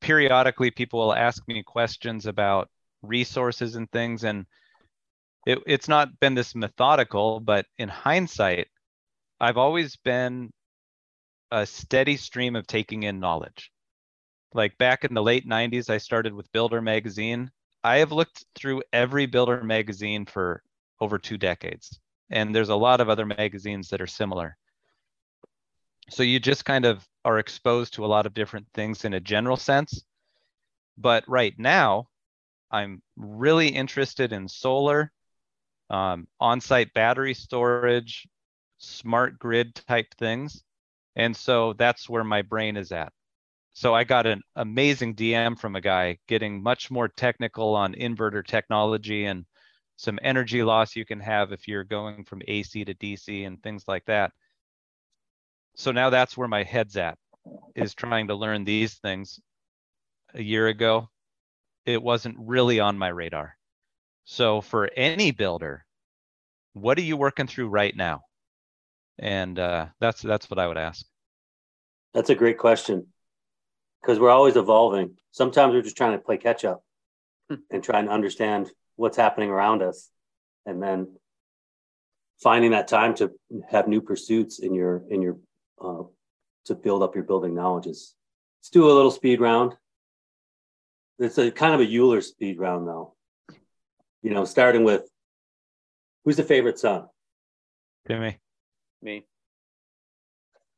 Periodically, 0.00 0.72
people 0.72 0.98
will 0.98 1.14
ask 1.14 1.46
me 1.46 1.62
questions 1.62 2.26
about 2.26 2.68
resources 3.02 3.76
and 3.76 3.88
things, 3.92 4.24
and 4.24 4.44
it, 5.46 5.60
it's 5.66 5.88
not 5.88 6.18
been 6.18 6.34
this 6.34 6.56
methodical, 6.56 7.38
but 7.38 7.66
in 7.78 7.88
hindsight, 7.88 8.66
I've 9.40 9.56
always 9.56 9.96
been 9.96 10.50
a 11.50 11.64
steady 11.64 12.16
stream 12.16 12.56
of 12.56 12.66
taking 12.66 13.04
in 13.04 13.20
knowledge. 13.20 13.70
Like 14.52 14.78
back 14.78 15.04
in 15.04 15.14
the 15.14 15.22
late 15.22 15.46
90s 15.46 15.90
i 15.90 15.98
started 15.98 16.34
with 16.34 16.50
builder 16.52 16.80
magazine. 16.80 17.50
I 17.84 17.98
have 17.98 18.12
looked 18.12 18.44
through 18.54 18.82
every 18.92 19.26
builder 19.26 19.62
magazine 19.62 20.26
for 20.26 20.62
over 21.00 21.18
two 21.18 21.38
decades 21.38 21.98
and 22.30 22.54
there's 22.54 22.68
a 22.68 22.76
lot 22.76 23.00
of 23.00 23.08
other 23.08 23.24
magazines 23.24 23.88
that 23.88 24.00
are 24.00 24.06
similar. 24.06 24.56
So 26.10 26.22
you 26.22 26.40
just 26.40 26.64
kind 26.64 26.84
of 26.84 27.06
are 27.24 27.38
exposed 27.38 27.94
to 27.94 28.04
a 28.04 28.08
lot 28.08 28.26
of 28.26 28.34
different 28.34 28.66
things 28.74 29.04
in 29.04 29.14
a 29.14 29.20
general 29.20 29.56
sense. 29.56 30.02
But 30.96 31.24
right 31.28 31.54
now 31.58 32.08
i'm 32.70 33.02
really 33.16 33.68
interested 33.68 34.32
in 34.32 34.46
solar 34.46 35.10
um, 35.90 36.28
on-site 36.38 36.92
battery 36.92 37.32
storage 37.32 38.28
smart 38.78 39.38
grid 39.38 39.74
type 39.74 40.14
things 40.18 40.64
and 41.16 41.36
so 41.36 41.72
that's 41.74 42.08
where 42.08 42.24
my 42.24 42.42
brain 42.42 42.76
is 42.76 42.92
at 42.92 43.12
so 43.78 43.94
I 43.94 44.02
got 44.02 44.26
an 44.26 44.42
amazing 44.56 45.14
DM 45.14 45.56
from 45.56 45.76
a 45.76 45.80
guy 45.80 46.18
getting 46.26 46.60
much 46.60 46.90
more 46.90 47.06
technical 47.06 47.76
on 47.76 47.94
inverter 47.94 48.44
technology 48.44 49.26
and 49.26 49.46
some 49.94 50.18
energy 50.20 50.64
loss 50.64 50.96
you 50.96 51.04
can 51.04 51.20
have 51.20 51.52
if 51.52 51.68
you're 51.68 51.84
going 51.84 52.24
from 52.24 52.42
AC 52.48 52.84
to 52.84 52.94
DC 52.94 53.46
and 53.46 53.62
things 53.62 53.84
like 53.86 54.04
that. 54.06 54.32
So 55.76 55.92
now 55.92 56.10
that's 56.10 56.36
where 56.36 56.48
my 56.48 56.64
head's 56.64 56.96
at 56.96 57.18
is 57.76 57.94
trying 57.94 58.26
to 58.28 58.34
learn 58.34 58.64
these 58.64 58.94
things. 58.94 59.38
A 60.34 60.42
year 60.42 60.66
ago, 60.66 61.08
it 61.86 62.02
wasn't 62.02 62.36
really 62.38 62.80
on 62.80 62.98
my 62.98 63.08
radar. 63.08 63.56
So 64.24 64.60
for 64.60 64.90
any 64.96 65.30
builder, 65.30 65.86
what 66.72 66.98
are 66.98 67.02
you 67.02 67.16
working 67.16 67.46
through 67.46 67.68
right 67.68 67.94
now? 67.96 68.22
And 69.18 69.58
uh, 69.58 69.86
that's 70.00 70.22
that's 70.22 70.50
what 70.50 70.58
I 70.58 70.66
would 70.66 70.78
ask. 70.78 71.04
That's 72.14 72.30
a 72.30 72.34
great 72.34 72.58
question 72.58 73.06
because 74.00 74.18
we're 74.18 74.30
always 74.30 74.56
evolving. 74.56 75.16
Sometimes 75.32 75.74
we're 75.74 75.82
just 75.82 75.96
trying 75.96 76.12
to 76.12 76.24
play 76.24 76.36
catch 76.36 76.64
up 76.64 76.82
and 77.70 77.82
trying 77.82 78.06
to 78.06 78.12
understand 78.12 78.70
what's 78.96 79.16
happening 79.16 79.50
around 79.50 79.82
us, 79.82 80.10
and 80.66 80.82
then 80.82 81.16
finding 82.40 82.70
that 82.70 82.88
time 82.88 83.14
to 83.16 83.32
have 83.68 83.88
new 83.88 84.00
pursuits 84.00 84.60
in 84.60 84.74
your 84.74 85.02
in 85.10 85.22
your 85.22 85.38
uh, 85.82 86.02
to 86.66 86.74
build 86.74 87.02
up 87.02 87.14
your 87.14 87.24
building 87.24 87.54
knowledges. 87.54 88.14
Let's 88.60 88.70
do 88.70 88.90
a 88.90 88.92
little 88.92 89.10
speed 89.10 89.40
round. 89.40 89.74
It's 91.18 91.38
a 91.38 91.50
kind 91.50 91.74
of 91.74 91.80
a 91.80 91.86
Uhler 91.86 92.22
speed 92.22 92.58
round, 92.58 92.86
though. 92.86 93.14
You 94.22 94.30
know, 94.30 94.44
starting 94.44 94.84
with 94.84 95.08
who's 96.24 96.36
the 96.36 96.44
favorite 96.44 96.78
son? 96.78 97.06
Jimmy. 98.06 98.38
Me. 99.02 99.24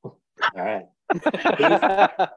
All 0.05 0.14
right. 0.55 0.86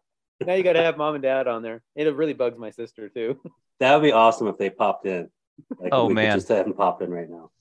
now 0.46 0.54
you 0.54 0.64
got 0.64 0.74
to 0.74 0.82
have 0.82 0.98
mom 0.98 1.16
and 1.16 1.24
dad 1.24 1.48
on 1.48 1.62
there. 1.62 1.82
It 1.96 2.14
really 2.16 2.34
bugs 2.34 2.58
my 2.58 2.72
sister 2.72 3.10
too. 3.10 3.40
That 3.80 3.96
would 3.96 4.04
be 4.04 4.12
awesome 4.12 4.48
if 4.48 4.58
they 4.58 4.70
popped 4.70 5.06
in. 5.06 5.30
Like, 5.78 5.94
Oh, 5.94 6.06
we 6.06 6.14
could 6.14 6.16
man. 6.16 6.38
just 6.38 6.48
have 6.50 6.66
them 6.66 6.74
pop 6.74 7.02
in 7.02 7.10
right 7.12 7.30
now. 7.30 7.52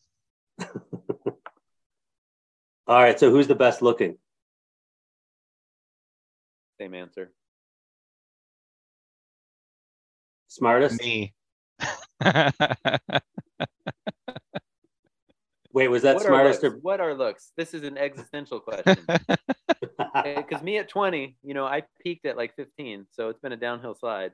All 2.86 3.02
right. 3.02 3.18
So 3.18 3.30
who's 3.30 3.48
the 3.48 3.54
best 3.54 3.82
looking? 3.82 4.18
Same 6.78 6.94
answer. 6.94 7.32
Smartest? 10.48 11.00
Me. 11.02 11.32
Wait, 15.72 15.88
was 15.88 16.02
that 16.02 16.16
what 16.16 16.24
smartest 16.24 16.62
are 16.62 16.66
or 16.66 16.70
looks? 16.70 16.82
What 16.82 17.00
are 17.00 17.14
looks? 17.14 17.52
This 17.56 17.74
is 17.74 17.82
an 17.84 17.98
existential 17.98 18.60
question. 18.60 18.96
Because 20.24 20.62
me 20.62 20.76
at 20.76 20.88
20, 20.88 21.36
you 21.42 21.54
know, 21.54 21.64
I 21.64 21.84
peaked 22.02 22.26
at 22.26 22.36
like 22.36 22.54
15, 22.56 23.06
so 23.12 23.30
it's 23.30 23.40
been 23.40 23.52
a 23.52 23.56
downhill 23.56 23.94
slide. 23.94 24.32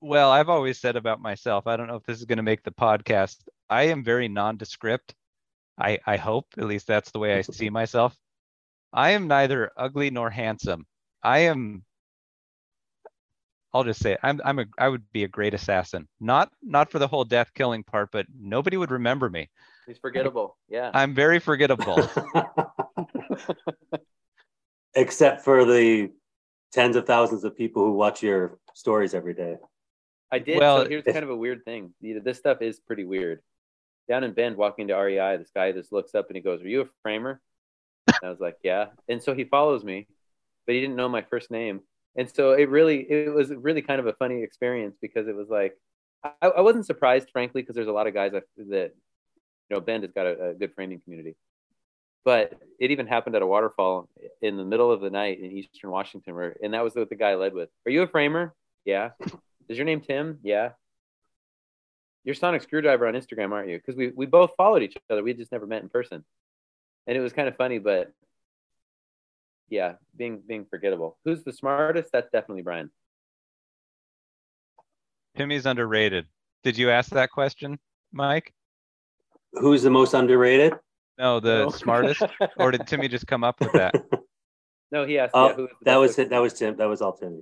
well, 0.00 0.30
I've 0.30 0.50
always 0.50 0.78
said 0.78 0.96
about 0.96 1.20
myself, 1.20 1.66
I 1.66 1.76
don't 1.76 1.86
know 1.86 1.96
if 1.96 2.02
this 2.02 2.18
is 2.18 2.26
going 2.26 2.36
to 2.36 2.42
make 2.42 2.62
the 2.62 2.72
podcast. 2.72 3.36
I 3.70 3.84
am 3.84 4.04
very 4.04 4.28
nondescript. 4.28 5.14
I, 5.78 5.98
I 6.06 6.16
hope, 6.16 6.46
at 6.58 6.64
least 6.64 6.86
that's 6.86 7.10
the 7.10 7.18
way 7.18 7.38
I 7.38 7.40
see 7.40 7.70
myself. 7.70 8.14
I 8.92 9.10
am 9.10 9.28
neither 9.28 9.70
ugly 9.76 10.10
nor 10.10 10.30
handsome. 10.30 10.86
I 11.22 11.40
am 11.40 11.84
I'll 13.76 13.84
just 13.84 14.00
say 14.00 14.12
it, 14.12 14.20
I'm 14.22 14.40
I'm 14.42 14.58
a 14.58 14.64
I 14.78 14.88
would 14.88 15.02
be 15.12 15.24
a 15.24 15.28
great 15.28 15.52
assassin. 15.52 16.08
Not 16.18 16.50
not 16.62 16.90
for 16.90 16.98
the 16.98 17.08
whole 17.08 17.24
death 17.24 17.52
killing 17.54 17.84
part, 17.84 18.10
but 18.10 18.26
nobody 18.34 18.78
would 18.78 18.90
remember 18.90 19.28
me. 19.28 19.50
He's 19.86 19.98
forgettable. 19.98 20.56
Yeah. 20.68 20.90
I'm 20.92 21.14
very 21.14 21.38
forgettable. 21.38 21.96
Except 24.94 25.42
for 25.42 25.64
the 25.64 26.10
tens 26.72 26.96
of 26.96 27.06
thousands 27.06 27.44
of 27.44 27.56
people 27.56 27.84
who 27.84 27.92
watch 27.92 28.22
your 28.22 28.58
stories 28.74 29.14
every 29.14 29.34
day. 29.34 29.56
I 30.32 30.38
did. 30.38 30.58
Well, 30.58 30.82
so 30.82 30.88
here's 30.88 31.04
kind 31.04 31.22
of 31.22 31.30
a 31.30 31.36
weird 31.36 31.64
thing. 31.64 31.94
You 32.00 32.16
know, 32.16 32.20
This 32.20 32.38
stuff 32.38 32.62
is 32.62 32.80
pretty 32.80 33.04
weird. 33.04 33.42
down 34.08 34.24
in 34.24 34.32
Bend, 34.32 34.56
walking 34.56 34.88
to 34.88 34.94
REI, 34.94 35.36
this 35.36 35.50
guy 35.54 35.72
just 35.72 35.92
looks 35.92 36.14
up 36.14 36.28
and 36.28 36.36
he 36.36 36.42
goes, 36.42 36.62
"Are 36.62 36.68
you 36.68 36.82
a 36.82 36.88
framer?" 37.02 37.40
And 38.06 38.18
I 38.22 38.30
was 38.30 38.40
like, 38.40 38.56
"Yeah." 38.62 38.86
And 39.08 39.22
so 39.22 39.34
he 39.34 39.44
follows 39.44 39.84
me, 39.84 40.06
but 40.66 40.74
he 40.74 40.80
didn't 40.80 40.96
know 40.96 41.08
my 41.08 41.22
first 41.22 41.50
name, 41.50 41.80
and 42.16 42.28
so 42.30 42.52
it 42.52 42.68
really, 42.68 43.00
it 43.10 43.32
was 43.32 43.50
really 43.50 43.82
kind 43.82 44.00
of 44.00 44.06
a 44.06 44.14
funny 44.14 44.42
experience 44.42 44.96
because 45.00 45.28
it 45.28 45.36
was 45.36 45.48
like, 45.48 45.76
I, 46.24 46.48
I 46.48 46.60
wasn't 46.60 46.86
surprised, 46.86 47.30
frankly, 47.30 47.62
because 47.62 47.74
there's 47.74 47.88
a 47.88 47.92
lot 47.92 48.06
of 48.06 48.14
guys 48.14 48.32
that, 48.32 48.44
that 48.56 48.92
you 49.68 49.76
know, 49.76 49.80
Bend 49.80 50.02
has 50.04 50.12
got 50.12 50.26
a, 50.26 50.50
a 50.50 50.54
good 50.54 50.74
framing 50.74 51.00
community, 51.00 51.36
but 52.24 52.52
it 52.80 52.90
even 52.90 53.06
happened 53.06 53.36
at 53.36 53.42
a 53.42 53.46
waterfall 53.46 54.08
in 54.42 54.56
the 54.56 54.64
middle 54.64 54.90
of 54.90 55.00
the 55.00 55.10
night 55.10 55.40
in 55.40 55.52
Eastern 55.52 55.90
Washington, 55.90 56.34
where, 56.34 56.56
and 56.62 56.74
that 56.74 56.84
was 56.84 56.94
what 56.94 57.08
the 57.08 57.16
guy 57.16 57.34
led 57.34 57.54
with. 57.54 57.68
Are 57.86 57.90
you 57.90 58.02
a 58.02 58.06
framer? 58.06 58.54
Yeah. 58.84 59.10
Is 59.68 59.76
your 59.76 59.84
name 59.84 60.00
Tim? 60.00 60.38
Yeah. 60.42 60.70
You're 62.24 62.34
Sonic 62.34 62.62
Screwdriver 62.62 63.06
on 63.06 63.14
Instagram, 63.14 63.52
aren't 63.52 63.68
you? 63.68 63.78
Because 63.78 63.96
we, 63.96 64.08
we 64.08 64.26
both 64.26 64.50
followed 64.56 64.82
each 64.82 64.96
other. 65.10 65.22
We 65.22 65.34
just 65.34 65.52
never 65.52 65.66
met 65.66 65.82
in 65.82 65.88
person. 65.88 66.24
And 67.06 67.16
it 67.16 67.20
was 67.20 67.32
kind 67.32 67.46
of 67.46 67.56
funny, 67.56 67.78
but 67.78 68.12
yeah, 69.68 69.94
being 70.16 70.42
being 70.46 70.66
forgettable. 70.68 71.18
Who's 71.24 71.44
the 71.44 71.52
smartest? 71.52 72.10
That's 72.12 72.30
definitely 72.30 72.62
Bryan. 72.62 72.90
Timmy's 75.36 75.66
underrated. 75.66 76.26
Did 76.64 76.78
you 76.78 76.90
ask 76.90 77.10
that 77.10 77.30
question, 77.30 77.78
Mike? 78.12 78.52
Who's 79.56 79.82
the 79.82 79.90
most 79.90 80.14
underrated? 80.14 80.74
No, 81.18 81.40
the 81.40 81.64
No. 81.64 81.70
smartest. 81.70 82.22
or 82.58 82.70
did 82.70 82.86
Timmy 82.86 83.08
just 83.08 83.26
come 83.26 83.44
up 83.44 83.60
with 83.60 83.72
that? 83.72 83.94
No, 84.92 85.04
he 85.04 85.18
asked. 85.18 85.32
Oh, 85.34 85.48
yeah, 85.48 85.54
who 85.54 85.62
was 85.62 85.70
that 85.82 85.96
was 85.96 86.18
it. 86.20 86.30
That 86.30 86.38
was 86.38 86.54
Tim. 86.54 86.76
That 86.76 86.88
was 86.88 87.02
all 87.02 87.12
Timmy. 87.12 87.40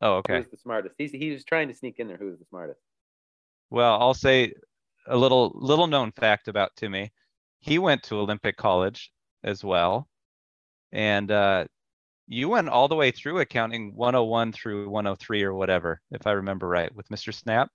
Oh, 0.00 0.14
okay. 0.14 0.38
was 0.40 0.50
the 0.50 0.56
smartest? 0.56 0.96
He's 0.98 1.12
he 1.12 1.30
was 1.30 1.44
trying 1.44 1.68
to 1.68 1.74
sneak 1.74 2.00
in 2.00 2.08
there. 2.08 2.16
Who 2.16 2.26
was 2.26 2.38
the 2.40 2.44
smartest? 2.46 2.80
Well, 3.70 3.96
I'll 4.00 4.12
say 4.12 4.54
a 5.06 5.16
little 5.16 5.52
little 5.54 5.86
known 5.86 6.10
fact 6.10 6.48
about 6.48 6.74
Timmy. 6.76 7.12
He 7.60 7.78
went 7.78 8.02
to 8.04 8.16
Olympic 8.18 8.56
College 8.56 9.12
as 9.44 9.62
well. 9.62 10.08
And 10.90 11.30
uh, 11.30 11.66
you 12.26 12.48
went 12.48 12.68
all 12.68 12.88
the 12.88 12.96
way 12.96 13.12
through 13.12 13.38
accounting 13.38 13.94
101 13.94 14.50
through 14.52 14.88
103 14.88 15.44
or 15.44 15.54
whatever, 15.54 16.00
if 16.10 16.26
I 16.26 16.32
remember 16.32 16.66
right, 16.66 16.92
with 16.94 17.08
Mr. 17.08 17.32
Snap. 17.32 17.68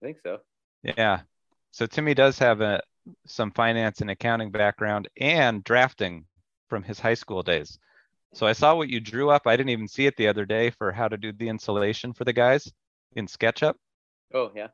I 0.00 0.06
think 0.06 0.18
so. 0.22 0.38
Yeah. 0.84 1.22
So 1.72 1.86
Timmy 1.86 2.14
does 2.14 2.38
have 2.38 2.60
a 2.60 2.80
some 3.26 3.50
finance 3.50 4.00
and 4.00 4.10
accounting 4.10 4.50
background 4.52 5.08
and 5.18 5.64
drafting 5.64 6.24
from 6.68 6.82
his 6.84 7.00
high 7.00 7.14
school 7.14 7.42
days. 7.42 7.78
So 8.34 8.46
I 8.46 8.52
saw 8.52 8.74
what 8.76 8.88
you 8.88 9.00
drew 9.00 9.30
up. 9.30 9.46
I 9.46 9.56
didn't 9.56 9.70
even 9.70 9.88
see 9.88 10.06
it 10.06 10.16
the 10.16 10.28
other 10.28 10.46
day 10.46 10.70
for 10.70 10.92
how 10.92 11.08
to 11.08 11.16
do 11.16 11.32
the 11.32 11.48
insulation 11.48 12.12
for 12.12 12.24
the 12.24 12.32
guys 12.32 12.70
in 13.16 13.26
SketchUp. 13.26 13.74
Oh 14.32 14.50
yeah, 14.54 14.68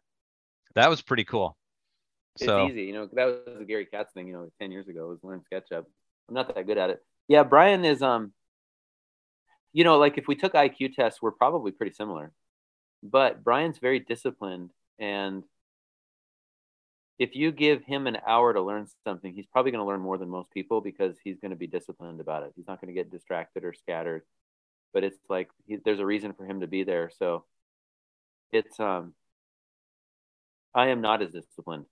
That 0.74 0.90
was 0.90 1.02
pretty 1.02 1.24
cool. 1.24 1.56
it's 2.36 2.44
So 2.44 2.68
easy. 2.68 2.82
You 2.82 2.92
know, 2.92 3.08
that 3.14 3.24
was 3.24 3.58
the 3.58 3.64
Gary 3.64 3.86
Katz 3.86 4.12
thing. 4.12 4.28
You 4.28 4.34
know, 4.34 4.48
ten 4.60 4.70
years 4.70 4.88
ago 4.88 5.08
was 5.08 5.18
learn 5.24 5.42
SketchUp. 5.52 5.84
I'm 6.28 6.34
not 6.34 6.54
that 6.54 6.66
good 6.66 6.78
at 6.78 6.90
it. 6.90 7.02
Yeah, 7.26 7.42
Bryan 7.42 7.84
is. 7.84 8.02
Um, 8.02 8.32
you 9.72 9.84
know, 9.84 9.98
like 9.98 10.18
if 10.18 10.28
we 10.28 10.34
took 10.34 10.52
IQ 10.54 10.94
tests, 10.94 11.20
we're 11.22 11.30
probably 11.32 11.72
pretty 11.72 11.92
similar, 11.94 12.32
but 13.02 13.42
Bryan's 13.42 13.78
very 13.78 13.98
disciplined, 14.00 14.70
and 14.98 15.42
if 17.18 17.34
you 17.34 17.50
give 17.50 17.82
him 17.82 18.06
an 18.06 18.18
hour 18.26 18.52
to 18.52 18.62
learn 18.62 18.86
something, 19.04 19.34
he's 19.34 19.46
probably 19.46 19.72
going 19.72 19.82
to 19.82 19.88
learn 19.88 20.00
more 20.00 20.18
than 20.18 20.28
most 20.28 20.50
people 20.52 20.80
because 20.80 21.16
he's 21.24 21.38
going 21.40 21.50
to 21.50 21.56
be 21.56 21.66
disciplined 21.66 22.20
about 22.20 22.44
it. 22.44 22.52
He's 22.54 22.68
not 22.68 22.80
going 22.80 22.94
to 22.94 22.98
get 22.98 23.10
distracted 23.10 23.64
or 23.64 23.74
scattered. 23.74 24.22
But 24.94 25.04
it's 25.04 25.18
like 25.28 25.50
he, 25.66 25.76
there's 25.84 25.98
a 25.98 26.06
reason 26.06 26.32
for 26.32 26.46
him 26.46 26.60
to 26.60 26.66
be 26.66 26.84
there. 26.84 27.10
So 27.18 27.44
it's 28.52 28.78
um, 28.80 29.14
I 30.74 30.88
am 30.88 31.00
not 31.00 31.22
as 31.22 31.32
disciplined, 31.32 31.86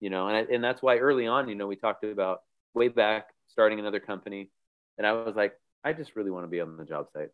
you 0.00 0.08
know, 0.10 0.28
and 0.28 0.36
I, 0.36 0.54
and 0.54 0.62
that's 0.62 0.82
why 0.82 0.98
early 0.98 1.26
on, 1.26 1.48
you 1.48 1.54
know, 1.54 1.66
we 1.66 1.76
talked 1.76 2.04
about 2.04 2.42
way 2.74 2.88
back 2.88 3.28
starting 3.48 3.80
another 3.80 4.00
company, 4.00 4.50
and 4.96 5.06
I 5.06 5.12
was 5.12 5.34
like, 5.36 5.54
I 5.84 5.92
just 5.92 6.16
really 6.16 6.30
want 6.30 6.44
to 6.44 6.48
be 6.48 6.60
on 6.60 6.76
the 6.76 6.84
job 6.84 7.08
site, 7.12 7.30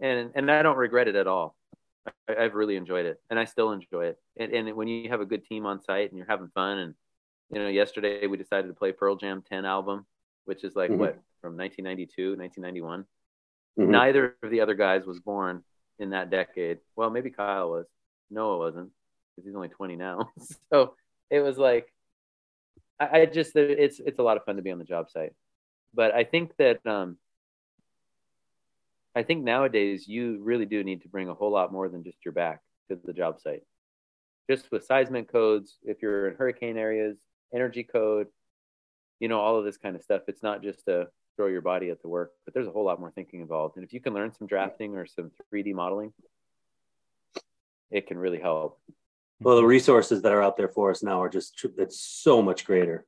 and 0.00 0.32
and 0.34 0.50
I 0.50 0.62
don't 0.62 0.76
regret 0.76 1.08
it 1.08 1.16
at 1.16 1.26
all. 1.26 1.56
I, 2.06 2.34
I've 2.44 2.54
really 2.54 2.76
enjoyed 2.76 3.06
it, 3.06 3.20
and 3.30 3.38
I 3.38 3.44
still 3.44 3.72
enjoy 3.72 4.06
it. 4.06 4.18
And, 4.38 4.52
and 4.52 4.76
when 4.76 4.88
you 4.88 5.08
have 5.10 5.20
a 5.20 5.26
good 5.26 5.44
team 5.44 5.66
on 5.66 5.80
site 5.82 6.10
and 6.10 6.18
you're 6.18 6.26
having 6.26 6.48
fun, 6.54 6.78
and 6.78 6.94
you 7.50 7.60
know, 7.60 7.68
yesterday 7.68 8.26
we 8.26 8.36
decided 8.36 8.68
to 8.68 8.74
play 8.74 8.92
Pearl 8.92 9.16
Jam 9.16 9.42
10 9.48 9.64
album, 9.64 10.06
which 10.44 10.64
is 10.64 10.74
like 10.76 10.90
Mhm. 10.90 10.98
what 10.98 11.18
from 11.40 11.56
1992, 11.56 12.36
1991. 12.36 13.06
Mhm. 13.78 13.90
Neither 13.90 14.36
of 14.42 14.50
the 14.50 14.60
other 14.60 14.74
guys 14.74 15.06
was 15.06 15.20
born 15.20 15.62
in 15.98 16.10
that 16.10 16.30
decade. 16.30 16.78
Well, 16.96 17.10
maybe 17.10 17.30
Kyle 17.30 17.70
was. 17.70 17.86
Noah 18.30 18.58
wasn't 18.58 18.90
because 19.36 19.46
he's 19.46 19.54
only 19.54 19.68
20 19.68 19.96
now. 19.96 20.32
so 20.72 20.96
it 21.30 21.40
was 21.40 21.58
like, 21.58 21.92
I, 22.98 23.20
I 23.20 23.26
just 23.26 23.54
it's 23.56 24.00
it's 24.00 24.18
a 24.18 24.22
lot 24.22 24.36
of 24.36 24.44
fun 24.44 24.56
to 24.56 24.62
be 24.62 24.70
on 24.70 24.78
the 24.78 24.84
job 24.84 25.10
site. 25.10 25.32
But 25.94 26.14
I 26.14 26.24
think 26.24 26.56
that 26.58 26.84
um, 26.86 27.18
I 29.14 29.22
think 29.22 29.44
nowadays 29.44 30.08
you 30.08 30.40
really 30.42 30.66
do 30.66 30.82
need 30.82 31.02
to 31.02 31.08
bring 31.08 31.28
a 31.28 31.34
whole 31.34 31.50
lot 31.50 31.72
more 31.72 31.88
than 31.88 32.02
just 32.02 32.18
your 32.24 32.32
back 32.32 32.60
to 32.88 32.98
the 33.04 33.12
job 33.12 33.40
site. 33.40 33.62
Just 34.50 34.70
with 34.70 34.84
seismic 34.84 35.30
codes, 35.30 35.78
if 35.84 36.02
you're 36.02 36.28
in 36.28 36.36
hurricane 36.36 36.76
areas, 36.76 37.16
energy 37.54 37.84
code, 37.84 38.26
you 39.20 39.28
know, 39.28 39.40
all 39.40 39.58
of 39.58 39.64
this 39.64 39.76
kind 39.76 39.96
of 39.96 40.02
stuff. 40.02 40.22
It's 40.28 40.42
not 40.42 40.62
just 40.62 40.84
to 40.86 41.08
throw 41.36 41.46
your 41.46 41.62
body 41.62 41.90
at 41.90 42.02
the 42.02 42.08
work, 42.08 42.32
but 42.44 42.54
there's 42.54 42.66
a 42.66 42.70
whole 42.70 42.84
lot 42.84 43.00
more 43.00 43.10
thinking 43.10 43.40
involved. 43.40 43.76
And 43.76 43.84
if 43.84 43.92
you 43.92 44.00
can 44.00 44.14
learn 44.14 44.32
some 44.32 44.46
drafting 44.46 44.96
or 44.96 45.06
some 45.06 45.30
3D 45.52 45.74
modeling, 45.74 46.12
it 47.90 48.06
can 48.06 48.18
really 48.18 48.40
help. 48.40 48.80
Well, 49.40 49.56
the 49.56 49.64
resources 49.64 50.22
that 50.22 50.32
are 50.32 50.42
out 50.42 50.56
there 50.56 50.68
for 50.68 50.90
us 50.90 51.02
now 51.02 51.22
are 51.22 51.28
just, 51.28 51.66
it's 51.78 52.00
so 52.00 52.42
much 52.42 52.64
greater. 52.64 53.04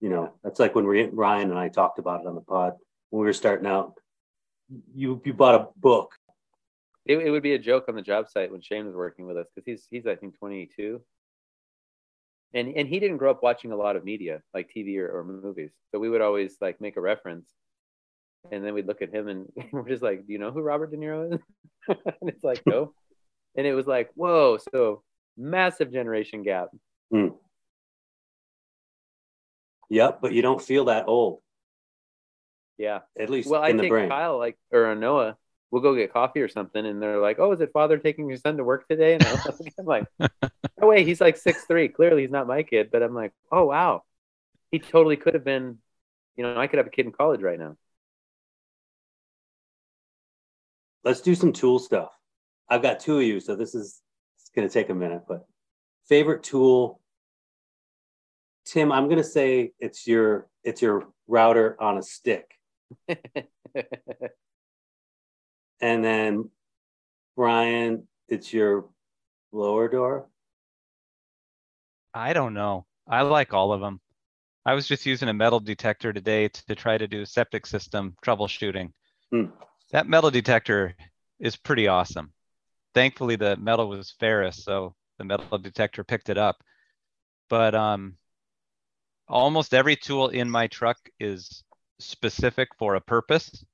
You 0.00 0.10
know, 0.10 0.32
that's 0.44 0.60
like 0.60 0.74
when 0.74 0.86
Ry- 0.86 1.10
Ryan 1.12 1.50
and 1.50 1.58
I 1.58 1.68
talked 1.68 1.98
about 1.98 2.20
it 2.20 2.26
on 2.26 2.34
the 2.34 2.40
pod 2.40 2.74
when 3.10 3.20
we 3.20 3.26
were 3.26 3.32
starting 3.32 3.66
out. 3.66 3.98
You 4.94 5.20
you 5.24 5.32
bought 5.32 5.54
a 5.54 5.68
book. 5.76 6.12
It, 7.04 7.18
it 7.18 7.30
would 7.30 7.42
be 7.42 7.54
a 7.54 7.58
joke 7.58 7.84
on 7.88 7.94
the 7.94 8.02
job 8.02 8.28
site 8.28 8.50
when 8.50 8.60
Shane 8.60 8.86
was 8.86 8.96
working 8.96 9.26
with 9.26 9.36
us 9.36 9.46
because 9.54 9.66
he's 9.66 9.86
he's 9.90 10.06
I 10.06 10.16
think 10.16 10.38
22, 10.38 11.00
and 12.54 12.68
and 12.76 12.88
he 12.88 12.98
didn't 12.98 13.18
grow 13.18 13.30
up 13.30 13.42
watching 13.42 13.72
a 13.72 13.76
lot 13.76 13.96
of 13.96 14.04
media 14.04 14.42
like 14.52 14.70
TV 14.74 14.98
or, 14.98 15.18
or 15.18 15.24
movies. 15.24 15.70
So 15.92 16.00
we 16.00 16.08
would 16.08 16.20
always 16.20 16.56
like 16.60 16.80
make 16.80 16.96
a 16.96 17.00
reference, 17.00 17.48
and 18.50 18.64
then 18.64 18.74
we'd 18.74 18.86
look 18.86 19.02
at 19.02 19.14
him 19.14 19.28
and 19.28 19.46
we're 19.72 19.88
just 19.88 20.02
like, 20.02 20.26
"Do 20.26 20.32
you 20.32 20.38
know 20.38 20.50
who 20.50 20.62
Robert 20.62 20.90
De 20.90 20.96
Niro 20.96 21.34
is?" 21.34 21.40
and 21.88 22.28
it's 22.28 22.44
like, 22.44 22.62
"No," 22.66 22.92
and 23.56 23.66
it 23.66 23.74
was 23.74 23.86
like, 23.86 24.10
"Whoa!" 24.14 24.58
So 24.72 25.02
massive 25.36 25.92
generation 25.92 26.42
gap. 26.42 26.68
Hmm. 27.12 27.28
Yep, 29.88 30.18
but 30.20 30.32
you 30.32 30.42
don't 30.42 30.60
feel 30.60 30.86
that 30.86 31.04
old, 31.06 31.40
Yeah. 32.78 33.00
at 33.18 33.30
least 33.30 33.48
Well, 33.48 33.62
I 33.62 33.72
take 33.72 33.90
brain. 33.90 34.08
Kyle 34.08 34.38
like 34.38 34.58
or 34.72 34.94
Noah. 34.94 35.36
We'll 35.70 35.82
go 35.82 35.96
get 35.96 36.12
coffee 36.12 36.40
or 36.40 36.48
something, 36.48 36.86
and 36.86 37.02
they're 37.02 37.20
like, 37.20 37.38
"Oh, 37.40 37.52
is 37.52 37.60
it 37.60 37.72
father 37.72 37.98
taking 37.98 38.28
your 38.28 38.38
son 38.38 38.56
to 38.56 38.64
work 38.64 38.86
today?" 38.86 39.14
And 39.14 39.26
I'm 39.26 39.84
like, 39.84 40.06
"No 40.80 40.86
way, 40.86 41.04
he's 41.04 41.20
like 41.20 41.36
six 41.36 41.64
three. 41.64 41.88
Clearly, 41.88 42.22
he's 42.22 42.30
not 42.30 42.46
my 42.46 42.62
kid." 42.62 42.90
But 42.92 43.02
I'm 43.02 43.14
like, 43.14 43.32
"Oh 43.50 43.66
wow, 43.66 44.02
he 44.70 44.78
totally 44.78 45.16
could 45.16 45.34
have 45.34 45.44
been. 45.44 45.78
You 46.36 46.44
know, 46.44 46.56
I 46.56 46.68
could 46.68 46.78
have 46.78 46.86
a 46.86 46.90
kid 46.90 47.06
in 47.06 47.12
college 47.12 47.42
right 47.42 47.58
now." 47.58 47.76
Let's 51.02 51.20
do 51.20 51.34
some 51.34 51.52
tool 51.52 51.78
stuff. 51.78 52.12
I've 52.68 52.82
got 52.82 53.00
two 53.00 53.18
of 53.18 53.24
you, 53.24 53.40
so 53.40 53.56
this 53.56 53.74
is 53.74 54.00
it's 54.38 54.50
going 54.54 54.66
to 54.66 54.72
take 54.72 54.88
a 54.90 54.94
minute. 54.94 55.22
But 55.28 55.46
favorite 56.08 56.42
tool, 56.42 57.00
Tim. 58.64 58.92
I'm 58.92 59.06
going 59.06 59.18
to 59.18 59.24
say 59.24 59.72
it's 59.80 60.06
your 60.06 60.48
it's 60.64 60.82
your 60.82 61.08
router 61.28 61.76
on 61.80 61.98
a 61.98 62.02
stick, 62.02 62.55
and 65.80 66.04
then 66.04 66.50
Bryan, 67.36 68.06
it's 68.28 68.52
your 68.52 68.88
blower 69.52 69.88
door. 69.88 70.28
I 72.14 72.32
don't 72.32 72.54
know. 72.54 72.86
I 73.06 73.22
like 73.22 73.52
all 73.52 73.72
of 73.72 73.80
them. 73.80 74.00
I 74.64 74.74
was 74.74 74.88
just 74.88 75.06
using 75.06 75.28
a 75.28 75.34
metal 75.34 75.60
detector 75.60 76.12
today 76.12 76.48
to, 76.48 76.66
to 76.66 76.74
try 76.74 76.98
to 76.98 77.06
do 77.06 77.24
septic 77.24 77.66
system 77.66 78.16
troubleshooting. 78.24 78.92
Hmm. 79.30 79.44
That 79.92 80.08
metal 80.08 80.30
detector 80.30 80.96
is 81.38 81.56
pretty 81.56 81.86
awesome. 81.86 82.32
Thankfully, 82.94 83.36
the 83.36 83.56
metal 83.56 83.88
was 83.88 84.14
ferrous, 84.18 84.64
so 84.64 84.94
the 85.18 85.24
metal 85.24 85.58
detector 85.58 86.02
picked 86.02 86.30
it 86.30 86.38
up. 86.38 86.56
But 87.48 87.74
um, 87.74 88.16
almost 89.28 89.74
every 89.74 89.94
tool 89.94 90.28
in 90.28 90.50
my 90.50 90.66
truck 90.66 90.96
is 91.20 91.62
specific 91.98 92.68
for 92.78 92.94
a 92.94 93.00
purpose. 93.00 93.64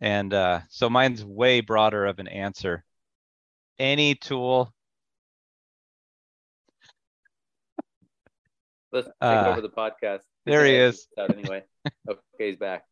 And 0.00 0.34
uh, 0.34 0.60
so 0.68 0.90
mine's 0.90 1.24
way 1.24 1.60
broader 1.60 2.04
of 2.06 2.18
an 2.18 2.28
answer. 2.28 2.84
Any 3.78 4.14
tool 4.14 4.72
Let's 8.92 9.06
take 9.08 9.14
Uh, 9.20 9.46
over 9.50 9.60
the 9.60 9.68
podcast. 9.70 10.20
there 10.46 10.64
he 10.64 10.76
is. 10.76 11.08
Anyway. 11.18 11.64
okay, 12.08 12.18
he's 12.38 12.56
back. 12.56 12.84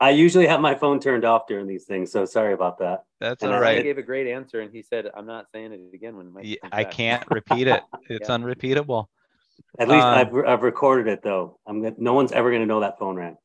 I 0.00 0.10
usually 0.10 0.46
have 0.46 0.60
my 0.60 0.76
phone 0.76 1.00
turned 1.00 1.24
off 1.24 1.48
during 1.48 1.66
these 1.66 1.84
things, 1.86 2.12
so 2.12 2.24
sorry 2.24 2.52
about 2.54 2.78
that. 2.78 3.02
That's 3.18 3.42
And 3.42 3.52
all 3.52 3.64
I- 3.64 3.76
He 3.78 3.82
gave 3.82 3.98
a 3.98 4.02
great 4.02 4.28
answer, 4.28 4.60
and 4.60 4.72
he 4.72 4.82
said, 4.82 5.10
"I'm 5.12 5.26
not 5.26 5.46
saying 5.52 5.72
it 5.72 5.80
again 5.92 6.16
when 6.16 6.32
Mike 6.32 6.44
Y- 6.44 6.56
I 6.70 6.84
can't 6.84 7.24
repeat 7.30 7.66
it. 7.66 7.82
It's 8.08 8.28
Yeah. 8.28 8.34
unrepeatable. 8.36 9.10
At 9.78 9.88
least 9.88 10.06
Um, 10.06 10.14
I've, 10.14 10.34
I've 10.46 10.62
recorded 10.62 11.06
it 11.10 11.22
though. 11.22 11.58
I'm 11.66 11.94
no 11.98 12.12
one's 12.14 12.32
ever 12.32 12.50
going 12.50 12.62
to 12.62 12.66
know 12.66 12.80
that 12.80 12.98
phone 12.98 13.16
rang. 13.16 13.36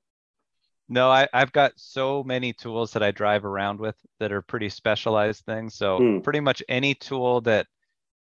No, 0.88 1.10
I, 1.10 1.28
I've 1.34 1.52
got 1.52 1.74
so 1.78 2.24
many 2.24 2.54
tools 2.54 2.92
that 2.94 3.02
I 3.02 3.12
drive 3.12 3.44
around 3.46 3.80
with 3.80 3.96
that 4.20 4.32
are 4.32 4.42
pretty 4.42 4.70
specialized 4.70 5.44
things. 5.46 5.76
So 5.76 5.98
Hmm. 5.98 6.20
pretty 6.20 6.40
much 6.40 6.62
any 6.70 6.94
tool 6.94 7.42
that 7.42 7.68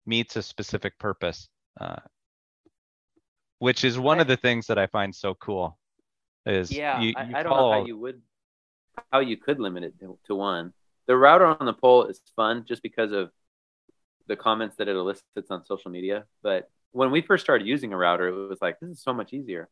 meets 0.05 0.35
a 0.35 0.41
specific 0.41 0.97
purpose, 0.97 1.49
uh, 1.79 1.97
which 3.59 3.83
is 3.83 3.99
one 3.99 4.17
I- 4.17 4.21
of 4.21 4.27
the 4.27 4.37
things 4.37 4.67
that 4.67 4.77
I 4.77 4.87
find 4.87 5.13
so 5.13 5.33
cool. 5.35 5.77
Is 6.45 6.71
Yeah, 6.71 7.01
you, 7.01 7.13
I, 7.15 7.23
you 7.23 7.35
I 7.35 7.43
don't 7.43 7.51
know 7.53 7.71
how 7.71 7.85
you 7.85 7.97
would, 7.97 8.21
how 9.11 9.19
you 9.19 9.37
could 9.37 9.59
limit 9.59 9.83
it 9.83 9.99
to, 9.99 10.17
to 10.27 10.35
one. 10.35 10.73
The 11.07 11.17
router 11.17 11.45
on 11.45 11.65
the 11.65 11.73
pole 11.73 12.05
is 12.05 12.21
fun 12.35 12.65
just 12.67 12.81
because 12.81 13.11
of 13.11 13.31
the 14.27 14.35
comments 14.35 14.77
that 14.77 14.87
it 14.87 14.95
elicits 14.95 15.51
on 15.51 15.65
social 15.65 15.91
media. 15.91 16.25
But 16.41 16.69
when 16.91 17.11
we 17.11 17.21
first 17.21 17.43
started 17.43 17.67
using 17.67 17.93
a 17.93 17.97
router, 17.97 18.27
it 18.27 18.49
was 18.49 18.59
like 18.61 18.79
this 18.79 18.91
is 18.91 19.01
so 19.03 19.13
much 19.13 19.33
easier, 19.33 19.69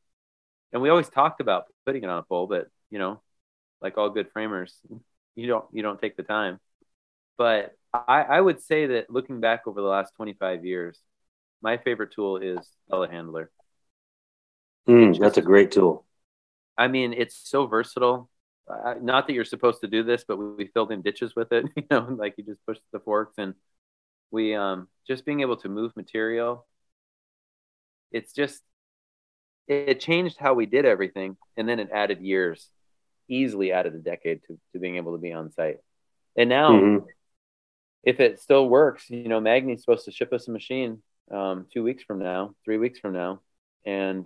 and 0.73 0.81
we 0.81 0.89
always 0.89 1.09
talked 1.09 1.41
about 1.41 1.65
putting 1.85 2.03
it 2.03 2.09
on 2.09 2.19
a 2.19 2.23
pole, 2.23 2.47
but 2.47 2.67
you 2.91 2.99
know, 2.99 3.21
like 3.81 3.97
all 3.97 4.09
good 4.11 4.31
framers, 4.33 4.75
you 5.35 5.47
don't 5.47 5.65
you 5.73 5.83
don't 5.83 6.01
take 6.01 6.17
the 6.17 6.23
time. 6.23 6.59
But 7.37 7.75
I, 7.93 8.23
I 8.23 8.41
would 8.41 8.61
say 8.61 8.87
that 8.87 9.09
looking 9.09 9.41
back 9.41 9.63
over 9.67 9.81
the 9.81 9.87
last 9.87 10.13
25 10.15 10.65
years, 10.65 10.99
my 11.61 11.77
favorite 11.77 12.13
tool 12.13 12.37
is 12.37 12.67
telehandler. 12.91 13.47
Hmm, 14.87 15.13
It 15.21 15.21
that's 15.21 15.37
a 15.37 15.41
great 15.43 15.71
tool. 15.71 16.05
I 16.77 16.87
mean, 16.87 17.13
it's 17.13 17.35
so 17.49 17.67
versatile. 17.67 18.29
Uh, 18.67 18.95
not 19.01 19.27
that 19.27 19.33
you're 19.33 19.45
supposed 19.45 19.81
to 19.81 19.87
do 19.87 20.03
this, 20.03 20.25
but 20.27 20.37
we, 20.37 20.45
we 20.55 20.67
filled 20.67 20.91
in 20.91 21.01
ditches 21.01 21.35
with 21.35 21.51
it. 21.51 21.65
You 21.75 21.83
know, 21.91 22.15
like 22.17 22.35
you 22.37 22.43
just 22.43 22.65
push 22.65 22.77
the 22.91 22.99
forks, 22.99 23.35
and 23.37 23.53
we 24.31 24.55
um, 24.55 24.89
just 25.07 25.25
being 25.25 25.41
able 25.41 25.57
to 25.57 25.69
move 25.69 25.95
material. 25.95 26.67
It's 28.11 28.33
just 28.33 28.61
it, 29.67 29.99
changed 29.99 30.37
how 30.37 30.53
we 30.53 30.65
did 30.65 30.85
everything, 30.85 31.37
and 31.57 31.67
then 31.67 31.79
it 31.79 31.89
added 31.91 32.21
years, 32.21 32.69
easily 33.27 33.71
added 33.71 33.95
a 33.95 33.99
decade 33.99 34.41
to 34.47 34.59
to 34.73 34.79
being 34.79 34.97
able 34.97 35.13
to 35.13 35.21
be 35.21 35.33
on 35.33 35.51
site. 35.51 35.77
And 36.37 36.49
now, 36.49 36.71
Mhm. 36.71 37.05
if 38.03 38.19
it 38.19 38.39
still 38.39 38.67
works, 38.69 39.09
you 39.09 39.27
know, 39.27 39.39
Magni's 39.39 39.81
supposed 39.81 40.05
to 40.05 40.11
ship 40.11 40.31
us 40.33 40.47
a 40.47 40.51
machine 40.51 41.01
um, 41.31 41.67
two 41.73 41.83
weeks 41.83 42.03
from 42.03 42.19
now, 42.19 42.55
three 42.63 42.77
weeks 42.77 42.99
from 42.99 43.13
now, 43.13 43.41
and 43.85 44.25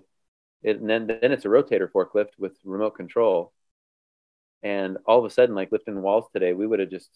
it, 0.64 0.80
and 0.80 0.90
then 0.90 1.08
then 1.08 1.32
it's 1.32 1.46
a 1.46 1.50
rotator 1.50 1.90
forklift 1.90 2.38
with 2.38 2.58
remote 2.66 2.96
control. 2.96 3.54
And 4.62 4.98
all 5.06 5.20
of 5.20 5.26
a 5.26 5.30
sudden, 5.30 5.56
like 5.56 5.72
lifting 5.72 6.02
walls 6.02 6.26
today, 6.34 6.54
we 6.54 6.68
would 6.68 6.80
have 6.80 6.90
just 6.90 7.10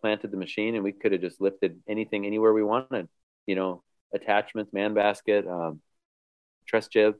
planted 0.00 0.30
the 0.30 0.36
machine 0.36 0.74
and 0.76 0.84
we 0.84 0.92
could 0.92 1.12
have 1.12 1.20
just 1.20 1.40
lifted 1.40 1.82
anything 1.88 2.24
anywhere 2.24 2.52
we 2.52 2.62
wanted. 2.62 3.08
You 3.46 3.56
know, 3.56 3.82
attachments, 4.14 4.72
man 4.72 4.94
basket, 4.94 5.46
um, 5.48 5.80
truss 6.66 6.88
jib. 6.88 7.14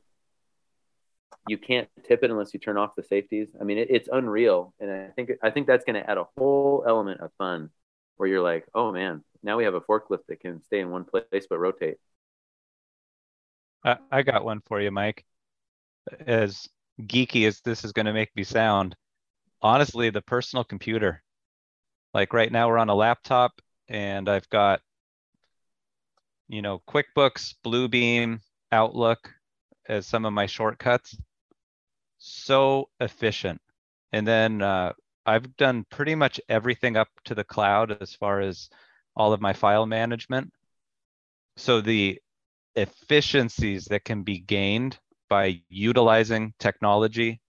You 1.47 1.57
can't 1.57 1.87
tip 2.07 2.23
it 2.23 2.31
unless 2.31 2.53
you 2.53 2.59
turn 2.59 2.77
off 2.77 2.95
the 2.95 3.03
safeties. 3.03 3.49
I 3.59 3.63
mean, 3.63 3.77
it, 3.77 3.87
it's 3.91 4.09
unreal, 4.11 4.73
and 4.79 4.89
I 4.89 5.09
think 5.15 5.31
I 5.43 5.51
think 5.51 5.67
that's 5.67 5.85
going 5.85 6.01
to 6.01 6.09
add 6.09 6.17
a 6.17 6.25
whole 6.37 6.83
element 6.87 7.21
of 7.21 7.31
fun, 7.37 7.69
where 8.17 8.27
you're 8.27 8.41
like, 8.41 8.65
oh 8.73 8.91
man, 8.91 9.23
now 9.43 9.57
we 9.57 9.65
have 9.65 9.75
a 9.75 9.81
forklift 9.81 10.25
that 10.27 10.39
can 10.39 10.63
stay 10.63 10.79
in 10.79 10.89
one 10.89 11.05
place 11.05 11.45
but 11.49 11.59
rotate. 11.59 11.97
I, 13.83 13.97
I 14.11 14.23
got 14.23 14.43
one 14.43 14.61
for 14.65 14.81
you, 14.81 14.89
Mike. 14.89 15.23
As 16.25 16.67
geeky 17.01 17.47
as 17.47 17.61
this 17.61 17.83
is 17.83 17.91
going 17.91 18.07
to 18.07 18.13
make 18.13 18.35
me 18.35 18.43
sound, 18.43 18.95
honestly, 19.61 20.09
the 20.09 20.21
personal 20.21 20.63
computer. 20.63 21.21
Like 22.13 22.33
right 22.33 22.51
now, 22.51 22.69
we're 22.69 22.79
on 22.79 22.89
a 22.89 22.95
laptop, 22.95 23.61
and 23.87 24.29
I've 24.29 24.49
got, 24.49 24.81
you 26.47 26.61
know, 26.61 26.81
QuickBooks, 26.87 27.55
Bluebeam, 27.63 28.39
Outlook 28.75 29.33
as 29.87 30.05
some 30.05 30.25
of 30.25 30.33
my 30.33 30.45
shortcuts. 30.45 31.17
So 32.17 32.89
efficient. 32.99 33.61
And 34.11 34.27
then 34.27 34.61
uh, 34.61 34.91
I've 35.25 35.55
done 35.55 35.85
pretty 35.89 36.13
much 36.15 36.41
everything 36.49 36.97
up 36.97 37.07
to 37.25 37.35
the 37.35 37.43
cloud 37.43 37.97
as 38.01 38.13
far 38.13 38.41
as 38.41 38.69
all 39.15 39.31
of 39.31 39.39
my 39.39 39.53
file 39.53 39.85
management. 39.85 40.51
So 41.55 41.79
the 41.79 42.19
efficiencies 42.75 43.85
that 43.85 44.03
can 44.03 44.23
be 44.23 44.39
gained 44.39 44.99
by 45.29 45.61
utilizing 45.69 46.53
technology, 46.59 47.39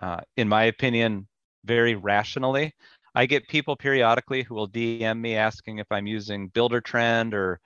uh, 0.00 0.20
in 0.36 0.48
my 0.48 0.64
opinion, 0.64 1.26
very 1.64 1.96
rationally. 1.96 2.72
I 3.14 3.26
get 3.26 3.48
people 3.48 3.74
periodically 3.74 4.44
who 4.44 4.54
will 4.54 4.68
DM 4.68 5.18
me 5.18 5.34
asking 5.34 5.78
if 5.78 5.88
I'm 5.90 6.06
using 6.06 6.50
Buildertrend 6.50 7.34
or 7.34 7.60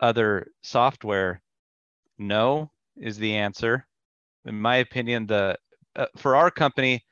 other 0.00 0.48
software. 0.62 1.40
No 2.20 2.70
is 2.96 3.18
the 3.18 3.34
answer. 3.34 3.86
In 4.44 4.60
my 4.60 4.76
opinion, 4.76 5.26
the 5.26 5.58
uh, 5.96 6.06
for 6.16 6.36
our 6.36 6.50
company, 6.50 7.04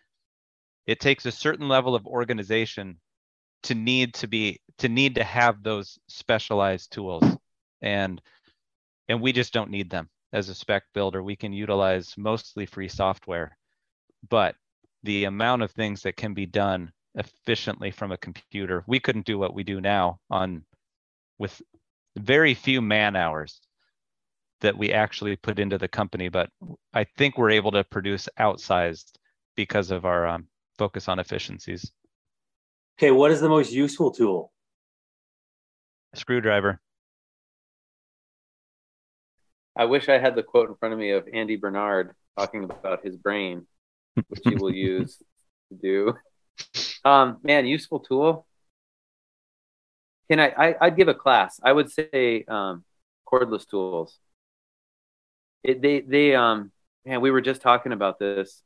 it 0.87 1.01
takes 1.01 1.27
a 1.27 1.33
certain 1.33 1.69
level 1.69 1.95
of 1.95 2.07
organization 2.07 3.01
to 3.65 3.75
need 3.75 4.15
to 4.15 4.29
be 4.29 4.61
to 4.79 4.89
need 4.89 5.17
to 5.17 5.25
have 5.25 5.63
those 5.63 5.99
specialized 6.09 6.93
tools. 6.93 7.25
And 7.83 8.21
and 9.09 9.21
we 9.21 9.33
just 9.33 9.53
don't 9.53 9.71
need 9.71 9.91
them 9.91 10.09
as 10.33 10.49
a 10.49 10.55
spec 10.55 10.85
builder. 10.95 11.23
We 11.23 11.37
can 11.37 11.53
utilize 11.53 12.15
mostly 12.17 12.67
free 12.67 12.89
software 12.89 13.59
but 14.29 14.55
the 15.03 15.25
amount 15.25 15.63
of 15.63 15.71
things 15.71 16.03
that 16.03 16.17
can 16.17 16.35
be 16.35 16.47
done 16.47 16.93
efficiently 17.15 17.91
from 17.91 18.13
a 18.13 18.19
computer 18.19 18.85
we 18.87 19.01
couldn't 19.01 19.27
do 19.27 19.39
what 19.39 19.55
we 19.55 19.63
do 19.63 19.81
now 19.81 20.19
on 20.31 20.65
with 21.39 21.61
very 22.17 22.55
few 22.55 22.81
man 22.81 23.17
hours 23.17 23.61
that 24.61 24.77
we 24.77 24.93
actually 24.93 25.37
put 25.37 25.59
into 25.59 25.79
the 25.79 25.89
company 25.89 26.29
but 26.29 26.51
i 26.95 27.05
think 27.05 27.37
we're 27.39 27.51
able 27.51 27.71
to 27.71 27.85
produce 27.85 28.29
outsized 28.39 29.13
because 29.57 29.91
of 29.91 30.05
our 30.05 30.27
um, 30.27 30.47
focus 30.79 31.09
on 31.09 31.19
efficiencies 31.19 31.93
Okay, 32.99 33.11
what 33.13 33.31
is 33.31 33.41
the 33.41 33.49
most 33.49 33.73
useful 33.73 34.11
tool? 34.11 34.53
screwdriver 36.15 36.81
I 39.77 39.85
wish 39.85 40.09
I 40.09 40.19
had 40.19 40.35
the 40.35 40.43
quote 40.43 40.69
in 40.69 40.75
front 40.77 40.93
of 40.93 40.99
me 40.99 41.13
of 41.13 41.29
Andy 41.33 41.57
Bernard 41.57 42.15
talking 42.37 42.65
about 42.65 43.05
his 43.05 43.17
brain, 43.17 43.67
which 44.29 44.43
he 44.49 44.57
will 44.57 44.73
use 44.75 45.17
to 45.71 45.77
do. 45.81 46.15
Um, 47.05 47.39
man, 47.43 47.67
useful 47.67 48.01
tool. 48.01 48.47
Can 50.31 50.41
I, 50.41 50.49
I? 50.51 50.75
I'd 50.81 50.97
give 50.97 51.09
a 51.09 51.15
class. 51.15 51.61
I 51.63 51.73
would 51.73 51.91
say 51.91 52.45
um, 52.49 52.85
cordless 53.31 53.69
tools. 53.69 54.19
It, 55.63 55.83
they 55.83 56.01
they 56.01 56.35
um 56.35 56.73
man, 57.05 57.21
we 57.21 57.31
were 57.31 57.41
just 57.41 57.63
talking 57.63 57.93
about 57.93 58.19
this. 58.19 58.63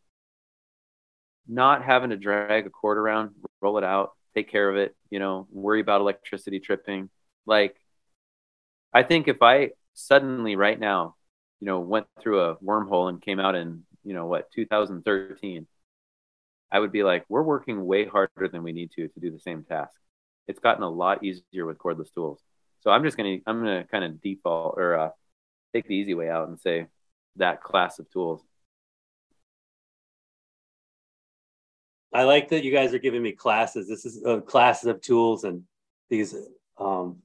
Not 1.49 1.83
having 1.85 2.11
to 2.11 2.17
drag 2.17 2.67
a 2.67 2.71
cord 2.71 2.99
around, 2.99 3.35
roll 3.61 3.79
it 3.79 3.85
out, 3.85 4.13
take 4.35 4.51
care 4.51 4.69
of 4.71 4.77
it. 4.77 4.95
You 5.11 5.19
know, 5.19 5.47
worry 5.51 5.81
about 5.81 6.01
electricity 6.01 6.61
tripping. 6.61 7.11
Like, 7.47 7.77
I 8.93 9.03
think 9.03 9.29
if 9.29 9.43
I 9.43 9.71
suddenly 9.95 10.57
right 10.57 10.79
now, 10.79 11.17
you 11.61 11.67
know, 11.67 11.81
went 11.81 12.07
through 12.21 12.41
a 12.43 12.57
wormhole 12.57 13.09
and 13.09 13.21
came 13.21 13.41
out 13.41 13.55
in, 13.55 13.85
you 14.05 14.15
know, 14.15 14.27
what, 14.27 14.51
2013, 14.53 15.67
I 16.71 16.79
would 16.81 16.93
be 16.93 17.03
like, 17.03 17.25
we're 17.29 17.43
working 17.43 17.85
way 17.85 18.07
harder 18.07 18.49
than 18.49 18.63
we 18.63 18.73
need 18.73 18.93
to 18.93 19.09
to 19.09 19.21
do 19.21 19.31
the 19.31 19.39
same 19.41 19.65
task. 19.65 19.95
It's 20.49 20.61
gotten 20.61 20.83
a 20.83 20.91
lot 20.91 21.23
easier 21.25 21.67
with 21.67 21.79
cordless 21.79 22.13
tools. 22.15 22.41
So 22.81 22.91
I'm 22.91 23.05
just 23.05 23.17
gonna 23.17 23.39
I'm 23.47 23.59
gonna 23.61 23.85
kind 23.91 24.05
of 24.05 24.21
default 24.21 24.75
or 24.79 24.99
uh, 24.99 25.11
take 25.73 25.87
the 25.87 25.95
easy 25.95 26.15
way 26.15 26.29
out 26.29 26.49
and 26.49 26.59
say 26.59 26.87
that 27.37 27.63
class 27.63 27.99
of 27.99 28.11
tools. 28.11 28.43
I 32.13 32.25
like 32.25 32.49
that 32.51 32.63
you 32.63 32.73
guys 32.73 32.93
are 32.93 32.99
giving 32.99 33.23
me 33.23 33.33
classes. 33.33 33.89
This 33.89 34.05
is 34.05 34.23
uh, 34.25 34.41
classes 34.41 34.87
of 34.87 35.01
tools 35.01 35.45
and 35.45 35.63
these 36.11 36.35
um 36.79 37.19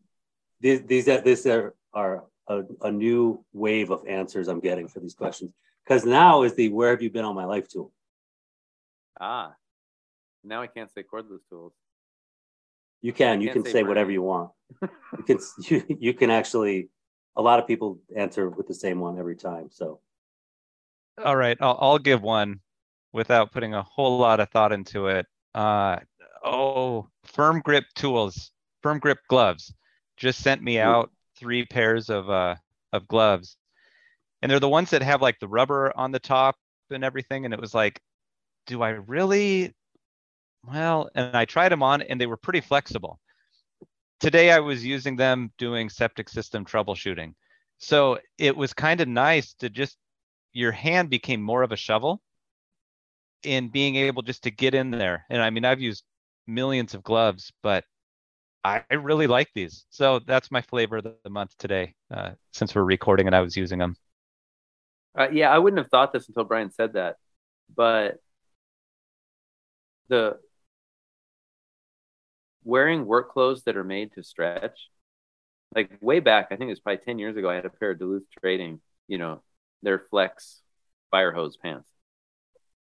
these 0.62 0.82
these 0.84 1.10
are 1.10 1.20
these 1.20 1.46
are, 1.46 1.76
are 1.94 2.24
a, 2.48 2.64
a 2.82 2.92
new 2.92 3.44
wave 3.52 3.90
of 3.90 4.06
answers 4.08 4.48
I'm 4.48 4.62
getting 4.62 4.88
for 4.88 5.00
these 5.00 5.14
questions. 5.14 5.52
Because 5.84 6.06
now 6.06 6.44
is 6.44 6.56
the 6.56 6.70
where 6.70 6.92
have 6.92 7.02
you 7.02 7.10
been 7.10 7.26
all 7.26 7.34
my 7.34 7.46
life 7.46 7.68
tool. 7.68 7.92
Ah, 9.20 9.56
now 10.44 10.62
I 10.62 10.68
can't 10.68 10.92
say 10.92 11.04
cordless 11.04 11.40
tools. 11.50 11.74
You 13.02 13.14
can 13.14 13.42
you 13.42 13.52
Can't 13.52 13.66
say 13.66 13.72
say 13.74 13.84
whatever 13.84 14.12
you 14.12 14.22
want. 14.22 14.52
You 15.18 15.24
can 15.24 15.40
you, 15.70 15.98
you 16.00 16.14
can 16.14 16.30
actually 16.30 16.90
a 17.38 17.42
lot 17.42 17.60
of 17.60 17.68
people 17.68 18.00
answer 18.16 18.50
with 18.50 18.68
the 18.68 18.74
same 18.74 19.00
one 19.00 19.18
every 19.18 19.36
time. 19.38 19.70
So 19.72 20.02
All 21.24 21.38
right, 21.38 21.58
I'll, 21.62 21.78
I'll 21.80 22.00
give 22.00 22.22
one 22.22 22.60
without 23.14 23.52
putting 23.54 23.74
a 23.74 23.84
whole 23.84 24.18
lot 24.18 24.40
of 24.42 24.50
thought 24.50 24.74
into 24.74 25.08
it. 25.08 25.26
Uh, 25.56 25.98
oh, 26.44 27.08
firm 27.24 27.62
grip 27.62 27.86
tools, 27.96 28.52
firm 28.84 29.00
grip 29.00 29.20
gloves, 29.30 29.74
just 30.18 30.42
sent 30.42 30.62
me 30.62 30.80
out 30.80 31.12
three 31.38 31.66
pairs 31.66 32.10
of 32.10 32.30
uh 32.30 32.56
of 32.94 33.08
gloves, 33.08 33.58
and 34.42 34.52
they're 34.52 34.60
the 34.60 34.70
ones 34.70 34.90
that 34.90 35.04
have 35.04 35.22
like 35.22 35.40
the 35.40 35.48
rubber 35.48 35.94
on 35.96 36.12
the 36.12 36.20
top 36.20 36.56
and 36.90 37.04
everything. 37.04 37.46
And 37.46 37.54
it 37.54 37.62
was 37.62 37.74
like 37.74 38.02
do 38.68 38.84
I 38.84 38.90
really? 38.90 39.74
Well, 40.64 41.10
and 41.16 41.36
I 41.36 41.46
tried 41.46 41.70
them 41.70 41.82
on 41.82 42.02
and 42.02 42.20
they 42.20 42.28
were 42.28 42.38
pretty 42.38 42.62
flexible. 42.62 43.20
Today 44.20 44.52
I 44.52 44.60
was 44.60 44.84
using 44.86 45.16
them 45.16 45.52
doing 45.58 45.90
septic 45.90 46.30
system 46.30 46.66
troubleshooting. 46.66 47.34
So 47.78 48.18
it 48.38 48.56
was 48.56 48.74
kind 48.74 49.00
of 49.02 49.08
nice 49.08 49.54
to 49.56 49.70
just, 49.70 49.98
your 50.54 50.72
hand 50.72 51.10
became 51.10 51.42
more 51.42 51.62
of 51.62 51.72
a 51.72 51.76
shovel 51.76 52.22
in 53.44 53.70
being 53.70 53.96
able 53.96 54.24
just 54.24 54.44
to 54.44 54.52
get 54.52 54.74
in 54.74 54.90
there. 54.90 55.26
And 55.30 55.42
I 55.42 55.52
mean, 55.52 55.66
I've 55.66 55.82
used 55.82 56.04
millions 56.48 56.96
of 56.96 57.04
gloves, 57.04 57.52
but 57.62 57.86
I 58.64 58.84
really 58.92 59.28
like 59.28 59.50
these. 59.54 59.86
So 59.92 60.20
that's 60.20 60.50
my 60.50 60.62
flavor 60.62 60.98
of 60.98 61.08
the 61.24 61.30
month 61.30 61.56
today. 61.60 61.94
Uh, 62.12 62.32
since 62.54 62.74
we're 62.74 62.84
recording 62.84 63.28
and 63.28 63.36
I 63.36 63.42
was 63.42 63.56
using 63.56 63.78
them. 63.80 63.96
Uh, 65.18 65.28
yeah, 65.32 65.50
I 65.52 65.60
wouldn't 65.60 65.80
have 65.80 65.90
thought 65.90 66.12
this 66.12 66.28
until 66.28 66.44
Bryan 66.44 66.72
said 66.72 66.94
that, 66.94 67.18
but 67.76 68.18
the 70.10 70.38
wearing 72.68 73.06
work 73.06 73.32
clothes 73.32 73.64
that 73.64 73.78
are 73.78 73.84
made 73.84 74.14
to 74.14 74.24
stretch, 74.24 74.90
like 75.76 75.92
way 76.02 76.20
back, 76.20 76.48
I 76.52 76.56
think 76.56 76.68
it 76.70 76.74
was 76.74 76.80
probably 76.80 77.04
ten 77.04 77.20
years 77.20 77.38
ago. 77.38 77.50
I 77.50 77.56
had 77.56 77.66
a 77.66 77.70
pair 77.70 77.92
of 77.92 78.00
Duluth 78.00 78.24
Trading, 78.42 78.80
you 79.08 79.18
know, 79.18 79.42
their 79.82 80.00
flex 80.00 80.62
fire 81.12 81.32
hose 81.32 81.58
pants, 81.58 81.90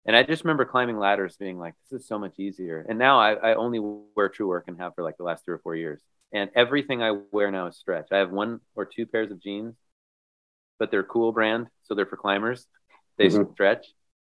and 0.06 0.16
I 0.16 0.24
just 0.24 0.44
remember 0.44 0.66
climbing 0.66 0.98
ladders, 0.98 1.38
being 1.38 1.58
like, 1.58 1.76
"This 1.90 2.02
is 2.02 2.08
so 2.08 2.20
much 2.20 2.40
easier." 2.40 2.86
And 2.88 3.00
now 3.00 3.20
I, 3.20 3.34
I 3.34 3.56
only 3.56 3.80
wear 3.80 4.30
Truewerk 4.30 4.64
and 4.68 4.78
have 4.80 4.96
for 4.96 5.04
like 5.04 5.18
the 5.18 5.24
last 5.24 5.46
three 5.46 5.56
or 5.56 5.60
four 5.60 5.76
years, 5.76 6.02
and 6.34 6.50
everything 6.56 7.02
I 7.02 7.18
wear 7.32 7.52
now 7.52 7.68
is 7.68 7.78
stretch. 7.78 8.08
I 8.12 8.18
have 8.18 8.32
one 8.32 8.60
or 8.76 8.86
two 8.86 9.06
pairs 9.06 9.32
of 9.32 9.42
jeans 9.42 9.76
but 10.80 10.92
they're 10.92 11.04
Kühl 11.04 11.34
brand, 11.34 11.68
so 11.84 11.96
they're 11.96 12.06
for 12.06 12.18
climbers. 12.18 12.68
They 13.18 13.28
mm-hmm. 13.28 13.52
stretch. 13.54 13.88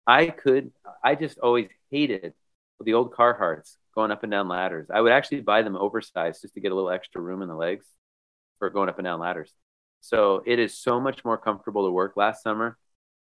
I 0.06 0.28
could, 0.28 0.72
I 1.04 1.14
just 1.14 1.38
always 1.38 1.68
hated 1.90 2.34
the 2.80 2.94
old 2.94 3.12
Carhartts 3.12 3.76
going 3.94 4.10
up 4.10 4.22
and 4.22 4.32
down 4.32 4.48
ladders. 4.48 4.88
I 4.92 5.00
would 5.00 5.12
actually 5.12 5.40
buy 5.40 5.62
them 5.62 5.76
oversized 5.76 6.42
just 6.42 6.54
to 6.54 6.60
get 6.60 6.72
a 6.72 6.74
little 6.74 6.90
extra 6.90 7.20
room 7.20 7.42
in 7.42 7.48
the 7.48 7.54
legs 7.54 7.86
for 8.58 8.70
going 8.70 8.88
up 8.88 8.98
and 8.98 9.04
down 9.04 9.20
ladders. 9.20 9.52
So 10.00 10.42
it 10.46 10.58
is 10.58 10.76
so 10.76 11.00
much 11.00 11.24
more 11.24 11.38
comfortable 11.38 11.86
to 11.86 11.92
work. 11.92 12.16
Last 12.16 12.42
summer, 12.42 12.78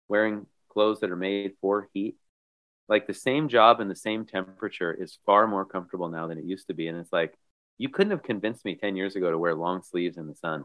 wearing 0.08 0.46
clothes 0.70 1.00
that 1.00 1.10
are 1.10 1.16
made 1.16 1.52
for 1.60 1.88
heat, 1.92 2.16
like 2.88 3.06
the 3.06 3.14
same 3.14 3.48
job 3.48 3.80
and 3.80 3.90
the 3.90 3.96
same 3.96 4.24
temperature 4.24 4.92
is 4.92 5.18
far 5.26 5.46
more 5.46 5.64
comfortable 5.64 6.08
now 6.08 6.26
than 6.26 6.38
it 6.38 6.44
used 6.44 6.68
to 6.68 6.74
be. 6.74 6.88
And 6.88 6.98
it's 6.98 7.12
like, 7.12 7.34
you 7.78 7.88
couldn't 7.88 8.12
have 8.12 8.22
convinced 8.22 8.64
me 8.64 8.74
10 8.76 8.96
years 8.96 9.16
ago 9.16 9.30
to 9.30 9.38
wear 9.38 9.54
long 9.54 9.82
sleeves 9.82 10.16
in 10.16 10.26
the 10.26 10.34
sun 10.34 10.64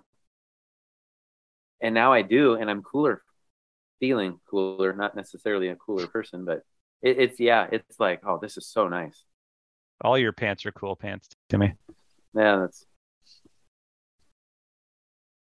and 1.82 1.94
now 1.94 2.14
I 2.14 2.22
do, 2.22 2.56
and 2.56 2.70
I'm 2.70 2.82
cooler, 2.82 3.22
feeling 4.00 4.40
cooler, 4.50 4.94
not 4.94 5.16
necessarily 5.16 5.70
a 5.70 5.76
cooler 5.76 6.08
person, 6.08 6.46
but 6.46 6.64
it, 7.02 7.20
it's 7.20 7.40
yeah, 7.40 7.68
it's 7.72 8.00
like 8.00 8.22
oh, 8.26 8.40
this 8.42 8.58
is 8.58 8.68
so 8.68 8.88
nice. 8.88 9.24
All 10.02 10.18
your 10.18 10.32
pants 10.32 10.66
are 10.66 10.72
cool 10.72 10.96
pants, 10.96 11.30
Timmy. 11.50 11.74
Yeah, 12.36 12.58
that's 12.58 12.86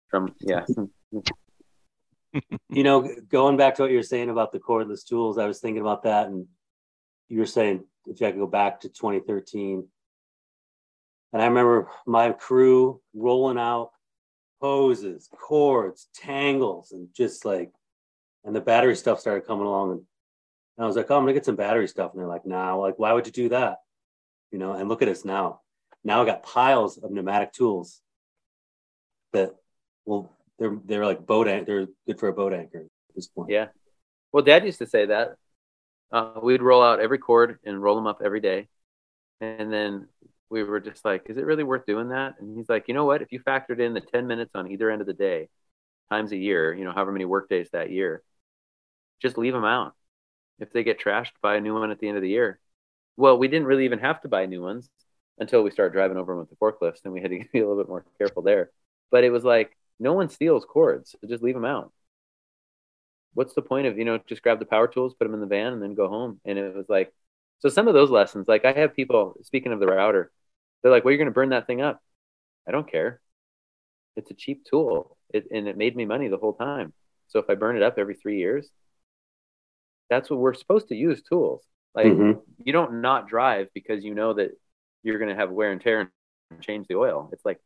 from 0.09 0.35
yeah. 0.41 0.65
you 2.69 2.83
know, 2.83 3.09
going 3.29 3.57
back 3.57 3.75
to 3.75 3.81
what 3.81 3.91
you 3.91 3.97
were 3.97 4.03
saying 4.03 4.29
about 4.29 4.51
the 4.51 4.59
cordless 4.59 5.05
tools, 5.05 5.37
I 5.37 5.47
was 5.47 5.59
thinking 5.59 5.81
about 5.81 6.03
that, 6.03 6.27
and 6.27 6.45
you 7.29 7.39
were 7.39 7.45
saying 7.45 7.83
if 8.05 8.21
I 8.21 8.31
could 8.31 8.39
go 8.39 8.47
back 8.47 8.81
to 8.81 8.89
2013, 8.89 9.87
and 11.33 11.41
I 11.41 11.45
remember 11.45 11.89
my 12.05 12.31
crew 12.31 13.01
rolling 13.15 13.57
out 13.57 13.91
hoses, 14.61 15.27
cords, 15.35 16.07
tangles, 16.15 16.91
and 16.91 17.09
just 17.13 17.43
like, 17.43 17.71
and 18.45 18.55
the 18.55 18.61
battery 18.61 18.95
stuff 18.95 19.19
started 19.19 19.47
coming 19.47 19.65
along. 19.65 19.91
And, 19.91 20.01
and 20.77 20.83
I 20.83 20.87
was 20.87 20.95
like, 20.95 21.09
oh, 21.09 21.17
I'm 21.17 21.23
gonna 21.23 21.33
get 21.33 21.45
some 21.45 21.55
battery 21.55 21.87
stuff. 21.87 22.11
And 22.11 22.19
they're 22.19 22.27
like, 22.27 22.45
nah, 22.45 22.75
like, 22.75 22.99
why 22.99 23.13
would 23.13 23.25
you 23.25 23.33
do 23.33 23.49
that? 23.49 23.79
You 24.53 24.59
know, 24.59 24.73
and 24.73 24.87
look 24.87 25.01
at 25.01 25.07
us 25.09 25.25
now. 25.25 25.61
Now 26.03 26.21
I 26.21 26.25
got 26.25 26.43
piles 26.43 26.99
of 26.99 27.09
pneumatic 27.09 27.53
tools 27.53 28.01
that 29.33 29.55
well, 30.05 30.31
they're 30.59 30.77
they're 30.85 31.05
like 31.05 31.25
boat 31.25 31.47
an- 31.47 31.65
they're 31.65 31.87
good 32.05 32.19
for 32.19 32.27
a 32.27 32.33
boat 32.33 32.53
anchor 32.53 32.81
at 32.81 33.15
this 33.15 33.27
point. 33.27 33.49
Yeah. 33.49 33.67
Well, 34.31 34.43
Dad 34.43 34.63
used 34.63 34.77
to 34.77 34.85
say 34.85 35.07
that. 35.07 35.37
Uh, 36.11 36.39
we'd 36.43 36.61
roll 36.61 36.83
out 36.83 36.99
every 36.99 37.17
cord 37.17 37.57
and 37.65 37.81
roll 37.81 37.95
them 37.95 38.05
up 38.05 38.21
every 38.23 38.41
day, 38.41 38.67
and 39.41 39.73
then 39.73 40.07
we 40.51 40.61
were 40.61 40.79
just 40.79 41.03
like, 41.03 41.23
is 41.29 41.37
it 41.37 41.45
really 41.45 41.63
worth 41.63 41.87
doing 41.87 42.09
that? 42.09 42.35
And 42.39 42.55
he's 42.55 42.69
like, 42.69 42.87
you 42.87 42.93
know 42.93 43.05
what? 43.05 43.23
If 43.23 43.31
you 43.31 43.39
factored 43.39 43.79
in 43.79 43.95
the 43.95 44.01
10 44.01 44.27
minutes 44.27 44.51
on 44.53 44.71
either 44.71 44.91
end 44.91 45.01
of 45.01 45.07
the 45.07 45.13
day 45.13 45.49
times 46.11 46.31
a 46.31 46.37
year, 46.37 46.71
you 46.75 46.85
know, 46.85 46.91
however 46.91 47.11
many 47.11 47.25
work 47.25 47.49
days 47.49 47.69
that 47.73 47.89
year, 47.89 48.21
just 49.19 49.35
leave 49.35 49.53
them 49.53 49.65
out. 49.65 49.95
If 50.59 50.71
they 50.71 50.83
get 50.83 51.01
trashed, 51.01 51.31
buy 51.41 51.55
a 51.55 51.61
new 51.61 51.73
one 51.73 51.89
at 51.89 51.97
the 51.97 52.07
end 52.07 52.17
of 52.17 52.21
the 52.21 52.29
year. 52.29 52.59
Well, 53.17 53.37
we 53.37 53.47
didn't 53.47 53.67
really 53.67 53.85
even 53.85 53.99
have 53.99 54.21
to 54.21 54.27
buy 54.27 54.45
new 54.45 54.61
ones 54.61 54.89
until 55.39 55.63
we 55.63 55.71
started 55.71 55.93
driving 55.93 56.17
over 56.17 56.33
them 56.33 56.39
with 56.39 56.49
the 56.49 56.55
forklifts 56.55 57.01
and 57.03 57.13
we 57.13 57.21
had 57.21 57.31
to 57.31 57.39
be 57.53 57.59
a 57.59 57.67
little 57.67 57.81
bit 57.81 57.89
more 57.89 58.05
careful 58.17 58.41
there. 58.43 58.71
But 59.11 59.23
it 59.23 59.29
was 59.31 59.43
like, 59.43 59.75
no 59.99 60.13
one 60.13 60.29
steals 60.29 60.65
cords, 60.65 61.11
so 61.11 61.27
just 61.27 61.43
leave 61.43 61.53
them 61.55 61.65
out. 61.65 61.91
What's 63.33 63.53
the 63.53 63.61
point 63.61 63.87
of, 63.87 63.97
you 63.97 64.05
know, 64.05 64.19
just 64.27 64.43
grab 64.43 64.59
the 64.59 64.65
power 64.65 64.87
tools, 64.87 65.13
put 65.15 65.25
them 65.25 65.33
in 65.33 65.39
the 65.39 65.47
van, 65.47 65.73
and 65.73 65.81
then 65.81 65.95
go 65.95 66.07
home? 66.07 66.39
And 66.45 66.57
it 66.59 66.75
was 66.75 66.87
like, 66.87 67.13
so 67.59 67.69
some 67.69 67.87
of 67.87 67.93
those 67.93 68.11
lessons, 68.11 68.47
like 68.47 68.65
I 68.65 68.73
have 68.73 68.95
people, 68.95 69.35
speaking 69.43 69.71
of 69.71 69.79
the 69.79 69.87
router, 69.87 70.31
they're 70.81 70.91
like, 70.91 71.03
well, 71.03 71.11
you're 71.11 71.17
going 71.17 71.27
to 71.27 71.31
burn 71.33 71.49
that 71.49 71.65
thing 71.65 71.81
up. 71.81 72.01
I 72.67 72.71
don't 72.71 72.89
care. 72.89 73.21
It's 74.15 74.31
a 74.31 74.35
cheap 74.35 74.65
tool. 74.65 75.17
It, 75.33 75.47
and 75.51 75.67
it 75.67 75.77
made 75.77 75.95
me 75.95 76.05
money 76.05 76.27
the 76.29 76.37
whole 76.37 76.53
time. 76.53 76.93
So 77.29 77.39
if 77.39 77.49
I 77.49 77.55
burn 77.55 77.77
it 77.77 77.83
up 77.83 77.97
every 77.97 78.15
three 78.15 78.39
years, 78.39 78.69
that's 80.09 80.29
what 80.29 80.39
we're 80.39 80.53
supposed 80.53 80.87
to 80.89 80.95
use 80.95 81.21
tools. 81.21 81.63
Like 81.95 82.07
mm-hmm. 82.07 82.39
you 82.63 82.73
don't 82.73 83.01
not 83.01 83.27
drive 83.27 83.67
because 83.73 84.03
you 84.03 84.13
know 84.13 84.33
that 84.33 84.51
you're 85.03 85.19
going 85.19 85.29
to 85.29 85.35
have 85.35 85.51
wear 85.51 85.71
and 85.71 85.81
tear 85.81 86.11
and 86.51 86.61
change 86.61 86.87
the 86.87 86.95
oil. 86.95 87.29
It's 87.31 87.45
like, 87.45 87.59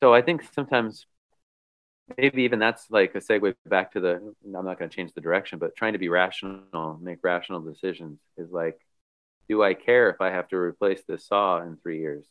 so 0.00 0.12
I 0.14 0.22
think 0.22 0.42
sometimes 0.52 1.06
maybe 2.16 2.42
even 2.42 2.58
that's 2.58 2.90
like 2.90 3.14
a 3.14 3.20
segue 3.20 3.54
back 3.66 3.92
to 3.92 4.00
the, 4.00 4.34
I'm 4.44 4.64
not 4.64 4.78
going 4.78 4.88
to 4.90 4.96
change 4.96 5.12
the 5.14 5.20
direction, 5.20 5.58
but 5.58 5.76
trying 5.76 5.92
to 5.92 5.98
be 5.98 6.08
rational, 6.08 6.98
make 7.00 7.18
rational 7.22 7.60
decisions 7.60 8.18
is 8.36 8.50
like, 8.50 8.78
do 9.48 9.62
I 9.62 9.74
care 9.74 10.10
if 10.10 10.20
I 10.20 10.30
have 10.30 10.48
to 10.48 10.56
replace 10.56 11.02
this 11.06 11.26
saw 11.26 11.62
in 11.62 11.76
three 11.76 12.00
years? 12.00 12.26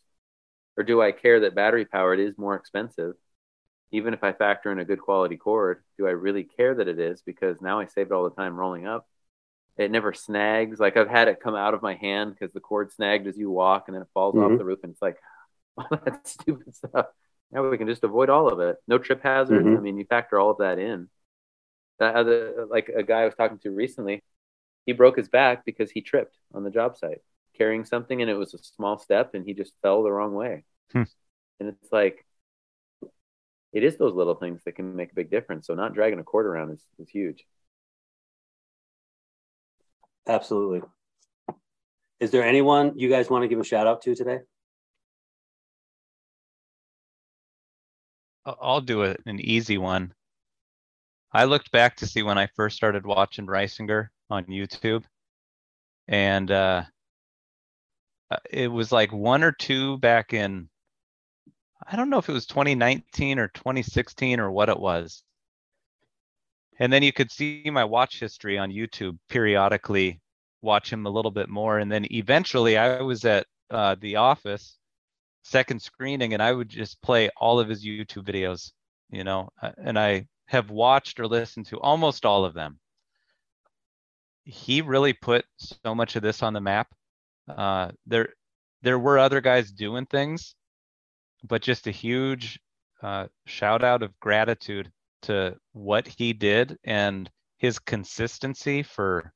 Or 0.78 0.84
do 0.84 1.02
I 1.02 1.12
care 1.12 1.42
that 1.42 1.56
battery 1.56 1.86
powered 1.86 2.20
is 2.20 2.38
more 2.38 2.56
expensive? 2.56 3.16
Even 3.92 4.14
if 4.14 4.24
I 4.24 4.34
factor 4.34 4.72
in 4.72 4.80
a 4.80 4.86
good 4.86 5.02
quality 5.02 5.38
cord, 5.38 5.84
do 5.98 6.06
I 6.06 6.12
really 6.12 6.44
care 6.44 6.76
that 6.76 6.88
it 6.88 7.00
is? 7.00 7.22
Because 7.22 7.60
now 7.62 7.80
I 7.80 7.88
save 7.88 8.08
it 8.08 8.12
all 8.12 8.30
the 8.30 8.36
time 8.36 8.56
rolling 8.56 8.86
up. 8.86 9.08
It 9.78 9.92
never 9.92 10.14
snags. 10.14 10.80
Like 10.80 10.98
I've 10.98 11.10
had 11.10 11.28
it 11.28 11.40
come 11.40 11.56
out 11.56 11.74
of 11.74 11.82
my 11.82 11.96
hand 11.96 12.34
because 12.34 12.54
the 12.54 12.60
cord 12.60 12.92
snagged 12.92 13.28
as 13.28 13.38
you 13.38 13.52
walk 13.52 13.86
and 13.88 13.96
then 13.96 14.02
it 14.02 14.10
falls 14.14 14.36
mm-hmm. 14.36 14.54
off 14.54 14.58
the 14.58 14.66
roof 14.66 14.80
and 14.84 14.92
it's 14.92 15.02
like 15.02 15.18
all 15.78 15.88
that 15.92 16.28
stupid 16.28 16.76
stuff. 16.76 17.08
Now 17.52 17.70
we 17.70 17.78
can 17.78 17.88
just 17.88 18.04
avoid 18.04 18.30
all 18.30 18.50
of 18.50 18.60
it. 18.60 18.78
No 18.88 18.98
trip 18.98 19.22
hazards. 19.24 19.66
Mm-hmm. 19.66 19.78
I 19.78 19.80
mean, 19.80 19.98
you 19.98 20.06
factor 20.06 20.40
all 20.40 20.52
of 20.52 20.58
that 20.58 20.80
in. 20.80 21.10
That 22.00 22.16
other, 22.16 22.68
like 22.70 22.90
a 22.90 23.04
guy 23.04 23.22
I 23.22 23.26
was 23.26 23.36
talking 23.36 23.60
to 23.60 23.72
recently, 23.72 24.24
he 24.86 24.94
broke 24.94 25.18
his 25.18 25.30
back 25.30 25.66
because 25.66 25.92
he 25.92 26.02
tripped 26.02 26.38
on 26.54 26.64
the 26.64 26.70
job 26.70 26.98
site 26.98 27.22
carrying 27.58 27.86
something 27.86 28.22
and 28.22 28.30
it 28.30 28.36
was 28.36 28.54
a 28.54 28.60
small 28.60 28.98
step 29.00 29.34
and 29.34 29.46
he 29.46 29.54
just 29.54 29.74
fell 29.82 30.04
the 30.04 30.12
wrong 30.12 30.34
way. 30.34 30.64
Hmm. 30.92 31.04
And 31.60 31.70
it's 31.70 31.92
like, 31.92 32.26
it 33.74 33.84
is 33.84 33.98
those 33.98 34.14
little 34.14 34.36
things 34.36 34.62
that 34.66 34.76
can 34.76 34.96
make 34.96 35.12
a 35.12 35.16
big 35.16 35.30
difference. 35.30 35.68
So 35.68 35.74
not 35.74 35.94
dragging 35.94 36.20
a 36.20 36.24
cord 36.24 36.46
around 36.46 36.72
is, 36.72 36.82
is 37.00 37.10
huge. 37.10 37.46
Absolutely. 40.28 40.82
Is 42.20 42.32
there 42.32 42.44
anyone 42.44 42.94
you 42.98 43.10
guys 43.10 43.30
want 43.30 43.44
to 43.44 43.48
give 43.48 43.60
a 43.60 43.64
shout 43.64 43.88
out 43.88 44.02
to 44.04 44.16
today? 44.16 44.40
I'll 48.46 48.82
do 48.82 49.04
an 49.04 49.40
easy 49.40 49.78
one. 49.78 50.14
I 51.34 51.44
looked 51.44 51.72
back 51.72 51.98
to 51.98 52.08
see 52.08 52.24
when 52.24 52.38
I 52.38 52.48
first 52.56 52.78
started 52.78 53.06
watching 53.06 53.46
Risinger 53.46 54.08
on 54.30 54.46
YouTube. 54.46 55.04
And 56.08 56.50
uh, 56.50 56.84
uh, 58.32 58.38
it 58.50 58.72
was 58.72 58.92
like 58.92 59.12
one 59.12 59.44
or 59.44 59.52
two 59.52 59.98
back 59.98 60.34
in, 60.34 60.70
I 61.86 61.96
don't 61.98 62.10
know 62.10 62.18
if 62.18 62.30
it 62.30 62.34
was 62.34 62.48
2019 62.48 63.40
or 63.40 63.50
2016 63.50 64.40
or 64.40 64.50
what 64.50 64.70
it 64.70 64.80
was. 64.80 65.24
And 66.80 66.92
then 66.94 67.04
you 67.04 67.12
could 67.12 67.32
see 67.32 67.64
my 67.72 67.84
watch 67.84 68.20
history 68.20 68.58
on 68.58 68.72
YouTube 68.72 69.18
periodically, 69.30 70.22
watch 70.62 70.92
him 70.92 71.06
a 71.06 71.10
little 71.10 71.32
bit 71.32 71.50
more. 71.50 71.80
And 71.80 71.92
then 71.92 72.06
eventually 72.12 72.78
I 72.78 73.02
was 73.02 73.26
at 73.26 73.48
uh, 73.70 73.96
the 74.00 74.18
office, 74.18 74.78
second 75.44 75.82
screening, 75.82 76.34
and 76.34 76.44
I 76.44 76.54
would 76.54 76.70
just 76.70 77.02
play 77.02 77.30
all 77.38 77.60
of 77.60 77.68
his 77.68 77.86
YouTube 77.86 78.26
videos, 78.26 78.72
you 79.10 79.24
know, 79.24 79.50
uh, 79.62 79.72
and 79.78 79.98
I 79.98 80.28
have 80.46 80.70
watched 80.70 81.20
or 81.20 81.28
listened 81.28 81.66
to 81.68 81.80
almost 81.80 82.26
all 82.26 82.46
of 82.46 82.54
them 82.54 82.80
he 84.48 84.82
really 84.82 85.12
put 85.12 85.46
so 85.58 85.94
much 85.94 86.16
of 86.16 86.22
this 86.22 86.42
on 86.42 86.54
the 86.54 86.62
map. 86.62 86.88
Uh, 87.50 87.92
there, 88.06 88.30
there 88.82 88.98
were 88.98 89.20
other 89.20 89.42
guys 89.42 89.72
doing 89.72 90.06
things, 90.06 90.56
but 91.44 91.62
just 91.62 91.88
a 91.88 91.92
huge 91.92 92.60
uh, 93.04 93.28
shout 93.46 93.84
out 93.84 94.04
of 94.04 94.18
gratitude 94.22 94.90
to 95.24 95.58
what 95.74 96.08
he 96.08 96.34
did 96.34 96.78
and 96.84 97.30
his 97.58 97.80
consistency 97.80 98.84
for 98.84 99.34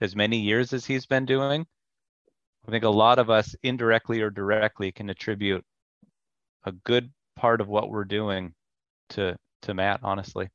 as 0.00 0.14
many 0.16 0.38
years 0.38 0.72
as 0.72 0.84
he's 0.84 1.06
been 1.06 1.26
doing, 1.26 1.66
I 2.66 2.70
think 2.70 2.84
a 2.84 2.88
lot 2.90 3.18
of 3.18 3.30
us 3.30 3.54
indirectly 3.62 4.20
or 4.22 4.30
directly 4.30 4.92
can 4.92 5.10
attribute 5.10 5.64
a 6.64 6.72
good 6.72 7.12
part 7.36 7.60
of 7.60 7.68
what 7.68 7.90
we're 7.90 8.04
doing 8.04 8.54
to 9.10 9.36
to 9.62 9.74
Matt, 9.74 10.00
honestly. 10.02 10.48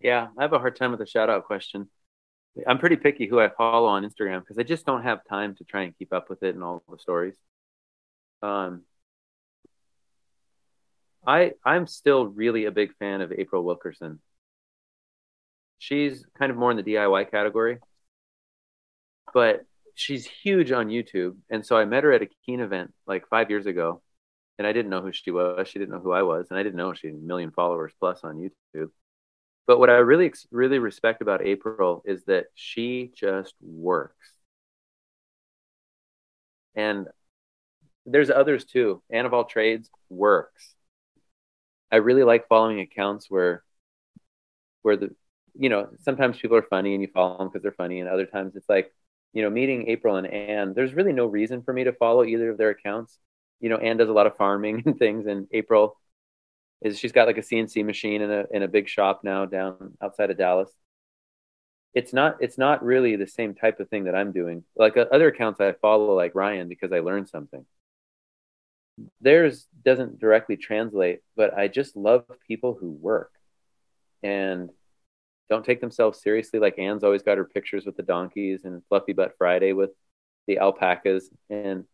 Yeah, 0.00 0.28
I 0.38 0.42
have 0.42 0.52
a 0.52 0.58
hard 0.58 0.76
time 0.76 0.90
with 0.90 1.00
the 1.00 1.06
shout 1.06 1.30
out 1.30 1.44
question. 1.44 1.88
I'm 2.66 2.78
pretty 2.78 2.96
picky 2.96 3.26
who 3.26 3.40
I 3.40 3.48
follow 3.50 3.88
on 3.88 4.04
Instagram 4.04 4.40
because 4.40 4.58
I 4.58 4.62
just 4.62 4.86
don't 4.86 5.02
have 5.02 5.20
time 5.28 5.54
to 5.56 5.64
try 5.64 5.82
and 5.82 5.96
keep 5.98 6.12
up 6.12 6.30
with 6.30 6.42
it 6.42 6.54
and 6.54 6.64
all 6.64 6.82
the 6.88 6.98
stories. 6.98 7.36
Um, 8.42 8.82
I 11.26 11.52
I'm 11.64 11.86
still 11.86 12.26
really 12.26 12.64
a 12.66 12.70
big 12.70 12.94
fan 12.98 13.20
of 13.20 13.32
April 13.32 13.64
Wilkerson. 13.64 14.20
She's 15.78 16.24
kind 16.38 16.50
of 16.50 16.56
more 16.58 16.70
in 16.70 16.76
the 16.76 16.82
DIY 16.82 17.24
category, 17.30 17.78
but 19.34 19.64
she's 19.94 20.26
huge 20.26 20.72
on 20.72 20.88
YouTube. 20.88 21.36
And 21.50 21.64
so 21.66 21.76
I 21.76 21.84
met 21.84 22.04
her 22.04 22.12
at 22.12 22.22
a 22.22 22.28
Keen 22.44 22.60
event 22.60 22.92
like 23.06 23.28
five 23.28 23.50
years 23.50 23.66
ago, 23.66 24.02
and 24.58 24.66
I 24.66 24.72
didn't 24.72 24.90
know 24.90 25.02
who 25.02 25.12
she 25.12 25.30
was. 25.30 25.68
She 25.68 25.78
didn't 25.78 25.92
know 25.94 26.00
who 26.00 26.12
I 26.12 26.22
was, 26.22 26.46
and 26.50 26.58
I 26.58 26.62
didn't 26.62 26.76
know 26.76 26.94
she 26.94 27.08
had 27.08 27.16
a 27.16 27.18
million 27.18 27.50
followers 27.52 27.92
plus 28.00 28.20
on 28.24 28.36
YouTube. 28.36 28.90
But 29.66 29.78
what 29.80 29.90
I 29.90 29.94
really, 29.98 30.32
really 30.52 30.78
respect 30.78 31.22
about 31.22 31.42
April 31.46 32.02
is 32.06 32.24
that 32.26 32.46
she 32.54 33.12
just 33.16 33.54
works. 33.60 34.30
And 36.76 37.08
there's 38.06 38.30
others 38.30 38.64
too. 38.64 39.02
Anne 39.10 39.26
of 39.26 39.34
all 39.34 39.44
trades 39.44 39.90
works. 40.08 40.75
I 41.96 42.00
really 42.00 42.24
like 42.24 42.48
following 42.48 42.80
accounts 42.80 43.26
where, 43.30 43.64
where 44.82 44.96
the, 44.96 45.14
you 45.58 45.68
know, 45.68 45.88
sometimes 46.00 46.38
people 46.38 46.56
are 46.56 46.62
funny 46.62 46.92
and 46.94 47.02
you 47.02 47.08
follow 47.12 47.38
them 47.38 47.48
because 47.48 47.62
they're 47.62 47.72
funny, 47.72 48.00
and 48.00 48.08
other 48.08 48.26
times 48.26 48.54
it's 48.56 48.68
like, 48.68 48.92
you 49.32 49.42
know, 49.42 49.50
meeting 49.50 49.88
April 49.88 50.16
and 50.16 50.26
Anne. 50.26 50.74
There's 50.74 50.94
really 50.94 51.12
no 51.12 51.26
reason 51.26 51.62
for 51.62 51.72
me 51.72 51.84
to 51.84 51.92
follow 51.92 52.24
either 52.24 52.50
of 52.50 52.58
their 52.58 52.70
accounts. 52.70 53.18
You 53.60 53.70
know, 53.70 53.78
Anne 53.78 53.96
does 53.96 54.10
a 54.10 54.12
lot 54.12 54.26
of 54.26 54.36
farming 54.36 54.82
and 54.86 54.98
things, 54.98 55.26
and 55.26 55.48
April 55.52 55.96
is 56.82 56.98
she's 56.98 57.12
got 57.12 57.26
like 57.26 57.38
a 57.38 57.42
CNC 57.42 57.84
machine 57.84 58.22
in 58.22 58.30
a 58.30 58.44
in 58.50 58.62
a 58.62 58.68
big 58.68 58.88
shop 58.88 59.22
now 59.24 59.46
down 59.46 59.96
outside 60.02 60.30
of 60.30 60.38
Dallas. 60.38 60.70
It's 61.94 62.12
not 62.12 62.36
it's 62.40 62.58
not 62.58 62.84
really 62.84 63.16
the 63.16 63.26
same 63.26 63.54
type 63.54 63.80
of 63.80 63.88
thing 63.88 64.04
that 64.04 64.14
I'm 64.14 64.32
doing. 64.32 64.64
Like 64.76 64.96
uh, 64.96 65.06
other 65.10 65.28
accounts 65.28 65.60
I 65.60 65.72
follow, 65.72 66.14
like 66.14 66.34
Ryan, 66.34 66.68
because 66.68 66.92
I 66.92 67.00
learned 67.00 67.28
something. 67.28 67.64
Theirs 69.20 69.66
doesn't 69.84 70.18
directly 70.18 70.56
translate, 70.56 71.20
but 71.36 71.56
I 71.56 71.68
just 71.68 71.96
love 71.96 72.24
people 72.46 72.76
who 72.78 72.90
work 72.90 73.32
and 74.22 74.70
don't 75.48 75.64
take 75.64 75.80
themselves 75.80 76.22
seriously. 76.22 76.58
Like 76.58 76.78
Anne's 76.78 77.04
always 77.04 77.22
got 77.22 77.38
her 77.38 77.44
pictures 77.44 77.86
with 77.86 77.96
the 77.96 78.02
donkeys 78.02 78.64
and 78.64 78.82
Fluffy 78.88 79.12
Butt 79.12 79.34
Friday 79.38 79.72
with 79.72 79.90
the 80.46 80.58
alpacas 80.58 81.30
and 81.50 81.84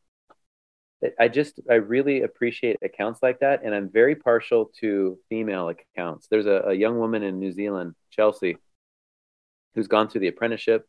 I 1.18 1.28
just 1.28 1.60
I 1.68 1.74
really 1.74 2.22
appreciate 2.22 2.78
accounts 2.82 3.22
like 3.22 3.40
that, 3.40 3.62
and 3.64 3.74
I'm 3.74 3.88
very 3.88 4.14
partial 4.14 4.70
to 4.80 5.18
female 5.28 5.68
accounts. 5.68 6.28
There's 6.28 6.46
a, 6.46 6.62
a 6.68 6.74
young 6.74 6.98
woman 6.98 7.22
in 7.22 7.40
New 7.40 7.52
Zealand, 7.52 7.94
Chelsea, 8.10 8.56
who's 9.74 9.88
gone 9.88 10.08
through 10.08 10.20
the 10.20 10.28
apprenticeship, 10.28 10.86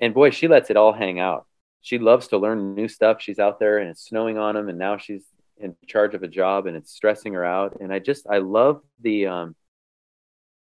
and 0.00 0.14
boy, 0.14 0.30
she 0.30 0.48
lets 0.48 0.70
it 0.70 0.76
all 0.76 0.92
hang 0.92 1.20
out. 1.20 1.46
She 1.80 1.98
loves 1.98 2.28
to 2.28 2.38
learn 2.38 2.74
new 2.74 2.88
stuff. 2.88 3.20
She's 3.20 3.38
out 3.38 3.58
there, 3.58 3.78
and 3.78 3.90
it's 3.90 4.06
snowing 4.06 4.38
on 4.38 4.54
them, 4.54 4.68
and 4.68 4.78
now 4.78 4.96
she's 4.96 5.24
in 5.58 5.76
charge 5.86 6.14
of 6.14 6.22
a 6.22 6.28
job, 6.28 6.66
and 6.66 6.76
it's 6.76 6.92
stressing 6.92 7.34
her 7.34 7.44
out. 7.44 7.78
And 7.80 7.92
I 7.92 7.98
just 7.98 8.26
I 8.28 8.38
love 8.38 8.82
the 9.00 9.26
um, 9.26 9.56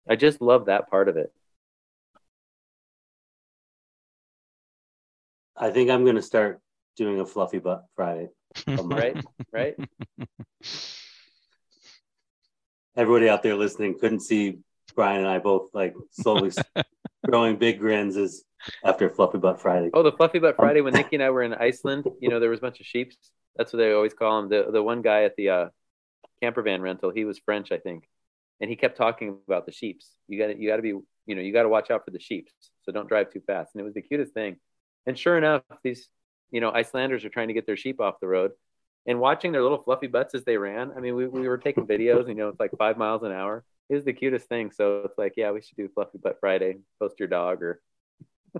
I 0.08 0.16
just 0.16 0.40
love 0.40 0.66
that 0.66 0.90
part 0.90 1.08
of 1.08 1.16
it. 1.16 1.32
I 5.56 5.70
think 5.70 5.90
I'm 5.90 6.04
going 6.04 6.16
to 6.16 6.22
start 6.22 6.60
doing 6.96 7.20
a 7.20 7.26
fluffy 7.26 7.58
butt 7.58 7.84
Friday. 7.94 8.28
right, 8.66 9.16
right. 9.52 9.76
Everybody 12.96 13.28
out 13.28 13.42
there 13.42 13.54
listening 13.54 13.98
couldn't 13.98 14.20
see 14.20 14.58
Bryan 14.94 15.20
and 15.20 15.28
I 15.28 15.38
both 15.38 15.70
like 15.72 15.94
slowly 16.10 16.50
growing 17.24 17.56
big 17.56 17.78
grins 17.78 18.16
is 18.16 18.44
after 18.84 19.10
Fluffy 19.10 19.38
Butt 19.38 19.60
Friday. 19.60 19.90
Oh, 19.94 20.02
the 20.02 20.12
Fluffy 20.12 20.38
Butt 20.38 20.56
Friday 20.56 20.80
when 20.80 20.94
Nikki 20.94 21.16
and 21.16 21.22
I 21.22 21.30
were 21.30 21.42
in 21.42 21.54
Iceland, 21.54 22.06
you 22.20 22.28
know, 22.28 22.40
there 22.40 22.50
was 22.50 22.58
a 22.60 22.62
bunch 22.62 22.80
of 22.80 22.86
sheeps. 22.86 23.16
That's 23.56 23.72
what 23.72 23.78
they 23.78 23.92
always 23.92 24.14
call 24.14 24.40
them. 24.40 24.50
The 24.50 24.70
the 24.72 24.82
one 24.82 25.02
guy 25.02 25.24
at 25.24 25.36
the 25.36 25.48
uh, 25.50 25.68
camper 26.42 26.62
van 26.62 26.80
rental, 26.80 27.10
he 27.10 27.24
was 27.24 27.38
French, 27.38 27.72
I 27.72 27.78
think, 27.78 28.08
and 28.60 28.70
he 28.70 28.76
kept 28.76 28.96
talking 28.96 29.38
about 29.46 29.66
the 29.66 29.72
sheeps. 29.72 30.10
You 30.28 30.38
got 30.38 30.48
to 30.48 30.58
you 30.58 30.68
got 30.68 30.76
to 30.76 30.82
be, 30.82 30.88
you 31.26 31.34
know, 31.34 31.42
you 31.42 31.52
got 31.52 31.62
to 31.64 31.68
watch 31.68 31.90
out 31.90 32.04
for 32.04 32.10
the 32.10 32.20
sheeps. 32.20 32.52
So 32.82 32.92
don't 32.92 33.08
drive 33.08 33.32
too 33.32 33.42
fast. 33.46 33.70
And 33.74 33.80
it 33.80 33.84
was 33.84 33.94
the 33.94 34.02
cutest 34.02 34.32
thing. 34.32 34.56
And 35.06 35.18
sure 35.18 35.36
enough, 35.36 35.62
these 35.82 36.08
you 36.52 36.60
know, 36.60 36.70
Icelanders 36.70 37.24
are 37.24 37.30
trying 37.30 37.48
to 37.48 37.54
get 37.54 37.66
their 37.66 37.76
sheep 37.76 38.00
off 38.00 38.20
the 38.20 38.28
road 38.28 38.52
and 39.06 39.18
watching 39.18 39.50
their 39.50 39.62
little 39.62 39.82
fluffy 39.82 40.06
butts 40.06 40.34
as 40.34 40.44
they 40.44 40.56
ran. 40.56 40.92
I 40.96 41.00
mean, 41.00 41.16
we, 41.16 41.26
we 41.26 41.48
were 41.48 41.58
taking 41.58 41.86
videos, 41.86 42.28
you 42.28 42.34
know, 42.34 42.48
it's 42.48 42.60
like 42.60 42.70
five 42.78 42.96
miles 42.96 43.24
an 43.24 43.32
hour. 43.32 43.64
It 43.92 43.96
was 43.96 44.04
the 44.06 44.14
cutest 44.14 44.48
thing. 44.48 44.70
So 44.70 45.02
it's 45.04 45.18
like, 45.18 45.34
yeah, 45.36 45.50
we 45.50 45.60
should 45.60 45.76
do 45.76 45.86
Fluffy 45.94 46.16
Butt 46.16 46.38
Friday. 46.40 46.78
Post 46.98 47.16
your 47.18 47.28
dog 47.28 47.62
or. 47.62 47.82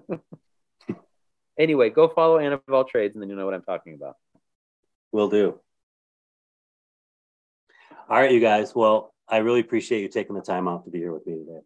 anyway, 1.58 1.88
go 1.88 2.06
follow 2.08 2.36
Anne 2.38 2.52
of 2.52 2.60
all 2.70 2.84
trades, 2.84 3.14
and 3.14 3.22
then 3.22 3.30
you 3.30 3.36
know 3.36 3.46
what 3.46 3.54
I'm 3.54 3.62
talking 3.62 3.94
about. 3.94 4.16
Will 5.10 5.30
do. 5.30 5.58
All 8.10 8.20
right, 8.20 8.30
you 8.30 8.40
guys. 8.40 8.74
Well, 8.74 9.14
I 9.26 9.38
really 9.38 9.60
appreciate 9.60 10.02
you 10.02 10.08
taking 10.08 10.36
the 10.36 10.42
time 10.42 10.68
out 10.68 10.84
to 10.84 10.90
be 10.90 10.98
here 10.98 11.14
with 11.14 11.26
me 11.26 11.36
today. 11.36 11.60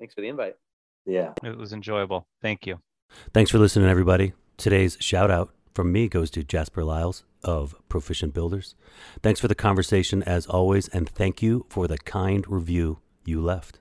Thanks 0.00 0.12
for 0.12 0.20
the 0.20 0.28
invite. 0.28 0.56
Yeah, 1.06 1.34
it 1.44 1.56
was 1.56 1.72
enjoyable. 1.72 2.26
Thank 2.40 2.66
you. 2.66 2.80
Thanks 3.32 3.52
for 3.52 3.58
listening, 3.58 3.88
everybody. 3.88 4.32
Today's 4.56 4.96
shout 4.98 5.30
out 5.30 5.54
from 5.74 5.92
me 5.92 6.08
goes 6.08 6.30
to 6.32 6.44
Jasper 6.44 6.84
Lyles 6.84 7.24
of 7.42 7.74
Proficient 7.88 8.34
Builders. 8.34 8.74
Thanks 9.22 9.40
for 9.40 9.48
the 9.48 9.54
conversation 9.54 10.22
as 10.22 10.46
always, 10.46 10.88
and 10.88 11.08
thank 11.08 11.42
you 11.42 11.66
for 11.68 11.88
the 11.88 11.98
kind 11.98 12.44
review 12.48 12.98
you 13.24 13.40
left 13.40 13.80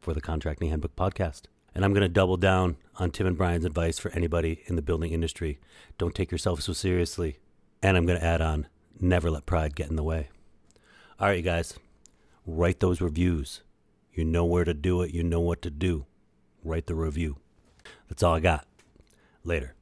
for 0.00 0.14
the 0.14 0.20
Contracting 0.20 0.70
Handbook 0.70 0.96
podcast. 0.96 1.42
And 1.74 1.84
I'm 1.84 1.92
going 1.92 2.02
to 2.02 2.08
double 2.08 2.36
down 2.36 2.76
on 2.96 3.10
Tim 3.10 3.26
and 3.26 3.36
Bryan's 3.36 3.64
advice 3.64 3.98
for 3.98 4.10
anybody 4.12 4.62
in 4.66 4.76
the 4.76 4.82
building 4.82 5.12
industry. 5.12 5.58
Don't 5.98 6.14
take 6.14 6.30
yourself 6.30 6.60
so 6.60 6.72
seriously. 6.72 7.38
And 7.82 7.96
I'm 7.96 8.06
going 8.06 8.18
to 8.18 8.24
add 8.24 8.40
on 8.40 8.68
never 9.00 9.30
let 9.30 9.46
pride 9.46 9.74
get 9.74 9.90
in 9.90 9.96
the 9.96 10.02
way. 10.02 10.28
All 11.18 11.28
right, 11.28 11.38
you 11.38 11.42
guys, 11.42 11.78
write 12.46 12.80
those 12.80 13.00
reviews. 13.00 13.62
You 14.12 14.24
know 14.24 14.44
where 14.44 14.64
to 14.64 14.74
do 14.74 15.02
it, 15.02 15.14
you 15.14 15.22
know 15.22 15.40
what 15.40 15.62
to 15.62 15.70
do. 15.70 16.06
Write 16.62 16.86
the 16.86 16.94
review. 16.94 17.38
That's 18.08 18.22
all 18.22 18.34
I 18.34 18.40
got. 18.40 18.66
Later. 19.42 19.74